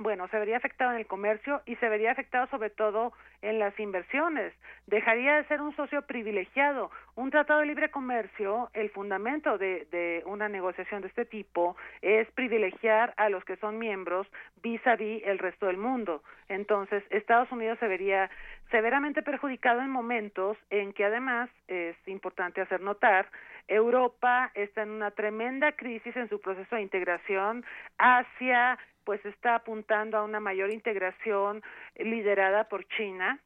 bueno, 0.00 0.28
se 0.28 0.38
vería 0.38 0.56
afectado 0.56 0.92
en 0.92 0.96
el 0.96 1.06
comercio 1.06 1.60
y 1.66 1.76
se 1.76 1.88
vería 1.88 2.10
afectado 2.12 2.46
sobre 2.48 2.70
todo 2.70 3.12
en 3.42 3.58
las 3.58 3.78
inversiones. 3.78 4.52
Dejaría 4.86 5.36
de 5.36 5.44
ser 5.44 5.60
un 5.60 5.76
socio 5.76 6.02
privilegiado. 6.02 6.90
Un 7.16 7.30
tratado 7.30 7.60
de 7.60 7.66
libre 7.66 7.90
comercio, 7.90 8.70
el 8.72 8.90
fundamento 8.90 9.58
de, 9.58 9.86
de 9.90 10.22
una 10.24 10.48
negociación 10.48 11.02
de 11.02 11.08
este 11.08 11.26
tipo 11.26 11.76
es 12.00 12.30
privilegiar 12.32 13.12
a 13.18 13.28
los 13.28 13.44
que 13.44 13.56
son 13.56 13.78
miembros 13.78 14.26
vis 14.62 14.84
a 14.86 14.96
vis 14.96 15.22
el 15.26 15.38
resto 15.38 15.66
del 15.66 15.76
mundo. 15.76 16.22
Entonces, 16.48 17.04
Estados 17.10 17.52
Unidos 17.52 17.78
se 17.78 17.86
vería 17.86 18.30
severamente 18.70 19.22
perjudicado 19.22 19.80
en 19.82 19.90
momentos 19.90 20.56
en 20.70 20.92
que 20.92 21.04
además 21.04 21.50
es 21.68 21.96
importante 22.06 22.60
hacer 22.60 22.80
notar 22.80 23.26
Europa 23.70 24.50
está 24.54 24.82
en 24.82 24.90
una 24.90 25.12
tremenda 25.12 25.72
crisis 25.72 26.14
en 26.16 26.28
su 26.28 26.40
proceso 26.40 26.76
de 26.76 26.82
integración 26.82 27.64
hacia 27.98 28.78
pues 29.04 29.24
está 29.24 29.54
apuntando 29.54 30.18
a 30.18 30.24
una 30.24 30.40
mayor 30.40 30.72
integración 30.72 31.62
liderada 31.96 32.64
por 32.64 32.86
China 32.88 33.40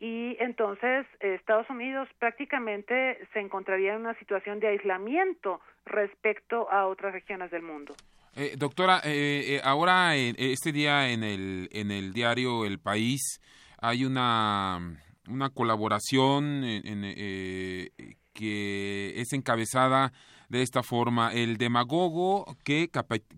y 0.00 0.36
entonces 0.40 1.06
Estados 1.20 1.68
Unidos 1.70 2.08
prácticamente 2.18 3.18
se 3.32 3.40
encontraría 3.40 3.94
en 3.94 4.00
una 4.00 4.18
situación 4.18 4.60
de 4.60 4.68
aislamiento 4.68 5.60
respecto 5.84 6.70
a 6.70 6.86
otras 6.86 7.12
regiones 7.12 7.50
del 7.50 7.62
mundo. 7.62 7.94
Eh, 8.34 8.54
doctora, 8.58 9.00
eh, 9.04 9.56
eh, 9.56 9.60
ahora 9.64 10.14
este 10.16 10.72
día 10.72 11.08
en 11.08 11.22
el 11.24 11.68
en 11.72 11.90
el 11.90 12.12
diario 12.12 12.66
El 12.66 12.78
País 12.78 13.40
hay 13.80 14.04
una 14.04 14.78
una 15.28 15.50
colaboración 15.50 16.62
que 18.36 19.14
es 19.16 19.32
encabezada 19.32 20.12
de 20.48 20.62
esta 20.62 20.82
forma, 20.82 21.32
el 21.32 21.56
demagogo 21.56 22.56
que 22.62 22.90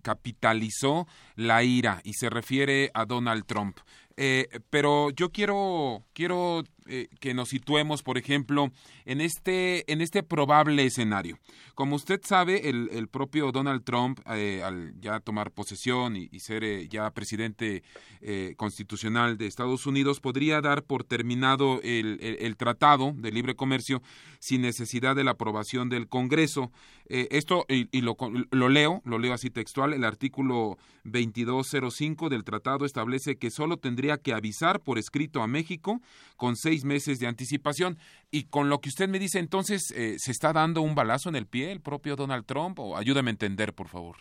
capitalizó 0.03 1.07
la 1.37 1.63
ira 1.63 2.01
y 2.05 2.13
se 2.15 2.29
refiere 2.29 2.91
a 2.93 3.07
Donald 3.07 3.47
Trump. 3.47 3.79
Eh, 4.17 4.49
pero 4.69 5.11
yo 5.11 5.31
quiero, 5.31 6.05
quiero 6.13 6.65
eh, 6.91 7.09
que 7.21 7.35
nos 7.35 7.51
situemos, 7.51 8.03
por 8.03 8.17
ejemplo, 8.17 8.73
en 9.05 9.21
este, 9.21 9.91
en 9.93 10.01
este 10.01 10.23
probable 10.23 10.87
escenario. 10.87 11.39
Como 11.75 11.97
usted 11.97 12.21
sabe, 12.25 12.71
el, 12.71 13.09
propio 13.09 13.53
Donald 13.53 13.85
Trump, 13.85 14.21
eh, 14.31 14.63
al 14.65 14.99
ya 14.99 15.21
tomar 15.21 15.51
posesión 15.51 16.17
y, 16.17 16.29
ser 16.41 16.65
eh, 16.65 16.89
ya 16.89 17.11
presidente 17.11 17.83
constitucional 18.57 19.39
de 19.39 19.47
Estados 19.47 19.87
Unidos, 19.87 20.19
podría 20.21 20.61
dar 20.61 20.83
por 20.83 21.05
terminado 21.05 21.81
el, 21.83 22.19
el, 22.21 22.57
tratado 22.57 23.13
de 23.15 23.31
libre 23.31 23.55
comercio 23.55 24.03
sin 24.41 24.63
necesidad 24.63 25.15
de 25.15 25.25
la 25.25 25.33
aprobación 25.33 25.89
del 25.89 26.09
Congreso. 26.09 26.73
esto, 27.09 27.65
y, 27.69 27.89
y 27.97 28.01
lo, 28.01 28.17
lo, 28.51 28.69
leo, 28.69 29.03
lo 29.05 29.19
leo 29.19 29.35
así 29.35 29.51
textual, 29.51 29.93
el 29.93 30.05
artículo 30.05 30.79
2205 31.05 32.29
del 32.29 32.45
tratado 32.45 32.85
establece 32.85 33.37
que 33.37 33.51
solo 33.51 33.77
tendría 33.77 34.19
que 34.19 34.33
avisar 34.33 34.81
por 34.81 34.99
escrito 34.99 35.43
a 35.43 35.47
México 35.47 36.01
con 36.37 36.57
seis 36.57 36.78
meses 36.85 37.19
de 37.19 37.27
anticipación. 37.27 37.97
Y 38.31 38.49
con 38.49 38.69
lo 38.69 38.79
que 38.81 38.89
usted 38.89 39.09
me 39.09 39.19
dice, 39.19 39.39
entonces, 39.39 39.91
eh, 39.97 40.19
¿se 40.19 40.31
está 40.31 40.53
dando 40.53 40.83
un 40.83 40.95
balazo 40.95 41.29
en 41.29 41.37
el 41.37 41.47
pie 41.47 41.73
el 41.73 41.81
propio 41.81 42.17
Donald 42.17 42.47
Trump? 42.47 42.79
O 42.79 42.97
ayúdame 42.97 43.31
a 43.31 43.33
entender, 43.33 43.73
por 43.73 43.89
favor. 43.89 44.17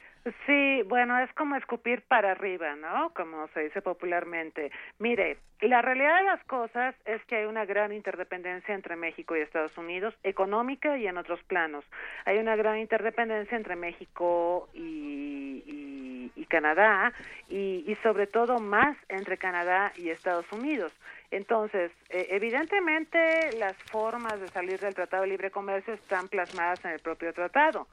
Sí, 0.45 0.81
bueno, 0.88 1.17
es 1.19 1.31
como 1.34 1.55
escupir 1.55 2.01
para 2.01 2.31
arriba, 2.31 2.75
¿no? 2.75 3.11
Como 3.13 3.47
se 3.49 3.61
dice 3.61 3.81
popularmente. 3.81 4.71
Mire, 4.99 5.38
la 5.61 5.81
realidad 5.81 6.17
de 6.17 6.23
las 6.23 6.43
cosas 6.45 6.95
es 7.05 7.23
que 7.25 7.38
hay 7.38 7.45
una 7.45 7.65
gran 7.65 7.93
interdependencia 7.93 8.75
entre 8.75 8.95
México 8.95 9.35
y 9.35 9.41
Estados 9.41 9.77
Unidos, 9.77 10.13
económica 10.23 10.97
y 10.97 11.07
en 11.07 11.17
otros 11.17 11.41
planos. 11.43 11.85
Hay 12.25 12.39
una 12.39 12.55
gran 12.55 12.77
interdependencia 12.77 13.55
entre 13.55 13.75
México 13.75 14.69
y, 14.73 15.63
y, 15.65 15.97
y 16.36 16.45
Canadá 16.45 17.14
y, 17.49 17.84
y 17.88 17.95
sobre 18.04 18.28
todo 18.28 18.60
más 18.60 18.98
entre 19.10 19.38
Canadá 19.38 19.91
y 19.95 20.10
Estados 20.10 20.45
Unidos. 20.52 20.91
Entonces, 21.32 21.91
eh, 22.10 22.28
evidentemente 22.32 23.52
las 23.58 23.76
formas 23.91 24.40
de 24.40 24.48
salir 24.48 24.80
del 24.80 24.95
Tratado 24.95 25.24
de 25.24 25.30
Libre 25.30 25.52
Comercio 25.52 25.94
están 25.94 26.28
plasmadas 26.30 26.84
en 26.86 26.91
el 26.91 26.99
propio 26.99 27.34
tratado. 27.34 27.88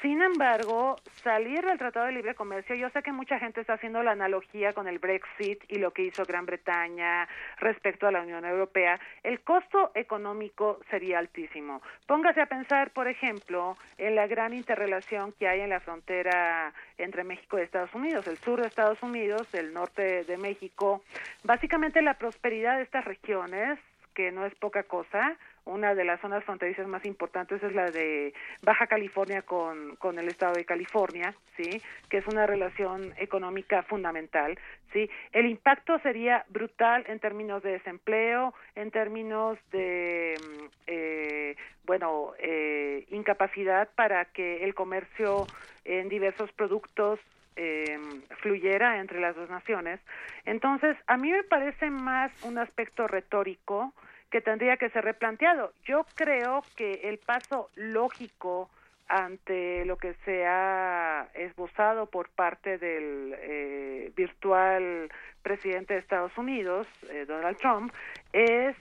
Sin 0.00 0.22
embargo, 0.22 0.96
salir 1.24 1.64
del 1.64 1.76
Tratado 1.76 2.06
de 2.06 2.12
Libre 2.12 2.36
Comercio, 2.36 2.76
yo 2.76 2.88
sé 2.90 3.02
que 3.02 3.10
mucha 3.10 3.40
gente 3.40 3.60
está 3.60 3.72
haciendo 3.72 4.00
la 4.04 4.12
analogía 4.12 4.72
con 4.72 4.86
el 4.86 5.00
Brexit 5.00 5.64
y 5.66 5.78
lo 5.78 5.90
que 5.90 6.02
hizo 6.02 6.24
Gran 6.24 6.46
Bretaña 6.46 7.26
respecto 7.58 8.06
a 8.06 8.12
la 8.12 8.20
Unión 8.20 8.44
Europea. 8.44 9.00
El 9.24 9.40
costo 9.40 9.90
económico 9.96 10.78
sería 10.88 11.18
altísimo. 11.18 11.82
Póngase 12.06 12.40
a 12.40 12.46
pensar, 12.46 12.92
por 12.92 13.08
ejemplo, 13.08 13.76
en 13.96 14.14
la 14.14 14.28
gran 14.28 14.54
interrelación 14.54 15.32
que 15.32 15.48
hay 15.48 15.62
en 15.62 15.70
la 15.70 15.80
frontera 15.80 16.72
entre 16.96 17.24
México 17.24 17.58
y 17.58 17.62
Estados 17.62 17.92
Unidos, 17.92 18.28
el 18.28 18.38
sur 18.38 18.60
de 18.60 18.68
Estados 18.68 19.02
Unidos, 19.02 19.52
el 19.52 19.74
norte 19.74 20.22
de 20.22 20.36
México. 20.36 21.02
Básicamente 21.42 22.02
la 22.02 22.14
prosperidad 22.14 22.76
de 22.76 22.84
estas 22.84 23.04
regiones, 23.04 23.80
que 24.14 24.30
no 24.30 24.46
es 24.46 24.54
poca 24.54 24.84
cosa, 24.84 25.36
una 25.68 25.94
de 25.94 26.04
las 26.04 26.20
zonas 26.20 26.44
fronterizas 26.44 26.86
más 26.86 27.04
importantes 27.04 27.62
es 27.62 27.74
la 27.74 27.90
de 27.90 28.32
Baja 28.62 28.86
California 28.86 29.42
con, 29.42 29.96
con 29.96 30.18
el 30.18 30.28
estado 30.28 30.54
de 30.54 30.64
California, 30.64 31.34
¿sí? 31.56 31.80
Que 32.08 32.18
es 32.18 32.26
una 32.26 32.46
relación 32.46 33.12
económica 33.18 33.82
fundamental, 33.82 34.58
¿sí? 34.92 35.10
El 35.32 35.46
impacto 35.46 35.98
sería 36.00 36.44
brutal 36.48 37.04
en 37.06 37.20
términos 37.20 37.62
de 37.62 37.72
desempleo, 37.72 38.54
en 38.74 38.90
términos 38.90 39.58
de, 39.70 40.34
mm, 40.40 40.64
eh, 40.86 41.56
bueno, 41.84 42.32
eh, 42.38 43.04
incapacidad 43.10 43.88
para 43.94 44.24
que 44.24 44.64
el 44.64 44.74
comercio 44.74 45.46
en 45.84 46.08
diversos 46.08 46.50
productos 46.52 47.20
eh, 47.56 47.98
fluyera 48.40 49.00
entre 49.00 49.20
las 49.20 49.34
dos 49.34 49.50
naciones. 49.50 50.00
Entonces, 50.44 50.96
a 51.06 51.16
mí 51.16 51.30
me 51.30 51.42
parece 51.42 51.90
más 51.90 52.30
un 52.44 52.56
aspecto 52.56 53.08
retórico 53.08 53.92
que 54.30 54.40
tendría 54.40 54.76
que 54.76 54.90
ser 54.90 55.04
replanteado. 55.04 55.72
Yo 55.84 56.04
creo 56.14 56.62
que 56.76 57.00
el 57.04 57.18
paso 57.18 57.70
lógico 57.74 58.70
ante 59.08 59.86
lo 59.86 59.96
que 59.96 60.14
se 60.24 60.46
ha 60.46 61.28
esbozado 61.34 62.06
por 62.06 62.28
parte 62.28 62.76
del 62.76 63.34
eh, 63.38 64.12
virtual 64.14 65.10
presidente 65.42 65.94
de 65.94 66.00
Estados 66.00 66.36
Unidos, 66.36 66.86
eh, 67.10 67.24
Donald 67.26 67.56
Trump, 67.56 67.92
es 68.34 68.76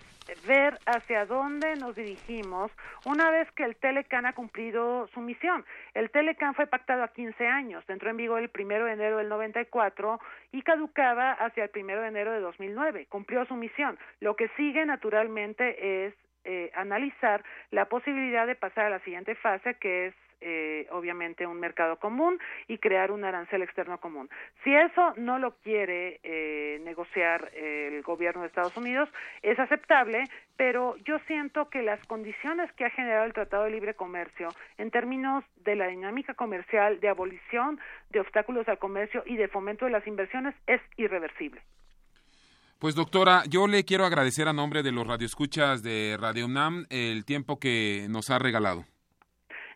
ver 0.48 0.78
hacia 0.86 1.26
dónde 1.26 1.76
nos 1.76 1.96
dirigimos 1.96 2.72
una 3.06 3.30
vez 3.32 3.52
que 3.52 3.64
el 3.64 3.76
Telecan 3.76 4.26
ha 4.26 4.34
cumplido 4.34 5.08
su 5.14 5.22
misión. 5.22 5.66
El 5.94 6.10
Telecan 6.12 6.54
fue 6.56 6.68
pactado 6.68 7.04
a 7.04 7.10
15 7.10 7.48
años, 7.48 7.84
entró 7.90 8.10
en 8.10 8.18
vigor 8.18 8.42
el 8.42 8.50
primero 8.50 8.86
de 8.86 8.94
enero 8.94 9.18
del 9.18 9.30
94 9.30 10.20
y 10.52 10.62
caducaba 10.62 11.34
hacia 11.34 11.64
el 11.64 11.70
primero 11.70 12.02
de 12.02 12.08
enero 12.10 12.32
de 12.32 12.40
2009. 12.40 13.08
Cumplió 13.10 13.46
su 13.46 13.56
misión. 13.56 13.98
Lo 14.20 14.36
que 14.36 14.50
sigue 14.58 14.86
naturalmente 14.86 16.06
es 16.06 16.14
eh, 16.44 16.72
analizar 16.76 17.44
la 17.72 17.86
posibilidad 17.86 18.48
de 18.48 18.56
pasar 18.56 18.86
a 18.86 18.90
la 18.90 19.00
siguiente 19.00 19.36
fase, 19.36 19.76
que 19.76 20.08
es 20.08 20.16
eh, 20.42 20.88
obviamente 20.92 21.48
un 21.48 21.60
mercado 21.60 21.98
común 21.98 22.40
y 22.68 22.78
crear 22.78 23.12
un 23.12 23.24
arancel 23.24 23.62
externo 23.62 24.00
común. 24.00 24.30
Si 24.64 24.74
eso 24.74 25.14
no 25.18 25.40
lo 25.40 25.56
quiere 25.58 26.20
eh, 26.24 26.80
negociar 26.84 27.52
el 27.54 28.02
gobierno 28.04 28.42
de 28.42 28.48
Estados 28.48 28.78
Unidos, 28.78 29.10
es 29.42 29.60
aceptable, 29.60 30.24
pero 30.56 30.96
yo 31.06 31.20
siento 31.28 31.70
que 31.70 31.82
las 31.82 32.00
condiciones 32.08 32.72
que 32.74 32.86
ha 32.86 32.90
generado 32.90 33.26
el 33.26 33.34
Tratado 33.34 33.64
de 33.64 33.72
Libre 33.72 33.94
Comercio 33.94 34.50
en 34.78 34.92
términos 34.92 35.44
de 35.58 35.76
la 35.76 35.88
dinámica 35.88 36.34
comercial, 36.34 37.00
de 37.00 37.10
abolición 37.10 37.80
de 38.10 38.20
obstáculos 38.20 38.68
al 38.68 38.80
comercio 38.80 39.24
y 39.26 39.38
de 39.38 39.48
fomento 39.48 39.86
de 39.86 39.92
las 39.92 40.08
inversiones 40.08 40.56
es 40.66 40.82
irreversible. 40.98 41.62
Pues 42.80 42.94
doctora, 42.94 43.44
yo 43.50 43.66
le 43.68 43.86
quiero 43.86 44.06
agradecer 44.06 44.48
a 44.48 44.54
nombre 44.54 44.84
de 44.84 44.92
los 44.92 45.08
radioescuchas 45.08 45.82
de 45.82 46.16
Radio 46.20 46.46
UNAM 46.46 46.86
el 46.92 47.26
tiempo 47.26 47.60
que 47.60 48.06
nos 48.10 48.30
ha 48.30 48.38
regalado. 48.38 48.86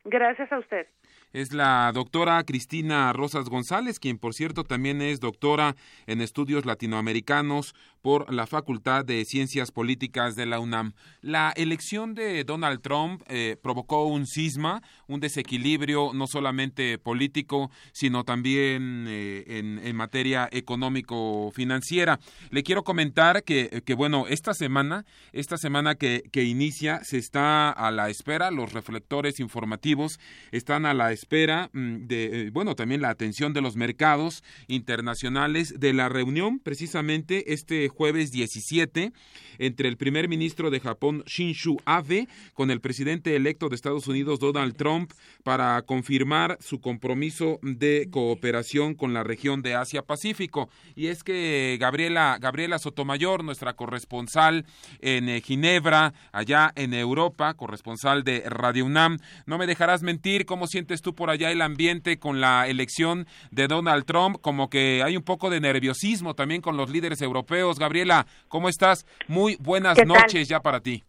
Gracias 0.06 0.52
a 0.52 0.60
usted. 0.60 0.88
Es 1.34 1.54
la 1.54 1.90
doctora 1.94 2.44
Cristina 2.44 3.14
Rosas 3.14 3.48
González, 3.48 4.00
quien 4.00 4.18
por 4.18 4.34
cierto 4.34 4.66
también 4.66 5.02
es 5.02 5.22
doctora 5.22 5.78
en 6.06 6.20
estudios 6.20 6.66
latinoamericanos 6.66 7.74
por 8.02 8.34
la 8.34 8.48
Facultad 8.48 9.06
de 9.06 9.24
Ciencias 9.24 9.72
Políticas 9.72 10.36
de 10.36 10.46
la 10.46 10.60
UNAM. 10.60 10.92
La 11.22 11.54
elección 11.56 12.16
de 12.16 12.44
Donald 12.44 12.82
Trump 12.82 13.22
eh, 13.28 13.56
provocó 13.62 14.08
un 14.08 14.28
cisma, 14.28 14.82
un 15.08 15.22
desequilibrio 15.22 16.12
no 16.14 16.28
solamente 16.28 16.98
político, 16.98 17.72
sino 17.94 18.26
también 18.26 19.06
eh, 19.08 19.44
en, 19.48 19.96
materia 19.96 20.50
económico-financiera. 20.52 22.20
Le 22.50 22.64
quiero 22.64 22.84
comentar 22.84 23.44
que, 23.44 23.84
que, 23.86 23.94
bueno, 23.94 24.26
esta 24.28 24.54
semana, 24.54 25.06
esta 25.32 25.58
semana 25.58 25.96
que, 25.96 26.24
que 26.32 26.44
inicia, 26.44 27.04
se 27.04 27.20
está 27.20 27.70
a 27.70 27.92
la 27.92 28.10
espera, 28.10 28.50
los 28.52 28.74
reflectores 28.74 29.40
informativos 29.40 30.20
están 30.52 30.86
a 30.88 30.94
la 30.96 31.12
espera 31.12 31.21
mm, 31.30 32.08
de, 32.08 32.50
bueno, 32.54 32.76
también 32.76 33.02
la 33.02 33.10
atención 33.10 33.54
de 33.54 33.62
los 33.62 33.76
mercados 33.76 34.44
internacionales 34.68 35.80
de 35.80 35.94
la 35.94 36.10
reunión 36.10 36.60
precisamente 36.60 37.54
este 37.54 37.88
jueves 37.90 38.32
17 38.32 39.12
entre 39.60 39.90
el 39.90 39.98
primer 39.98 40.28
ministro 40.28 40.72
de 40.72 40.80
Japón 40.80 41.24
Shinzo 41.26 41.78
Abe 41.86 42.28
con 42.54 42.72
el 42.72 42.82
presidente 42.82 43.36
electo 43.36 43.70
de 43.70 43.76
Estados 43.76 44.08
Unidos 44.08 44.40
Donald 44.40 44.76
Trump 44.76 45.12
para 45.44 45.82
confirmar 45.84 46.58
su 46.62 46.82
compromiso 46.82 47.60
de 47.62 48.08
cooperación 48.12 48.96
con 48.96 49.14
la 49.14 49.24
región 49.24 49.62
de 49.62 49.76
Asia 49.76 50.02
Pacífico. 50.02 50.70
Y 50.96 51.08
es 51.08 51.24
que 51.24 51.78
Gabriela 51.80 52.38
Gabriela 52.40 52.80
Sotomayor, 52.80 53.44
nuestra 53.44 53.74
corresponsal 53.74 54.66
en 55.00 55.30
eh, 55.30 55.42
Ginebra, 55.42 56.14
allá 56.32 56.72
en 56.76 56.94
Europa, 56.94 57.54
corresponsal 57.54 58.24
de 58.24 58.44
Radio 58.48 58.86
UNAM, 58.86 59.20
no 59.46 59.58
me 59.58 59.68
dejarás 59.68 60.04
mentir, 60.04 60.46
¿cómo 60.46 60.68
sientes 60.68 61.02
tú 61.02 61.11
por 61.14 61.30
allá 61.30 61.52
el 61.52 61.62
ambiente 61.62 62.20
con 62.20 62.42
la 62.42 62.68
elección 62.68 63.28
de 63.52 63.68
Donald 63.68 64.06
Trump? 64.06 64.38
Como 64.42 64.70
que 64.70 65.02
hay 65.04 65.18
un 65.18 65.24
poco 65.24 65.50
de 65.50 65.60
nerviosismo 65.60 66.34
también 66.34 66.62
con 66.62 66.78
los 66.78 66.90
líderes 66.90 67.22
europeos. 67.22 67.80
Gabriela, 67.80 68.26
¿cómo 68.48 68.70
estás? 68.70 69.06
Muy 69.28 69.58
buenas 69.58 69.98
noches 70.06 70.48
ya 70.48 70.60
para 70.60 70.80
ti. 70.80 71.04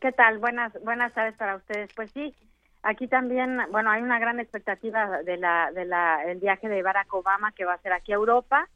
¿Qué 0.00 0.12
tal? 0.12 0.38
Buenas, 0.38 0.72
buenas 0.84 1.12
tardes 1.14 1.34
para 1.36 1.56
ustedes. 1.56 1.90
Pues 1.94 2.10
sí, 2.12 2.34
aquí 2.82 3.08
también, 3.08 3.58
bueno, 3.70 3.90
hay 3.90 4.02
una 4.02 4.18
gran 4.18 4.38
expectativa 4.38 5.22
de 5.22 5.36
la, 5.38 5.72
de 5.72 5.84
la, 5.86 6.22
el 6.26 6.38
viaje 6.38 6.68
de 6.68 6.82
Barack 6.82 7.12
Obama 7.14 7.52
que 7.52 7.64
va 7.64 7.74
a 7.74 7.78
ser 7.78 7.92
aquí 7.92 8.12
a 8.12 8.16
Europa. 8.16 8.68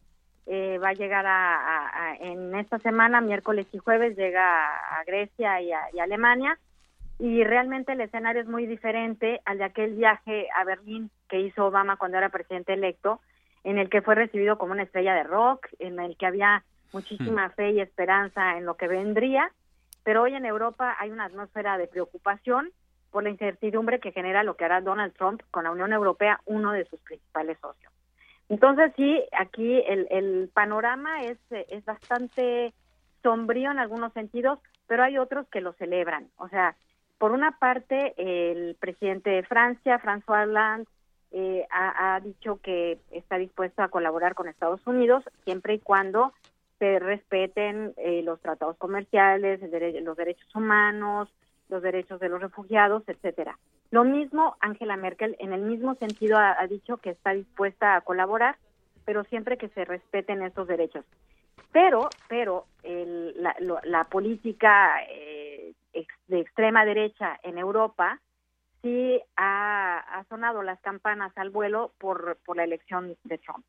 Eh, 0.51 0.78
va 0.78 0.89
a 0.89 0.94
llegar 0.94 1.27
a, 1.27 2.16
en 2.20 2.55
esta 2.55 2.78
semana, 2.78 3.20
miércoles 3.20 3.66
y 3.70 3.77
jueves, 3.77 4.16
llega 4.16 4.65
a, 4.98 5.05
Grecia 5.05 5.60
y 5.60 5.70
a, 5.73 5.89
Alemania. 6.02 6.59
Y 7.19 7.43
realmente 7.43 7.93
el 7.93 8.01
escenario 8.01 8.43
es 8.43 8.49
muy 8.49 8.66
diferente 8.66 9.40
al 9.45 9.59
de 9.59 9.65
aquel 9.65 9.95
viaje 9.95 10.49
a 10.55 10.65
Berlín 10.65 11.11
que 11.28 11.40
hizo 11.40 11.66
Obama 11.66 11.97
cuando 11.97 12.16
era 12.16 12.28
presidente 12.28 12.74
electo, 12.74 13.20
en 13.65 13.78
el 13.78 13.90
que 13.90 14.03
fue 14.03 14.15
recibido 14.15 14.57
como 14.57 14.73
una 14.73 14.85
estrella 14.85 15.15
de 15.15 15.24
rock, 15.24 15.66
en 15.81 15.99
el 15.99 16.16
que 16.16 16.27
había 16.27 16.65
muchísima 16.93 17.49
hmm. 17.49 17.53
fe 17.53 17.70
y 17.73 17.81
esperanza 17.81 18.57
en 18.57 18.65
lo 18.65 18.77
que 18.77 18.86
vendría. 18.86 19.51
Pero 20.05 20.23
hoy 20.23 20.35
en 20.35 20.47
Europa 20.47 20.97
hay 20.99 21.11
una 21.11 21.24
atmósfera 21.24 21.77
de 21.77 21.89
preocupación 21.89 22.70
por 23.11 23.24
la 23.24 23.31
incertidumbre 23.31 23.99
que 23.99 24.12
genera 24.12 24.45
lo 24.45 24.57
que 24.57 24.65
hará 24.65 24.81
Donald 24.81 25.12
Trump 25.15 25.43
con 25.51 25.65
la 25.65 25.73
Unión 25.73 25.93
Europea, 25.93 26.40
uno 26.45 26.73
de 26.73 26.85
sus 26.85 27.01
principales 27.01 27.59
socios. 27.59 27.93
Entonces 28.49 28.93
sí, 28.97 29.23
aquí 29.32 29.82
el, 29.86 30.07
el 30.11 30.51
panorama 30.55 31.23
es, 31.24 31.39
es 31.51 31.85
bastante 31.85 32.73
sombrío 33.23 33.70
en 33.70 33.78
algunos 33.78 34.12
sentidos, 34.12 34.61
pero 34.86 35.03
hay 35.03 35.19
otros 35.19 35.49
que 35.49 35.61
lo 35.61 35.73
celebran. 35.74 36.28
O 36.36 36.49
sea, 36.49 36.77
por 37.19 37.32
una 37.32 37.59
parte, 37.59 38.15
el 38.16 38.77
presidente 38.77 39.31
de 39.31 39.43
Francia, 39.43 40.01
François 40.01 40.47
Hollande, 40.47 40.89
eh, 41.31 41.66
ha, 41.70 42.19
dicho 42.20 42.59
que 42.62 42.99
está 43.11 43.36
dispuesto 43.36 43.82
a 43.82 43.89
colaborar 43.89 44.35
con 44.35 44.49
Estados 44.49 44.86
Unidos 44.86 45.24
siempre 45.45 45.74
y 45.74 45.78
cuando 45.78 46.32
se 46.78 46.99
respeten 46.99 47.93
eh, 47.99 48.23
los 48.23 48.40
tratados 48.40 48.77
comerciales, 48.78 49.61
los 50.03 50.16
derechos 50.16 50.55
humanos, 50.55 51.28
los 51.69 51.82
derechos 51.82 52.19
de 52.20 52.31
los 52.31 52.40
refugiados, 52.40 53.03
etcétera. 53.07 53.59
Lo 53.90 54.05
mismo 54.05 54.57
Angela 54.61 54.97
Merkel, 54.97 55.36
en 55.39 55.53
el 55.53 55.62
mismo 55.62 55.97
sentido, 55.97 56.39
ha, 56.39 56.66
dicho 56.66 56.97
que 56.99 57.11
está 57.11 57.32
dispuesta 57.32 57.97
a 57.97 58.01
colaborar, 58.01 58.57
pero 59.05 59.24
siempre 59.24 59.59
que 59.59 59.69
se 59.70 59.85
respeten 59.85 60.43
estos 60.43 60.66
derechos. 60.66 61.05
Pero, 61.73 62.09
pero 62.28 62.66
la, 62.85 64.05
política 64.05 65.03
eh, 65.11 65.74
de 66.27 66.41
extrema 66.41 66.85
derecha 66.85 67.39
en 67.43 67.59
Europa 67.59 68.20
sí 68.83 69.20
ha, 69.37 70.25
sonado 70.29 70.62
las 70.62 70.81
campanas 70.81 71.33
al 71.37 71.51
vuelo 71.51 71.93
por, 71.99 72.39
por 72.45 72.57
la 72.57 72.65
elección 72.65 73.16
de 73.25 73.39
Trump. 73.39 73.65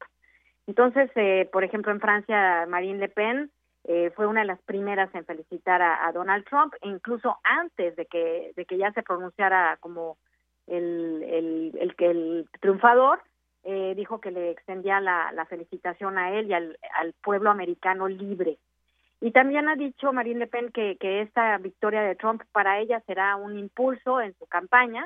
Entonces, 0.67 1.09
eh, 1.15 1.49
por 1.51 1.63
ejemplo, 1.63 1.91
en 1.91 1.99
Francia, 1.99 2.65
Marine 2.67 2.99
Le 2.99 3.09
Pen 3.09 3.51
eh, 3.85 4.11
fue 4.15 4.27
una 4.27 4.41
de 4.41 4.47
las 4.47 4.61
primeras 4.61 5.13
en 5.15 5.25
felicitar 5.25 5.81
a, 5.81 6.11
Donald 6.11 6.45
Trump, 6.45 6.73
e 6.81 6.89
incluso 6.89 7.37
antes 7.43 7.95
de 7.95 8.05
que, 8.05 8.51
de 8.55 8.65
que 8.65 8.77
ya 8.77 8.91
se 8.91 9.01
pronunciara 9.01 9.77
como 9.79 10.17
el, 10.67 11.23
el, 11.23 11.95
el, 11.97 12.49
triunfador, 12.59 13.19
eh, 13.63 13.93
dijo 13.95 14.21
que 14.21 14.31
le 14.31 14.51
extendía 14.51 14.99
la, 14.99 15.45
felicitación 15.49 16.17
a 16.17 16.33
él 16.33 16.47
y 16.47 16.53
al, 16.53 16.77
pueblo 17.23 17.49
americano 17.49 18.07
libre. 18.07 18.59
Y 19.21 19.31
también 19.31 19.67
ha 19.67 19.75
dicho 19.75 20.13
Marine 20.13 20.39
Le 20.39 20.47
Pen 20.47 20.71
que, 20.71 20.97
esta 21.21 21.57
victoria 21.57 22.01
de 22.01 22.15
Trump 22.15 22.41
para 22.51 22.79
ella 22.79 23.01
será 23.05 23.35
un 23.35 23.57
impulso 23.57 24.21
en 24.21 24.33
su 24.37 24.45
campaña 24.45 25.05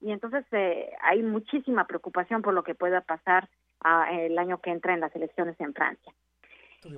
y 0.00 0.10
entonces 0.10 0.44
eh, 0.50 0.90
hay 1.00 1.22
muchísima 1.22 1.86
preocupación 1.86 2.42
por 2.42 2.54
lo 2.54 2.64
que 2.64 2.74
pueda 2.74 3.02
pasar 3.02 3.48
ah, 3.84 4.08
el 4.12 4.36
año 4.36 4.58
que 4.58 4.70
entra 4.70 4.94
en 4.94 5.00
las 5.00 5.14
elecciones 5.14 5.60
en 5.60 5.74
Francia. 5.74 6.12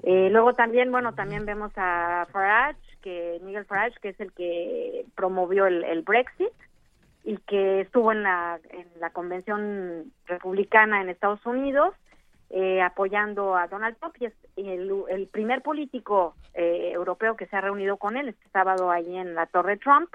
Eh, 0.02 0.30
luego 0.30 0.54
también, 0.54 0.90
bueno, 0.90 1.14
también 1.14 1.44
vemos 1.44 1.70
a 1.76 2.26
Farage, 2.32 2.80
que 3.02 3.38
Miguel 3.42 3.66
Farage, 3.66 3.98
que 4.00 4.10
es 4.10 4.20
el 4.20 4.32
que 4.32 5.04
promovió 5.14 5.66
el, 5.66 6.02
Brexit 6.02 6.48
y 7.22 7.36
que 7.38 7.82
estuvo 7.82 8.10
en 8.10 8.22
la, 8.22 8.58
en 8.70 8.88
la 8.98 9.10
convención 9.10 10.10
republicana 10.24 11.02
en 11.02 11.10
Estados 11.10 11.44
Unidos 11.44 11.94
eh, 12.56 12.80
apoyando 12.80 13.56
a 13.56 13.66
Donald 13.66 13.96
Trump 13.98 14.14
y 14.20 14.26
es 14.26 14.34
el, 14.56 15.28
primer 15.28 15.62
político 15.62 16.36
eh, 16.54 16.92
europeo 16.92 17.36
que 17.36 17.46
se 17.46 17.56
ha 17.56 17.60
reunido 17.60 17.96
con 17.96 18.16
él 18.16 18.28
este 18.28 18.48
sábado 18.50 18.90
allí 18.90 19.16
en 19.16 19.34
la 19.34 19.46
Torre 19.46 19.76
Trump. 19.76 20.10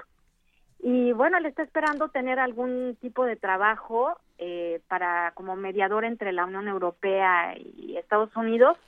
Y 0.82 1.12
bueno, 1.12 1.36
él 1.38 1.46
está 1.46 1.62
esperando 1.62 2.08
tener 2.08 2.38
algún 2.38 2.96
tipo 3.00 3.24
de 3.24 3.36
trabajo 3.36 4.16
para 4.88 5.32
como 5.34 5.54
mediador 5.54 6.06
entre 6.06 6.32
la 6.32 6.46
Unión 6.46 6.66
Europea 6.66 7.54
y 7.58 7.98
Estados 7.98 8.34
Unidos 8.34 8.78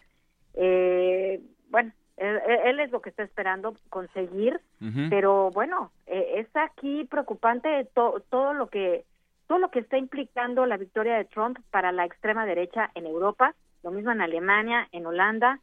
eh, 0.55 1.41
bueno, 1.71 1.93
él, 2.17 2.79
es 2.81 2.91
lo 2.91 3.01
que 3.01 3.11
está 3.11 3.23
esperando 3.23 3.75
conseguir, 3.89 4.61
pero 5.11 5.51
bueno, 5.51 5.91
eh, 6.07 6.35
es 6.37 6.47
aquí 6.55 7.05
preocupante 7.05 7.89
todo 7.95 8.55
lo 8.55 8.69
que 8.69 9.05
todo 9.53 9.61
lo 9.61 9.71
que 9.71 9.81
está 9.81 9.99
implicando 9.99 10.65
la 10.65 10.79
victoria 10.79 11.19
de 11.19 11.27
Trump 11.27 11.59
para 11.71 11.93
la 11.93 12.07
extrema 12.07 12.47
derecha 12.47 12.91
en 12.95 13.05
Europa, 13.05 13.55
lo 13.83 13.91
mismo 13.91 14.11
en 14.11 14.23
Alemania, 14.23 14.89
en 14.93 15.05
Holanda, 15.05 15.61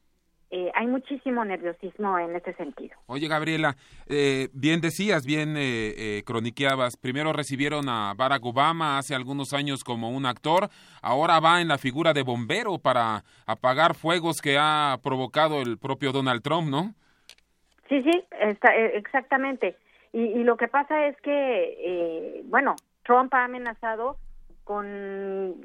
eh, 0.52 0.72
hay 0.76 0.86
muchísimo 0.86 1.44
nerviosismo 1.44 2.20
en 2.20 2.36
ese 2.36 2.54
sentido. 2.54 2.96
Oye, 3.08 3.28
Gabriela, 3.28 3.78
eh, 4.06 4.50
bien 4.54 4.80
decías, 4.80 5.26
bien 5.26 5.58
eh, 5.58 5.94
eh, 5.98 6.24
croniqueabas, 6.24 6.98
primero 6.98 7.34
recibieron 7.34 7.90
a 7.90 8.14
Barack 8.16 8.46
Obama 8.46 9.00
hace 9.00 9.16
algunos 9.16 9.54
años 9.54 9.84
como 9.84 10.12
un 10.12 10.28
actor, 10.28 10.70
ahora 11.02 11.40
va 11.40 11.60
en 11.60 11.68
la 11.68 11.80
figura 11.80 12.14
de 12.14 12.22
bombero 12.22 12.78
para 12.78 13.24
apagar 13.48 13.96
fuegos 13.96 14.40
que 14.40 14.60
ha 14.60 15.00
provocado 15.02 15.64
el 15.64 15.80
propio 15.80 16.12
Donald 16.12 16.44
Trump, 16.44 16.70
¿no? 16.70 16.94
Sí, 17.88 18.04
sí, 18.04 18.24
está, 18.40 18.76
exactamente. 18.76 19.76
Y, 20.14 20.22
y, 20.22 20.44
lo 20.44 20.58
que 20.58 20.68
pasa 20.68 21.08
es 21.08 21.20
que, 21.22 22.44
bueno, 22.46 22.76
Trump 23.10 23.34
ha 23.34 23.46
amenazado 23.46 24.18
con 24.64 25.56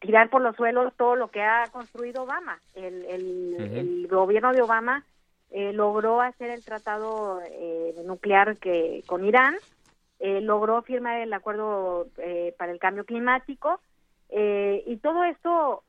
tirar 0.00 0.30
por 0.30 0.42
los 0.42 0.54
suelos 0.54 0.94
todo 0.96 1.16
lo 1.16 1.26
que 1.26 1.42
ha 1.42 1.66
construido 1.72 2.22
Obama. 2.22 2.60
El, 2.72 3.04
el, 3.04 4.06
gobierno 4.08 4.52
de 4.52 4.62
Obama 4.62 5.04
eh, 5.50 5.72
logró 5.72 6.20
hacer 6.20 6.50
el 6.50 6.64
tratado 6.64 7.40
eh, 7.50 7.96
nuclear 8.04 8.58
que 8.58 9.02
con 9.08 9.24
Irán, 9.24 9.56
eh, 10.20 10.40
logró 10.40 10.82
firmar 10.82 11.20
el 11.20 11.32
acuerdo 11.32 12.06
para 12.56 12.70
el 12.70 12.78
cambio 12.78 13.04
climático 13.04 13.80
y 14.30 14.96
todo 14.98 15.24
esto 15.24 15.82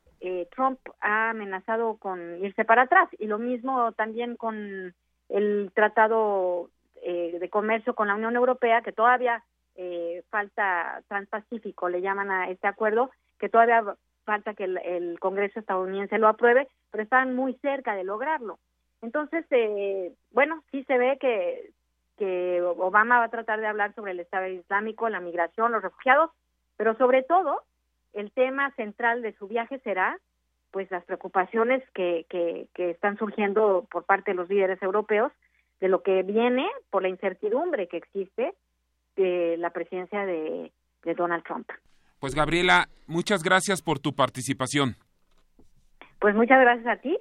Trump 0.56 0.80
ha 1.02 1.30
amenazado 1.30 1.98
con 1.98 2.44
irse 2.44 2.66
para 2.66 2.84
atrás 2.84 3.10
y 3.20 3.28
lo 3.28 3.38
mismo 3.38 3.92
también 3.92 4.36
con 4.36 4.96
el 5.30 5.72
tratado 5.76 6.70
de 7.04 7.50
comercio 7.52 7.94
con 7.94 8.08
la 8.08 8.16
Unión 8.16 8.36
Europea 8.36 8.82
que 8.82 8.92
todavía 8.92 9.44
eh, 9.82 10.24
falta 10.30 11.02
transpacífico, 11.08 11.88
le 11.88 12.02
llaman 12.02 12.30
a 12.30 12.50
este 12.50 12.68
acuerdo, 12.68 13.12
que 13.40 13.48
todavía 13.48 13.82
falta 14.26 14.54
que 14.54 14.66
el, 14.66 15.18
Congreso 15.22 15.62
estadounidense 15.62 16.18
lo 16.18 16.28
apruebe, 16.28 16.68
pero 16.92 17.02
están 17.02 17.34
muy 17.34 17.54
cerca 17.62 17.96
de 17.96 18.04
lograrlo. 18.04 18.60
Entonces, 19.02 19.46
eh, 19.52 20.14
bueno, 20.32 20.62
sí 20.72 20.84
se 20.84 20.98
ve 20.98 21.18
que, 21.18 21.72
que 22.18 22.62
Obama 22.62 23.20
va 23.20 23.26
a 23.26 23.30
tratar 23.30 23.62
de 23.62 23.68
hablar 23.68 23.96
sobre 23.96 24.12
el 24.12 24.20
Estado 24.20 24.48
Islámico, 24.48 25.08
la 25.08 25.22
migración, 25.22 25.72
los 25.72 25.82
refugiados, 25.82 26.30
pero 26.76 26.98
sobre 26.98 27.24
todo 27.24 27.64
el 28.12 28.32
tema 28.32 28.72
central 28.72 29.22
de 29.22 29.32
su 29.38 29.48
viaje 29.48 29.80
será 29.80 30.20
pues 30.72 30.92
las 30.92 31.06
preocupaciones 31.06 31.82
que, 31.94 32.26
que, 32.28 32.68
que 32.74 32.90
están 32.90 33.18
surgiendo 33.18 33.88
por 33.90 34.04
parte 34.04 34.32
de 34.32 34.36
los 34.36 34.50
líderes 34.50 34.82
europeos 34.84 35.32
de 35.80 35.88
lo 35.88 36.04
que 36.04 36.22
viene 36.24 36.70
por 36.90 37.02
la 37.02 37.08
incertidumbre 37.08 37.88
que 37.88 37.98
existe 37.98 38.54
la 39.20 39.70
presidencia 39.72 40.26
de, 40.26 40.72
Donald 41.16 41.44
Trump. 41.44 41.68
Pues 42.20 42.36
Gabriela, 42.36 42.88
muchas 43.08 43.44
gracias 43.44 43.82
por 43.82 44.00
tu 44.00 44.14
participación. 44.14 44.96
Pues 46.20 46.36
muchas 46.36 46.60
gracias 46.60 46.88
a 46.88 47.02
ti. 47.02 47.18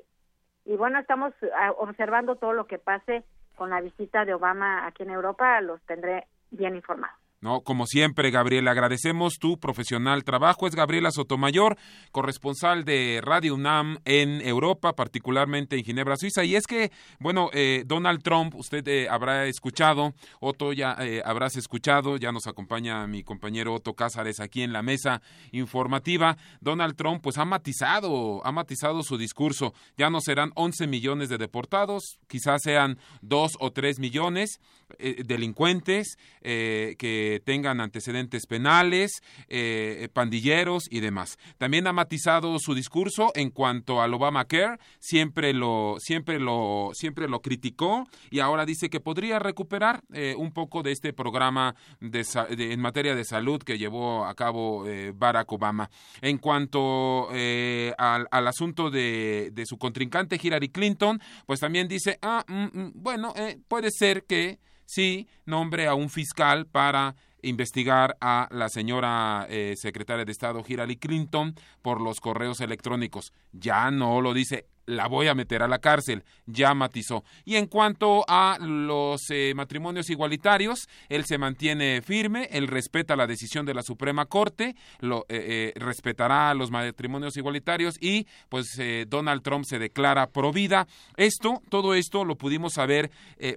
Y 0.64 0.76
bueno, 0.76 0.98
estamos 0.98 1.32
ah, 1.56 1.72
observando 1.78 2.36
todo 2.36 2.52
lo 2.52 2.66
que 2.66 2.78
pase 2.78 3.24
con 3.56 3.70
la 3.70 3.80
visita 3.80 4.24
de 4.24 4.34
Obama 4.34 4.86
aquí 4.86 5.02
en 5.04 5.10
Europa, 5.10 5.60
los 5.60 5.80
tendré 5.82 6.26
bien 6.50 6.76
informados. 6.76 7.17
No, 7.40 7.60
como 7.60 7.86
siempre, 7.86 8.32
Gabriela, 8.32 8.72
agradecemos 8.72 9.34
tu 9.38 9.60
profesional 9.60 10.24
trabajo. 10.24 10.66
Es 10.66 10.74
Gabriela 10.74 11.12
Sotomayor, 11.12 11.76
corresponsal 12.10 12.84
de 12.84 13.20
Radio 13.22 13.54
UNAM 13.54 13.98
en 14.04 14.40
Europa, 14.40 14.94
particularmente 14.94 15.76
en 15.76 15.84
Ginebra, 15.84 16.16
Suiza. 16.16 16.42
Y 16.42 16.56
es 16.56 16.66
que, 16.66 16.90
bueno, 17.20 17.50
eh, 17.52 17.84
Donald 17.86 18.24
Trump, 18.24 18.56
usted 18.56 18.86
eh, 18.88 19.08
habrá 19.08 19.46
escuchado, 19.46 20.14
Otto 20.40 20.72
ya 20.72 20.96
eh, 20.98 21.22
habrás 21.24 21.54
escuchado, 21.54 22.16
ya 22.16 22.32
nos 22.32 22.48
acompaña 22.48 23.06
mi 23.06 23.22
compañero 23.22 23.72
Otto 23.72 23.94
Cázares 23.94 24.40
aquí 24.40 24.62
en 24.62 24.72
la 24.72 24.82
mesa 24.82 25.22
informativa. 25.52 26.36
Donald 26.60 26.96
Trump, 26.96 27.22
pues 27.22 27.38
ha 27.38 27.44
matizado, 27.44 28.44
ha 28.44 28.50
matizado 28.50 29.04
su 29.04 29.16
discurso. 29.16 29.74
Ya 29.96 30.10
no 30.10 30.20
serán 30.20 30.50
11 30.56 30.88
millones 30.88 31.28
de 31.28 31.38
deportados, 31.38 32.18
quizás 32.26 32.62
sean 32.64 32.98
2 33.22 33.58
o 33.60 33.70
3 33.70 34.00
millones 34.00 34.58
delincuentes 34.98 36.16
que 36.40 37.27
tengan 37.44 37.80
antecedentes 37.80 38.46
penales, 38.46 39.22
eh, 39.48 40.08
pandilleros 40.12 40.88
y 40.90 41.00
demás. 41.00 41.38
También 41.58 41.86
ha 41.86 41.92
matizado 41.92 42.58
su 42.58 42.74
discurso 42.74 43.32
en 43.34 43.50
cuanto 43.50 44.00
al 44.00 44.14
Obamacare, 44.14 44.78
siempre 44.98 45.52
lo, 45.52 45.96
siempre 45.98 46.38
lo, 46.38 46.90
siempre 46.94 47.28
lo 47.28 47.40
criticó 47.40 48.06
y 48.30 48.40
ahora 48.40 48.64
dice 48.64 48.90
que 48.90 49.00
podría 49.00 49.38
recuperar 49.38 50.02
eh, 50.12 50.34
un 50.36 50.52
poco 50.52 50.82
de 50.82 50.92
este 50.92 51.12
programa 51.12 51.74
de, 52.00 52.24
en 52.72 52.80
materia 52.80 53.14
de 53.14 53.24
salud 53.24 53.62
que 53.62 53.78
llevó 53.78 54.24
a 54.24 54.34
cabo 54.34 54.86
eh, 54.86 55.12
Barack 55.14 55.50
Obama. 55.52 55.90
En 56.20 56.38
cuanto 56.38 57.28
al, 57.28 58.46
asunto 58.48 58.90
de, 58.90 59.50
de, 59.52 59.66
su 59.66 59.78
contrincante 59.78 60.38
Hillary 60.42 60.70
Clinton, 60.70 61.20
pues 61.46 61.60
también 61.60 61.88
dice, 61.88 62.18
ah, 62.22 62.44
mm, 62.46 62.78
mm, 62.78 62.92
bueno, 62.94 63.34
puede 63.68 63.90
ser 63.90 64.24
que 64.24 64.58
sí 64.88 65.28
nombre 65.44 65.86
a 65.86 65.94
un 65.94 66.08
fiscal 66.08 66.66
para 66.66 67.14
investigar 67.42 68.16
a 68.20 68.48
la 68.50 68.68
señora 68.68 69.46
eh, 69.48 69.74
secretaria 69.76 70.24
de 70.24 70.32
Estado 70.32 70.64
Hillary 70.66 70.96
Clinton 70.96 71.54
por 71.82 72.00
los 72.00 72.20
correos 72.20 72.60
electrónicos. 72.60 73.32
Ya 73.52 73.90
no 73.90 74.20
lo 74.20 74.34
dice 74.34 74.66
la 74.88 75.06
voy 75.06 75.28
a 75.28 75.34
meter 75.34 75.62
a 75.62 75.68
la 75.68 75.78
cárcel, 75.78 76.24
ya 76.46 76.72
matizó. 76.72 77.22
Y 77.44 77.56
en 77.56 77.66
cuanto 77.66 78.24
a 78.26 78.56
los 78.58 79.30
eh, 79.30 79.52
matrimonios 79.54 80.08
igualitarios, 80.08 80.88
él 81.10 81.26
se 81.26 81.36
mantiene 81.36 82.00
firme, 82.00 82.48
él 82.50 82.66
respeta 82.66 83.14
la 83.14 83.26
decisión 83.26 83.66
de 83.66 83.74
la 83.74 83.82
Suprema 83.82 84.24
Corte, 84.24 84.76
lo, 85.00 85.26
eh, 85.28 85.72
eh, 85.74 85.78
respetará 85.78 86.54
los 86.54 86.70
matrimonios 86.70 87.36
igualitarios 87.36 87.96
y 88.00 88.26
pues 88.48 88.80
Donald 89.08 89.42
Trump 89.42 89.66
se 89.66 89.78
declara 89.78 90.30
pro 90.30 90.52
vida. 90.52 90.86
Esto, 91.16 91.62
todo 91.68 91.94
esto 91.94 92.24
lo 92.24 92.36
pudimos 92.36 92.72
saber 92.74 93.10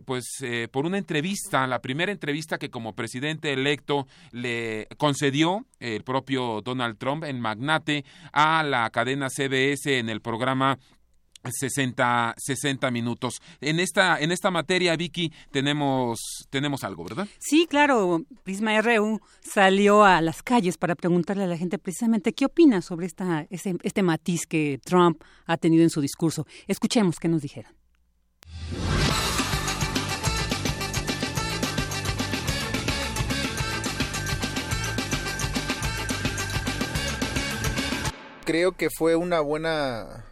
pues 0.06 0.26
por 0.72 0.86
una 0.86 0.98
entrevista, 0.98 1.66
la 1.66 1.80
primera 1.80 2.12
entrevista 2.12 2.58
que 2.58 2.70
como 2.70 2.94
presidente 2.94 3.53
electo 3.53 4.08
le 4.32 4.88
concedió 4.98 5.66
el 5.80 6.03
propio 6.03 6.62
Donald 6.62 6.98
Trump 6.98 7.24
en 7.24 7.40
Magnate 7.40 8.03
a 8.34 8.64
la 8.64 8.90
cadena 8.90 9.30
CBS 9.30 9.98
en 9.98 10.10
el 10.10 10.22
programa 10.22 10.78
60, 11.49 12.35
60 12.38 12.91
minutos. 12.91 13.41
En 13.59 13.80
esta, 13.80 14.19
en 14.19 14.31
esta 14.31 14.51
materia, 14.51 14.95
Vicky, 14.95 15.31
tenemos, 15.51 16.19
tenemos 16.49 16.84
algo, 16.84 17.03
¿verdad? 17.03 17.27
Sí, 17.39 17.68
claro. 17.69 18.23
Prisma 18.43 18.80
RU 18.81 19.19
salió 19.41 20.03
a 20.03 20.22
las 20.22 20.43
calles 20.43 20.77
para 20.77 20.95
preguntarle 20.95 21.43
a 21.43 21.47
la 21.47 21.57
gente 21.57 21.77
precisamente 21.77 22.34
qué 22.34 22.45
opina 22.45 22.81
sobre 22.81 23.05
esta, 23.05 23.47
este, 23.49 23.76
este 23.84 24.03
matiz 24.03 24.45
que 24.45 24.80
Trump 24.84 25.23
ha 25.45 25.57
tenido 25.57 25.84
en 25.84 25.89
su 25.89 26.01
discurso. 26.01 26.45
Escuchemos 26.68 27.18
qué 27.19 27.27
nos 27.27 27.41
dijeron. 27.41 27.73
Creo 38.43 38.73
que 38.73 38.89
fue 38.89 39.15
una 39.15 39.39
buena 39.39 40.26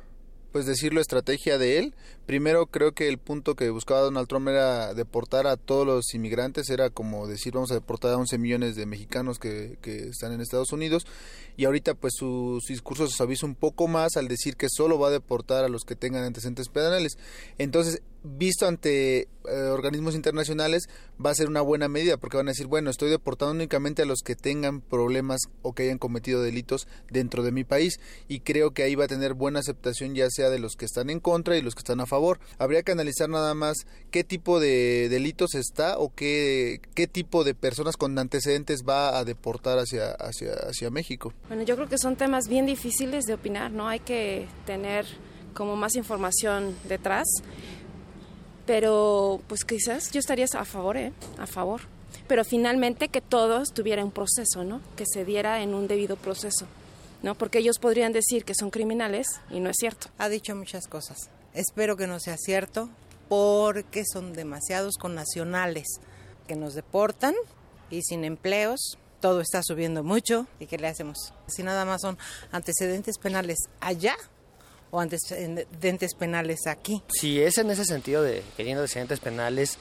pues 0.60 0.68
decirlo, 0.68 1.00
estrategia 1.00 1.58
de 1.58 1.78
él. 1.78 1.94
Primero 2.26 2.66
creo 2.66 2.92
que 2.92 3.08
el 3.08 3.18
punto 3.18 3.56
que 3.56 3.70
buscaba 3.70 4.02
Donald 4.02 4.28
Trump 4.28 4.50
era 4.50 4.94
deportar 4.94 5.48
a 5.48 5.56
todos 5.56 5.88
los 5.88 6.14
inmigrantes, 6.14 6.70
era 6.70 6.90
como 6.90 7.28
decir 7.28 7.54
vamos 7.54 7.72
a 7.72 7.76
deportar 7.76 8.12
a 8.12 8.18
11 8.18 8.38
millones 8.38 8.76
de 8.76 8.86
mexicanos 8.86 9.40
que, 9.40 9.78
están 9.86 10.34
en 10.34 10.42
Estados 10.42 10.74
Unidos 10.74 11.08
y 11.56 11.64
ahorita 11.64 11.94
pues 11.94 12.12
su, 12.18 12.60
discurso 12.68 13.08
se 13.08 13.16
suaviza 13.16 13.46
un 13.46 13.56
poco 13.56 13.88
más 13.88 14.18
al 14.18 14.28
decir 14.28 14.58
que 14.58 14.68
solo 14.70 15.00
va 15.00 15.08
a 15.08 15.12
deportar 15.12 15.64
a 15.64 15.70
los 15.70 15.84
que 15.86 15.96
tengan 15.96 16.26
antecedentes 16.26 16.68
penales. 16.68 17.18
Entonces 17.58 18.02
visto 18.24 18.68
ante 18.68 19.28
eh, 19.50 19.62
organismos 19.72 20.16
internacionales 20.16 20.90
va 21.24 21.32
a 21.32 21.36
ser 21.36 21.48
una 21.48 21.62
buena 21.62 21.88
medida 21.88 22.18
porque 22.18 22.38
van 22.38 22.48
a 22.48 22.52
decir, 22.52 22.68
bueno, 22.68 22.90
estoy 22.90 23.10
deportando 23.10 23.54
únicamente 23.54 24.02
a 24.02 24.06
los 24.06 24.20
que 24.22 24.36
tengan 24.36 24.82
problemas 24.82 25.42
o 25.62 25.74
que 25.74 25.84
hayan 25.84 25.98
cometido 25.98 26.42
delitos 26.42 26.88
dentro 27.10 27.44
de 27.44 27.52
mi 27.52 27.64
país 27.64 28.00
y 28.28 28.42
creo 28.42 28.72
que 28.72 28.84
ahí 28.84 28.96
va 28.96 29.06
a 29.06 29.08
tener 29.08 29.34
buena 29.34 29.60
aceptación 29.60 30.16
ya 30.16 30.30
sea 30.30 30.50
de 30.50 30.60
los 30.60 30.76
que 30.76 30.86
están 30.86 31.10
en 31.10 31.20
contra 31.20 31.58
y 31.58 31.62
los 31.62 31.76
que 31.76 31.80
están 31.80 32.02
a 32.02 32.06
favor. 32.06 32.40
Habría 32.58 32.84
que 32.84 32.92
analizar 32.92 33.30
nada 33.30 33.54
más 33.54 33.88
qué 34.12 34.24
tipo 34.24 34.60
de 34.60 35.08
delitos 35.10 35.56
está 35.56 35.98
o 35.98 36.14
qué, 36.14 36.82
qué 36.94 37.08
tipo 37.08 37.44
de 37.44 37.56
personas 37.56 37.96
con 37.98 38.18
antecedentes 38.20 38.84
va 38.88 39.18
a 39.18 39.24
deportar 39.24 39.80
hacia, 39.80 40.12
hacia, 40.12 40.54
hacia 40.54 40.90
México. 40.90 41.34
Bueno, 41.48 41.64
yo 41.64 41.76
creo 41.76 41.88
que 41.88 41.98
son 41.98 42.16
temas 42.16 42.48
bien 42.48 42.66
difíciles 42.66 43.26
de 43.26 43.34
opinar, 43.34 43.72
¿no? 43.72 43.88
Hay 43.88 44.00
que 44.00 44.48
tener 44.66 45.06
como 45.54 45.76
más 45.76 45.96
información 45.96 46.76
detrás 46.88 47.26
pero 48.70 49.42
pues 49.48 49.66
quizás 49.66 50.12
yo 50.12 50.20
estaría 50.20 50.46
a 50.54 50.64
favor, 50.64 50.96
¿eh? 50.96 51.12
A 51.40 51.48
favor. 51.48 51.82
Pero 52.28 52.46
finalmente 52.46 53.08
que 53.08 53.20
todos 53.20 53.74
tuviera 53.74 54.06
un 54.06 54.12
proceso, 54.12 54.64
¿no? 54.64 54.80
Que 54.96 55.06
se 55.12 55.26
diera 55.26 55.64
en 55.64 55.74
un 55.74 55.88
debido 55.88 56.18
proceso, 56.18 56.68
¿no? 57.24 57.34
Porque 57.34 57.58
ellos 57.58 57.80
podrían 57.80 58.14
decir 58.14 58.46
que 58.46 58.54
son 58.54 58.70
criminales 58.70 59.26
y 59.50 59.60
no 59.60 59.72
es 59.72 59.78
cierto. 59.80 60.10
Ha 60.20 60.30
dicho 60.30 60.56
muchas 60.56 60.88
cosas. 60.88 61.32
Espero 61.56 61.98
que 61.98 62.06
no 62.06 62.20
sea 62.20 62.38
cierto 62.38 62.90
porque 63.28 64.04
son 64.06 64.34
demasiados 64.34 64.98
connacionales 65.00 65.88
que 66.48 66.56
nos 66.56 66.76
deportan 66.76 67.34
y 67.90 68.04
sin 68.04 68.24
empleos. 68.24 69.00
Todo 69.20 69.42
está 69.42 69.64
subiendo 69.64 70.04
mucho. 70.04 70.46
¿Y 70.60 70.68
qué 70.68 70.78
le 70.78 70.90
hacemos? 70.90 71.34
Si 71.48 71.64
nada 71.64 71.86
más 71.86 72.02
son 72.02 72.20
antecedentes 72.52 73.18
penales 73.18 73.58
allá, 73.80 74.16
o 74.92 75.00
antecedentes 75.00 76.14
penales 76.16 76.68
aquí. 76.68 77.02
Si 77.10 77.42
es 77.42 77.58
en 77.58 77.72
ese 77.72 77.86
sentido 77.86 78.24
de 78.24 78.44
queriendo 78.58 78.82
antecedentes 78.82 79.20
penales, 79.20 79.78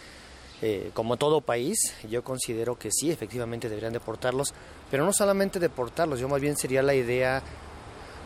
eh, 0.60 0.90
como 0.92 1.16
todo 1.16 1.40
país, 1.40 1.94
yo 2.08 2.24
considero 2.24 2.76
que 2.76 2.90
sí, 2.90 3.10
efectivamente 3.10 3.68
deberían 3.68 3.92
deportarlos, 3.92 4.52
pero 4.90 5.04
no 5.04 5.12
solamente 5.12 5.60
deportarlos, 5.60 6.18
yo 6.18 6.28
más 6.28 6.40
bien 6.40 6.56
sería 6.56 6.82
la 6.82 6.94
idea 6.94 7.42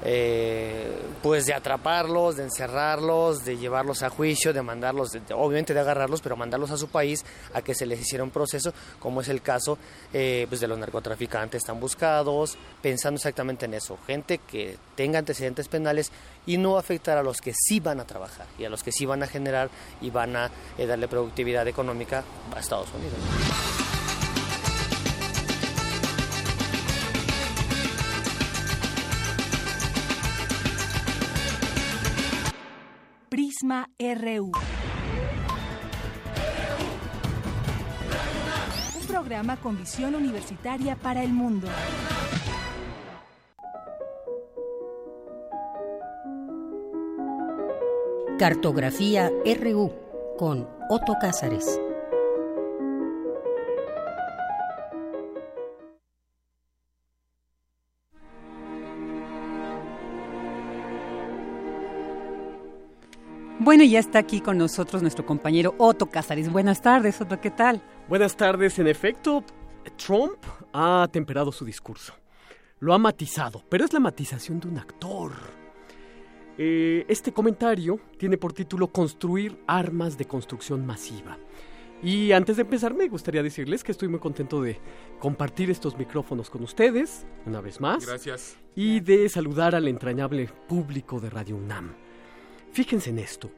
eh, 0.04 1.00
pues 1.22 1.46
de 1.46 1.54
atraparlos, 1.54 2.36
de 2.36 2.44
encerrarlos, 2.44 3.44
de 3.44 3.56
llevarlos 3.56 4.02
a 4.02 4.10
juicio, 4.10 4.52
de 4.52 4.62
mandarlos, 4.62 5.10
obviamente 5.34 5.74
de 5.74 5.80
agarrarlos, 5.80 6.20
pero 6.20 6.36
mandarlos 6.36 6.70
a 6.70 6.76
su 6.76 6.88
país 6.88 7.24
a 7.54 7.62
que 7.62 7.74
se 7.74 7.86
les 7.86 8.00
hiciera 8.00 8.24
un 8.24 8.30
proceso, 8.30 8.72
como 8.98 9.20
es 9.20 9.28
el 9.28 9.42
caso 9.42 9.78
eh, 10.12 10.46
pues 10.48 10.60
de 10.60 10.68
los 10.68 10.78
narcotraficantes 10.78 11.62
tan 11.64 11.78
buscados, 11.78 12.58
pensando 12.80 13.16
exactamente 13.16 13.66
en 13.66 13.74
eso, 13.74 13.98
gente 14.06 14.38
que 14.38 14.76
tenga 14.96 15.18
antecedentes 15.18 15.68
penales 15.68 16.10
y 16.46 16.56
no 16.58 16.76
afectar 16.76 17.16
a 17.18 17.22
los 17.22 17.40
que 17.40 17.52
sí 17.54 17.78
van 17.78 18.00
a 18.00 18.04
trabajar 18.04 18.46
y 18.58 18.64
a 18.64 18.70
los 18.70 18.82
que 18.82 18.90
sí 18.90 19.06
van 19.06 19.22
a 19.22 19.26
generar 19.26 19.70
y 20.00 20.10
van 20.10 20.34
a 20.36 20.50
eh, 20.78 20.86
darle 20.86 21.06
productividad 21.06 21.66
económica 21.68 22.24
a 22.54 22.58
Estados 22.58 22.88
Unidos. 22.94 24.01
RU. 33.62 34.50
Un 38.96 39.06
programa 39.06 39.56
con 39.56 39.78
visión 39.78 40.16
universitaria 40.16 40.96
para 40.96 41.22
el 41.22 41.32
mundo. 41.32 41.68
Cartografía 48.38 49.30
RU 49.60 49.92
con 50.36 50.68
Otto 50.88 51.14
Cázares. 51.20 51.78
Bueno, 63.64 63.84
ya 63.84 64.00
está 64.00 64.18
aquí 64.18 64.40
con 64.40 64.58
nosotros 64.58 65.02
nuestro 65.02 65.24
compañero 65.24 65.76
Otto 65.78 66.06
Cázares. 66.06 66.50
Buenas 66.50 66.82
tardes, 66.82 67.20
Otto, 67.20 67.40
¿qué 67.40 67.52
tal? 67.52 67.80
Buenas 68.08 68.36
tardes. 68.36 68.76
En 68.80 68.88
efecto, 68.88 69.44
Trump 70.04 70.38
ha 70.72 71.08
temperado 71.12 71.52
su 71.52 71.64
discurso. 71.64 72.12
Lo 72.80 72.92
ha 72.92 72.98
matizado, 72.98 73.62
pero 73.68 73.84
es 73.84 73.92
la 73.92 74.00
matización 74.00 74.58
de 74.58 74.66
un 74.66 74.78
actor. 74.78 75.30
Eh, 76.58 77.04
este 77.06 77.32
comentario 77.32 78.00
tiene 78.18 78.36
por 78.36 78.52
título 78.52 78.88
Construir 78.88 79.56
armas 79.68 80.18
de 80.18 80.24
construcción 80.24 80.84
masiva. 80.84 81.38
Y 82.02 82.32
antes 82.32 82.56
de 82.56 82.62
empezar 82.62 82.94
me 82.94 83.06
gustaría 83.06 83.44
decirles 83.44 83.84
que 83.84 83.92
estoy 83.92 84.08
muy 84.08 84.18
contento 84.18 84.60
de 84.60 84.80
compartir 85.20 85.70
estos 85.70 85.96
micrófonos 85.96 86.50
con 86.50 86.64
ustedes, 86.64 87.24
una 87.46 87.60
vez 87.60 87.80
más. 87.80 88.04
Gracias. 88.04 88.56
Y 88.74 88.98
de 88.98 89.28
saludar 89.28 89.76
al 89.76 89.86
entrañable 89.86 90.50
público 90.66 91.20
de 91.20 91.30
Radio 91.30 91.54
UNAM. 91.54 91.94
Fíjense 92.72 93.10
en 93.10 93.18
esto. 93.18 93.50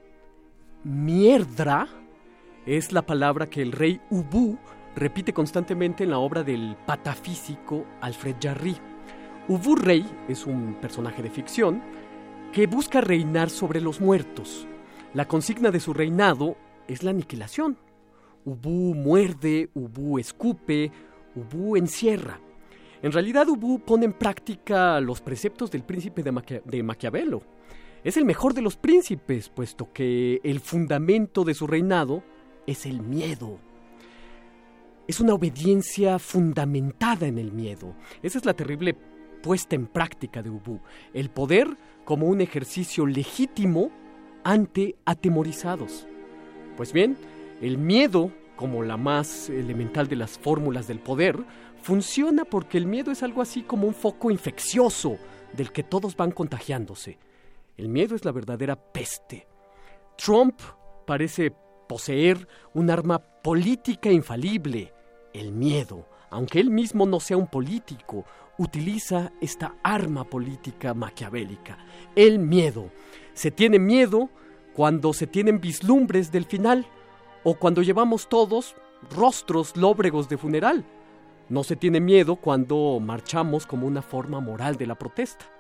Mierdra 0.83 1.87
es 2.67 2.93
la 2.93 3.03
palabra 3.03 3.49
que 3.49 3.63
el 3.63 3.71
rey 3.71 4.01
Ubu 4.11 4.59
repite 4.97 5.33
constantemente 5.33 6.03
en 6.03 6.11
la 6.11 6.19
obra 6.19 6.43
del 6.43 6.77
patafísico 6.85 7.85
Alfred 8.01 8.37
Jarry. 8.43 8.77
Ubu 9.47 9.77
Rey 9.77 10.05
es 10.29 10.47
un 10.47 10.75
personaje 10.81 11.23
de 11.23 11.31
ficción 11.31 11.81
que 12.53 12.67
busca 12.67 13.01
reinar 13.01 13.51
sobre 13.51 13.81
los 13.81 14.01
muertos. 14.01 14.67
La 15.13 15.29
consigna 15.29 15.71
de 15.71 15.79
su 15.79 15.95
reinado 15.95 16.57
es 16.89 17.05
la 17.05 17.11
aniquilación. 17.11 17.79
Ubu 18.45 18.95
muerde, 18.95 19.71
Ubu 19.75 20.19
escupe, 20.19 20.91
Ubu 21.37 21.77
encierra. 21.77 22.41
En 23.01 23.13
realidad 23.13 23.49
Ubu 23.49 23.79
pone 23.79 24.07
en 24.07 24.13
práctica 24.13 25.01
los 25.01 25.21
preceptos 25.21 25.71
del 25.71 25.85
príncipe 25.85 26.25
de, 26.25 26.33
Maquia 26.33 26.63
de 26.65 26.83
Maquiavelo. 26.83 27.43
Es 28.05 28.19
el 28.19 28.27
mejor 28.27 28.53
de 28.53 28.61
los 28.61 28.77
príncipes, 28.77 29.49
puesto 29.49 29.91
que 29.91 30.39
el 30.45 30.61
fundamento 30.61 31.43
de 31.43 31.55
su 31.55 31.67
reinado 31.67 32.23
es 32.67 32.85
el 32.85 33.01
miedo. 33.01 33.59
Es 35.09 35.21
una 35.21 35.33
obediencia 35.33 36.19
fundamentada 36.19 37.27
en 37.27 37.39
el 37.39 37.51
miedo. 37.51 37.95
Esa 38.23 38.37
es 38.37 38.45
la 38.45 38.53
terrible 38.53 38.95
puesta 39.43 39.75
en 39.75 39.87
práctica 39.87 40.43
de 40.43 40.51
Ubu. 40.51 40.81
El 41.15 41.31
poder 41.31 41.79
como 42.05 42.27
un 42.27 42.43
ejercicio 42.43 43.07
legítimo 43.07 43.91
ante 44.45 44.97
atemorizados. 45.07 46.07
Pues 46.77 46.93
bien, 46.93 47.17
el 47.63 47.79
miedo, 47.79 48.31
como 48.57 48.83
la 48.83 48.99
más 48.99 49.49
elemental 49.49 50.09
de 50.09 50.17
las 50.17 50.39
fórmulas 50.39 50.87
del 50.87 50.99
poder, 50.99 51.43
funciona 51.81 52.45
porque 52.45 52.77
el 52.77 52.85
miedo 52.85 53.11
es 53.11 53.23
algo 53.23 53.41
así 53.41 53.63
como 53.63 53.87
un 53.87 53.95
foco 53.95 54.31
infeccioso 54.31 55.17
del 55.55 55.73
que 55.73 55.83
todos 55.83 56.17
van 56.17 56.33
contagiándose. 56.33 57.17
El 57.77 57.89
miedo 57.89 58.15
es 58.15 58.25
la 58.25 58.33
verdadera 58.33 58.77
peste. 58.77 59.49
Trump 60.17 60.61
parece 61.07 61.53
poseer 61.89 62.47
un 62.73 62.89
arma 62.89 63.19
política 63.19 64.11
infalible, 64.11 64.93
el 65.33 65.53
miedo. 65.53 66.07
Aunque 66.31 66.61
él 66.61 66.71
mismo 66.71 67.05
no 67.05 67.19
sea 67.21 67.37
un 67.37 67.49
político, 67.49 68.25
utiliza 68.59 69.33
esta 69.41 69.75
arma 69.83 70.25
política 70.25 70.95
maquiavélica, 70.95 71.79
el 72.15 72.39
miedo. 72.39 72.91
Se 73.33 73.51
tiene 73.51 73.79
miedo 73.79 74.31
cuando 74.75 75.13
se 75.13 75.27
tienen 75.27 75.61
vislumbres 75.61 76.31
del 76.31 76.45
final 76.45 76.87
o 77.43 77.55
cuando 77.55 77.83
llevamos 77.83 78.29
todos 78.29 78.77
rostros 79.15 79.77
lóbregos 79.77 80.29
de 80.29 80.39
funeral. 80.39 80.85
No 81.49 81.65
se 81.65 81.77
tiene 81.77 82.01
miedo 82.01 82.37
cuando 82.37 82.99
marchamos 83.01 83.67
como 83.67 83.87
una 83.87 84.03
forma 84.03 84.41
moral 84.41 84.77
de 84.77 84.87
la 84.87 84.95
protesta. 84.95 85.54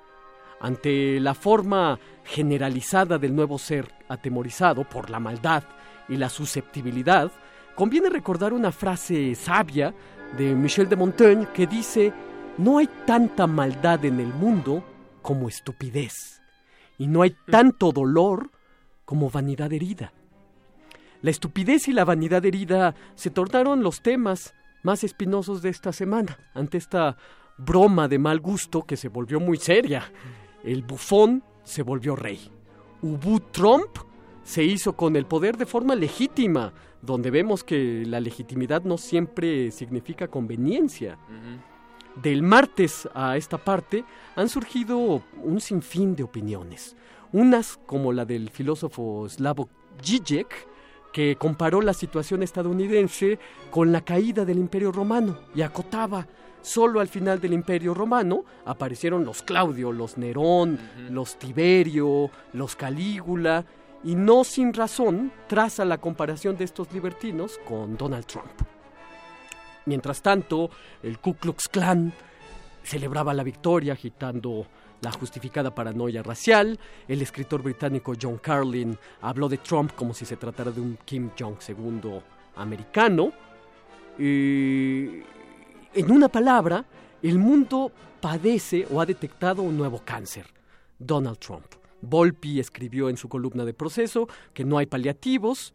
Ante 0.61 1.21
la 1.21 1.35
forma 1.35 1.99
generalizada 2.25 3.19
del 3.19 3.35
nuevo 3.35 3.59
ser 3.59 3.93
atemorizado 4.09 4.85
por 4.85 5.11
la 5.11 5.21
maldad 5.21 5.65
y 6.09 6.17
la 6.17 6.29
susceptibilidad, 6.29 7.31
conviene 7.75 8.09
recordar 8.09 8.53
una 8.53 8.73
frase 8.73 9.35
sabia 9.35 9.95
de 10.37 10.55
Michel 10.55 10.89
de 10.89 10.97
Montaigne 10.97 11.49
que 11.53 11.67
dice, 11.67 12.13
no 12.59 12.79
hay 12.79 12.89
tanta 13.07 13.47
maldad 13.47 14.05
en 14.05 14.21
el 14.21 14.33
mundo 14.33 14.85
como 15.23 15.49
estupidez, 15.49 16.43
y 16.99 17.07
no 17.07 17.23
hay 17.23 17.37
tanto 17.51 17.93
dolor 17.93 18.51
como 19.05 19.31
vanidad 19.31 19.73
herida. 19.73 20.13
La 21.23 21.31
estupidez 21.31 21.89
y 21.89 21.93
la 21.93 22.05
vanidad 22.05 22.45
herida 22.45 22.95
se 23.15 23.31
tornaron 23.31 23.83
los 23.83 24.03
temas 24.03 24.55
más 24.83 25.05
espinosos 25.05 25.63
de 25.63 25.71
esta 25.71 25.93
semana, 25.93 26.39
ante 26.53 26.79
esta 26.79 27.17
broma 27.57 28.09
de 28.09 28.19
mal 28.19 28.41
gusto 28.41 28.83
que 28.83 28.97
se 28.97 29.09
volvió 29.09 29.41
muy 29.41 29.57
seria. 29.57 30.13
El 30.65 30.83
bufón 30.83 31.43
se 31.63 31.83
volvió 31.83 32.17
rey. 32.17 32.41
Ubu 33.03 33.41
Trump 33.41 33.99
se 34.43 34.65
hizo 34.65 34.95
con 34.95 35.17
el 35.17 35.27
poder 35.27 35.57
de 35.57 35.67
forma 35.67 35.95
legítima, 35.95 36.73
donde 37.03 37.31
vemos 37.31 37.63
que 37.65 38.05
la 38.07 38.21
legitimidad 38.21 38.83
no 38.83 38.99
siempre 38.99 39.71
significa 39.71 40.29
conveniencia. 40.29 41.19
Del 42.23 42.43
martes 42.43 43.09
a 43.15 43.37
esta 43.37 43.59
parte 43.59 44.05
han 44.37 44.49
surgido 44.49 45.23
un 45.43 45.61
sinfín 45.61 46.17
de 46.17 46.23
opiniones. 46.23 46.97
Unas 47.33 47.79
como 47.87 48.13
la 48.13 48.25
del 48.25 48.51
filósofo 48.51 49.29
Slavoj 49.29 49.69
Žižek, 50.03 50.69
que 51.13 51.37
comparó 51.37 51.81
la 51.81 51.95
situación 51.95 52.43
estadounidense 52.43 53.39
con 53.71 53.93
la 53.93 54.01
caída 54.03 54.45
del 54.45 54.59
Imperio 54.59 54.93
Romano 54.93 55.39
y 55.55 55.63
acotaba 55.63 56.27
solo 56.65 57.01
al 57.01 57.09
final 57.09 57.41
del 57.41 57.53
Imperio 57.53 57.95
Romano 57.95 58.45
aparecieron 58.65 59.25
los 59.25 59.43
Claudio, 59.43 59.93
los 59.93 60.17
Nerón, 60.17 60.79
los 61.11 61.39
Tiberio, 61.39 62.31
los 62.55 62.75
Calígula, 62.75 63.65
y 64.03 64.15
no 64.15 64.45
sin 64.45 64.73
razón 64.73 65.31
traza 65.47 65.85
la 65.85 65.99
comparación 65.99 66.57
de 66.57 66.65
estos 66.65 66.93
libertinos 66.93 67.59
con 67.67 67.97
Donald 67.97 68.27
Trump. 68.27 68.51
Mientras 69.87 70.23
tanto, 70.23 70.71
el 71.03 71.19
Ku 71.19 71.35
Klux 71.35 71.69
Klan 71.69 72.13
celebraba 72.83 73.35
la 73.35 73.43
victoria 73.43 73.93
agitando 73.93 74.67
la 75.03 75.13
justificada 75.13 75.75
paranoia 75.75 76.23
racial. 76.23 76.79
El 77.07 77.21
escritor 77.21 77.63
británico 77.63 78.15
John 78.21 78.39
Carlin 78.39 78.99
habló 79.21 79.49
de 79.49 79.59
Trump 79.59 79.93
como 79.95 80.15
si 80.15 80.25
se 80.25 80.37
tratara 80.37 80.71
de 80.71 80.81
un 80.81 80.99
Kim 81.05 81.31
Jong 81.39 81.57
II 81.67 82.21
americano. 82.57 83.33
En 85.95 86.11
una 86.11 86.29
palabra, 86.29 86.85
el 87.23 87.39
mundo 87.39 87.93
padece 88.21 88.87
o 88.91 89.01
ha 89.01 89.07
detectado 89.07 89.63
un 89.63 89.77
nuevo 89.77 90.03
cáncer, 90.05 90.47
Donald 90.99 91.39
Trump. 91.39 91.67
Volpi 92.01 92.61
escribió 92.61 93.09
en 93.09 93.17
su 93.17 93.29
columna 93.29 93.65
de 93.65 93.75
proceso 93.75 94.29
que 94.53 94.65
no 94.65 94.79
hay 94.79 94.87
paliativos, 94.87 95.73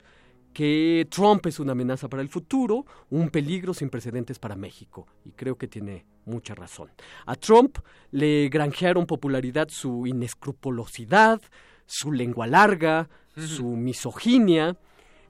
que 0.54 1.08
Trump 1.10 1.46
es 1.48 1.60
una 1.60 1.72
amenaza 1.72 2.08
para 2.08 2.22
el 2.22 2.30
futuro, 2.30 2.86
un 3.10 3.30
peligro 3.30 3.74
sin 3.74 3.90
precedentes 3.90 4.40
para 4.40 4.56
México. 4.56 5.08
Y 5.26 5.32
creo 5.32 5.58
que 5.58 5.68
tiene 5.68 6.06
mucha 6.26 6.56
razón. 6.56 6.90
A 7.26 7.36
Trump 7.36 7.78
le 8.12 8.50
granjearon 8.50 9.06
popularidad 9.06 9.70
su 9.70 10.06
inescrupulosidad, 10.06 11.42
su 11.86 12.12
lengua 12.12 12.48
larga, 12.48 13.10
su 13.36 13.76
misoginia. 13.76 14.76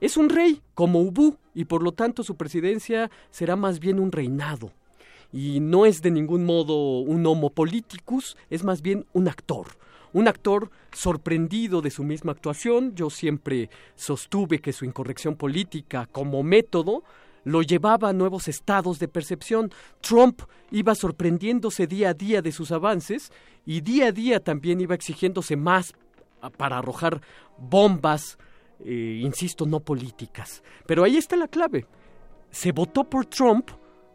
Es 0.00 0.16
un 0.16 0.30
rey, 0.30 0.62
como 0.74 1.00
Ubu, 1.00 1.36
y 1.54 1.64
por 1.66 1.82
lo 1.82 1.92
tanto 1.92 2.22
su 2.22 2.36
presidencia 2.36 3.10
será 3.30 3.56
más 3.56 3.78
bien 3.78 4.00
un 4.00 4.12
reinado. 4.12 4.72
Y 5.32 5.60
no 5.60 5.86
es 5.86 6.02
de 6.02 6.10
ningún 6.10 6.44
modo 6.44 7.00
un 7.00 7.26
homo 7.26 7.50
politicus, 7.50 8.36
es 8.50 8.64
más 8.64 8.82
bien 8.82 9.06
un 9.12 9.28
actor 9.28 9.66
un 10.12 10.28
actor 10.28 10.70
sorprendido 10.92 11.82
de 11.82 11.90
su 11.90 12.02
misma 12.02 12.32
actuación. 12.32 12.94
Yo 12.94 13.10
siempre 13.10 13.70
sostuve 13.94 14.58
que 14.60 14.72
su 14.72 14.84
incorrección 14.84 15.36
política 15.36 16.08
como 16.10 16.42
método 16.42 17.04
lo 17.44 17.62
llevaba 17.62 18.10
a 18.10 18.12
nuevos 18.12 18.48
estados 18.48 18.98
de 18.98 19.08
percepción. 19.08 19.70
Trump 20.00 20.42
iba 20.70 20.94
sorprendiéndose 20.94 21.86
día 21.86 22.10
a 22.10 22.14
día 22.14 22.42
de 22.42 22.52
sus 22.52 22.72
avances 22.72 23.32
y 23.64 23.80
día 23.80 24.08
a 24.08 24.12
día 24.12 24.40
también 24.40 24.80
iba 24.80 24.94
exigiéndose 24.94 25.56
más 25.56 25.94
para 26.56 26.78
arrojar 26.78 27.20
bombas, 27.58 28.38
eh, 28.84 29.20
insisto, 29.22 29.66
no 29.66 29.80
políticas. 29.80 30.62
Pero 30.86 31.04
ahí 31.04 31.16
está 31.16 31.36
la 31.36 31.48
clave. 31.48 31.86
Se 32.50 32.72
votó 32.72 33.04
por 33.04 33.26
Trump 33.26 33.70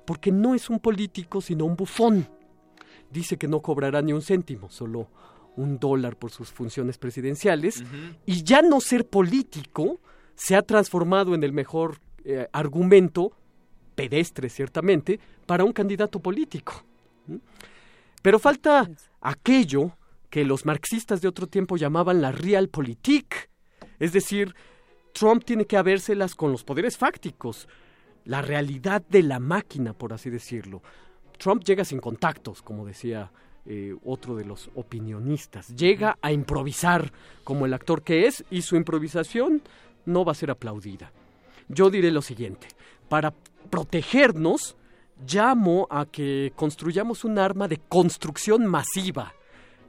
porque 0.05 0.31
no 0.31 0.55
es 0.55 0.69
un 0.69 0.79
político, 0.79 1.41
sino 1.41 1.65
un 1.65 1.75
bufón. 1.75 2.27
Dice 3.11 3.37
que 3.37 3.47
no 3.47 3.61
cobrará 3.61 4.01
ni 4.01 4.13
un 4.13 4.21
céntimo, 4.21 4.69
solo 4.69 5.09
un 5.55 5.79
dólar 5.79 6.17
por 6.17 6.31
sus 6.31 6.51
funciones 6.51 6.97
presidenciales 6.97 7.83
y 8.25 8.43
ya 8.43 8.61
no 8.61 8.81
ser 8.81 9.07
político 9.07 9.99
se 10.35 10.55
ha 10.55 10.61
transformado 10.61 11.33
en 11.33 11.43
el 11.43 11.53
mejor 11.53 11.99
eh, 12.25 12.47
argumento, 12.51 13.31
pedestre 13.95 14.49
ciertamente, 14.49 15.19
para 15.45 15.63
un 15.63 15.71
candidato 15.71 16.19
político. 16.19 16.83
Pero 18.21 18.39
falta 18.39 18.89
aquello 19.21 19.93
que 20.29 20.43
los 20.43 20.65
marxistas 20.65 21.21
de 21.21 21.27
otro 21.27 21.47
tiempo 21.47 21.77
llamaban 21.77 22.21
la 22.21 22.31
realpolitik, 22.31 23.49
es 23.99 24.11
decir, 24.11 24.53
Trump 25.13 25.45
tiene 25.45 25.65
que 25.65 25.77
habérselas 25.77 26.35
con 26.35 26.51
los 26.51 26.63
poderes 26.63 26.97
fácticos, 26.97 27.69
la 28.25 28.41
realidad 28.41 29.03
de 29.09 29.23
la 29.23 29.39
máquina, 29.39 29.93
por 29.93 30.13
así 30.13 30.29
decirlo. 30.29 30.81
Trump 31.37 31.63
llega 31.63 31.85
sin 31.85 31.99
contactos, 31.99 32.61
como 32.61 32.85
decía 32.85 33.31
eh, 33.65 33.95
otro 34.03 34.35
de 34.35 34.45
los 34.45 34.69
opinionistas. 34.75 35.75
Llega 35.75 36.17
a 36.21 36.31
improvisar 36.31 37.11
como 37.43 37.65
el 37.65 37.73
actor 37.73 38.03
que 38.03 38.27
es 38.27 38.43
y 38.49 38.61
su 38.61 38.75
improvisación 38.75 39.61
no 40.05 40.23
va 40.25 40.33
a 40.33 40.35
ser 40.35 40.51
aplaudida. 40.51 41.11
Yo 41.67 41.89
diré 41.89 42.11
lo 42.11 42.21
siguiente, 42.21 42.67
para 43.09 43.33
protegernos, 43.69 44.75
llamo 45.27 45.87
a 45.89 46.05
que 46.05 46.53
construyamos 46.55 47.23
un 47.23 47.39
arma 47.39 47.67
de 47.67 47.77
construcción 47.77 48.67
masiva, 48.67 49.33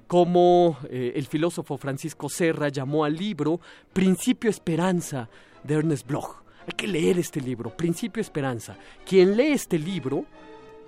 como 0.07 0.79
eh, 0.89 1.13
el 1.17 1.27
filósofo 1.27 1.77
Francisco 1.77 2.29
Serra 2.29 2.69
llamó 2.69 3.05
al 3.05 3.17
libro 3.17 3.61
Principio 3.93 4.49
Esperanza 4.49 5.29
de 5.65 5.75
Ernest 5.75 6.07
Bloch. 6.07 6.46
Hay 6.67 6.73
que 6.77 6.89
leer 6.89 7.19
este 7.19 7.41
libro, 7.41 7.71
Principio 7.71 8.21
Esperanza. 8.21 8.77
Quien 9.05 9.37
lee 9.37 9.53
este 9.53 9.79
libro 9.79 10.25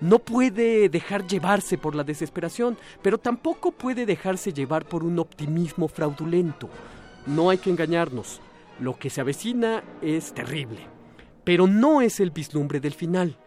no 0.01 0.19
puede 0.19 0.89
dejar 0.89 1.25
llevarse 1.25 1.77
por 1.77 1.95
la 1.95 2.03
desesperación, 2.03 2.77
pero 3.01 3.17
tampoco 3.17 3.71
puede 3.71 4.05
dejarse 4.05 4.51
llevar 4.51 4.85
por 4.85 5.05
un 5.05 5.19
optimismo 5.19 5.87
fraudulento. 5.87 6.69
No 7.25 7.49
hay 7.49 7.59
que 7.59 7.69
engañarnos. 7.69 8.41
Lo 8.79 8.97
que 8.97 9.09
se 9.09 9.21
avecina 9.21 9.83
es 10.01 10.33
terrible, 10.33 10.79
pero 11.43 11.67
no 11.67 12.01
es 12.01 12.19
el 12.19 12.31
vislumbre 12.31 12.79
del 12.79 12.93
final. 12.93 13.37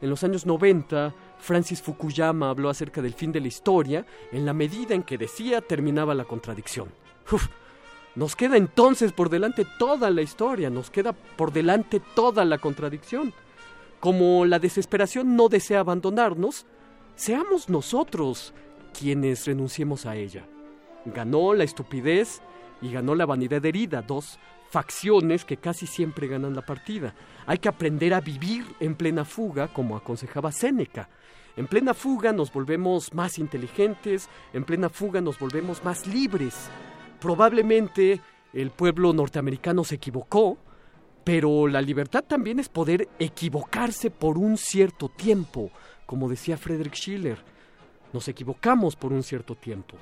En 0.00 0.10
los 0.10 0.24
años 0.24 0.44
90, 0.46 1.14
Francis 1.38 1.80
Fukuyama 1.80 2.50
habló 2.50 2.68
acerca 2.68 3.00
del 3.00 3.14
fin 3.14 3.32
de 3.32 3.40
la 3.40 3.48
historia 3.48 4.06
en 4.32 4.44
la 4.44 4.52
medida 4.52 4.94
en 4.94 5.02
que 5.02 5.16
decía 5.18 5.60
terminaba 5.60 6.14
la 6.14 6.24
contradicción. 6.24 6.88
Nos 8.14 8.36
queda 8.36 8.56
entonces 8.56 9.12
por 9.12 9.30
delante 9.30 9.66
toda 9.78 10.10
la 10.10 10.22
historia, 10.22 10.70
nos 10.70 10.90
queda 10.90 11.12
por 11.12 11.52
delante 11.52 12.00
toda 12.14 12.44
la 12.44 12.58
contradicción. 12.58 13.32
Como 14.00 14.44
la 14.44 14.58
desesperación 14.58 15.36
no 15.36 15.48
desea 15.48 15.80
abandonarnos, 15.80 16.66
seamos 17.14 17.68
nosotros 17.68 18.52
quienes 18.98 19.46
renunciemos 19.46 20.06
a 20.06 20.16
ella. 20.16 20.46
Ganó 21.06 21.54
la 21.54 21.64
estupidez 21.64 22.42
y 22.80 22.92
ganó 22.92 23.14
la 23.14 23.26
vanidad 23.26 23.64
herida, 23.64 24.02
dos 24.02 24.38
facciones 24.70 25.44
que 25.44 25.56
casi 25.56 25.86
siempre 25.86 26.26
ganan 26.26 26.54
la 26.54 26.66
partida. 26.66 27.14
Hay 27.46 27.58
que 27.58 27.68
aprender 27.68 28.14
a 28.14 28.20
vivir 28.20 28.64
en 28.80 28.94
plena 28.94 29.24
fuga, 29.24 29.68
como 29.68 29.96
aconsejaba 29.96 30.52
Séneca. 30.52 31.08
En 31.56 31.66
plena 31.66 31.92
fuga 31.92 32.32
nos 32.32 32.52
volvemos 32.52 33.12
más 33.12 33.38
inteligentes, 33.38 34.28
en 34.52 34.64
plena 34.64 34.88
fuga 34.88 35.20
nos 35.20 35.38
volvemos 35.38 35.84
más 35.84 36.06
libres. 36.06 36.70
Probablemente 37.22 38.20
el 38.52 38.72
pueblo 38.72 39.12
norteamericano 39.12 39.84
se 39.84 39.94
equivocó, 39.94 40.58
pero 41.22 41.68
la 41.68 41.80
libertad 41.80 42.24
también 42.24 42.58
es 42.58 42.68
poder 42.68 43.08
equivocarse 43.20 44.10
por 44.10 44.36
un 44.38 44.58
cierto 44.58 45.08
tiempo, 45.08 45.70
como 46.04 46.28
decía 46.28 46.56
Friedrich 46.56 46.96
Schiller. 46.96 47.38
Nos 48.12 48.26
equivocamos 48.26 48.96
por 48.96 49.12
un 49.12 49.22
cierto 49.22 49.54
tiempo. 49.54 49.96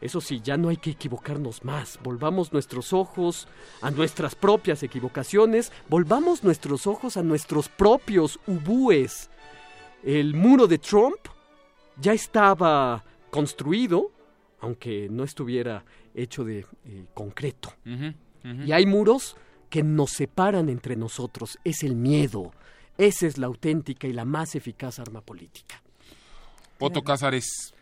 Eso 0.00 0.20
sí, 0.20 0.40
ya 0.44 0.56
no 0.56 0.68
hay 0.68 0.76
que 0.76 0.90
equivocarnos 0.90 1.64
más. 1.64 1.98
Volvamos 2.04 2.52
nuestros 2.52 2.92
ojos 2.92 3.48
a 3.82 3.90
nuestras 3.90 4.36
propias 4.36 4.84
equivocaciones, 4.84 5.72
volvamos 5.88 6.44
nuestros 6.44 6.86
ojos 6.86 7.16
a 7.16 7.24
nuestros 7.24 7.68
propios 7.68 8.38
ubúes. 8.46 9.28
El 10.04 10.34
muro 10.34 10.68
de 10.68 10.78
Trump 10.78 11.18
ya 11.96 12.12
estaba 12.12 13.02
construido, 13.32 14.12
aunque 14.60 15.08
no 15.10 15.24
estuviera 15.24 15.84
hecho 16.14 16.44
de 16.44 16.60
eh, 16.60 17.04
concreto. 17.14 17.72
Y 18.66 18.72
hay 18.72 18.84
muros 18.84 19.36
que 19.70 19.82
nos 19.82 20.10
separan 20.10 20.68
entre 20.68 20.96
nosotros. 20.96 21.58
Es 21.64 21.82
el 21.82 21.96
miedo. 21.96 22.52
Esa 22.98 23.26
es 23.26 23.38
la 23.38 23.46
auténtica 23.46 24.06
y 24.06 24.12
la 24.12 24.24
más 24.24 24.54
eficaz 24.54 24.98
arma 24.98 25.20
política. 25.20 25.82
Otto 26.78 27.02
Cázares, 27.02 27.74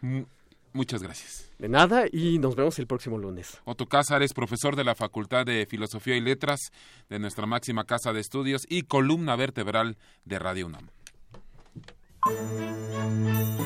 muchas 0.72 1.02
gracias. 1.02 1.50
De 1.58 1.68
nada 1.68 2.04
y 2.10 2.38
nos 2.38 2.54
vemos 2.56 2.78
el 2.78 2.86
próximo 2.86 3.18
lunes. 3.18 3.60
Otto 3.64 3.86
Cázares, 3.86 4.32
profesor 4.32 4.76
de 4.76 4.84
la 4.84 4.94
Facultad 4.94 5.44
de 5.44 5.66
Filosofía 5.66 6.16
y 6.16 6.20
Letras 6.20 6.60
de 7.08 7.18
nuestra 7.18 7.46
máxima 7.46 7.84
casa 7.84 8.12
de 8.12 8.20
estudios 8.20 8.62
y 8.68 8.82
columna 8.82 9.36
vertebral 9.36 9.96
de 10.24 10.38
Radio 10.38 10.66
UNAM. 10.66 10.88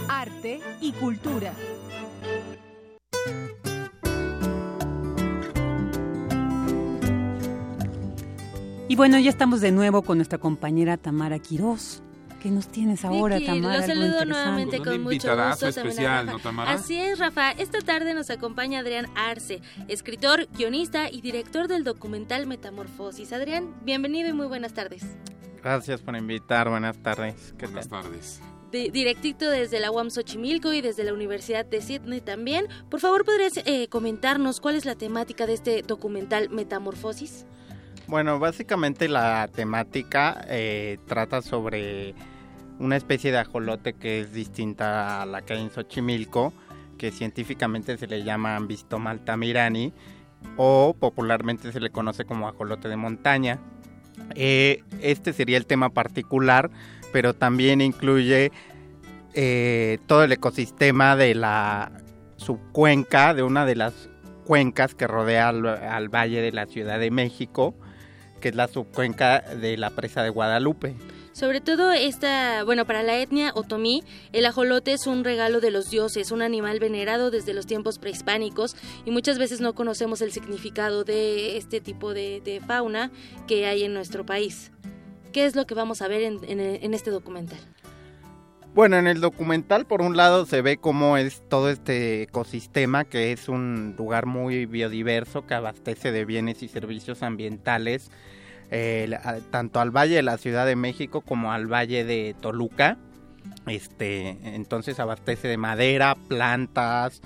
Arte 0.08 0.60
y 0.80 0.92
cultura. 0.92 1.54
Y 8.88 8.94
bueno, 8.94 9.18
ya 9.18 9.30
estamos 9.30 9.60
de 9.60 9.72
nuevo 9.72 10.02
con 10.02 10.18
nuestra 10.18 10.38
compañera 10.38 10.96
Tamara 10.96 11.40
Quirós. 11.40 12.02
¿Qué 12.40 12.50
nos 12.52 12.68
tienes 12.68 13.04
ahora, 13.04 13.40
Tamara? 13.40 13.78
Los 13.78 13.86
saludo 13.86 14.24
nuevamente 14.24 14.78
con 14.78 15.02
mucho 15.02 15.36
gusto. 15.36 15.66
especial, 15.66 16.26
¿no, 16.26 16.38
Tamara? 16.38 16.70
Así 16.70 16.96
es, 16.96 17.18
Rafa. 17.18 17.50
Esta 17.50 17.80
tarde 17.80 18.14
nos 18.14 18.30
acompaña 18.30 18.78
Adrián 18.78 19.06
Arce, 19.16 19.60
escritor, 19.88 20.46
guionista 20.56 21.10
y 21.10 21.20
director 21.20 21.66
del 21.66 21.82
documental 21.82 22.46
Metamorfosis. 22.46 23.32
Adrián, 23.32 23.74
bienvenido 23.82 24.28
y 24.28 24.32
muy 24.32 24.46
buenas 24.46 24.72
tardes. 24.72 25.04
Gracias 25.64 26.00
por 26.00 26.16
invitar. 26.16 26.68
Buenas 26.68 26.96
tardes. 26.98 27.54
buenas 27.58 27.88
tardes. 27.88 28.40
directito 28.70 29.50
desde 29.50 29.80
la 29.80 29.90
UAM 29.90 30.10
Xochimilco 30.10 30.72
y 30.72 30.80
desde 30.80 31.02
la 31.02 31.12
Universidad 31.12 31.66
de 31.66 31.80
Sydney 31.80 32.20
también. 32.20 32.68
Por 32.88 33.00
favor, 33.00 33.24
¿podrías 33.24 33.56
eh, 33.64 33.88
comentarnos 33.88 34.60
cuál 34.60 34.76
es 34.76 34.84
la 34.84 34.94
temática 34.94 35.44
de 35.46 35.54
este 35.54 35.82
documental 35.82 36.50
Metamorfosis? 36.50 37.46
Bueno, 38.08 38.38
básicamente 38.38 39.08
la 39.08 39.48
temática 39.52 40.44
eh, 40.48 40.98
trata 41.08 41.42
sobre 41.42 42.14
una 42.78 42.96
especie 42.96 43.32
de 43.32 43.38
ajolote 43.38 43.94
que 43.94 44.20
es 44.20 44.32
distinta 44.32 45.22
a 45.22 45.26
la 45.26 45.42
que 45.42 45.54
hay 45.54 45.62
en 45.62 45.70
Xochimilco, 45.70 46.52
que 46.98 47.10
científicamente 47.10 47.98
se 47.98 48.06
le 48.06 48.22
llama 48.22 48.54
Ambistoma 48.54 49.10
altamirani 49.10 49.92
o 50.56 50.94
popularmente 50.96 51.72
se 51.72 51.80
le 51.80 51.90
conoce 51.90 52.24
como 52.24 52.46
ajolote 52.46 52.88
de 52.88 52.96
montaña. 52.96 53.58
Eh, 54.36 54.84
este 55.02 55.32
sería 55.32 55.56
el 55.56 55.66
tema 55.66 55.90
particular, 55.90 56.70
pero 57.12 57.34
también 57.34 57.80
incluye 57.80 58.52
eh, 59.34 59.98
todo 60.06 60.22
el 60.22 60.30
ecosistema 60.30 61.16
de 61.16 61.34
la 61.34 61.90
subcuenca, 62.36 63.34
de 63.34 63.42
una 63.42 63.66
de 63.66 63.74
las 63.74 64.08
cuencas 64.44 64.94
que 64.94 65.08
rodea 65.08 65.48
al 65.48 66.08
Valle 66.08 66.40
de 66.40 66.52
la 66.52 66.66
Ciudad 66.66 67.00
de 67.00 67.10
México 67.10 67.74
que 68.46 68.50
es 68.50 68.54
la 68.54 68.68
subcuenca 68.68 69.40
de 69.40 69.76
la 69.76 69.90
presa 69.90 70.22
de 70.22 70.30
Guadalupe. 70.30 70.94
Sobre 71.32 71.60
todo 71.60 71.90
esta, 71.90 72.62
bueno, 72.62 72.84
para 72.86 73.02
la 73.02 73.18
etnia 73.18 73.50
otomí, 73.56 74.04
el 74.32 74.46
ajolote 74.46 74.92
es 74.92 75.08
un 75.08 75.24
regalo 75.24 75.60
de 75.60 75.72
los 75.72 75.90
dioses, 75.90 76.30
un 76.30 76.42
animal 76.42 76.78
venerado 76.78 77.32
desde 77.32 77.54
los 77.54 77.66
tiempos 77.66 77.98
prehispánicos 77.98 78.76
y 79.04 79.10
muchas 79.10 79.40
veces 79.40 79.60
no 79.60 79.74
conocemos 79.74 80.20
el 80.20 80.30
significado 80.30 81.02
de 81.02 81.56
este 81.56 81.80
tipo 81.80 82.14
de, 82.14 82.62
fauna 82.64 83.10
que 83.48 83.66
hay 83.66 83.82
en 83.82 83.92
nuestro 83.92 84.24
país. 84.24 84.70
¿Qué 85.32 85.44
es 85.44 85.56
lo 85.56 85.66
que 85.66 85.74
vamos 85.74 86.00
a 86.00 86.06
ver 86.06 86.22
en 86.22 86.94
este 86.94 87.10
documental? 87.10 87.58
Bueno, 88.76 88.98
en 88.98 89.06
el 89.06 89.22
documental 89.22 89.86
por 89.86 90.02
un 90.02 90.18
lado 90.18 90.44
se 90.44 90.60
ve 90.60 90.76
cómo 90.76 91.16
es 91.16 91.42
todo 91.48 91.70
este 91.70 92.24
ecosistema 92.24 93.04
que 93.04 93.32
es 93.32 93.48
un 93.48 93.94
lugar 93.96 94.26
muy 94.26 94.66
biodiverso 94.66 95.46
que 95.46 95.54
abastece 95.54 96.12
de 96.12 96.26
bienes 96.26 96.62
y 96.62 96.68
servicios 96.68 97.22
ambientales 97.22 98.10
tanto 99.50 99.80
al 99.80 99.90
Valle 99.90 100.16
de 100.16 100.22
la 100.22 100.38
Ciudad 100.38 100.66
de 100.66 100.76
México 100.76 101.20
como 101.20 101.52
al 101.52 101.66
Valle 101.66 102.04
de 102.04 102.34
Toluca. 102.40 102.98
Este, 103.66 104.38
entonces 104.54 105.00
abastece 105.00 105.48
de 105.48 105.56
madera, 105.56 106.16
plantas, 106.28 107.22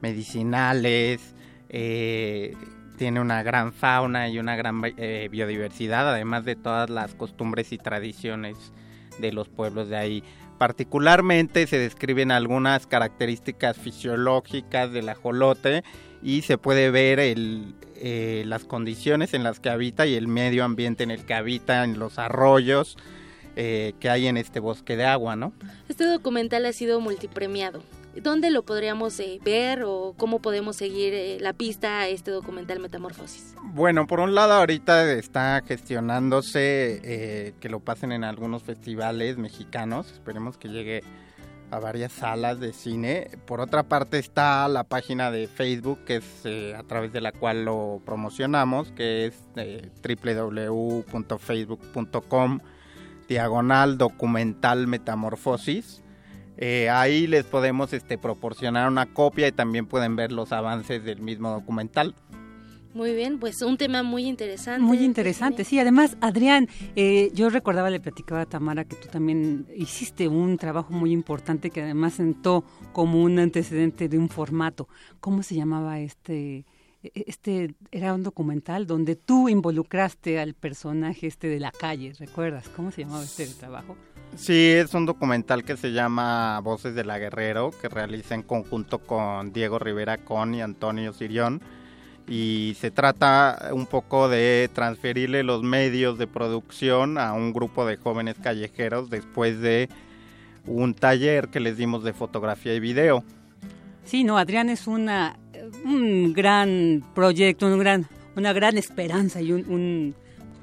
medicinales, 0.00 1.34
eh, 1.68 2.54
tiene 2.96 3.20
una 3.20 3.42
gran 3.42 3.72
fauna 3.72 4.28
y 4.28 4.38
una 4.38 4.56
gran 4.56 4.80
eh, 4.96 5.28
biodiversidad, 5.30 6.08
además 6.08 6.44
de 6.44 6.56
todas 6.56 6.90
las 6.90 7.14
costumbres 7.14 7.72
y 7.72 7.78
tradiciones 7.78 8.72
de 9.18 9.32
los 9.32 9.48
pueblos 9.48 9.88
de 9.88 9.96
ahí. 9.96 10.24
Particularmente 10.58 11.66
se 11.66 11.78
describen 11.78 12.30
algunas 12.30 12.86
características 12.86 13.76
fisiológicas 13.76 14.92
del 14.92 15.08
ajolote 15.08 15.82
y 16.24 16.42
se 16.42 16.58
puede 16.58 16.90
ver 16.90 17.20
el, 17.20 17.74
eh, 17.96 18.42
las 18.46 18.64
condiciones 18.64 19.34
en 19.34 19.44
las 19.44 19.60
que 19.60 19.70
habita 19.70 20.06
y 20.06 20.14
el 20.14 20.26
medio 20.26 20.64
ambiente 20.64 21.04
en 21.04 21.12
el 21.12 21.24
que 21.24 21.34
habita, 21.34 21.84
en 21.84 21.98
los 22.00 22.18
arroyos 22.18 22.96
eh, 23.54 23.92
que 24.00 24.10
hay 24.10 24.26
en 24.26 24.36
este 24.36 24.58
bosque 24.58 24.96
de 24.96 25.04
agua, 25.04 25.36
¿no? 25.36 25.52
Este 25.88 26.04
documental 26.04 26.66
ha 26.66 26.72
sido 26.72 27.00
multipremiado. 27.00 27.82
¿Dónde 28.22 28.50
lo 28.50 28.62
podríamos 28.62 29.18
eh, 29.18 29.40
ver 29.44 29.82
o 29.84 30.14
cómo 30.16 30.38
podemos 30.38 30.76
seguir 30.76 31.12
eh, 31.14 31.38
la 31.40 31.52
pista 31.52 32.00
a 32.00 32.08
este 32.08 32.30
documental 32.30 32.78
Metamorfosis? 32.78 33.54
Bueno, 33.62 34.06
por 34.06 34.20
un 34.20 34.34
lado 34.34 34.52
ahorita 34.52 35.12
está 35.12 35.62
gestionándose 35.66 37.00
eh, 37.02 37.54
que 37.60 37.68
lo 37.68 37.80
pasen 37.80 38.12
en 38.12 38.22
algunos 38.22 38.62
festivales 38.62 39.36
mexicanos, 39.36 40.12
esperemos 40.12 40.56
que 40.56 40.68
llegue 40.68 41.02
a 41.70 41.78
varias 41.78 42.12
salas 42.12 42.58
de 42.60 42.72
cine. 42.72 43.30
Por 43.46 43.60
otra 43.60 43.82
parte 43.82 44.18
está 44.18 44.66
la 44.68 44.84
página 44.84 45.30
de 45.30 45.48
Facebook, 45.48 46.04
que 46.04 46.16
es 46.16 46.46
a 46.76 46.82
través 46.84 47.12
de 47.12 47.20
la 47.20 47.32
cual 47.32 47.64
lo 47.64 48.00
promocionamos, 48.04 48.92
que 48.92 49.26
es 49.26 49.34
www.facebook.com 50.02 52.60
diagonal 53.26 53.96
documental 53.96 54.86
metamorfosis 54.86 56.04
eh, 56.56 56.88
ahí 56.88 57.26
les 57.26 57.44
podemos 57.44 57.92
este, 57.92 58.16
proporcionar 58.16 58.88
una 58.88 59.06
copia 59.06 59.48
y 59.48 59.52
también 59.52 59.86
pueden 59.86 60.16
ver 60.16 60.30
los 60.30 60.52
avances 60.52 61.04
del 61.04 61.20
mismo 61.20 61.50
documental. 61.50 62.14
Muy 62.94 63.12
bien, 63.12 63.40
pues 63.40 63.60
un 63.62 63.76
tema 63.76 64.04
muy 64.04 64.24
interesante. 64.24 64.80
Muy 64.80 64.98
interesante, 64.98 65.64
sí. 65.64 65.80
Además, 65.80 66.16
Adrián, 66.20 66.68
eh, 66.94 67.30
yo 67.34 67.50
recordaba, 67.50 67.90
le 67.90 67.98
platicaba 67.98 68.42
a 68.42 68.46
Tamara 68.46 68.84
que 68.84 68.94
tú 68.94 69.08
también 69.08 69.66
hiciste 69.74 70.28
un 70.28 70.56
trabajo 70.58 70.92
muy 70.92 71.10
importante 71.10 71.70
que 71.70 71.82
además 71.82 72.14
sentó 72.14 72.64
como 72.92 73.20
un 73.22 73.40
antecedente 73.40 74.08
de 74.08 74.16
un 74.16 74.28
formato. 74.28 74.88
¿Cómo 75.18 75.42
se 75.42 75.56
llamaba 75.56 75.98
este 75.98 76.64
e, 77.02 77.24
este 77.26 77.74
era 77.90 78.14
un 78.14 78.22
documental 78.22 78.86
donde 78.86 79.16
tú 79.16 79.48
involucraste 79.48 80.38
al 80.38 80.54
personaje 80.54 81.26
este 81.26 81.48
de 81.48 81.60
la 81.60 81.72
calle, 81.72 82.12
¿recuerdas? 82.18 82.68
¿Cómo 82.70 82.92
se 82.92 83.02
llamaba 83.02 83.24
este 83.24 83.46
trabajo? 83.46 83.96
Sí, 84.36 84.70
es 84.70 84.94
un 84.94 85.04
documental 85.04 85.64
que 85.64 85.76
se 85.76 85.92
llama 85.92 86.60
Voces 86.60 86.94
de 86.94 87.04
la 87.04 87.18
Guerrero, 87.18 87.72
que 87.80 87.88
realiza 87.88 88.34
en 88.34 88.42
conjunto 88.42 89.00
con 89.00 89.52
Diego 89.52 89.78
Rivera 89.78 90.18
Con 90.18 90.54
y 90.54 90.62
Antonio 90.62 91.12
Sirión. 91.12 91.60
Y 92.26 92.76
se 92.80 92.90
trata 92.90 93.70
un 93.72 93.86
poco 93.86 94.28
de 94.28 94.70
transferirle 94.72 95.42
los 95.42 95.62
medios 95.62 96.18
de 96.18 96.26
producción 96.26 97.18
a 97.18 97.34
un 97.34 97.52
grupo 97.52 97.84
de 97.84 97.96
jóvenes 97.96 98.36
callejeros 98.42 99.10
después 99.10 99.60
de 99.60 99.88
un 100.66 100.94
taller 100.94 101.48
que 101.48 101.60
les 101.60 101.76
dimos 101.76 102.02
de 102.02 102.14
fotografía 102.14 102.74
y 102.74 102.80
video. 102.80 103.22
Sí, 104.04 104.24
no, 104.24 104.38
Adrián 104.38 104.70
es 104.70 104.86
una 104.86 105.36
un 105.84 106.32
gran 106.32 107.04
proyecto, 107.14 107.66
un 107.66 107.78
gran, 107.78 108.06
una 108.36 108.52
gran 108.52 108.76
esperanza 108.76 109.40
y 109.40 109.52
un, 109.52 110.14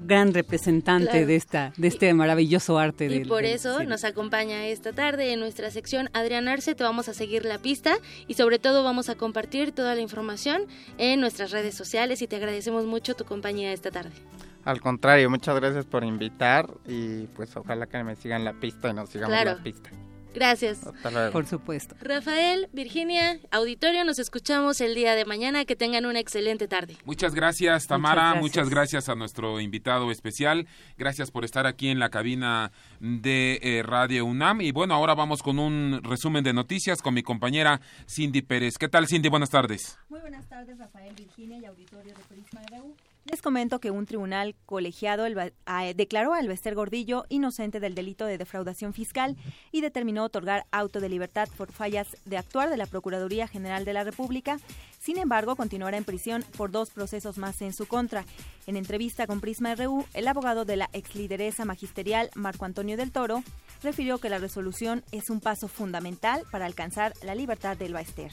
gran 0.04 0.34
representante 0.34 1.26
de 1.26 1.36
esta 1.36 1.74
de 1.78 1.88
este 1.88 2.14
maravilloso 2.14 2.78
arte. 2.78 3.06
Y 3.06 3.26
por 3.26 3.46
eso 3.46 3.84
nos 3.84 4.04
acompaña 4.04 4.68
esta 4.68 4.94
tarde 4.94 5.34
en 5.34 5.40
nuestra 5.40 5.72
sección 5.72 6.10
Adrián 6.14 6.48
Arce, 6.48 6.76
te 6.76 6.84
vamos 6.84 7.10
a 7.10 7.14
seguir 7.14 7.46
la 7.46 7.60
pista 7.60 7.98
y 8.28 8.34
sobre 8.36 8.60
todo 8.60 8.84
vamos 8.84 9.10
a 9.10 9.16
compartir 9.16 9.72
toda 9.72 9.96
la 9.96 10.02
información 10.02 10.64
en 10.98 11.20
nuestras 11.20 11.52
redes 11.52 11.76
sociales 11.76 12.22
y 12.22 12.28
te 12.28 12.36
agradecemos 12.36 12.86
mucho 12.86 13.16
tu 13.16 13.26
compañía 13.26 13.74
esta 13.74 13.92
tarde. 13.92 14.12
Al 14.64 14.80
contrario, 14.80 15.30
muchas 15.30 15.56
gracias 15.56 15.86
por 15.86 16.04
invitar 16.04 16.70
y 16.88 17.26
pues 17.28 17.56
ojalá 17.58 17.88
que 17.88 18.04
me 18.04 18.16
sigan 18.16 18.44
la 18.44 18.54
pista 18.54 18.90
y 18.90 18.94
nos 18.94 19.10
sigamos 19.10 19.44
la 19.44 19.64
pista. 19.64 19.90
Gracias. 20.34 20.80
Por 21.32 21.46
supuesto. 21.46 21.96
Rafael, 22.02 22.70
Virginia, 22.74 23.40
auditorio, 23.52 24.04
nos 24.06 24.20
escuchamos 24.20 24.82
el 24.82 24.96
día 24.96 25.16
de 25.16 25.26
mañana. 25.26 25.66
Que 25.66 25.76
tengan 25.76 26.06
una 26.06 26.20
excelente 26.20 26.68
tarde. 26.68 26.98
Muchas 27.06 27.36
gracias, 27.36 27.88
Tamara. 27.88 28.36
Muchas 28.36 28.70
gracias, 28.70 29.10
a 29.10 29.16
nuestro 29.16 29.60
invitado 29.60 30.12
especial. 30.12 30.68
Gracias 30.98 31.32
por 31.32 31.46
estar 31.46 31.68
aquí 31.68 31.90
en 31.90 32.00
la 32.00 32.10
cabina 32.10 32.72
de 33.00 33.60
eh, 33.62 33.84
Radio 33.84 34.26
UNAM. 34.26 34.62
Y 34.62 34.72
bueno, 34.72 34.94
ahora 34.94 35.16
vamos 35.16 35.44
con 35.44 35.60
un 35.60 36.02
resumen 36.04 36.44
de 36.44 36.54
noticias 36.54 37.02
con 37.02 37.14
mi 37.14 37.24
compañera 37.24 37.82
Cindy 38.08 38.42
Pérez. 38.42 38.78
¿Qué 38.78 38.88
tal, 38.88 39.08
Cindy? 39.08 39.30
Buenas 39.30 39.50
tardes. 39.50 39.98
Muy 40.10 40.20
buenas 40.22 40.48
tardes, 40.48 40.78
Rafael, 40.78 41.14
Virginia 41.16 41.58
y 41.60 41.66
auditorio 41.66 42.14
de 42.14 42.24
Prisma 42.24 42.62
RU. 42.72 42.96
Les 43.26 43.42
comento 43.42 43.80
que 43.80 43.92
un 43.92 44.08
tribunal 44.08 44.56
colegiado 44.66 45.26
declaró 45.96 46.34
a 46.34 46.40
Elvester 46.40 46.74
Gordillo 46.74 47.26
inocente 47.30 47.80
del 47.80 47.94
delito 47.94 48.26
de 48.26 48.40
defraudación 48.40 48.94
fiscal 48.94 49.38
y 49.72 49.82
determinó 49.82 50.24
otorgar 50.24 50.66
auto 50.72 51.00
de 51.00 51.08
libertad 51.08 51.48
por 51.56 51.72
fallas 51.72 52.18
de 52.26 52.38
actuar 52.38 52.72
de 52.72 52.78
la 52.78 52.88
Procuraduría 52.88 53.48
General 53.48 53.86
de 53.86 53.94
la 53.94 54.04
República. 54.04 54.60
Sin 55.00 55.20
embargo, 55.20 55.56
continuará 55.56 55.98
en 55.98 56.04
prisión 56.04 56.44
por 56.58 56.72
dos 56.72 56.90
procesos 56.90 57.38
más 57.38 57.62
en 57.62 57.74
su 57.74 57.86
contra. 57.86 58.26
En 58.66 58.76
entrevista 58.76 59.28
con 59.28 59.40
Prisma 59.40 59.76
RU, 59.76 60.04
el 60.16 60.28
abogado 60.28 60.66
de 60.66 60.78
la 60.78 60.90
ex 60.92 61.14
lideresa 61.14 61.64
magisterial, 61.64 62.32
Marco 62.34 62.66
Antonio 62.66 62.98
del 62.98 63.12
Toro, 63.12 63.44
refirió 63.84 64.18
que 64.18 64.30
la 64.30 64.40
resolución 64.40 65.04
es 65.12 65.30
un 65.30 65.42
paso 65.42 65.68
fundamental 65.68 66.44
para 66.52 66.66
alcanzar 66.66 67.14
la 67.22 67.36
libertad 67.36 67.78
del 67.78 67.94
Baester. 67.94 68.32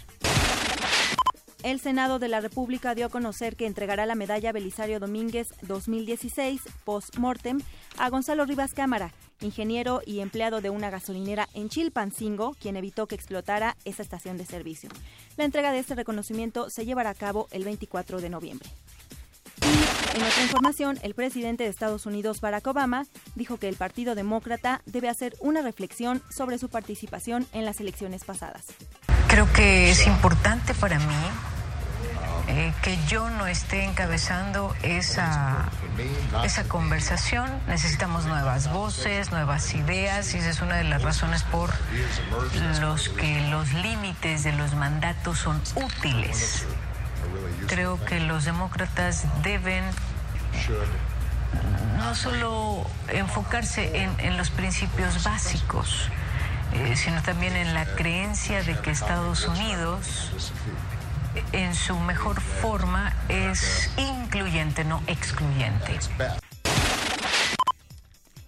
El 1.64 1.80
Senado 1.80 2.20
de 2.20 2.28
la 2.28 2.40
República 2.40 2.94
dio 2.94 3.06
a 3.06 3.09
conocer 3.09 3.56
que 3.56 3.66
entregará 3.66 4.06
la 4.06 4.14
medalla 4.14 4.52
Belisario 4.52 5.01
Domínguez 5.01 5.48
2016 5.62 6.62
post-mortem 6.85 7.59
a 7.97 8.09
Gonzalo 8.10 8.44
Rivas 8.44 8.74
Cámara, 8.74 9.12
ingeniero 9.40 10.01
y 10.06 10.20
empleado 10.20 10.60
de 10.60 10.70
una 10.70 10.89
gasolinera 10.89 11.48
en 11.55 11.68
Chilpancingo, 11.68 12.55
quien 12.60 12.76
evitó 12.76 13.09
que 13.09 13.16
explotara 13.16 13.76
esa 13.85 14.02
estación 14.02 14.39
de 14.39 14.47
servicio. 14.47 14.89
La 15.36 15.44
entrega 15.44 15.72
de 15.72 15.80
este 15.80 15.97
reconocimiento 15.97 16.70
se 16.70 16.86
llevará 16.86 17.10
a 17.10 17.14
cabo 17.14 17.48
el 17.51 17.64
24 17.64 18.20
de 18.20 18.30
noviembre. 18.30 18.68
En 20.14 20.22
otra 20.22 20.43
información, 20.43 20.98
el 21.02 21.14
presidente 21.14 21.64
de 21.64 21.70
Estados 21.70 22.06
Unidos, 22.06 22.40
Barack 22.40 22.68
Obama, 22.68 23.05
dijo 23.35 23.56
que 23.56 23.68
el 23.68 23.76
Partido 23.76 24.14
Demócrata 24.14 24.82
debe 24.86 25.09
hacer 25.09 25.35
una 25.40 25.62
reflexión 25.62 26.22
sobre 26.30 26.59
su 26.59 26.68
participación 26.68 27.47
en 27.52 27.64
las 27.64 27.80
elecciones 27.80 28.24
pasadas. 28.24 28.66
Creo 29.28 29.52
que 29.52 29.90
es 29.90 30.06
importante 30.06 30.74
para 30.74 30.98
mí 30.98 31.30
eh, 32.48 32.72
que 32.82 32.98
yo 33.06 33.28
no 33.28 33.46
esté 33.46 33.84
encabezando 33.84 34.74
esa, 34.82 35.68
esa 36.44 36.64
conversación. 36.64 37.50
Necesitamos 37.66 38.24
nuevas 38.24 38.72
voces, 38.72 39.30
nuevas 39.30 39.74
ideas 39.74 40.34
y 40.34 40.38
esa 40.38 40.48
es 40.48 40.62
una 40.62 40.76
de 40.76 40.84
las 40.84 41.02
razones 41.02 41.42
por 41.42 41.70
los 42.80 43.10
que 43.10 43.48
los 43.50 43.72
límites 43.74 44.44
de 44.44 44.52
los 44.52 44.74
mandatos 44.74 45.38
son 45.38 45.60
útiles. 45.74 46.64
Creo 47.66 48.02
que 48.05 48.20
los 48.20 48.46
demócratas 48.46 49.26
deben 49.42 49.84
no 51.98 52.14
solo 52.14 52.86
enfocarse 53.09 54.05
en, 54.05 54.10
en 54.18 54.38
los 54.38 54.48
principios 54.48 55.22
básicos, 55.22 56.09
eh, 56.74 56.96
sino 56.96 57.22
también 57.22 57.56
en 57.56 57.74
la 57.74 57.86
creencia 57.86 58.62
de 58.62 58.78
que 58.78 58.90
Estados 58.90 59.46
Unidos 59.46 60.32
en 61.52 61.74
su 61.74 61.98
mejor 62.00 62.40
forma 62.40 63.14
es 63.28 63.90
incluyente, 63.96 64.84
no 64.84 65.02
excluyente. 65.06 65.98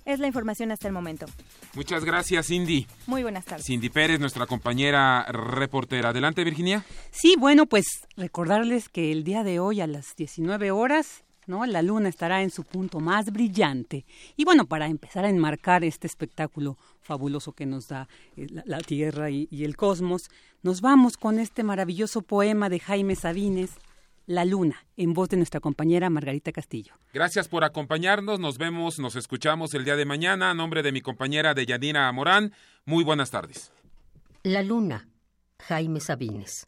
Es 0.05 0.19
la 0.19 0.27
información 0.27 0.73
hasta 0.73 0.89
el 0.89 0.93
momento. 0.93 1.27
Muchas 1.75 2.05
gracias, 2.05 2.49
Cindy. 2.49 2.87
Muy 3.07 3.23
buenas 3.23 3.45
tardes. 3.45 3.67
Cindy 3.67 3.91
Pérez, 3.91 4.19
nuestra 4.19 4.47
compañera 4.47 5.25
reportera. 5.31 6.09
Adelante, 6.09 6.43
Virginia. 6.43 6.85
Sí, 7.13 7.37
bueno, 7.39 7.67
pues 7.67 7.87
recordarles 8.17 8.89
que 8.89 9.13
el 9.13 9.23
día 9.23 9.45
de 9.45 9.61
hoy 9.61 9.81
a 9.81 9.87
las 9.87 10.17
19 10.17 10.73
horas 10.73 11.23
¿no? 11.51 11.67
La 11.67 11.83
luna 11.83 12.09
estará 12.09 12.43
en 12.43 12.51
su 12.51 12.65
punto 12.65 13.01
más 13.01 13.31
brillante. 13.31 14.07
Y 14.37 14.45
bueno, 14.45 14.65
para 14.67 14.87
empezar 14.87 15.27
a 15.27 15.29
enmarcar 15.29 15.85
este 15.85 16.07
espectáculo 16.07 16.79
fabuloso 17.03 17.53
que 17.53 17.67
nos 17.67 17.89
da 17.89 18.09
eh, 18.37 18.47
la, 18.65 18.79
Tierra 18.79 19.29
y, 19.29 19.49
y, 19.51 19.65
el 19.65 19.77
cosmos, 19.77 20.31
nos 20.63 20.81
vamos 20.81 21.19
con 21.19 21.39
este 21.39 21.63
maravilloso 21.63 22.23
poema 22.23 22.71
de 22.71 22.81
Jaime 22.81 23.17
Sabines, 23.17 23.73
La 24.27 24.45
Luna, 24.45 24.87
en 24.97 25.13
voz 25.13 25.29
de 25.29 25.37
nuestra 25.37 25.61
compañera 25.61 26.09
Margarita 26.09 26.53
Castillo. 26.53 26.95
Gracias 27.13 27.49
por 27.49 27.65
acompañarnos, 27.65 28.41
nos 28.41 28.57
vemos, 28.57 28.99
nos 28.99 29.17
escuchamos 29.17 29.75
el 29.75 29.85
día 29.85 29.97
de 29.97 30.07
mañana. 30.07 30.51
A 30.51 30.55
nombre 30.55 30.83
de 30.83 30.93
mi 30.93 31.03
compañera 31.03 31.53
Deyanira 31.53 32.11
Morán, 32.13 32.55
muy 32.87 33.05
buenas 33.05 33.31
tardes. 33.31 33.73
La 34.43 34.63
Luna, 34.63 35.09
Jaime 35.59 36.01
Sabines. 36.01 36.67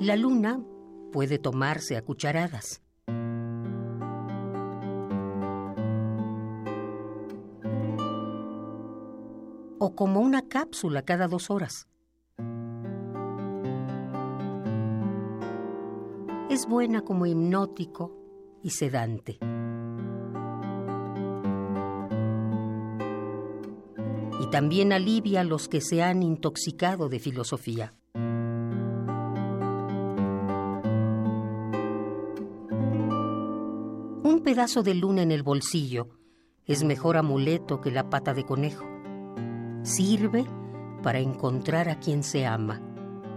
La 0.00 0.14
luna 0.14 0.60
puede 1.12 1.40
tomarse 1.40 1.96
a 1.96 2.04
cucharadas. 2.04 2.82
O 9.80 9.96
como 9.96 10.20
una 10.20 10.42
cápsula 10.42 11.02
cada 11.02 11.26
dos 11.26 11.50
horas. 11.50 11.88
Es 16.48 16.68
buena 16.68 17.00
como 17.00 17.26
hipnótico 17.26 18.16
y 18.62 18.70
sedante. 18.70 19.40
Y 24.40 24.50
también 24.52 24.92
alivia 24.92 25.40
a 25.40 25.44
los 25.44 25.68
que 25.68 25.80
se 25.80 26.04
han 26.04 26.22
intoxicado 26.22 27.08
de 27.08 27.18
filosofía. 27.18 27.94
Pedazo 34.58 34.82
de 34.82 34.94
luna 34.94 35.22
en 35.22 35.30
el 35.30 35.44
bolsillo 35.44 36.08
es 36.66 36.82
mejor 36.82 37.16
amuleto 37.16 37.80
que 37.80 37.92
la 37.92 38.10
pata 38.10 38.34
de 38.34 38.44
conejo. 38.44 38.84
Sirve 39.84 40.46
para 41.00 41.20
encontrar 41.20 41.88
a 41.88 42.00
quien 42.00 42.24
se 42.24 42.44
ama, 42.44 42.82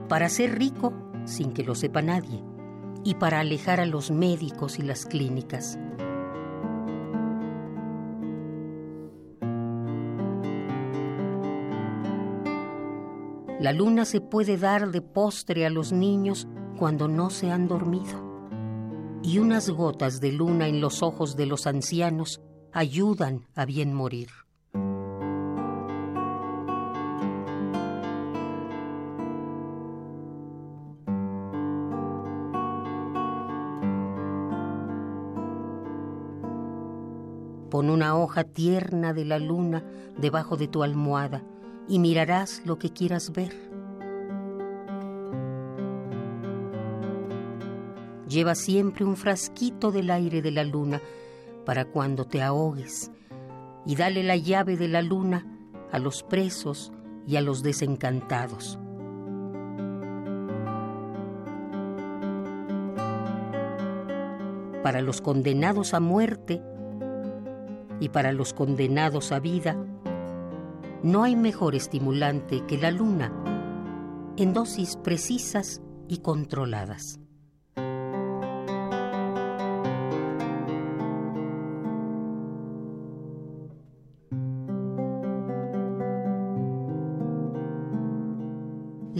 para 0.09 0.29
ser 0.29 0.57
rico 0.57 0.93
sin 1.25 1.53
que 1.53 1.63
lo 1.63 1.75
sepa 1.75 2.01
nadie 2.01 2.43
y 3.03 3.13
para 3.13 3.39
alejar 3.39 3.79
a 3.79 3.85
los 3.85 4.09
médicos 4.09 4.79
y 4.79 4.81
las 4.81 5.05
clínicas. 5.05 5.77
La 13.59 13.73
luna 13.73 14.05
se 14.05 14.21
puede 14.21 14.57
dar 14.57 14.89
de 14.89 15.03
postre 15.03 15.67
a 15.67 15.69
los 15.69 15.91
niños 15.91 16.47
cuando 16.79 17.07
no 17.07 17.29
se 17.29 17.51
han 17.51 17.67
dormido 17.67 18.30
y 19.23 19.39
unas 19.39 19.69
gotas 19.69 20.19
de 20.19 20.31
luna 20.31 20.67
en 20.67 20.81
los 20.81 21.03
ojos 21.03 21.35
de 21.35 21.45
los 21.45 21.67
ancianos 21.67 22.41
ayudan 22.71 23.47
a 23.55 23.65
bien 23.65 23.93
morir. 23.93 24.29
Pon 37.69 37.89
una 37.89 38.17
hoja 38.17 38.43
tierna 38.43 39.13
de 39.13 39.23
la 39.23 39.39
luna 39.39 39.83
debajo 40.17 40.57
de 40.57 40.67
tu 40.67 40.83
almohada 40.83 41.41
y 41.87 41.99
mirarás 41.99 42.61
lo 42.65 42.77
que 42.77 42.91
quieras 42.91 43.31
ver. 43.31 43.70
Lleva 48.31 48.55
siempre 48.55 49.03
un 49.03 49.17
frasquito 49.17 49.91
del 49.91 50.09
aire 50.09 50.41
de 50.41 50.51
la 50.51 50.63
luna 50.63 51.01
para 51.65 51.83
cuando 51.83 52.25
te 52.25 52.41
ahogues 52.41 53.11
y 53.85 53.97
dale 53.97 54.23
la 54.23 54.37
llave 54.37 54.77
de 54.77 54.87
la 54.87 55.01
luna 55.01 55.45
a 55.91 55.99
los 55.99 56.23
presos 56.23 56.93
y 57.27 57.35
a 57.35 57.41
los 57.41 57.61
desencantados. 57.61 58.79
Para 64.81 65.01
los 65.01 65.19
condenados 65.19 65.93
a 65.93 65.99
muerte 65.99 66.61
y 67.99 68.07
para 68.07 68.31
los 68.31 68.53
condenados 68.53 69.33
a 69.33 69.41
vida, 69.41 69.75
no 71.03 71.23
hay 71.23 71.35
mejor 71.35 71.75
estimulante 71.75 72.65
que 72.65 72.77
la 72.77 72.91
luna 72.91 73.29
en 74.37 74.53
dosis 74.53 74.95
precisas 74.95 75.81
y 76.07 76.19
controladas. 76.19 77.20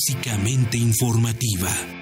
clásicamente 0.00 0.78
informativa. 0.78 1.99